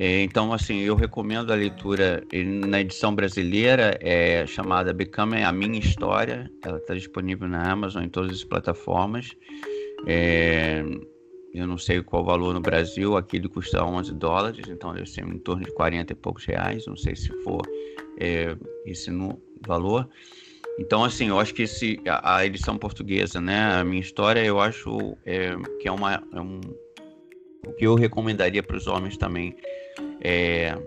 É, 0.00 0.22
então, 0.22 0.52
assim, 0.52 0.78
eu 0.78 0.94
recomendo 0.94 1.52
a 1.52 1.56
leitura 1.56 2.22
na 2.68 2.80
edição 2.80 3.12
brasileira, 3.12 3.98
é 4.00 4.46
chamada 4.46 4.92
Becoming 4.92 5.42
a 5.42 5.50
Minha 5.50 5.80
História. 5.80 6.48
Ela 6.64 6.78
está 6.78 6.94
disponível 6.94 7.48
na 7.48 7.68
Amazon 7.68 8.04
em 8.04 8.08
todas 8.08 8.30
as 8.30 8.44
plataformas. 8.44 9.34
É, 10.06 10.84
eu 11.52 11.66
não 11.66 11.76
sei 11.76 12.00
qual 12.00 12.22
o 12.22 12.24
valor 12.24 12.54
no 12.54 12.60
Brasil, 12.60 13.16
aqui 13.16 13.38
ele 13.38 13.48
custa 13.48 13.84
11 13.84 14.14
dólares, 14.14 14.68
então 14.68 14.92
deve 14.92 15.08
ser 15.08 15.24
em 15.24 15.38
torno 15.38 15.64
de 15.64 15.72
40 15.72 16.12
e 16.12 16.16
poucos 16.16 16.44
reais, 16.44 16.86
não 16.86 16.96
sei 16.96 17.16
se 17.16 17.32
for 17.42 17.62
é, 18.20 18.56
esse 18.86 19.10
no 19.10 19.42
valor. 19.66 20.08
Então, 20.78 21.02
assim, 21.02 21.28
eu 21.28 21.40
acho 21.40 21.52
que 21.52 21.62
esse, 21.62 22.00
a, 22.06 22.36
a 22.36 22.46
edição 22.46 22.78
portuguesa, 22.78 23.40
né, 23.40 23.72
a 23.74 23.84
minha 23.84 24.00
história, 24.00 24.44
eu 24.44 24.60
acho 24.60 25.16
é, 25.26 25.56
que 25.80 25.88
é, 25.88 25.92
uma, 25.92 26.22
é 26.32 26.40
um, 26.40 26.60
o 27.66 27.72
que 27.72 27.84
eu 27.84 27.96
recomendaria 27.96 28.62
para 28.62 28.76
os 28.76 28.86
homens 28.86 29.16
também 29.16 29.56
é, 30.20 30.78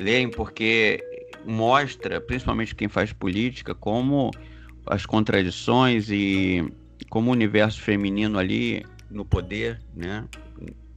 lerem, 0.00 0.28
porque 0.28 1.00
mostra, 1.46 2.20
principalmente 2.20 2.74
quem 2.74 2.88
faz 2.88 3.12
política, 3.12 3.72
como 3.72 4.32
as 4.86 5.06
contradições 5.06 6.10
e 6.10 6.68
como 7.08 7.30
o 7.30 7.32
universo 7.32 7.80
feminino 7.80 8.36
ali 8.38 8.84
no 9.08 9.24
poder, 9.24 9.80
né, 9.94 10.26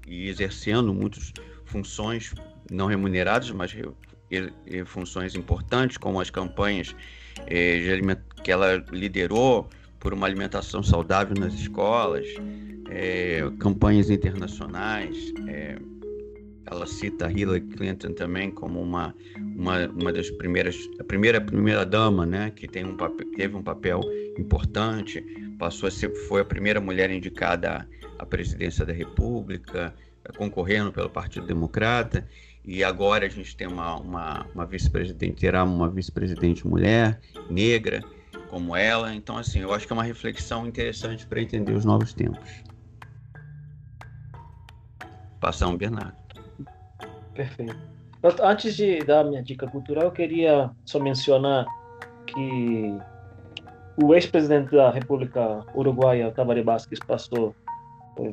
e 0.07 0.27
exercendo 0.27 0.91
muitas 0.91 1.31
funções 1.65 2.33
não 2.71 2.87
remuneradas, 2.87 3.51
mas 3.51 3.75
funções 4.85 5.35
importantes, 5.35 5.97
como 5.97 6.19
as 6.19 6.31
campanhas 6.31 6.95
que 8.43 8.51
ela 8.51 8.83
liderou 8.91 9.69
por 9.99 10.13
uma 10.13 10.25
alimentação 10.25 10.81
saudável 10.81 11.35
nas 11.37 11.53
escolas, 11.53 12.25
eh, 12.89 13.43
campanhas 13.59 14.09
internacionais. 14.09 15.33
Eh, 15.47 15.77
ela 16.69 16.85
cita 16.85 17.31
Hillary 17.31 17.61
Clinton 17.61 18.13
também 18.13 18.51
como 18.51 18.81
uma, 18.81 19.15
uma, 19.55 19.87
uma 19.87 20.11
das 20.11 20.29
primeiras, 20.31 20.77
a 20.99 21.03
primeira 21.03 21.39
primeira 21.39 21.85
dama, 21.85 22.25
né, 22.25 22.51
que 22.51 22.67
tem 22.67 22.85
um 22.85 22.95
papel, 22.95 23.27
teve 23.35 23.55
um 23.55 23.63
papel 23.63 24.01
importante, 24.37 25.21
passou 25.57 25.87
a 25.87 25.91
ser, 25.91 26.13
foi 26.27 26.41
a 26.41 26.45
primeira 26.45 26.81
mulher 26.81 27.09
indicada 27.09 27.87
a 28.19 28.25
presidência 28.25 28.85
da 28.85 28.93
República, 28.93 29.93
concorrendo 30.35 30.91
pelo 30.91 31.09
Partido 31.09 31.47
Democrata, 31.47 32.27
e 32.67 32.83
agora 32.83 33.25
a 33.25 33.29
gente 33.29 33.55
tem 33.55 33.65
uma, 33.65 33.95
uma, 33.95 34.45
uma 34.53 34.65
vice-presidente, 34.65 35.39
terá 35.39 35.63
uma 35.63 35.89
vice-presidente 35.89 36.67
mulher, 36.67 37.17
negra, 37.49 38.03
como 38.49 38.75
ela. 38.75 39.15
Então, 39.15 39.37
assim, 39.37 39.59
eu 39.59 39.73
acho 39.73 39.87
que 39.87 39.93
é 39.93 39.95
uma 39.95 40.03
reflexão 40.03 40.67
interessante 40.67 41.25
para 41.25 41.41
entender 41.41 41.71
os 41.71 41.85
novos 41.85 42.13
tempos. 42.13 42.61
Passar 45.39 45.69
um 45.69 45.77
Bernardo. 45.77 46.17
Perfeito. 47.33 47.77
Antes 48.43 48.75
de 48.75 48.99
dar 48.99 49.23
minha 49.23 49.41
dica 49.41 49.65
cultural, 49.65 50.05
eu 50.05 50.11
queria 50.11 50.69
só 50.83 50.99
mencionar 50.99 51.65
que 52.25 52.97
o 54.03 54.13
ex-presidente 54.13 54.71
da 54.71 54.91
República 54.91 55.63
Uruguaia, 55.73 56.31
Tabaré 56.31 56.63
Vázquez, 56.63 56.99
passou, 56.99 57.55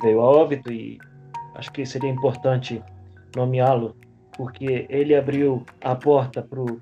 veio 0.03 0.21
a 0.21 0.25
óbito 0.25 0.73
e 0.73 0.99
acho 1.55 1.71
que 1.71 1.87
seria 1.87 2.11
importante 2.11 2.83
nomeá-lo, 3.37 3.95
porque 4.37 4.87
ele 4.89 5.15
abriu 5.15 5.65
a 5.81 5.95
porta 5.95 6.43
para 6.43 6.61
o 6.61 6.81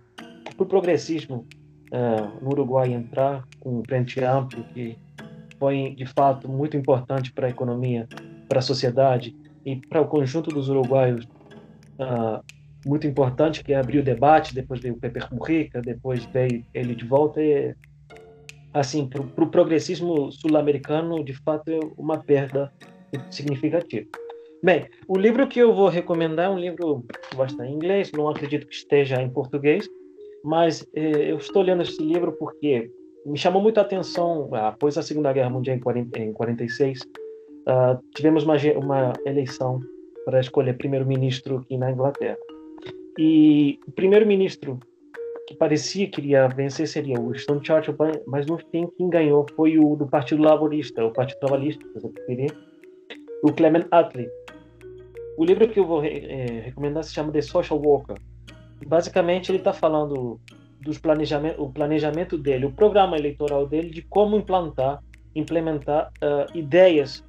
pro 0.57 0.67
progressismo 0.67 1.47
uh, 1.91 2.45
no 2.45 2.51
Uruguai 2.51 2.93
entrar 2.93 3.47
com 3.61 3.79
um 3.79 3.83
frente 3.85 4.23
amplo 4.23 4.63
que 4.75 4.99
foi, 5.59 5.95
de 5.97 6.07
fato, 6.07 6.49
muito 6.49 6.77
importante 6.77 7.33
para 7.33 7.47
a 7.47 7.51
economia, 7.51 8.09
para 8.49 8.59
a 8.59 8.63
sociedade 8.63 9.35
e 9.65 9.77
para 9.77 10.01
o 10.01 10.07
conjunto 10.07 10.51
dos 10.51 10.69
uruguaios. 10.69 11.25
Uh, 11.99 12.43
muito 12.85 13.07
importante 13.07 13.63
que 13.63 13.73
abriu 13.73 14.03
o 14.03 14.05
debate, 14.05 14.55
depois 14.55 14.81
veio 14.81 14.95
o 14.95 14.99
Pepe 14.99 15.21
Mujica, 15.31 15.81
depois 15.81 16.25
veio 16.25 16.65
ele 16.75 16.97
de 16.97 17.07
volta 17.07 17.41
e 17.41 17.75
assim, 18.75 19.07
para 19.07 19.21
o 19.21 19.27
pro 19.27 19.47
progressismo 19.49 20.33
sul-americano, 20.33 21.23
de 21.23 21.35
fato, 21.35 21.69
é 21.71 21.79
uma 21.97 22.19
perda 22.19 22.73
significativa. 23.31 24.09
Bem, 24.65 24.87
o 25.09 25.19
livro 25.19 25.49
que 25.49 25.59
eu 25.59 25.75
vou 25.75 25.89
recomendar 25.89 26.47
é 26.47 26.49
um 26.49 26.59
livro 26.59 27.05
que 27.29 27.43
estar 27.43 27.67
em 27.67 27.75
inglês, 27.75 28.13
não 28.13 28.29
acredito 28.29 28.67
que 28.69 28.75
esteja 28.75 29.21
em 29.21 29.29
português, 29.29 29.89
mas 30.45 30.87
eh, 30.95 31.33
eu 31.33 31.37
estou 31.39 31.63
lendo 31.63 31.83
esse 31.83 32.01
livro 32.01 32.31
porque 32.39 32.89
me 33.27 33.37
chamou 33.37 33.61
muito 33.61 33.79
a 33.79 33.81
atenção, 33.81 34.49
após 34.55 34.97
a 34.97 35.03
Segunda 35.03 35.33
Guerra 35.33 35.51
Mundial 35.51 35.77
em, 35.77 35.81
40, 35.81 36.19
em 36.21 36.33
46, 36.33 37.01
uh, 37.01 37.05
ah, 37.67 38.01
tivemos 38.15 38.45
uma, 38.45 38.55
uma 38.77 39.13
eleição 39.27 39.81
para 40.25 40.39
escolher 40.39 40.77
primeiro-ministro 40.77 41.59
aqui 41.59 41.77
na 41.77 41.91
Inglaterra. 41.91 42.39
E 43.19 43.81
o 43.87 43.91
primeiro-ministro 43.91 44.79
que 45.49 45.57
parecia 45.57 46.09
que 46.09 46.21
iria 46.21 46.47
vencer 46.47 46.87
seria 46.87 47.19
o 47.19 47.33
Winston 47.33 47.61
Churchill, 47.63 47.97
mas 48.27 48.47
no 48.47 48.59
fim 48.71 48.89
quem 48.97 49.11
ganhou 49.11 49.45
foi 49.57 49.77
o 49.77 49.97
do 49.97 50.07
Partido 50.07 50.43
Laborista, 50.43 51.05
o 51.05 51.13
Partido 51.13 51.41
Trabalhista, 51.41 51.85
se 51.85 51.95
você 51.95 52.09
preferir, 52.09 52.53
o 53.43 53.53
Clement 53.53 53.87
Attlee. 53.91 54.29
O 55.37 55.45
livro 55.45 55.69
que 55.69 55.79
eu 55.81 55.87
vou 55.87 56.05
é, 56.05 56.63
recomendar 56.65 57.03
se 57.05 57.13
chama 57.13 57.33
The 57.33 57.43
Social 57.43 57.81
Worker. 57.81 58.17
Basicamente, 58.87 59.51
ele 59.51 59.59
está 59.59 59.73
falando 59.73 60.41
dos 60.81 60.99
planejamento, 60.99 61.63
o 61.63 61.73
planejamento 61.73 62.37
dele, 62.37 62.67
o 62.67 62.73
programa 62.73 63.17
eleitoral 63.17 63.67
dele, 63.67 63.91
de 63.91 64.03
como 64.03 64.37
implantar, 64.37 65.03
implementar 65.35 66.11
uh, 66.23 66.59
ideias 66.59 67.25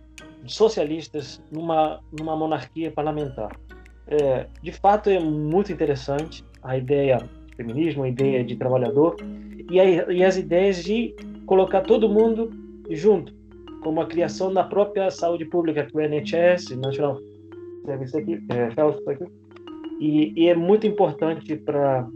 socialistas 0.45 1.41
numa 1.51 2.01
numa 2.11 2.35
monarquia 2.35 2.91
parlamentar. 2.91 3.55
É, 4.07 4.47
de 4.61 4.71
fato, 4.71 5.09
é 5.09 5.19
muito 5.19 5.71
interessante 5.71 6.43
a 6.61 6.77
ideia 6.77 7.17
de 7.47 7.55
feminismo, 7.55 8.03
a 8.03 8.09
ideia 8.09 8.43
de 8.43 8.55
trabalhador 8.55 9.15
e, 9.69 9.79
a, 9.79 10.11
e 10.11 10.23
as 10.23 10.35
ideias 10.35 10.83
de 10.83 11.15
colocar 11.45 11.81
todo 11.81 12.09
mundo 12.09 12.49
junto, 12.89 13.33
como 13.81 14.01
a 14.01 14.05
criação 14.05 14.53
da 14.53 14.63
própria 14.63 15.09
saúde 15.09 15.45
pública, 15.45 15.85
que 15.85 15.97
é 15.97 16.01
o 16.01 16.03
NHS, 16.05 16.71
National 16.71 17.17
Service 17.85 18.17
aqui, 18.17 18.43
é, 18.49 18.79
Health 18.79 18.99
aqui. 19.07 19.25
E, 19.99 20.33
e 20.35 20.49
é 20.49 20.55
muito 20.55 20.85
importante 20.87 21.55
para 21.55 22.07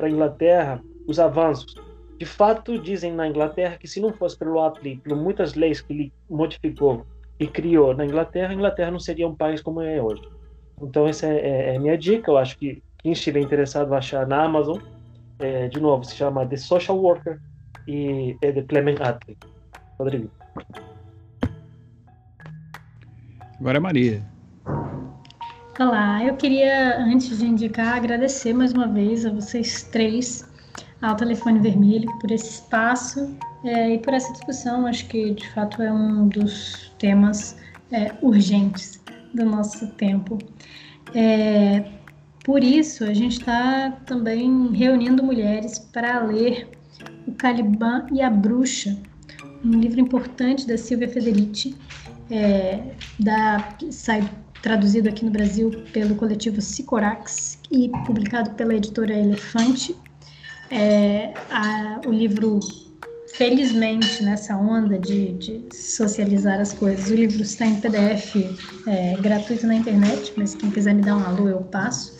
a 0.00 0.08
Inglaterra 0.08 0.82
os 1.06 1.18
avanços. 1.18 1.74
De 2.18 2.24
fato, 2.24 2.78
dizem 2.78 3.12
na 3.12 3.28
Inglaterra 3.28 3.76
que 3.76 3.88
se 3.88 4.00
não 4.00 4.12
fosse 4.12 4.38
pelo 4.38 4.60
Attlee, 4.60 4.96
por 4.98 5.16
muitas 5.16 5.54
leis 5.54 5.80
que 5.80 5.92
ele 5.92 6.12
modificou 6.30 7.04
e 7.38 7.46
criou 7.46 7.94
na 7.94 8.04
Inglaterra, 8.06 8.50
a 8.50 8.54
Inglaterra 8.54 8.90
não 8.90 9.00
seria 9.00 9.26
um 9.26 9.34
país 9.34 9.60
como 9.60 9.80
é 9.80 10.00
hoje. 10.00 10.22
Então, 10.80 11.06
essa 11.06 11.26
é, 11.26 11.36
é, 11.36 11.74
é 11.74 11.78
minha 11.78 11.98
dica. 11.98 12.30
Eu 12.30 12.38
acho 12.38 12.56
que 12.58 12.82
quem 13.02 13.12
estiver 13.12 13.40
interessado 13.40 13.88
vai 13.88 13.98
achar 13.98 14.26
na 14.26 14.44
Amazon. 14.44 14.78
É, 15.38 15.68
de 15.68 15.80
novo, 15.80 16.04
se 16.04 16.14
chama 16.14 16.46
The 16.46 16.56
Social 16.56 16.98
Worker 16.98 17.40
e 17.88 18.36
é 18.40 18.52
de 18.52 18.62
Clement 18.62 18.96
Attlee. 19.00 19.36
Rodrigo. 19.98 20.30
Agora 23.58 23.78
é 23.78 23.80
Maria. 23.80 24.33
Olá, 25.80 26.24
eu 26.24 26.36
queria, 26.36 27.00
antes 27.00 27.36
de 27.36 27.46
indicar, 27.46 27.96
agradecer 27.96 28.52
mais 28.52 28.72
uma 28.72 28.86
vez 28.86 29.26
a 29.26 29.30
vocês 29.30 29.82
três, 29.82 30.48
ao 31.02 31.16
Telefone 31.16 31.58
Vermelho, 31.58 32.08
por 32.20 32.30
esse 32.30 32.60
espaço 32.60 33.36
é, 33.64 33.94
e 33.94 33.98
por 33.98 34.14
essa 34.14 34.32
discussão. 34.34 34.86
Acho 34.86 35.04
que, 35.08 35.34
de 35.34 35.48
fato, 35.50 35.82
é 35.82 35.92
um 35.92 36.28
dos 36.28 36.92
temas 37.00 37.56
é, 37.90 38.12
urgentes 38.22 39.02
do 39.34 39.44
nosso 39.44 39.88
tempo. 39.94 40.38
É, 41.12 41.84
por 42.44 42.62
isso, 42.62 43.02
a 43.02 43.12
gente 43.12 43.40
está 43.40 43.90
também 44.06 44.70
reunindo 44.72 45.24
mulheres 45.24 45.80
para 45.80 46.20
ler 46.20 46.68
O 47.26 47.32
Caliban 47.32 48.06
e 48.12 48.22
a 48.22 48.30
Bruxa, 48.30 48.96
um 49.64 49.80
livro 49.80 49.98
importante 49.98 50.68
da 50.68 50.78
Silvia 50.78 51.08
Federici, 51.08 51.74
é, 52.30 52.80
da, 53.18 53.74
sai 53.90 54.22
traduzido 54.64 55.10
aqui 55.10 55.26
no 55.26 55.30
Brasil 55.30 55.70
pelo 55.92 56.14
coletivo 56.14 56.58
Sicorax 56.58 57.58
e 57.70 57.90
publicado 58.06 58.48
pela 58.52 58.74
editora 58.74 59.12
Elefante. 59.12 59.94
É, 60.70 61.34
a, 61.50 62.00
o 62.06 62.10
livro 62.10 62.60
felizmente, 63.34 64.24
nessa 64.24 64.56
onda 64.56 64.98
de, 64.98 65.34
de, 65.34 65.66
socializar 65.70 66.58
as 66.58 66.72
coisas, 66.72 67.10
o 67.10 67.14
livro 67.14 67.42
está 67.42 67.66
em 67.66 67.78
PDF 67.78 68.36
é, 68.86 69.14
gratuito 69.20 69.66
na 69.66 69.74
internet, 69.74 70.32
mas 70.34 70.54
quem 70.54 70.70
quiser 70.70 70.94
me 70.94 71.02
dar 71.02 71.18
um 71.18 71.24
alô, 71.26 71.46
eu 71.46 71.60
passo. 71.60 72.16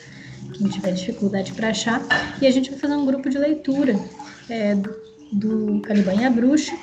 Quem 0.53 0.69
tiver 0.69 0.93
dificuldade 0.93 1.51
para 1.55 1.71
achar. 1.71 2.03
E 2.43 2.47
a 2.47 2.51
gente 2.51 2.71
vai 2.71 2.79
fazer 2.79 2.95
um 2.95 3.07
grupo 3.07 3.31
de 3.31 3.39
leitura 3.39 3.99
é, 4.51 4.77
do 5.33 5.81
Caliban 5.81 6.15
e 6.17 6.25
a 6.27 6.31
Bruxa. 6.31 6.77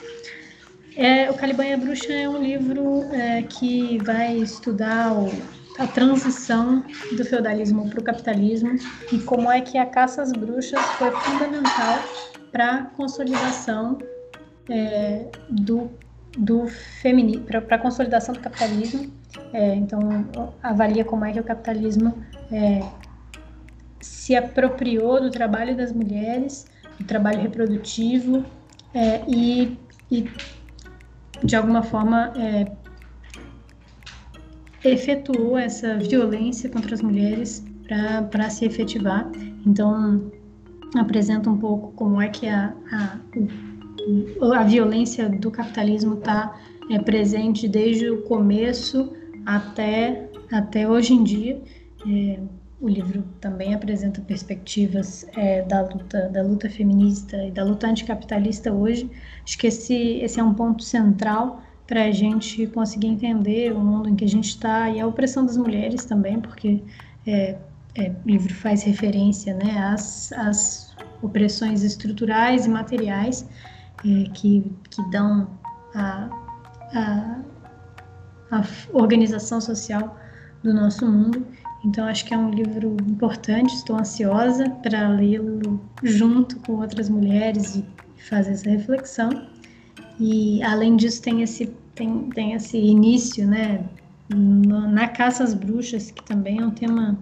É, 1.01 1.31
o 1.31 1.33
Caliban 1.33 1.65
e 1.65 1.73
a 1.73 1.77
Bruxa 1.77 2.13
é 2.13 2.29
um 2.29 2.37
livro 2.37 3.11
é, 3.11 3.41
que 3.41 3.97
vai 4.03 4.37
estudar 4.37 5.11
o, 5.11 5.31
a 5.79 5.87
transição 5.87 6.85
do 7.17 7.25
feudalismo 7.25 7.89
para 7.89 7.99
o 7.99 8.03
capitalismo 8.03 8.75
e 9.11 9.17
como 9.17 9.51
é 9.51 9.61
que 9.61 9.79
a 9.79 9.85
caça 9.87 10.21
às 10.21 10.31
bruxas 10.31 10.79
foi 10.99 11.09
fundamental 11.09 11.97
para 12.51 12.75
a 12.75 12.83
consolidação 12.83 13.97
é, 14.69 15.25
do, 15.49 15.89
do 16.37 16.67
feminismo, 16.67 17.45
para 17.45 17.77
a 17.77 17.79
consolidação 17.79 18.35
do 18.35 18.39
capitalismo. 18.39 19.11
É, 19.53 19.73
então, 19.73 19.99
avalia 20.61 21.03
como 21.03 21.25
é 21.25 21.31
que 21.31 21.39
o 21.39 21.43
capitalismo 21.43 22.15
é, 22.51 22.79
se 23.99 24.35
apropriou 24.35 25.19
do 25.19 25.31
trabalho 25.31 25.75
das 25.75 25.91
mulheres, 25.91 26.67
do 26.99 27.05
trabalho 27.05 27.41
reprodutivo 27.41 28.45
é, 28.93 29.23
e, 29.27 29.75
e, 30.11 30.29
de 31.43 31.55
alguma 31.55 31.83
forma, 31.83 32.33
é, 32.35 32.71
efetuou 34.83 35.57
essa 35.57 35.97
violência 35.97 36.69
contra 36.69 36.93
as 36.93 37.01
mulheres 37.01 37.63
para 38.29 38.49
se 38.49 38.65
efetivar. 38.65 39.29
Então, 39.65 40.31
apresenta 40.95 41.49
um 41.49 41.57
pouco 41.57 41.91
como 41.93 42.21
é 42.21 42.29
que 42.29 42.47
a, 42.47 42.73
a, 42.91 43.17
a 44.59 44.63
violência 44.63 45.29
do 45.29 45.51
capitalismo 45.51 46.15
está 46.15 46.57
é, 46.89 46.99
presente 46.99 47.67
desde 47.67 48.09
o 48.09 48.21
começo 48.23 49.13
até, 49.45 50.29
até 50.51 50.87
hoje 50.87 51.13
em 51.13 51.23
dia. 51.23 51.61
É, 52.07 52.39
o 52.81 52.89
livro 52.89 53.23
também 53.39 53.75
apresenta 53.75 54.19
perspectivas 54.21 55.25
é, 55.37 55.61
da 55.61 55.81
luta 55.81 56.29
da 56.29 56.41
luta 56.41 56.67
feminista 56.67 57.37
e 57.45 57.51
da 57.51 57.63
luta 57.63 57.87
anticapitalista 57.87 58.73
hoje. 58.73 59.09
Acho 59.43 59.57
que 59.57 59.67
esse, 59.67 59.93
esse 59.93 60.39
é 60.39 60.43
um 60.43 60.53
ponto 60.53 60.83
central 60.83 61.61
para 61.85 62.05
a 62.05 62.11
gente 62.11 62.65
conseguir 62.67 63.07
entender 63.07 63.71
o 63.71 63.79
mundo 63.79 64.09
em 64.09 64.15
que 64.15 64.25
a 64.25 64.27
gente 64.27 64.49
está 64.49 64.89
e 64.89 64.99
a 64.99 65.05
opressão 65.05 65.45
das 65.45 65.57
mulheres 65.57 66.05
também, 66.05 66.39
porque 66.39 66.81
é, 67.27 67.57
é, 67.95 68.09
o 68.09 68.27
livro 68.27 68.53
faz 68.53 68.83
referência 68.83 69.53
né, 69.53 69.77
às, 69.77 70.31
às 70.31 70.95
opressões 71.21 71.83
estruturais 71.83 72.65
e 72.65 72.69
materiais 72.69 73.47
é, 73.99 74.29
que, 74.33 74.71
que 74.89 75.11
dão 75.11 75.47
a, 75.93 76.29
a, 76.93 77.41
a 78.51 78.63
organização 78.93 79.61
social 79.61 80.17
do 80.63 80.73
nosso 80.73 81.05
mundo. 81.05 81.45
Então, 81.83 82.05
acho 82.05 82.25
que 82.25 82.33
é 82.33 82.37
um 82.37 82.51
livro 82.51 82.95
importante, 83.07 83.73
estou 83.73 83.97
ansiosa 83.97 84.69
para 84.69 85.09
lê-lo 85.09 85.81
junto 86.03 86.59
com 86.59 86.73
outras 86.73 87.09
mulheres 87.09 87.75
e 87.75 87.85
fazer 88.29 88.51
essa 88.51 88.69
reflexão. 88.69 89.47
E, 90.19 90.61
além 90.61 90.95
disso, 90.95 91.21
tem 91.21 91.41
esse, 91.41 91.67
tem, 91.95 92.29
tem 92.29 92.53
esse 92.53 92.77
início, 92.77 93.47
né, 93.47 93.83
na 94.29 95.07
caça 95.07 95.43
às 95.43 95.53
bruxas, 95.53 96.11
que 96.11 96.23
também 96.23 96.59
é 96.59 96.65
um 96.65 96.71
tema 96.71 97.17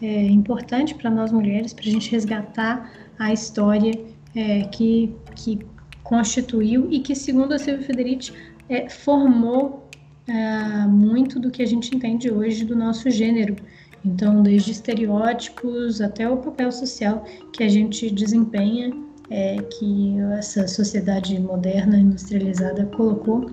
é, 0.00 0.26
importante 0.26 0.94
para 0.94 1.10
nós 1.10 1.32
mulheres, 1.32 1.72
para 1.72 1.84
a 1.84 1.90
gente 1.90 2.10
resgatar 2.10 2.92
a 3.18 3.32
história 3.32 3.92
é, 4.34 4.64
que, 4.64 5.14
que 5.34 5.60
constituiu 6.02 6.88
e 6.90 7.00
que, 7.00 7.14
segundo 7.14 7.52
a 7.52 7.58
Silvia 7.58 7.86
Federici, 7.86 8.32
é, 8.68 8.88
formou 8.88 9.88
é, 10.26 10.86
muito 10.86 11.40
do 11.40 11.50
que 11.50 11.62
a 11.62 11.66
gente 11.66 11.94
entende 11.94 12.30
hoje 12.30 12.64
do 12.64 12.76
nosso 12.76 13.10
gênero, 13.10 13.56
Então, 14.04 14.42
desde 14.42 14.72
estereótipos 14.72 16.00
até 16.00 16.28
o 16.28 16.36
papel 16.38 16.72
social 16.72 17.24
que 17.52 17.62
a 17.62 17.68
gente 17.68 18.10
desempenha, 18.10 18.92
é, 19.30 19.56
que 19.58 20.18
essa 20.38 20.66
sociedade 20.66 21.38
moderna, 21.38 21.96
industrializada, 21.96 22.84
colocou 22.86 23.50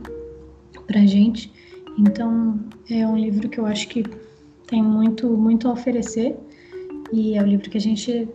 para 0.88 1.06
gente. 1.06 1.52
Então, 1.98 2.60
é 2.90 3.06
um 3.06 3.18
livro 3.18 3.48
que 3.48 3.60
eu 3.60 3.66
acho 3.66 3.88
que 3.88 4.04
tem 4.68 4.84
muito, 4.84 5.30
muito 5.30 5.68
a 5.68 5.74
oferecer 5.74 6.38
e 7.12 7.36
é 7.36 7.42
o 7.42 7.46
livro 7.46 7.70
que 7.70 7.78
a 7.78 7.82
gente 7.82 8.28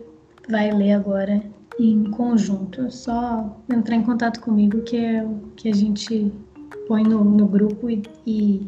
vai 0.49 0.71
ler 0.71 0.93
agora 0.93 1.41
em 1.79 2.03
conjunto. 2.11 2.91
Só 2.91 3.57
entrar 3.71 3.95
em 3.95 4.03
contato 4.03 4.39
comigo 4.41 4.81
que 4.81 4.97
é 4.97 5.23
o 5.23 5.39
que 5.55 5.69
a 5.69 5.73
gente 5.73 6.31
põe 6.87 7.03
no, 7.03 7.23
no 7.23 7.47
grupo 7.47 7.89
e, 7.89 8.03
e, 8.25 8.67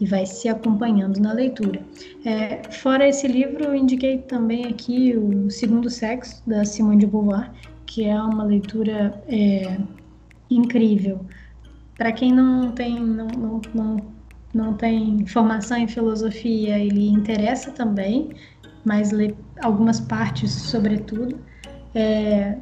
e, 0.00 0.06
vai 0.06 0.26
se 0.26 0.48
acompanhando 0.48 1.20
na 1.20 1.32
leitura. 1.32 1.80
É, 2.24 2.62
fora 2.70 3.08
esse 3.08 3.26
livro, 3.26 3.64
eu 3.64 3.74
indiquei 3.74 4.18
também 4.18 4.66
aqui 4.66 5.16
o 5.16 5.50
Segundo 5.50 5.88
Sexo, 5.90 6.42
da 6.46 6.64
Simone 6.64 6.98
de 6.98 7.06
Beauvoir, 7.06 7.50
que 7.86 8.04
é 8.04 8.20
uma 8.20 8.44
leitura 8.44 9.22
é, 9.28 9.78
incrível. 10.50 11.20
Para 11.96 12.12
quem 12.12 12.32
não 12.32 12.72
tem, 12.72 12.98
não, 12.98 13.26
não, 13.28 13.60
não, 13.72 13.96
não 14.52 14.74
tem 14.74 15.24
formação 15.26 15.76
em 15.76 15.86
filosofia, 15.86 16.78
ele 16.78 17.08
interessa 17.08 17.70
também, 17.70 18.30
mas 18.84 19.12
lê 19.12 19.34
algumas 19.62 20.00
partes, 20.00 20.50
sobretudo. 20.50 21.38
É, 21.94 22.56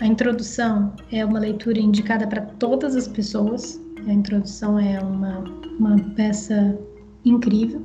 a 0.00 0.06
introdução 0.06 0.92
é 1.10 1.24
uma 1.24 1.40
leitura 1.40 1.80
indicada 1.80 2.26
para 2.26 2.42
todas 2.42 2.94
as 2.94 3.08
pessoas. 3.08 3.80
A 4.08 4.12
introdução 4.12 4.78
é 4.78 4.98
uma, 5.00 5.40
uma 5.78 5.98
peça 6.14 6.78
incrível. 7.26 7.82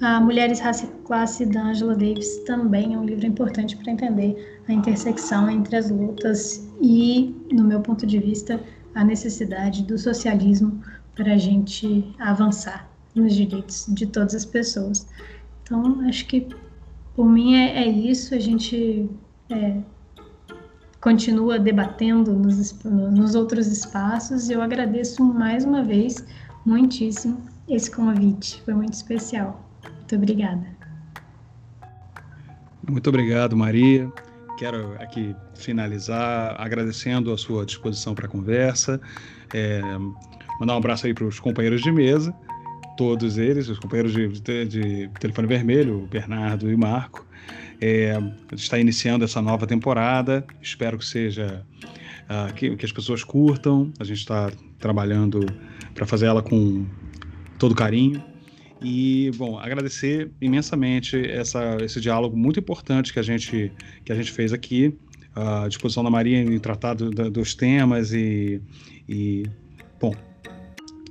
A 0.00 0.20
Mulheres, 0.20 0.58
Raça 0.58 0.86
e 0.86 1.06
Classe, 1.06 1.46
da 1.46 1.62
Angela 1.62 1.94
Davis, 1.94 2.42
também 2.44 2.94
é 2.94 2.98
um 2.98 3.04
livro 3.04 3.24
importante 3.24 3.76
para 3.76 3.92
entender 3.92 4.60
a 4.66 4.72
intersecção 4.72 5.48
entre 5.48 5.76
as 5.76 5.88
lutas 5.88 6.68
e, 6.80 7.32
no 7.52 7.62
meu 7.62 7.80
ponto 7.80 8.04
de 8.04 8.18
vista, 8.18 8.60
a 8.96 9.04
necessidade 9.04 9.84
do 9.84 9.96
socialismo 9.96 10.82
para 11.14 11.34
a 11.34 11.38
gente 11.38 12.12
avançar 12.18 12.90
nos 13.14 13.32
direitos 13.32 13.86
de 13.90 14.06
todas 14.08 14.34
as 14.34 14.44
pessoas. 14.44 15.06
Então, 15.62 16.00
acho 16.08 16.26
que 16.26 16.48
por 17.14 17.28
mim 17.28 17.54
é, 17.54 17.84
é 17.84 17.88
isso. 17.88 18.34
A 18.34 18.40
gente 18.40 19.08
é, 19.48 19.76
continua 21.02 21.58
debatendo 21.58 22.32
nos, 22.32 22.72
nos 22.84 23.34
outros 23.34 23.66
espaços. 23.66 24.48
Eu 24.48 24.62
agradeço 24.62 25.22
mais 25.22 25.64
uma 25.64 25.82
vez 25.82 26.24
muitíssimo 26.64 27.44
esse 27.68 27.90
convite. 27.90 28.62
Foi 28.64 28.72
muito 28.72 28.94
especial. 28.94 29.68
Muito 29.84 30.16
obrigada. 30.16 30.64
Muito 32.88 33.08
obrigado, 33.08 33.56
Maria. 33.56 34.10
Quero 34.58 34.94
aqui 35.00 35.34
finalizar 35.54 36.54
agradecendo 36.58 37.32
a 37.32 37.36
sua 37.36 37.66
disposição 37.66 38.14
para 38.14 38.26
a 38.26 38.28
conversa. 38.28 39.00
É, 39.52 39.80
mandar 40.60 40.74
um 40.74 40.78
abraço 40.78 41.06
aí 41.06 41.14
para 41.14 41.24
os 41.24 41.40
companheiros 41.40 41.82
de 41.82 41.90
mesa, 41.90 42.32
todos 42.96 43.38
eles, 43.38 43.68
os 43.68 43.78
companheiros 43.78 44.12
de, 44.12 44.28
de, 44.28 44.64
de 44.66 45.10
telefone 45.18 45.48
vermelho, 45.48 46.06
Bernardo 46.08 46.70
e 46.70 46.76
Marco. 46.76 47.26
É, 47.84 48.16
está 48.52 48.78
iniciando 48.78 49.24
essa 49.24 49.42
nova 49.42 49.66
temporada. 49.66 50.46
Espero 50.62 50.96
que 50.96 51.04
seja 51.04 51.66
uh, 52.30 52.54
que, 52.54 52.76
que, 52.76 52.86
as 52.86 52.92
pessoas 52.92 53.24
curtam. 53.24 53.92
A 53.98 54.04
gente 54.04 54.18
está 54.18 54.52
trabalhando 54.78 55.44
para 55.92 56.06
fazer 56.06 56.26
ela 56.26 56.40
com 56.40 56.86
todo 57.58 57.74
carinho. 57.74 58.22
E 58.80 59.32
bom, 59.34 59.58
agradecer 59.58 60.30
imensamente 60.40 61.28
essa, 61.28 61.76
esse 61.80 62.00
diálogo 62.00 62.36
muito 62.36 62.60
importante 62.60 63.12
que 63.12 63.18
a 63.18 63.22
gente 63.22 63.72
que 64.04 64.12
a 64.12 64.14
gente 64.14 64.30
fez 64.30 64.52
aqui, 64.52 64.96
a 65.34 65.66
disposição 65.66 66.04
da 66.04 66.10
Maria 66.10 66.40
em 66.40 66.58
tratar 66.60 66.94
do, 66.94 67.10
do, 67.10 67.30
dos 67.32 67.52
temas 67.52 68.12
e, 68.12 68.62
e 69.08 69.44
bom, 70.00 70.14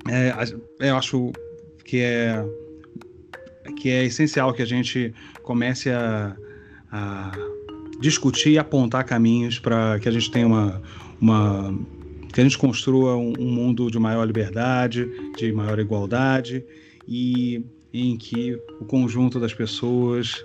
é, 0.10 0.34
eu 0.80 0.96
acho 0.96 1.34
que 1.84 2.00
é 2.00 2.46
que 3.76 3.90
é 3.90 4.06
essencial 4.06 4.54
que 4.54 4.62
a 4.62 4.66
gente 4.66 5.14
comece 5.44 5.90
a 5.90 6.36
a 6.92 7.32
discutir 8.00 8.52
e 8.52 8.58
apontar 8.58 9.06
caminhos 9.06 9.60
para 9.60 10.00
que 10.00 10.10
a 10.10 10.12
gente 10.12 10.30
tenha 10.30 10.48
uma, 10.48 10.82
uma 11.22 11.80
que 12.34 12.40
a 12.40 12.44
gente 12.44 12.58
construa 12.58 13.16
um, 13.16 13.34
um, 13.40 13.52
mundo 13.52 13.92
de 13.92 14.00
maior 14.00 14.26
liberdade, 14.26 15.08
de 15.38 15.52
maior 15.52 15.80
igualdade 15.80 16.66
e 17.08 17.64
em 17.94 18.18
que 18.18 18.58
o 18.80 18.86
conjunto 18.86 19.40
das 19.40 19.54
pessoas 19.54 20.44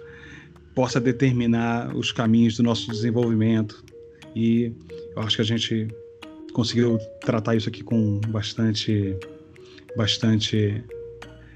possa 0.74 1.00
determinar 1.00 1.96
os 1.96 2.12
caminhos 2.12 2.56
do 2.56 2.62
nosso 2.62 2.90
desenvolvimento. 2.90 3.84
E 4.34 4.72
eu 5.14 5.22
acho 5.22 5.36
que 5.36 5.42
a 5.42 5.44
gente 5.44 5.88
conseguiu 6.52 6.98
tratar 7.20 7.54
isso 7.54 7.68
aqui 7.68 7.82
com 7.82 8.20
bastante, 8.28 9.16
bastante 9.96 10.84